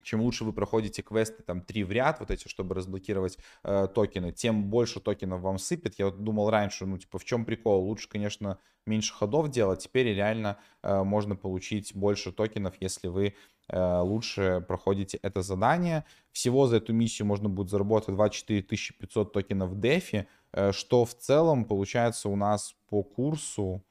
чем 0.02 0.20
лучше 0.20 0.44
вы 0.44 0.52
проходите 0.52 1.02
квесты, 1.02 1.42
там, 1.42 1.62
три 1.62 1.84
в 1.84 1.92
ряд, 1.92 2.20
вот 2.20 2.30
эти, 2.30 2.48
чтобы 2.48 2.74
разблокировать 2.74 3.38
э, 3.62 3.88
токены, 3.94 4.32
тем 4.32 4.64
больше 4.64 5.00
токенов 5.00 5.40
вам 5.40 5.58
сыпет. 5.58 5.98
Я 5.98 6.06
вот 6.06 6.22
думал 6.22 6.50
раньше, 6.50 6.86
ну, 6.86 6.98
типа, 6.98 7.18
в 7.18 7.24
чем 7.24 7.44
прикол? 7.44 7.84
Лучше, 7.84 8.08
конечно, 8.08 8.58
меньше 8.86 9.14
ходов 9.14 9.50
делать. 9.50 9.80
Теперь 9.80 10.08
реально 10.08 10.58
э, 10.82 11.02
можно 11.02 11.36
получить 11.36 11.94
больше 11.94 12.32
токенов, 12.32 12.74
если 12.80 13.08
вы 13.08 13.34
э, 13.68 13.98
лучше 14.00 14.64
проходите 14.66 15.18
это 15.22 15.42
задание. 15.42 16.04
Всего 16.32 16.66
за 16.66 16.76
эту 16.76 16.92
миссию 16.92 17.26
можно 17.26 17.48
будет 17.48 17.70
заработать 17.70 18.14
24 18.14 18.62
500 18.62 19.32
токенов 19.32 19.78
дефи, 19.78 20.26
э, 20.52 20.72
что 20.72 21.04
в 21.04 21.14
целом 21.14 21.64
получается 21.64 22.28
у 22.28 22.36
нас 22.36 22.74
по 22.88 23.02
курсу... 23.02 23.82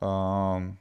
Э, 0.00 0.74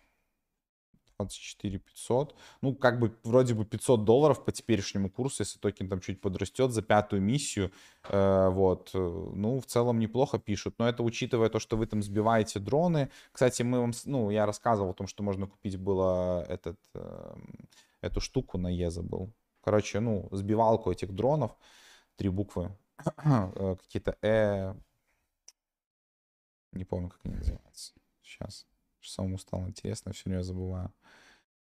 24 1.18 1.80
500. 1.80 2.35
Ну, 2.61 2.76
как 2.76 2.99
бы 2.99 3.15
вроде 3.23 3.53
бы 3.53 3.65
500 3.65 4.03
долларов 4.03 4.44
по 4.45 4.52
теперешнему 4.52 5.10
курсу, 5.10 5.44
если 5.44 5.60
токен 5.60 5.90
там 5.90 5.99
чуть 5.99 6.22
подрастет 6.22 6.72
за 6.72 6.81
пятую 6.81 7.22
миссию. 7.22 7.72
Э, 8.10 8.49
вот. 8.49 8.91
Ну, 8.94 9.60
в 9.60 9.65
целом 9.65 9.99
неплохо 9.99 10.40
пишут. 10.40 10.76
Но 10.80 10.88
это 10.88 11.03
учитывая 11.03 11.49
то, 11.49 11.60
что 11.60 11.77
вы 11.77 11.85
там 11.85 12.02
сбиваете 12.02 12.60
дроны. 12.60 13.10
Кстати, 13.31 13.64
мы 13.64 13.80
вам, 13.80 13.91
ну, 14.06 14.30
я 14.30 14.45
рассказывал 14.45 14.91
о 14.91 14.94
том, 14.94 15.07
что 15.07 15.23
можно 15.23 15.48
купить 15.48 15.77
было 15.77 16.44
этот, 16.49 16.80
э, 16.94 17.35
эту 18.02 18.19
штуку 18.19 18.57
на 18.57 18.68
Е 18.68 18.90
забыл. 18.90 19.34
Короче, 19.61 19.99
ну, 19.99 20.27
сбивалку 20.31 20.91
этих 20.91 21.14
дронов. 21.14 21.56
Три 22.15 22.30
буквы. 22.30 22.72
Э, 23.26 23.76
какие-то 23.81 24.18
Э... 24.22 24.76
Не 26.73 26.85
помню, 26.85 27.10
как 27.10 27.19
они 27.23 27.35
называются. 27.35 27.94
Сейчас. 28.23 28.65
Самому 29.04 29.38
стало 29.38 29.68
интересно, 29.68 30.14
все 30.14 30.30
время 30.30 30.44
забываю 30.44 30.94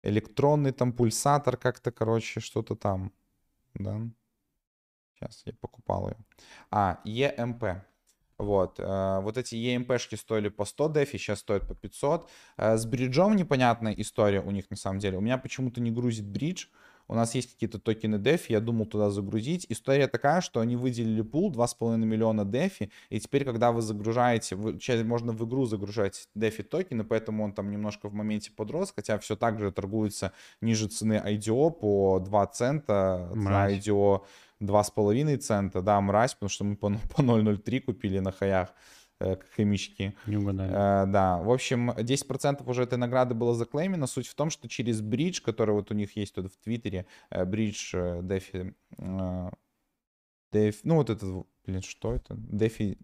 электронный 0.03 0.73
там 0.73 0.93
пульсатор 0.93 1.57
как-то, 1.57 1.91
короче, 1.91 2.41
что-то 2.41 2.75
там, 2.75 3.13
да. 3.75 4.01
Сейчас 5.15 5.43
я 5.45 5.53
покупал 5.61 6.09
ее. 6.09 6.17
А, 6.71 7.01
EMP. 7.05 7.83
Вот, 8.39 8.81
э, 8.81 9.21
вот 9.21 9.37
эти 9.37 9.55
EMP-шки 9.55 10.15
стоили 10.15 10.49
по 10.49 10.65
100 10.65 10.89
дефи, 10.93 11.19
сейчас 11.19 11.41
стоят 11.41 11.69
по 11.69 11.75
500. 11.75 12.31
Э, 12.57 12.79
с 12.79 12.87
бриджом 12.87 13.37
непонятная 13.37 13.93
история 13.93 14.41
у 14.41 14.51
них 14.51 14.71
на 14.71 14.77
самом 14.77 14.99
деле. 14.99 15.19
У 15.19 15.21
меня 15.21 15.37
почему-то 15.37 15.83
не 15.83 15.91
грузит 15.91 16.27
бридж. 16.27 16.69
У 17.11 17.15
нас 17.15 17.35
есть 17.35 17.55
какие-то 17.55 17.81
токены 17.81 18.17
DeFi, 18.17 18.45
я 18.51 18.61
думал 18.61 18.87
туда 18.87 19.11
загрузить. 19.11 19.67
История 19.69 20.07
такая, 20.07 20.41
что 20.41 20.61
они 20.61 20.77
выделили 20.77 21.23
пул 21.23 21.53
2,5 21.53 21.97
миллиона 21.97 22.43
DeFi, 22.43 22.89
и 23.09 23.19
теперь, 23.19 23.45
когда 23.45 23.73
вы 23.73 23.83
загружаете, 23.83 24.55
вы, 24.55 24.79
можно 25.03 25.33
в 25.33 25.45
игру 25.45 25.67
загружать 25.67 26.29
DeFi 26.37 26.63
токены, 26.63 27.03
поэтому 27.03 27.43
он 27.43 27.53
там 27.53 27.73
немножко 27.73 28.09
в 28.09 28.15
моменте 28.15 28.53
подрос, 28.53 28.93
хотя 28.95 29.19
все 29.19 29.35
так 29.35 29.59
же 29.59 29.73
торгуется 29.73 30.33
ниже 30.61 30.87
цены 30.87 31.15
IDO 31.15 31.73
по 31.73 32.21
2 32.21 32.47
цента, 32.47 33.29
цена 33.33 33.73
IDO 33.73 34.21
2,5 34.61 35.37
цента, 35.39 35.83
да, 35.83 36.01
мразь, 36.01 36.35
потому 36.35 36.49
что 36.49 36.63
мы 36.63 36.77
по 36.77 36.87
0,03 37.19 37.81
купили 37.81 38.21
на 38.21 38.31
хаях. 38.31 38.73
Э, 39.21 39.37
хомячки. 39.55 40.15
Не 40.27 40.37
угадали. 40.37 40.71
Э, 40.73 41.07
да, 41.07 41.39
в 41.39 41.51
общем, 41.51 41.91
10% 41.91 42.69
уже 42.69 42.83
этой 42.85 42.97
награды 42.97 43.35
было 43.35 43.55
заклеймено. 43.55 44.07
Суть 44.07 44.27
в 44.27 44.35
том, 44.35 44.49
что 44.49 44.67
через 44.69 45.03
бридж, 45.03 45.43
который 45.43 45.75
вот 45.75 45.91
у 45.91 45.95
них 45.95 46.17
есть 46.17 46.35
тут 46.35 46.51
в 46.51 46.57
Твиттере, 46.57 47.07
э, 47.29 47.45
бридж 47.45 47.95
Дефи, 48.23 48.75
Дефи, 50.53 50.81
ну 50.85 50.97
вот 50.97 51.11
этот, 51.11 51.47
блин, 51.67 51.83
что 51.83 52.15
это? 52.15 52.35
Дефи 52.37 52.99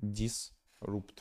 Disrupt. 0.00 1.18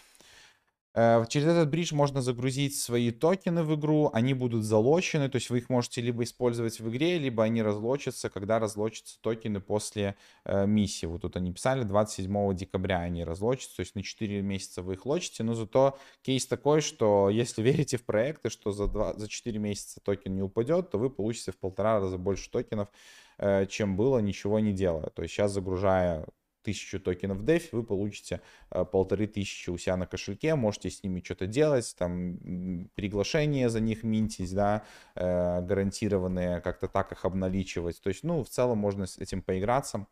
Э, 0.95 1.23
через 1.29 1.47
этот 1.47 1.69
bridge 1.69 1.93
можно 1.93 2.21
загрузить 2.21 2.75
свои 2.77 3.11
токены 3.11 3.63
в 3.63 3.75
игру, 3.75 4.09
они 4.11 4.33
будут 4.33 4.63
залочены, 4.63 5.29
то 5.29 5.35
есть 5.35 5.49
вы 5.49 5.59
их 5.59 5.69
можете 5.69 6.01
либо 6.01 6.23
использовать 6.23 6.79
в 6.79 6.89
игре, 6.89 7.19
либо 7.19 7.43
они 7.43 7.61
разлочатся, 7.61 8.29
когда 8.29 8.57
разлочатся 8.59 9.19
токены 9.21 9.59
после 9.59 10.15
э, 10.45 10.65
эмиссии. 10.65 11.05
Вот 11.05 11.21
тут 11.21 11.35
они 11.35 11.53
писали, 11.53 11.83
27 11.83 12.55
декабря 12.55 12.99
они 12.99 13.23
разлочатся, 13.23 13.77
то 13.77 13.79
есть 13.81 13.95
на 13.95 14.01
4 14.01 14.41
месяца 14.41 14.81
вы 14.81 14.93
их 14.93 15.05
лочите, 15.05 15.43
но 15.43 15.53
зато 15.53 15.97
кейс 16.23 16.47
такой, 16.47 16.81
что 16.81 17.29
если 17.29 17.61
верите 17.69 17.97
в 17.97 18.05
проекты, 18.05 18.49
что 18.49 18.71
за, 18.71 18.87
2, 18.87 19.13
за 19.13 19.27
4 19.29 19.59
месяца 19.59 19.99
токен 20.01 20.35
не 20.35 20.41
упадет, 20.41 20.89
то 20.89 20.97
вы 20.97 21.11
получите 21.11 21.51
в 21.51 21.57
полтора 21.57 21.99
раза 21.99 22.17
больше 22.17 22.49
токенов, 22.49 22.89
э, 23.37 23.67
чем 23.67 23.95
было, 23.95 24.17
ничего 24.19 24.59
не 24.59 24.73
делая. 24.73 25.09
То 25.11 25.21
есть 25.21 25.35
сейчас 25.35 25.51
загружая 25.51 26.25
тысячу 26.61 26.99
токенов 26.99 27.41
DEFI, 27.41 27.69
вы 27.71 27.83
получите 27.83 28.41
э, 28.71 28.85
полторы 28.85 29.27
тысячи 29.27 29.69
у 29.69 29.77
себя 29.77 29.97
на 29.97 30.05
кошельке, 30.05 30.55
можете 30.55 30.89
с 30.89 31.03
ними 31.03 31.21
что-то 31.23 31.47
делать, 31.47 31.95
там 31.97 32.89
приглашения 32.95 33.69
за 33.69 33.79
них 33.79 34.03
минтить, 34.03 34.53
да, 34.53 34.83
э, 35.15 35.61
гарантированные, 35.61 36.61
как-то 36.61 36.87
так 36.87 37.11
их 37.11 37.25
обналичивать. 37.25 38.01
То 38.01 38.09
есть, 38.09 38.23
ну, 38.23 38.43
в 38.43 38.49
целом 38.49 38.77
можно 38.77 39.05
с 39.05 39.17
этим 39.17 39.41
поиграться, 39.41 40.07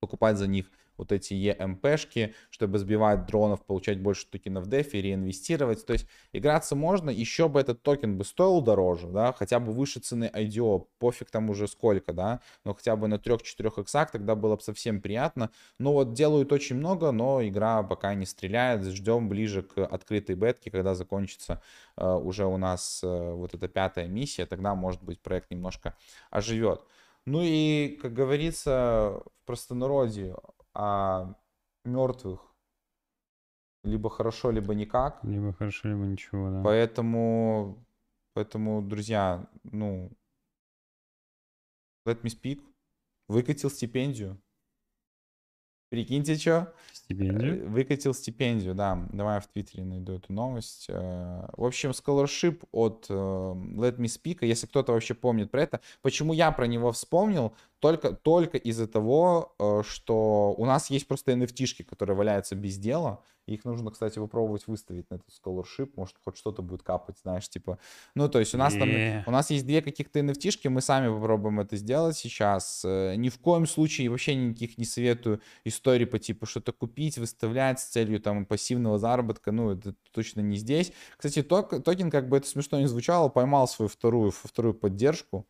покупать 0.00 0.36
за 0.38 0.46
них 0.46 0.70
вот 0.96 1.12
эти 1.12 1.34
EMP-шки, 1.34 2.34
чтобы 2.50 2.78
сбивать 2.78 3.26
дронов, 3.26 3.64
получать 3.64 4.00
больше 4.00 4.26
токенов 4.26 4.68
DeFi, 4.68 5.00
реинвестировать. 5.00 5.84
То 5.86 5.92
есть 5.92 6.06
играться 6.32 6.76
можно, 6.76 7.10
еще 7.10 7.48
бы 7.48 7.60
этот 7.60 7.82
токен 7.82 8.18
бы 8.18 8.24
стоил 8.24 8.60
дороже, 8.60 9.08
да, 9.08 9.32
хотя 9.32 9.60
бы 9.60 9.72
выше 9.72 10.00
цены 10.00 10.30
IDO, 10.32 10.86
пофиг 10.98 11.30
там 11.30 11.50
уже 11.50 11.68
сколько, 11.68 12.12
да, 12.12 12.40
но 12.64 12.74
хотя 12.74 12.96
бы 12.96 13.08
на 13.08 13.16
3-4 13.16 13.80
иксах 13.80 14.10
тогда 14.10 14.34
было 14.34 14.56
бы 14.56 14.62
совсем 14.62 15.00
приятно. 15.00 15.50
Но 15.78 15.92
вот 15.92 16.12
делают 16.12 16.52
очень 16.52 16.76
много, 16.76 17.12
но 17.12 17.46
игра 17.46 17.82
пока 17.82 18.14
не 18.14 18.26
стреляет, 18.26 18.84
ждем 18.84 19.28
ближе 19.28 19.62
к 19.62 19.84
открытой 19.84 20.34
бетке, 20.36 20.70
когда 20.70 20.94
закончится 20.94 21.62
э, 21.96 22.06
уже 22.06 22.46
у 22.46 22.56
нас 22.56 23.00
э, 23.02 23.32
вот 23.32 23.54
эта 23.54 23.68
пятая 23.68 24.06
миссия, 24.06 24.46
тогда, 24.46 24.74
может 24.74 25.02
быть, 25.02 25.20
проект 25.20 25.50
немножко 25.50 25.94
оживет. 26.30 26.82
Ну 27.26 27.40
и, 27.42 27.98
как 28.00 28.12
говорится, 28.12 29.20
в 29.42 29.46
простонародье, 29.46 30.36
а 30.78 31.34
мертвых 31.86 32.54
либо 33.82 34.10
хорошо, 34.10 34.50
либо 34.50 34.74
никак. 34.74 35.24
Либо 35.24 35.52
хорошо, 35.52 35.88
либо 35.88 36.04
ничего, 36.04 36.50
да. 36.50 36.62
Поэтому, 36.62 37.86
поэтому, 38.34 38.82
друзья, 38.82 39.48
ну, 39.62 40.10
let 42.06 42.20
me 42.22 42.30
speak. 42.30 42.60
Выкатил 43.28 43.70
стипендию. 43.70 44.38
Прикиньте, 45.88 46.36
что? 46.36 46.74
Стипендию? 46.92 47.62
Э, 47.62 47.66
выкатил 47.68 48.12
стипендию, 48.12 48.74
да. 48.74 49.06
Давай 49.12 49.36
я 49.36 49.40
в 49.40 49.46
Твиттере 49.46 49.84
найду 49.84 50.14
эту 50.14 50.32
новость. 50.32 50.86
Э, 50.88 51.48
в 51.56 51.64
общем, 51.64 51.90
scholarship 51.90 52.66
от 52.72 53.06
э, 53.08 53.14
Let 53.14 53.96
Me 53.98 54.06
Speak, 54.06 54.44
если 54.44 54.66
кто-то 54.66 54.92
вообще 54.92 55.14
помнит 55.14 55.50
про 55.52 55.62
это. 55.62 55.80
Почему 56.02 56.32
я 56.32 56.50
про 56.50 56.66
него 56.66 56.90
вспомнил? 56.90 57.54
Только, 57.78 58.12
только 58.12 58.56
из-за 58.56 58.86
того, 58.88 59.54
что 59.86 60.54
у 60.56 60.64
нас 60.64 60.90
есть 60.90 61.06
просто 61.06 61.32
NFT-шки, 61.32 61.84
которые 61.84 62.16
валяются 62.16 62.54
без 62.54 62.78
дела. 62.78 63.22
Их 63.46 63.64
нужно, 63.64 63.92
кстати, 63.92 64.18
попробовать 64.18 64.66
выставить 64.66 65.08
на 65.08 65.16
этот 65.16 65.28
scholarship. 65.28 65.92
Может, 65.94 66.16
хоть 66.24 66.36
что-то 66.36 66.62
будет 66.62 66.82
капать, 66.82 67.16
знаешь, 67.22 67.48
типа. 67.48 67.78
Ну, 68.16 68.28
то 68.28 68.40
есть 68.40 68.54
у 68.54 68.58
нас 68.58 68.74
там, 68.74 68.88
у 69.24 69.30
нас 69.30 69.50
есть 69.50 69.64
две 69.66 69.82
каких-то 69.82 70.18
NFT-шки, 70.18 70.68
мы 70.68 70.80
сами 70.80 71.14
попробуем 71.14 71.60
это 71.60 71.76
сделать 71.76 72.16
сейчас. 72.16 72.82
Ни 72.82 73.28
в 73.28 73.38
коем 73.38 73.66
случае 73.66 74.08
вообще 74.10 74.34
никаких 74.34 74.78
не 74.78 74.84
советую 74.84 75.40
истории 75.64 76.06
по 76.06 76.18
типу 76.18 76.46
что-то 76.46 76.72
купить, 76.72 77.18
выставлять 77.18 77.78
с 77.78 77.84
целью 77.84 78.20
там 78.20 78.46
пассивного 78.46 78.98
заработка, 78.98 79.52
ну, 79.52 79.70
это 79.70 79.94
точно 80.12 80.40
не 80.40 80.56
здесь. 80.56 80.92
Кстати, 81.16 81.42
ток, 81.42 81.82
токен, 81.84 82.10
как 82.10 82.28
бы 82.28 82.38
это 82.38 82.48
смешно 82.48 82.80
не 82.80 82.86
звучало, 82.86 83.28
поймал 83.28 83.68
свою 83.68 83.88
вторую, 83.88 84.32
вторую 84.32 84.74
поддержку. 84.74 85.46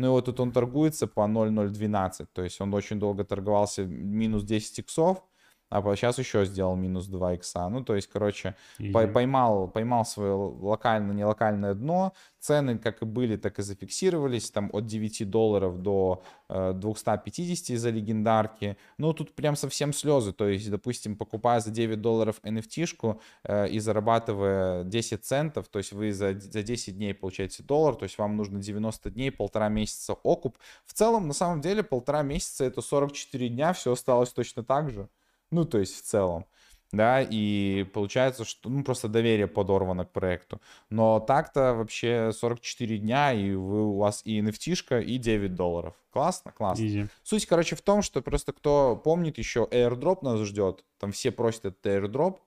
Ну 0.00 0.06
и 0.06 0.10
вот 0.10 0.24
тут 0.24 0.40
он 0.40 0.50
торгуется 0.50 1.06
по 1.06 1.20
0.012, 1.20 2.26
то 2.32 2.42
есть 2.42 2.58
он 2.62 2.72
очень 2.72 2.98
долго 2.98 3.22
торговался 3.22 3.84
минус 3.84 4.44
10 4.44 4.78
иксов, 4.78 5.22
а 5.70 5.96
сейчас 5.96 6.18
еще 6.18 6.44
сделал 6.44 6.74
минус 6.74 7.06
2 7.06 7.34
икса. 7.34 7.68
Ну, 7.68 7.84
то 7.84 7.94
есть, 7.94 8.08
короче, 8.08 8.56
mm-hmm. 8.78 9.12
поймал, 9.12 9.68
поймал 9.68 10.04
свое 10.04 10.32
локальное, 10.32 11.14
нелокальное 11.14 11.74
дно. 11.74 12.12
Цены 12.40 12.78
как 12.78 13.02
и 13.02 13.04
были, 13.04 13.36
так 13.36 13.58
и 13.58 13.62
зафиксировались. 13.62 14.50
Там 14.50 14.70
от 14.72 14.86
9 14.86 15.30
долларов 15.30 15.80
до 15.80 16.22
э, 16.48 16.72
250 16.74 17.78
за 17.78 17.90
легендарки. 17.90 18.76
Ну, 18.98 19.12
тут 19.12 19.32
прям 19.34 19.54
совсем 19.54 19.92
слезы. 19.92 20.32
То 20.32 20.48
есть, 20.48 20.68
допустим, 20.70 21.16
покупая 21.16 21.60
за 21.60 21.70
9 21.70 22.00
долларов 22.00 22.40
NFT-шку 22.42 23.20
э, 23.44 23.68
и 23.68 23.78
зарабатывая 23.78 24.84
10 24.84 25.24
центов, 25.24 25.68
то 25.68 25.78
есть 25.78 25.92
вы 25.92 26.12
за, 26.12 26.38
за 26.38 26.62
10 26.62 26.96
дней 26.96 27.14
получаете 27.14 27.62
доллар, 27.62 27.94
то 27.94 28.04
есть 28.04 28.18
вам 28.18 28.36
нужно 28.36 28.60
90 28.60 29.10
дней, 29.10 29.30
полтора 29.30 29.68
месяца 29.68 30.14
окуп. 30.14 30.58
В 30.84 30.94
целом, 30.94 31.28
на 31.28 31.34
самом 31.34 31.60
деле, 31.60 31.82
полтора 31.82 32.22
месяца 32.22 32.64
это 32.64 32.80
44 32.80 33.48
дня, 33.48 33.72
все 33.72 33.92
осталось 33.92 34.32
точно 34.32 34.64
так 34.64 34.90
же. 34.90 35.08
Ну, 35.50 35.64
то 35.64 35.78
есть 35.78 35.96
в 35.96 36.02
целом. 36.02 36.46
да, 36.92 37.22
и 37.22 37.84
получается, 37.92 38.44
что 38.44 38.68
ну, 38.68 38.82
просто 38.82 39.08
доверие 39.08 39.46
подорвано 39.46 40.04
к 40.04 40.12
проекту. 40.12 40.60
Но 40.88 41.20
так-то 41.20 41.74
вообще 41.74 42.32
44 42.32 42.98
дня, 42.98 43.32
и 43.32 43.52
вы, 43.52 43.86
у 43.86 43.98
вас 43.98 44.22
и 44.24 44.40
nft 44.40 45.04
и 45.04 45.18
9 45.18 45.54
долларов. 45.54 45.94
Классно, 46.10 46.52
классно. 46.52 46.82
Easy. 46.82 47.08
Суть, 47.22 47.46
короче, 47.46 47.76
в 47.76 47.82
том, 47.82 48.02
что 48.02 48.22
просто 48.22 48.52
кто 48.52 48.96
помнит 48.96 49.38
еще, 49.38 49.68
airdrop 49.70 50.18
нас 50.22 50.40
ждет, 50.40 50.84
там 50.98 51.12
все 51.12 51.30
просят 51.30 51.66
этот 51.66 51.86
airdrop, 51.86 52.38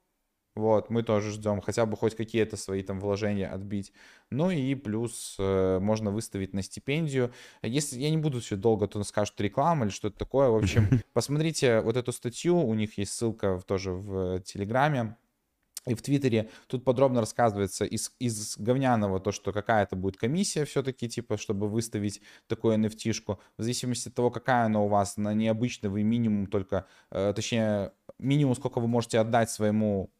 вот, 0.56 0.92
мы 0.92 1.02
тоже 1.02 1.32
ждем 1.32 1.62
хотя 1.62 1.86
бы 1.86 1.98
хоть 1.98 2.16
какие-то 2.16 2.58
свои 2.58 2.84
там 2.84 3.00
вложения 3.00 3.48
отбить. 3.48 3.92
Ну 4.30 4.52
и 4.52 4.76
плюс 4.76 5.36
э, 5.40 5.80
можно 5.80 6.12
выставить 6.12 6.54
на 6.54 6.62
стипендию. 6.62 7.34
Если 7.64 8.00
я 8.00 8.10
не 8.12 8.18
буду 8.18 8.40
все 8.40 8.56
долго, 8.56 8.88
то 8.88 9.04
скажут 9.04 9.40
реклама 9.42 9.86
или 9.86 9.92
что-то 9.92 10.18
такое. 10.18 10.50
В 10.50 10.56
общем, 10.56 10.88
посмотрите 11.14 11.82
вот 11.82 11.98
эту 11.98 12.12
статью, 12.12 12.58
у 12.58 12.74
них 12.76 12.98
есть 13.00 13.14
ссылка 13.14 13.60
тоже 13.66 13.92
в 13.92 14.42
Телеграме 14.42 15.18
и 15.88 15.96
в 15.96 16.02
Твиттере. 16.02 16.50
Тут 16.68 16.84
подробно 16.84 17.20
рассказывается 17.20 17.86
из, 17.86 18.12
из 18.20 18.58
говняного 18.58 19.20
то, 19.20 19.32
что 19.32 19.52
какая-то 19.52 19.96
будет 19.96 20.18
комиссия 20.18 20.66
все-таки, 20.66 21.10
типа, 21.10 21.38
чтобы 21.38 21.68
выставить 21.68 22.22
такую 22.48 22.78
NFT-шку. 22.78 23.40
В 23.58 23.62
зависимости 23.62 24.10
от 24.10 24.16
того, 24.16 24.32
какая 24.32 24.66
она 24.66 24.82
у 24.82 24.88
вас, 24.88 25.18
на 25.18 25.34
необычно 25.34 25.90
вы 25.90 26.04
минимум 26.04 26.48
только, 26.48 26.86
э, 27.12 27.34
точнее, 27.36 27.92
минимум 28.20 28.56
сколько 28.56 28.80
вы 28.80 28.88
можете 28.88 29.20
отдать 29.20 29.50
своему 29.50 30.12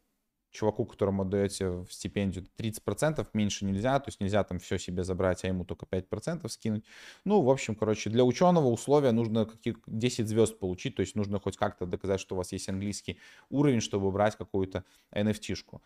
чуваку, 0.54 0.86
которому 0.86 1.22
отдаете 1.22 1.68
в 1.68 1.88
стипендию 1.90 2.46
30%, 2.56 3.26
меньше 3.34 3.64
нельзя, 3.64 3.98
то 3.98 4.08
есть 4.08 4.20
нельзя 4.20 4.44
там 4.44 4.58
все 4.58 4.78
себе 4.78 5.04
забрать, 5.04 5.44
а 5.44 5.48
ему 5.48 5.64
только 5.64 5.84
5% 5.86 6.48
скинуть. 6.48 6.84
Ну, 7.24 7.42
в 7.42 7.50
общем, 7.50 7.74
короче, 7.74 8.08
для 8.10 8.24
ученого 8.24 8.68
условия 8.68 9.12
нужно 9.12 9.44
каких 9.44 9.80
10 9.86 10.28
звезд 10.28 10.58
получить, 10.58 10.94
то 10.94 11.00
есть 11.00 11.16
нужно 11.16 11.40
хоть 11.40 11.56
как-то 11.56 11.86
доказать, 11.86 12.20
что 12.20 12.34
у 12.34 12.38
вас 12.38 12.52
есть 12.52 12.68
английский 12.68 13.18
уровень, 13.50 13.80
чтобы 13.80 14.10
брать 14.10 14.36
какую-то 14.36 14.84
NFT-шку. 15.12 15.80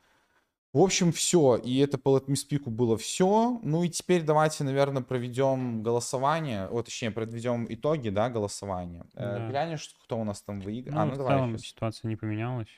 В 0.75 0.81
общем, 0.83 1.13
все. 1.13 1.57
И 1.57 1.79
это 1.79 1.97
по 1.97 2.19
Let 2.19 2.61
было 2.67 2.99
все. 2.99 3.59
Ну 3.63 3.85
и 3.85 3.89
теперь 3.89 4.23
давайте, 4.23 4.65
наверное, 4.65 5.03
проведем 5.03 5.83
голосование. 5.83 6.69
Вот, 6.69 6.85
точнее, 6.85 7.11
проведем 7.11 7.67
итоги, 7.71 8.11
да, 8.11 8.29
голосования. 8.29 9.07
Э, 9.15 9.39
да. 9.39 9.49
Глянешь, 9.49 9.97
кто 10.05 10.19
у 10.19 10.25
нас 10.25 10.43
там 10.43 10.61
выиграл. 10.61 10.95
Ну, 10.95 11.01
а, 11.01 11.07
ну, 11.07 11.13
в 11.13 11.17
давай 11.17 11.37
целом 11.37 11.57
сейчас. 11.57 11.71
ситуация 11.71 12.09
не 12.11 12.17
поменялась. 12.17 12.69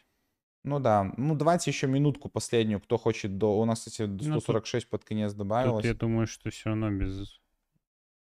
Ну 0.63 0.79
да, 0.79 1.13
ну 1.17 1.35
давайте 1.35 1.71
еще 1.71 1.87
минутку 1.87 2.29
последнюю, 2.29 2.81
кто 2.81 2.99
хочет 2.99 3.39
до... 3.39 3.59
У 3.59 3.65
нас, 3.65 3.79
кстати, 3.79 4.07
146 4.23 4.87
ну, 4.87 4.91
под 4.91 5.05
конец 5.05 5.33
добавилось. 5.33 5.83
Тут 5.83 5.93
я 5.93 5.95
думаю, 5.95 6.27
что 6.27 6.51
все 6.51 6.71
равно 6.71 6.91
без... 6.91 7.41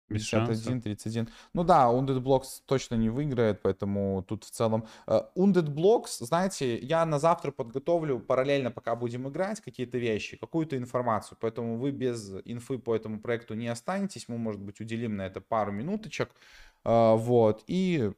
Без 0.08 0.30
51, 0.30 0.56
шансов. 0.56 0.84
31. 0.84 1.30
Ну 1.54 1.64
да, 1.64 1.90
Wounded 1.92 2.22
Blocks 2.22 2.62
точно 2.66 2.96
не 2.96 3.10
выиграет, 3.10 3.64
поэтому 3.64 4.24
тут 4.28 4.44
в 4.44 4.52
целом... 4.52 4.86
Uh, 5.08 5.26
Wounded 5.36 5.74
Blocks, 5.74 6.24
знаете, 6.24 6.78
я 6.78 7.06
на 7.06 7.18
завтра 7.18 7.52
подготовлю 7.52 8.20
параллельно, 8.20 8.70
пока 8.70 8.96
будем 8.96 9.28
играть, 9.28 9.62
какие-то 9.62 9.98
вещи, 9.98 10.38
какую-то 10.38 10.78
информацию, 10.78 11.40
поэтому 11.42 11.78
вы 11.78 11.90
без 11.90 12.34
инфы 12.46 12.78
по 12.78 12.96
этому 12.96 13.20
проекту 13.20 13.56
не 13.56 13.68
останетесь, 13.68 14.28
мы, 14.28 14.38
может 14.38 14.62
быть, 14.62 14.80
уделим 14.80 15.16
на 15.16 15.26
это 15.26 15.42
пару 15.42 15.72
минуточек, 15.72 16.30
uh, 16.84 17.18
вот, 17.18 17.64
и 17.66 18.12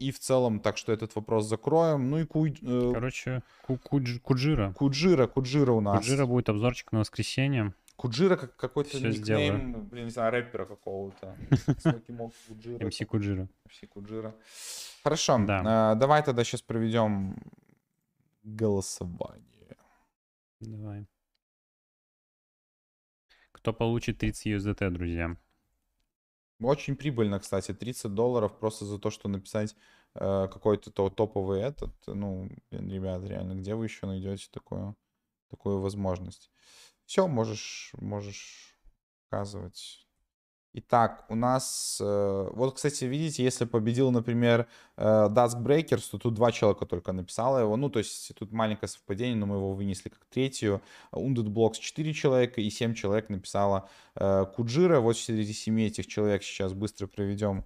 и 0.00 0.10
в 0.10 0.18
целом, 0.18 0.60
так 0.60 0.78
что 0.78 0.92
этот 0.92 1.14
вопрос 1.14 1.46
закроем. 1.46 2.10
Ну 2.10 2.18
и 2.18 2.24
ку... 2.24 2.46
Э, 2.46 2.92
Короче, 2.94 3.42
ку 3.62 3.76
Кудж... 3.76 4.18
Куджира. 4.20 4.72
Куджира, 4.72 5.26
Куджира 5.26 5.72
у 5.72 5.80
нас. 5.80 5.98
Куджира 5.98 6.26
будет 6.26 6.48
обзорчик 6.48 6.90
на 6.92 7.00
воскресенье. 7.00 7.74
Куджира 7.96 8.36
как 8.36 8.56
какой-то 8.56 8.98
никнейм, 8.98 9.84
блин, 9.88 10.06
не 10.06 10.10
знаю, 10.10 10.32
рэпера 10.32 10.64
какого-то. 10.64 11.36
МС 12.08 13.04
Куджира. 13.06 13.46
МС 13.66 13.80
Куджира. 13.90 14.34
Хорошо, 15.04 15.38
да. 15.38 15.94
давай 15.94 16.22
тогда 16.22 16.42
сейчас 16.44 16.62
проведем 16.62 17.36
голосование. 18.42 19.76
Давай. 20.60 21.06
Кто 23.52 23.74
получит 23.74 24.16
30 24.18 24.46
USDT, 24.46 24.90
друзья? 24.90 25.36
Очень 26.60 26.96
прибыльно, 26.96 27.40
кстати, 27.40 27.72
30 27.72 28.14
долларов 28.14 28.58
просто 28.58 28.84
за 28.84 28.98
то, 28.98 29.10
что 29.10 29.28
написать 29.28 29.74
э, 30.14 30.48
какой-то 30.52 30.90
то, 30.90 31.08
топовый 31.08 31.62
этот. 31.62 31.94
Ну, 32.06 32.50
ребят, 32.70 33.24
реально, 33.24 33.54
где 33.54 33.74
вы 33.74 33.86
еще 33.86 34.06
найдете 34.06 34.48
такую, 34.50 34.94
такую 35.48 35.80
возможность? 35.80 36.50
Все, 37.06 37.26
можешь, 37.26 37.92
можешь 37.94 38.78
показывать. 39.28 40.06
Итак, 40.72 41.24
у 41.28 41.34
нас... 41.34 41.98
Э, 42.00 42.48
вот, 42.52 42.76
кстати, 42.76 43.04
видите, 43.04 43.42
если 43.42 43.64
победил, 43.64 44.12
например, 44.12 44.68
э, 44.96 45.02
Dusk 45.28 45.60
Breakers, 45.60 46.08
то 46.12 46.18
тут 46.18 46.34
два 46.34 46.52
человека 46.52 46.86
только 46.86 47.12
написало 47.12 47.58
его. 47.58 47.76
Ну, 47.76 47.90
то 47.90 47.98
есть 47.98 48.32
тут 48.38 48.52
маленькое 48.52 48.88
совпадение, 48.88 49.36
но 49.36 49.46
мы 49.46 49.56
его 49.56 49.72
вынесли 49.72 50.10
как 50.10 50.24
третью. 50.26 50.80
Undead 51.12 51.48
Blocks 51.48 51.80
4 51.80 52.14
человека 52.14 52.60
и 52.60 52.70
7 52.70 52.94
человек 52.94 53.30
написала 53.30 53.88
э, 54.14 54.46
Kujira. 54.54 55.00
Вот 55.00 55.18
среди 55.18 55.52
7 55.52 55.80
этих 55.82 56.06
человек 56.06 56.44
сейчас 56.44 56.72
быстро 56.72 57.06
проведем 57.06 57.64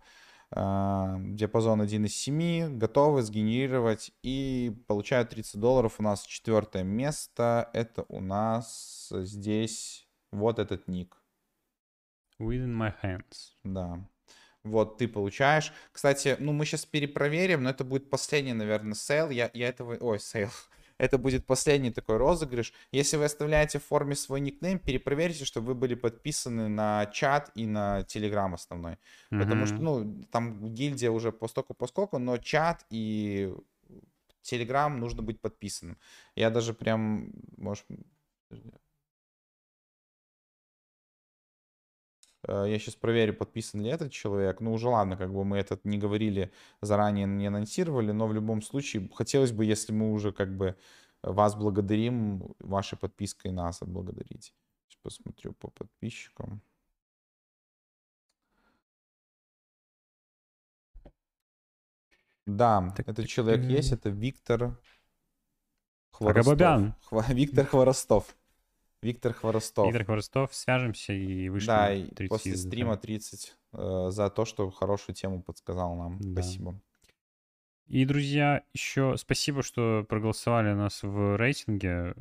диапазон 0.53 1.81
1 1.81 2.05
из 2.05 2.17
7, 2.17 2.79
готовы 2.79 3.23
сгенерировать 3.23 4.13
и 4.23 4.73
получают 4.87 5.31
30 5.31 5.59
долларов. 5.59 5.97
У 5.99 6.03
нас 6.05 6.23
четвертое 6.23 6.85
место, 6.85 7.71
это 7.73 8.05
у 8.09 8.21
нас 8.21 9.09
здесь 9.11 10.07
вот 10.31 10.61
этот 10.61 10.87
ник. 10.87 11.24
Within 12.41 12.75
my 12.75 12.95
hands. 13.03 13.55
Да. 13.63 13.99
Вот, 14.65 14.97
ты 14.97 15.09
получаешь. 15.09 15.73
Кстати, 15.93 16.37
ну, 16.39 16.53
мы 16.53 16.65
сейчас 16.65 16.87
перепроверим, 16.87 17.63
но 17.63 17.71
это 17.71 17.85
будет 17.85 18.09
последний, 18.09 18.55
наверное, 18.55 18.95
sale. 18.95 19.31
Я, 19.31 19.51
я 19.53 19.69
этого... 19.69 19.97
Ой, 20.01 20.19
sale. 20.19 20.49
Это 20.99 21.19
будет 21.19 21.45
последний 21.45 21.91
такой 21.91 22.19
розыгрыш. 22.19 22.73
Если 22.93 23.17
вы 23.17 23.25
оставляете 23.25 23.81
в 23.81 23.85
форме 23.85 24.15
свой 24.15 24.41
никнейм, 24.41 24.79
перепроверьте, 24.79 25.45
чтобы 25.45 25.69
вы 25.69 25.75
были 25.75 25.97
подписаны 25.97 26.69
на 26.69 27.07
чат 27.07 27.51
и 27.57 27.67
на 27.67 28.05
телеграм 28.05 28.55
основной. 28.55 28.93
Mm-hmm. 28.93 29.43
Потому 29.43 29.67
что, 29.67 29.77
ну, 29.77 30.25
там 30.31 30.73
гильдия 30.73 31.11
уже 31.11 31.33
по 31.33 31.49
стоку 31.49 31.75
по 31.75 31.89
скоку, 31.89 32.19
но 32.19 32.39
чат 32.39 32.87
и 32.91 33.53
телеграм 34.43 35.01
нужно 35.01 35.23
быть 35.23 35.41
подписанным. 35.41 35.99
Я 36.37 36.51
даже 36.51 36.75
прям, 36.75 37.33
может, 37.57 37.87
я 42.47 42.79
сейчас 42.79 42.95
проверю, 42.95 43.35
подписан 43.35 43.81
ли 43.81 43.91
этот 43.91 44.13
человек. 44.13 44.61
Ну, 44.61 44.73
уже 44.73 44.89
ладно, 44.89 45.17
как 45.17 45.33
бы 45.33 45.45
мы 45.45 45.59
этот 45.59 45.85
не 45.85 45.99
говорили 45.99 46.53
заранее, 46.83 47.27
не 47.27 47.47
анонсировали, 47.47 48.13
но 48.13 48.27
в 48.27 48.35
любом 48.35 48.63
случае 48.63 49.09
хотелось 49.15 49.53
бы, 49.53 49.65
если 49.65 49.93
мы 49.93 50.13
уже 50.13 50.33
как 50.33 50.57
бы 50.57 50.77
вас 51.23 51.55
благодарим, 51.55 52.55
вашей 52.59 52.99
подпиской 52.99 53.51
нас 53.53 53.83
отблагодарить. 53.83 54.55
Сейчас 54.89 55.01
посмотрю 55.03 55.53
по 55.55 55.69
подписчикам. 55.69 56.61
Да, 62.47 62.93
так, 62.95 63.09
этот 63.09 63.27
человек 63.27 63.63
так, 63.63 63.71
есть, 63.71 63.93
это 63.93 64.11
Виктор 64.11 64.79
Хворостов. 66.11 66.95
Хва- 67.11 67.33
Виктор 67.33 67.67
Хворостов. 67.67 68.37
Виктор 69.05 69.35
Хворостов. 69.35 69.87
Виктор 69.87 70.07
Хворостов, 70.07 70.55
свяжемся 70.55 71.13
и 71.13 71.51
вышлем 71.51 71.67
Да, 71.67 71.95
и 71.95 72.27
после 72.27 72.57
стрима 72.57 72.97
30 72.97 73.55
э, 73.73 74.07
за 74.09 74.31
то, 74.31 74.47
что 74.47 74.71
хорошую 74.71 75.15
тему 75.15 75.43
подсказал 75.43 75.95
нам. 75.95 76.19
Да. 76.21 76.41
Спасибо. 76.41 76.81
И, 77.87 78.07
друзья, 78.07 78.65
еще 78.73 79.17
спасибо, 79.19 79.63
что 79.63 80.07
проголосовали 80.09 80.73
нас 80.73 81.03
в 81.03 81.37
рейтинге 81.37 82.15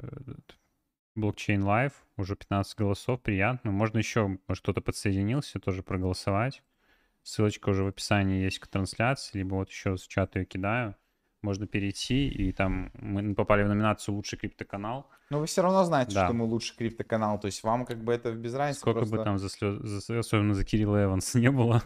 Blockchain 1.17 1.61
Live. 1.61 1.93
Уже 2.17 2.35
15 2.35 2.77
голосов, 2.77 3.21
приятно. 3.21 3.71
Можно 3.71 3.99
еще, 3.99 4.37
кто-то 4.49 4.81
подсоединился, 4.81 5.59
тоже 5.59 5.83
проголосовать. 5.83 6.63
Ссылочка 7.21 7.69
уже 7.69 7.85
в 7.85 7.87
описании 7.87 8.43
есть 8.43 8.59
к 8.59 8.67
трансляции, 8.67 9.37
либо 9.37 9.55
вот 9.55 9.69
еще 9.69 9.95
с 9.95 10.05
чата 10.05 10.39
ее 10.39 10.45
кидаю 10.45 10.95
можно 11.43 11.67
перейти, 11.67 12.27
и 12.27 12.51
там 12.51 12.91
мы 12.95 13.35
попали 13.35 13.63
в 13.63 13.67
номинацию 13.67 14.15
«Лучший 14.15 14.39
криптоканал». 14.39 15.09
Но 15.29 15.39
вы 15.39 15.45
все 15.45 15.61
равно 15.61 15.83
знаете, 15.83 16.15
да. 16.15 16.25
что 16.25 16.33
мы 16.33 16.45
лучший 16.45 16.75
криптоканал, 16.75 17.39
то 17.39 17.47
есть 17.47 17.63
вам 17.63 17.85
как 17.85 18.03
бы 18.03 18.13
это 18.13 18.31
без 18.31 18.53
разницы. 18.55 18.79
Сколько 18.79 18.99
просто... 18.99 19.17
бы 19.17 19.23
там 19.23 19.37
за 19.37 19.49
слез, 19.49 19.77
за, 19.81 20.19
особенно 20.19 20.53
за 20.53 20.63
Кирилла 20.63 21.03
Эванс 21.03 21.33
не 21.35 21.51
было. 21.51 21.83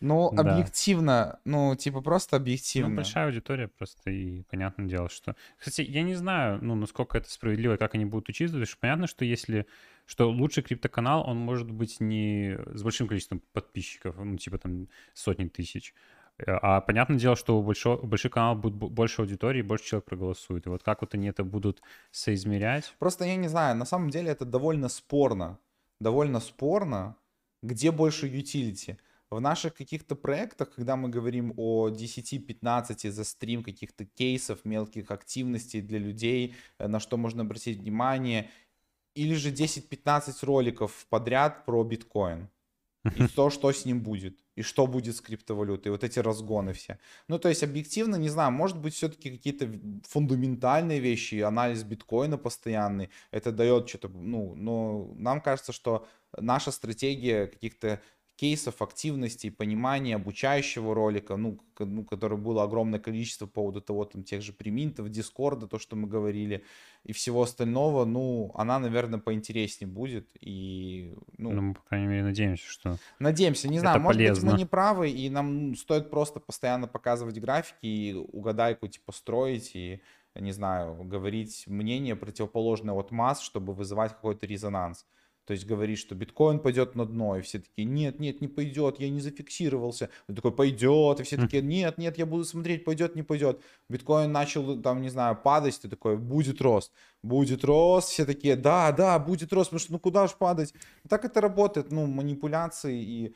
Ну, 0.00 0.30
да. 0.32 0.42
объективно, 0.42 1.38
ну, 1.44 1.76
типа 1.76 2.00
просто 2.00 2.36
объективно. 2.36 2.90
Ну, 2.90 2.96
большая 2.96 3.26
аудитория 3.26 3.68
просто, 3.68 4.10
и 4.10 4.42
понятное 4.42 4.86
дело, 4.86 5.08
что... 5.08 5.36
Кстати, 5.56 5.82
я 5.82 6.02
не 6.02 6.14
знаю, 6.14 6.58
ну, 6.62 6.74
насколько 6.74 7.16
это 7.16 7.30
справедливо, 7.30 7.76
как 7.76 7.94
они 7.94 8.04
будут 8.04 8.28
учиться, 8.28 8.54
потому 8.54 8.66
что 8.66 8.78
понятно, 8.80 9.06
что 9.06 9.24
если... 9.24 9.66
Что 10.06 10.30
лучший 10.30 10.62
криптоканал, 10.62 11.26
он 11.26 11.38
может 11.38 11.70
быть 11.70 11.98
не 11.98 12.58
с 12.74 12.82
большим 12.82 13.08
количеством 13.08 13.40
подписчиков, 13.54 14.16
ну, 14.18 14.36
типа 14.36 14.58
там 14.58 14.88
сотни 15.14 15.48
тысяч, 15.48 15.94
а 16.38 16.80
понятное 16.80 17.18
дело, 17.18 17.36
что 17.36 17.58
у 17.58 17.62
большого, 17.62 18.04
больших 18.04 18.32
каналов 18.32 18.60
будет 18.60 18.74
больше 18.74 19.22
аудитории, 19.22 19.62
больше 19.62 19.84
человек 19.84 20.06
проголосует. 20.06 20.66
И 20.66 20.68
вот 20.68 20.82
как 20.82 21.00
вот 21.00 21.14
они 21.14 21.28
это 21.28 21.44
будут 21.44 21.80
соизмерять? 22.10 22.94
Просто 22.98 23.24
я 23.24 23.36
не 23.36 23.48
знаю, 23.48 23.76
на 23.76 23.84
самом 23.84 24.10
деле 24.10 24.30
это 24.30 24.44
довольно 24.44 24.88
спорно. 24.88 25.58
Довольно 26.00 26.40
спорно, 26.40 27.16
где 27.62 27.90
больше 27.90 28.28
utility. 28.28 28.98
в 29.30 29.40
наших 29.40 29.74
каких-то 29.74 30.14
проектах, 30.14 30.74
когда 30.74 30.94
мы 30.96 31.08
говорим 31.08 31.54
о 31.56 31.88
10-15 31.88 33.10
за 33.10 33.24
стрим 33.24 33.64
каких-то 33.64 34.04
кейсов, 34.04 34.64
мелких 34.64 35.10
активностей 35.10 35.80
для 35.80 35.98
людей, 35.98 36.54
э, 36.78 36.86
на 36.86 37.00
что 37.00 37.16
можно 37.16 37.42
обратить 37.42 37.78
внимание, 37.78 38.50
или 39.14 39.34
же 39.34 39.50
10-15 39.50 40.44
роликов 40.44 41.06
подряд 41.08 41.64
про 41.64 41.82
биткоин 41.82 42.48
и 43.16 43.26
то, 43.28 43.50
что 43.50 43.72
с 43.72 43.84
ним 43.84 44.02
будет, 44.02 44.38
и 44.56 44.62
что 44.62 44.86
будет 44.86 45.16
с 45.16 45.20
криптовалютой, 45.20 45.92
вот 45.92 46.04
эти 46.04 46.18
разгоны 46.18 46.72
все. 46.72 46.98
Ну, 47.28 47.38
то 47.38 47.48
есть, 47.48 47.62
объективно, 47.62 48.16
не 48.16 48.28
знаю, 48.28 48.52
может 48.52 48.78
быть, 48.78 48.94
все-таки 48.94 49.30
какие-то 49.30 49.68
фундаментальные 50.08 51.00
вещи, 51.00 51.40
анализ 51.40 51.82
биткоина 51.82 52.38
постоянный, 52.38 53.10
это 53.30 53.52
дает 53.52 53.88
что-то, 53.88 54.08
ну, 54.08 54.54
но 54.54 55.12
нам 55.16 55.40
кажется, 55.40 55.72
что 55.72 56.06
наша 56.38 56.70
стратегия 56.70 57.46
каких-то 57.46 58.00
кейсов, 58.36 58.82
активностей, 58.82 59.50
понимания 59.50 60.16
обучающего 60.16 60.94
ролика, 60.94 61.36
ну, 61.36 61.60
ну, 61.78 62.04
которое 62.04 62.36
было 62.36 62.64
огромное 62.64 62.98
количество 62.98 63.46
по 63.46 63.52
поводу 63.52 63.80
того, 63.80 64.04
там, 64.04 64.24
тех 64.24 64.42
же 64.42 64.52
приминтов, 64.52 65.08
дискорда, 65.08 65.68
то, 65.68 65.78
что 65.78 65.94
мы 65.94 66.08
говорили, 66.08 66.64
и 67.04 67.12
всего 67.12 67.42
остального, 67.42 68.04
ну, 68.04 68.50
она, 68.54 68.78
наверное, 68.80 69.20
поинтереснее 69.20 69.88
будет, 69.90 70.30
и, 70.40 71.14
ну... 71.38 71.52
Ну, 71.52 71.62
мы, 71.62 71.74
по 71.74 71.82
крайней 71.82 72.08
мере, 72.08 72.24
надеемся, 72.24 72.66
что 72.66 72.98
Надеемся, 73.20 73.68
не 73.68 73.78
знаю, 73.78 74.00
может 74.00 74.18
полезно. 74.18 74.44
быть, 74.46 74.52
мы 74.52 74.58
не 74.58 74.66
правы, 74.66 75.10
и 75.10 75.30
нам 75.30 75.76
стоит 75.76 76.10
просто 76.10 76.40
постоянно 76.40 76.88
показывать 76.88 77.38
графики 77.38 77.86
и 77.86 78.14
угадайку, 78.14 78.88
типа, 78.88 79.12
строить, 79.12 79.76
и, 79.76 80.00
не 80.34 80.50
знаю, 80.50 81.04
говорить 81.04 81.64
мнение 81.68 82.16
противоположное 82.16 82.94
от 82.94 83.12
масс, 83.12 83.40
чтобы 83.40 83.74
вызывать 83.74 84.12
какой-то 84.12 84.46
резонанс. 84.46 85.06
То 85.46 85.52
есть 85.52 85.66
говорит, 85.66 85.98
что 85.98 86.14
биткоин 86.14 86.58
пойдет 86.58 86.94
на 86.94 87.04
дно, 87.04 87.36
и 87.36 87.42
все 87.42 87.58
такие, 87.58 87.84
нет, 87.84 88.18
нет, 88.18 88.40
не 88.40 88.48
пойдет, 88.48 88.98
я 88.98 89.10
не 89.10 89.20
зафиксировался. 89.20 90.08
Он 90.26 90.34
такой, 90.34 90.52
пойдет, 90.52 91.20
и 91.20 91.22
все 91.22 91.36
такие, 91.36 91.62
нет, 91.62 91.98
нет, 91.98 92.16
я 92.16 92.24
буду 92.24 92.44
смотреть, 92.44 92.84
пойдет, 92.84 93.14
не 93.14 93.22
пойдет. 93.22 93.60
Биткоин 93.90 94.32
начал, 94.32 94.80
там, 94.80 95.02
не 95.02 95.10
знаю, 95.10 95.36
падать, 95.36 95.78
ты 95.80 95.88
такой, 95.88 96.16
будет 96.16 96.62
рост, 96.62 96.92
будет 97.22 97.62
рост, 97.62 98.08
все 98.08 98.24
такие, 98.24 98.56
да, 98.56 98.90
да, 98.92 99.18
будет 99.18 99.52
рост, 99.52 99.70
потому 99.70 99.80
что 99.80 99.92
ну 99.92 99.98
куда 99.98 100.26
же 100.26 100.34
падать? 100.38 100.72
Так 101.08 101.26
это 101.26 101.42
работает, 101.42 101.92
ну, 101.92 102.06
манипуляции 102.06 103.02
и... 103.02 103.34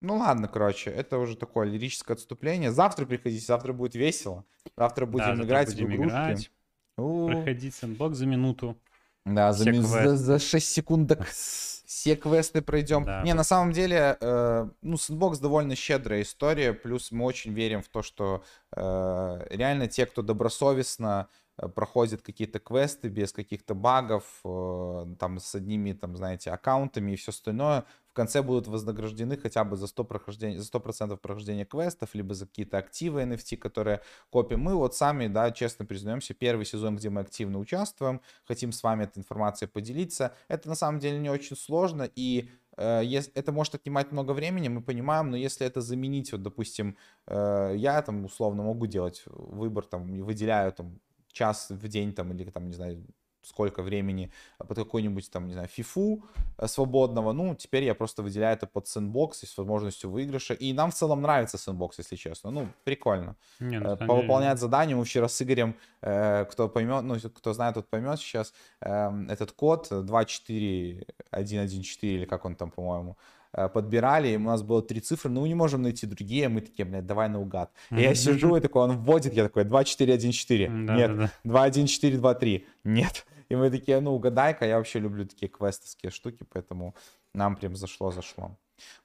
Ну 0.00 0.18
ладно, 0.18 0.48
короче, 0.48 0.90
это 0.90 1.18
уже 1.18 1.34
такое 1.34 1.66
лирическое 1.66 2.14
отступление. 2.14 2.70
Завтра 2.70 3.04
приходите, 3.04 3.44
завтра 3.44 3.72
будет 3.72 3.96
весело. 3.96 4.44
Завтра 4.76 5.06
будем 5.06 5.38
да, 5.38 5.44
играть 5.44 5.74
будем 5.74 5.86
в 5.86 5.94
игрушки. 5.96 6.14
Играть, 6.14 6.50
проходить 6.96 7.74
сэндбокс 7.74 8.16
за 8.16 8.26
минуту. 8.26 8.76
Да, 9.24 9.52
за, 9.52 9.72
за, 9.82 10.16
за 10.16 10.38
6 10.38 10.66
секундок 10.66 11.26
все 11.28 12.16
квесты 12.16 12.62
пройдем. 12.62 13.04
Да, 13.04 13.22
Не, 13.22 13.34
на 13.34 13.44
самом 13.44 13.72
деле, 13.72 14.16
э, 14.20 14.68
ну, 14.82 14.96
Sandbox 14.96 15.40
довольно 15.40 15.74
щедрая 15.74 16.22
история, 16.22 16.72
плюс 16.72 17.12
мы 17.12 17.24
очень 17.24 17.52
верим 17.52 17.82
в 17.82 17.88
то, 17.88 18.02
что 18.02 18.42
э, 18.76 19.46
реально 19.50 19.88
те, 19.88 20.06
кто 20.06 20.22
добросовестно 20.22 21.28
Э, 21.58 21.68
проходят 21.68 22.22
какие-то 22.22 22.58
квесты 22.58 23.08
без 23.08 23.32
каких-то 23.32 23.74
багов, 23.74 24.24
э, 24.44 25.06
там 25.18 25.38
с 25.40 25.54
одними, 25.54 25.92
там, 25.92 26.16
знаете, 26.16 26.50
аккаунтами 26.50 27.12
и 27.12 27.16
все 27.16 27.30
остальное, 27.30 27.84
конце 28.18 28.42
будут 28.42 28.66
вознаграждены 28.66 29.36
хотя 29.36 29.62
бы 29.62 29.76
за 29.76 29.86
100%, 29.86 30.04
прохождения, 30.04 30.58
за 30.58 30.68
100% 30.68 31.16
прохождения 31.18 31.64
квестов, 31.64 32.14
либо 32.14 32.34
за 32.34 32.46
какие-то 32.46 32.78
активы 32.78 33.22
NFT, 33.22 33.56
которые 33.56 34.00
копим. 34.30 34.60
Мы 34.60 34.74
вот 34.74 34.96
сами, 34.96 35.28
да, 35.28 35.52
честно 35.52 35.84
признаемся, 35.84 36.34
первый 36.34 36.66
сезон, 36.66 36.96
где 36.96 37.10
мы 37.10 37.20
активно 37.20 37.60
участвуем, 37.60 38.20
хотим 38.44 38.72
с 38.72 38.82
вами 38.82 39.04
этой 39.04 39.20
информацией 39.20 39.70
поделиться. 39.70 40.34
Это 40.48 40.68
на 40.68 40.74
самом 40.74 40.98
деле 40.98 41.18
не 41.18 41.30
очень 41.30 41.56
сложно, 41.56 42.10
и 42.16 42.50
э, 42.76 43.02
это 43.34 43.52
может 43.52 43.76
отнимать 43.76 44.10
много 44.10 44.32
времени, 44.32 44.68
мы 44.68 44.82
понимаем, 44.82 45.30
но 45.30 45.36
если 45.36 45.64
это 45.64 45.80
заменить, 45.80 46.32
вот, 46.32 46.42
допустим, 46.42 46.96
я 47.28 48.02
там 48.04 48.24
условно 48.24 48.64
могу 48.64 48.86
делать 48.86 49.22
выбор, 49.26 49.84
там, 49.84 50.24
выделяю 50.24 50.72
там 50.72 50.98
час 51.32 51.70
в 51.70 51.88
день 51.88 52.12
там 52.12 52.32
или 52.32 52.50
там, 52.50 52.66
не 52.66 52.74
знаю, 52.74 53.04
сколько 53.42 53.82
времени 53.82 54.30
под 54.58 54.76
какой-нибудь 54.76 55.30
там, 55.30 55.46
не 55.46 55.52
знаю, 55.52 55.68
фифу 55.68 56.24
э, 56.58 56.66
свободного, 56.66 57.32
ну, 57.32 57.54
теперь 57.54 57.84
я 57.84 57.94
просто 57.94 58.22
выделяю 58.22 58.56
это 58.56 58.66
под 58.66 58.86
сэндбокс 58.86 59.44
с 59.44 59.58
возможностью 59.58 60.10
выигрыша, 60.10 60.54
и 60.54 60.72
нам 60.72 60.90
в 60.90 60.94
целом 60.94 61.22
нравится 61.22 61.58
сэндбокс, 61.58 61.98
если 61.98 62.16
честно, 62.16 62.50
ну, 62.50 62.68
прикольно. 62.84 63.36
Не, 63.60 63.80
ну, 63.80 63.96
Повыполнять 63.96 64.56
деле... 64.56 64.60
задания, 64.60 64.96
мы 64.96 65.04
вчера 65.04 65.28
с 65.28 65.42
Игорем, 65.42 65.74
э, 66.02 66.44
кто 66.50 66.68
поймет, 66.68 67.02
ну, 67.02 67.16
кто 67.30 67.52
знает, 67.52 67.74
тот 67.74 67.88
поймет 67.88 68.18
сейчас, 68.18 68.52
эм, 68.80 69.28
этот 69.30 69.52
код 69.52 69.88
24114, 69.88 72.04
или 72.04 72.24
как 72.24 72.44
он 72.44 72.56
там, 72.56 72.70
по-моему, 72.70 73.16
Э, 73.52 73.68
подбирали, 73.68 74.36
у 74.36 74.40
нас 74.40 74.62
было 74.62 74.82
три 74.82 75.00
цифры, 75.00 75.30
но 75.30 75.40
мы 75.40 75.48
не 75.48 75.54
можем 75.54 75.82
найти 75.82 76.06
другие, 76.06 76.48
мы 76.48 76.60
такие, 76.60 76.84
блядь, 76.84 77.06
давай 77.06 77.28
наугад. 77.28 77.72
И 77.90 78.02
я 78.02 78.14
сижу 78.14 78.56
и 78.56 78.60
такой, 78.60 78.82
он 78.82 78.98
вводит, 78.98 79.32
я 79.34 79.44
такой, 79.44 79.64
2, 79.64 79.84
4, 79.84 80.14
1, 80.14 80.32
4, 80.32 80.68
нет, 80.68 81.16
да, 81.16 81.30
2, 81.44 81.62
1, 81.62 81.86
4, 81.86 82.18
2, 82.18 82.34
3, 82.34 82.66
нет. 82.84 83.26
И 83.48 83.56
мы 83.56 83.70
такие, 83.70 84.00
ну, 84.00 84.14
угадай-ка, 84.14 84.66
я 84.66 84.76
вообще 84.76 84.98
люблю 84.98 85.24
такие 85.24 85.48
квестовские 85.48 86.10
штуки, 86.10 86.44
поэтому 86.52 86.94
нам 87.32 87.56
прям 87.56 87.74
зашло-зашло. 87.76 88.56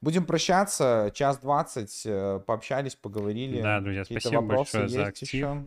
Будем 0.01 0.25
прощаться, 0.25 1.11
час 1.15 1.39
двадцать, 1.39 2.03
э, 2.05 2.41
пообщались, 2.45 2.95
поговорили. 2.95 3.61
Да, 3.61 3.79
друзья, 3.79 4.03
спасибо 4.05 4.41
большое 4.41 4.87
за 4.87 5.07
актив. 5.07 5.33
Еще? 5.33 5.65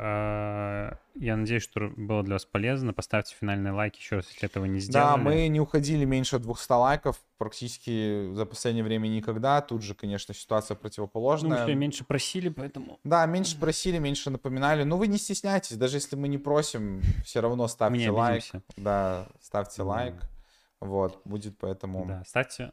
А, 0.00 0.96
я 1.16 1.36
надеюсь, 1.36 1.64
что 1.64 1.92
было 1.96 2.22
для 2.22 2.36
вас 2.36 2.44
полезно. 2.44 2.92
Поставьте 2.92 3.34
финальный 3.34 3.72
лайк 3.72 3.96
еще 3.96 4.16
раз, 4.16 4.30
если 4.30 4.48
этого 4.48 4.64
не 4.64 4.78
сделали. 4.78 5.06
Да, 5.06 5.16
мы 5.16 5.48
не 5.48 5.60
уходили 5.60 6.04
меньше 6.04 6.38
200 6.38 6.72
лайков 6.72 7.20
практически 7.36 8.32
за 8.32 8.46
последнее 8.46 8.84
время 8.84 9.08
никогда. 9.08 9.60
Тут 9.60 9.82
же, 9.82 9.94
конечно, 9.94 10.34
ситуация 10.34 10.76
противоположная. 10.76 11.66
Ну, 11.66 11.74
меньше 11.74 12.04
просили, 12.04 12.48
поэтому... 12.48 13.00
Да, 13.02 13.26
меньше 13.26 13.58
просили, 13.58 13.98
меньше 13.98 14.30
напоминали. 14.30 14.84
Но 14.84 14.96
вы 14.96 15.08
не 15.08 15.18
стесняйтесь, 15.18 15.76
даже 15.76 15.96
если 15.96 16.14
мы 16.14 16.28
не 16.28 16.38
просим, 16.38 17.02
все 17.24 17.40
равно 17.40 17.66
ставьте 17.66 18.10
лайк. 18.10 18.44
Да, 18.76 19.26
ставьте 19.40 19.82
лайк. 19.82 20.14
Вот, 20.80 21.20
будет 21.24 21.58
поэтому... 21.58 22.06
Да, 22.06 22.22
ставьте 22.24 22.72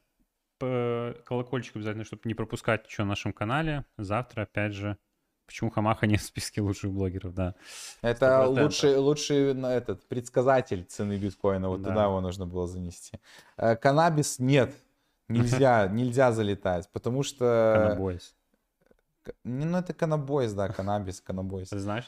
колокольчик 0.60 1.76
обязательно, 1.76 2.06
чтобы 2.06 2.22
не 2.26 2.34
пропускать 2.34 2.86
ничего 2.86 3.04
на 3.04 3.10
нашем 3.10 3.34
канале. 3.34 3.84
Завтра, 3.98 4.44
опять 4.44 4.74
же, 4.74 4.98
Почему 5.46 5.70
Хамаха 5.70 6.08
не 6.08 6.18
в 6.18 6.22
списке 6.22 6.62
лучших 6.62 6.92
блогеров, 6.92 7.34
да. 7.34 7.56
Это 8.02 8.48
лучший, 8.48 8.98
лучший 8.98 9.54
ну, 9.54 9.68
этот, 9.68 10.08
предсказатель 10.08 10.84
цены 10.86 11.18
биткоина, 11.18 11.70
вот 11.70 11.82
да. 11.82 11.90
туда 11.90 12.06
его 12.06 12.22
нужно 12.22 12.48
было 12.48 12.68
занести. 12.68 13.20
Э, 13.58 13.76
каннабис 13.76 14.40
нет, 14.40 14.74
нельзя, 15.28 15.88
нельзя 15.92 16.32
залетать, 16.32 16.90
потому 16.92 17.24
что... 17.24 17.74
Каннабойс. 17.78 18.36
Ну, 19.44 19.78
это 19.78 19.94
каннабойс, 19.94 20.54
да, 20.54 20.70
каннабис, 20.70 21.22
каннабойс. 21.22 21.70
Знаешь? 21.70 22.08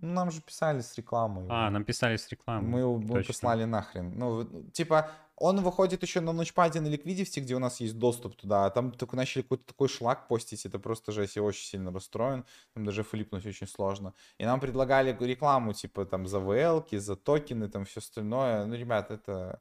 Ну, 0.00 0.12
нам 0.12 0.30
же 0.30 0.40
писали 0.40 0.80
с 0.80 0.96
рекламой. 0.96 1.46
А, 1.48 1.70
нам 1.70 1.84
писали 1.84 2.16
с 2.16 2.28
рекламой. 2.28 2.68
Мы, 2.68 2.98
мы 2.98 3.22
послали 3.22 3.64
нахрен. 3.64 4.18
Ну, 4.18 4.44
типа, 4.72 5.10
он 5.36 5.60
выходит 5.60 6.02
еще 6.02 6.20
на 6.20 6.32
ночпаде 6.32 6.80
на 6.80 6.88
Liquidity, 6.88 7.40
где 7.40 7.54
у 7.54 7.58
нас 7.58 7.80
есть 7.80 7.98
доступ 7.98 8.36
туда, 8.36 8.66
а 8.66 8.70
там 8.70 8.92
только 8.92 9.16
начали 9.16 9.42
какой-то 9.42 9.64
такой 9.64 9.88
шлак 9.88 10.28
постить, 10.28 10.66
это 10.66 10.78
просто 10.78 11.12
жесть, 11.12 11.36
я 11.36 11.42
очень 11.42 11.64
сильно 11.64 11.92
расстроен, 11.92 12.44
там 12.74 12.84
даже 12.84 13.02
флипнуть 13.02 13.46
очень 13.46 13.66
сложно. 13.66 14.14
И 14.38 14.44
нам 14.44 14.60
предлагали 14.60 15.16
рекламу, 15.20 15.72
типа, 15.72 16.04
там, 16.04 16.26
за 16.26 16.38
VL, 16.38 16.98
за 16.98 17.16
токены, 17.16 17.68
там, 17.68 17.84
все 17.84 18.00
остальное. 18.00 18.64
Ну, 18.66 18.74
ребят, 18.74 19.10
это... 19.10 19.60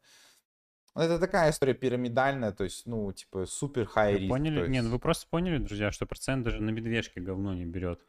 Это 0.93 1.19
такая 1.19 1.51
история 1.51 1.73
пирамидальная, 1.73 2.51
то 2.51 2.65
есть, 2.65 2.85
ну, 2.85 3.11
типа, 3.13 3.45
супер 3.45 3.85
хай 3.85 4.17
риск. 4.17 4.29
Поняли? 4.29 4.59
Есть... 4.59 4.71
Нет, 4.71 4.83
ну 4.83 4.91
вы 4.91 4.99
просто 4.99 5.25
поняли, 5.29 5.57
друзья, 5.57 5.91
что 5.91 6.05
процент 6.05 6.43
даже 6.43 6.61
на 6.61 6.69
медвежке 6.69 7.21
говно 7.21 7.53
не 7.53 7.65
берет 7.65 8.05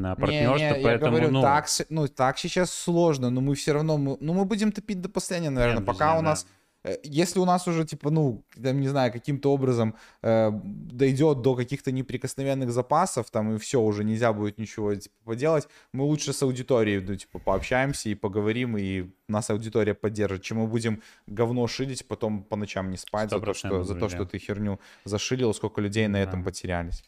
на 0.00 0.14
партнерство, 0.14 0.56
не, 0.56 0.78
не, 0.78 0.84
поэтому, 0.84 1.16
я 1.16 1.20
говорю, 1.20 1.30
ну... 1.30 1.42
Так, 1.42 1.68
ну, 1.88 2.08
так 2.08 2.38
сейчас 2.38 2.72
сложно, 2.72 3.30
но 3.30 3.40
мы 3.40 3.54
все 3.54 3.72
равно, 3.72 3.98
мы, 3.98 4.16
ну, 4.20 4.34
мы 4.34 4.44
будем 4.44 4.72
топить 4.72 5.00
до 5.00 5.08
последнего, 5.08 5.52
наверное, 5.52 5.78
Нет, 5.78 5.86
пока 5.86 6.06
друзья, 6.06 6.18
у 6.18 6.22
нас... 6.22 6.44
Да 6.44 6.50
Э, 6.82 6.96
если 7.04 7.40
у 7.40 7.44
нас 7.44 7.68
уже, 7.68 7.84
типа, 7.84 8.10
ну, 8.10 8.44
там, 8.62 8.80
не 8.80 8.88
знаю, 8.88 9.12
каким-то 9.12 9.52
образом 9.52 9.94
э, 10.22 10.50
дойдет 10.52 11.42
до 11.42 11.54
каких-то 11.54 11.92
неприкосновенных 11.92 12.70
запасов, 12.72 13.30
там, 13.30 13.54
и 13.54 13.58
все, 13.58 13.80
уже 13.80 14.04
нельзя 14.04 14.32
будет 14.32 14.58
ничего, 14.58 14.94
типа, 14.94 15.14
поделать, 15.24 15.68
мы 15.92 16.04
лучше 16.04 16.32
с 16.32 16.42
аудиторией, 16.42 17.00
ну, 17.00 17.16
типа, 17.16 17.38
пообщаемся 17.38 18.08
и 18.08 18.14
поговорим, 18.14 18.76
и 18.76 19.10
нас 19.28 19.50
аудитория 19.50 19.94
поддержит, 19.94 20.42
чем 20.42 20.58
мы 20.58 20.66
будем 20.66 21.02
говно 21.26 21.66
шилить, 21.66 22.06
потом 22.06 22.42
по 22.42 22.56
ночам 22.56 22.90
не 22.90 22.96
спать 22.96 23.30
за 23.30 23.40
то, 23.40 23.54
что, 23.54 23.84
за 23.84 23.94
то, 23.94 24.08
что 24.08 24.24
ты 24.24 24.38
херню 24.38 24.80
зашилил, 25.04 25.54
сколько 25.54 25.80
людей 25.80 26.08
на 26.08 26.16
этом 26.16 26.44
потерялись. 26.44 27.04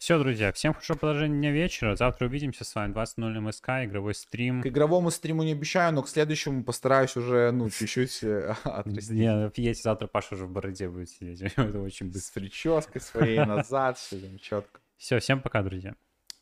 Все, 0.00 0.18
друзья, 0.18 0.50
всем 0.50 0.72
хорошего 0.72 0.96
продолжения 0.96 1.36
дня 1.36 1.52
вечера. 1.52 1.94
Завтра 1.94 2.24
увидимся 2.24 2.64
с 2.64 2.74
вами. 2.74 2.94
20.00 2.94 3.40
МСК, 3.40 3.68
игровой 3.84 4.14
стрим. 4.14 4.62
К 4.62 4.66
игровому 4.66 5.10
стриму 5.10 5.42
не 5.42 5.52
обещаю, 5.52 5.92
но 5.92 6.02
к 6.02 6.08
следующему 6.08 6.64
постараюсь 6.64 7.18
уже, 7.18 7.50
ну, 7.50 7.68
чуть-чуть 7.68 8.24
э, 8.24 8.54
отрастить. 8.64 9.10
Не, 9.10 9.52
едете 9.60 9.82
завтра 9.82 10.06
Паша 10.06 10.36
уже 10.36 10.46
в 10.46 10.50
бороде 10.50 10.88
будет 10.88 11.10
сидеть. 11.10 11.42
Это 11.56 11.78
очень 11.80 12.06
быстро. 12.06 12.30
С 12.30 12.30
прической 12.30 13.02
своей 13.02 13.44
назад, 13.44 13.98
все 13.98 14.16
там 14.16 14.38
четко. 14.38 14.80
Все, 14.96 15.18
всем 15.18 15.42
пока, 15.42 15.62
друзья. 15.62 15.94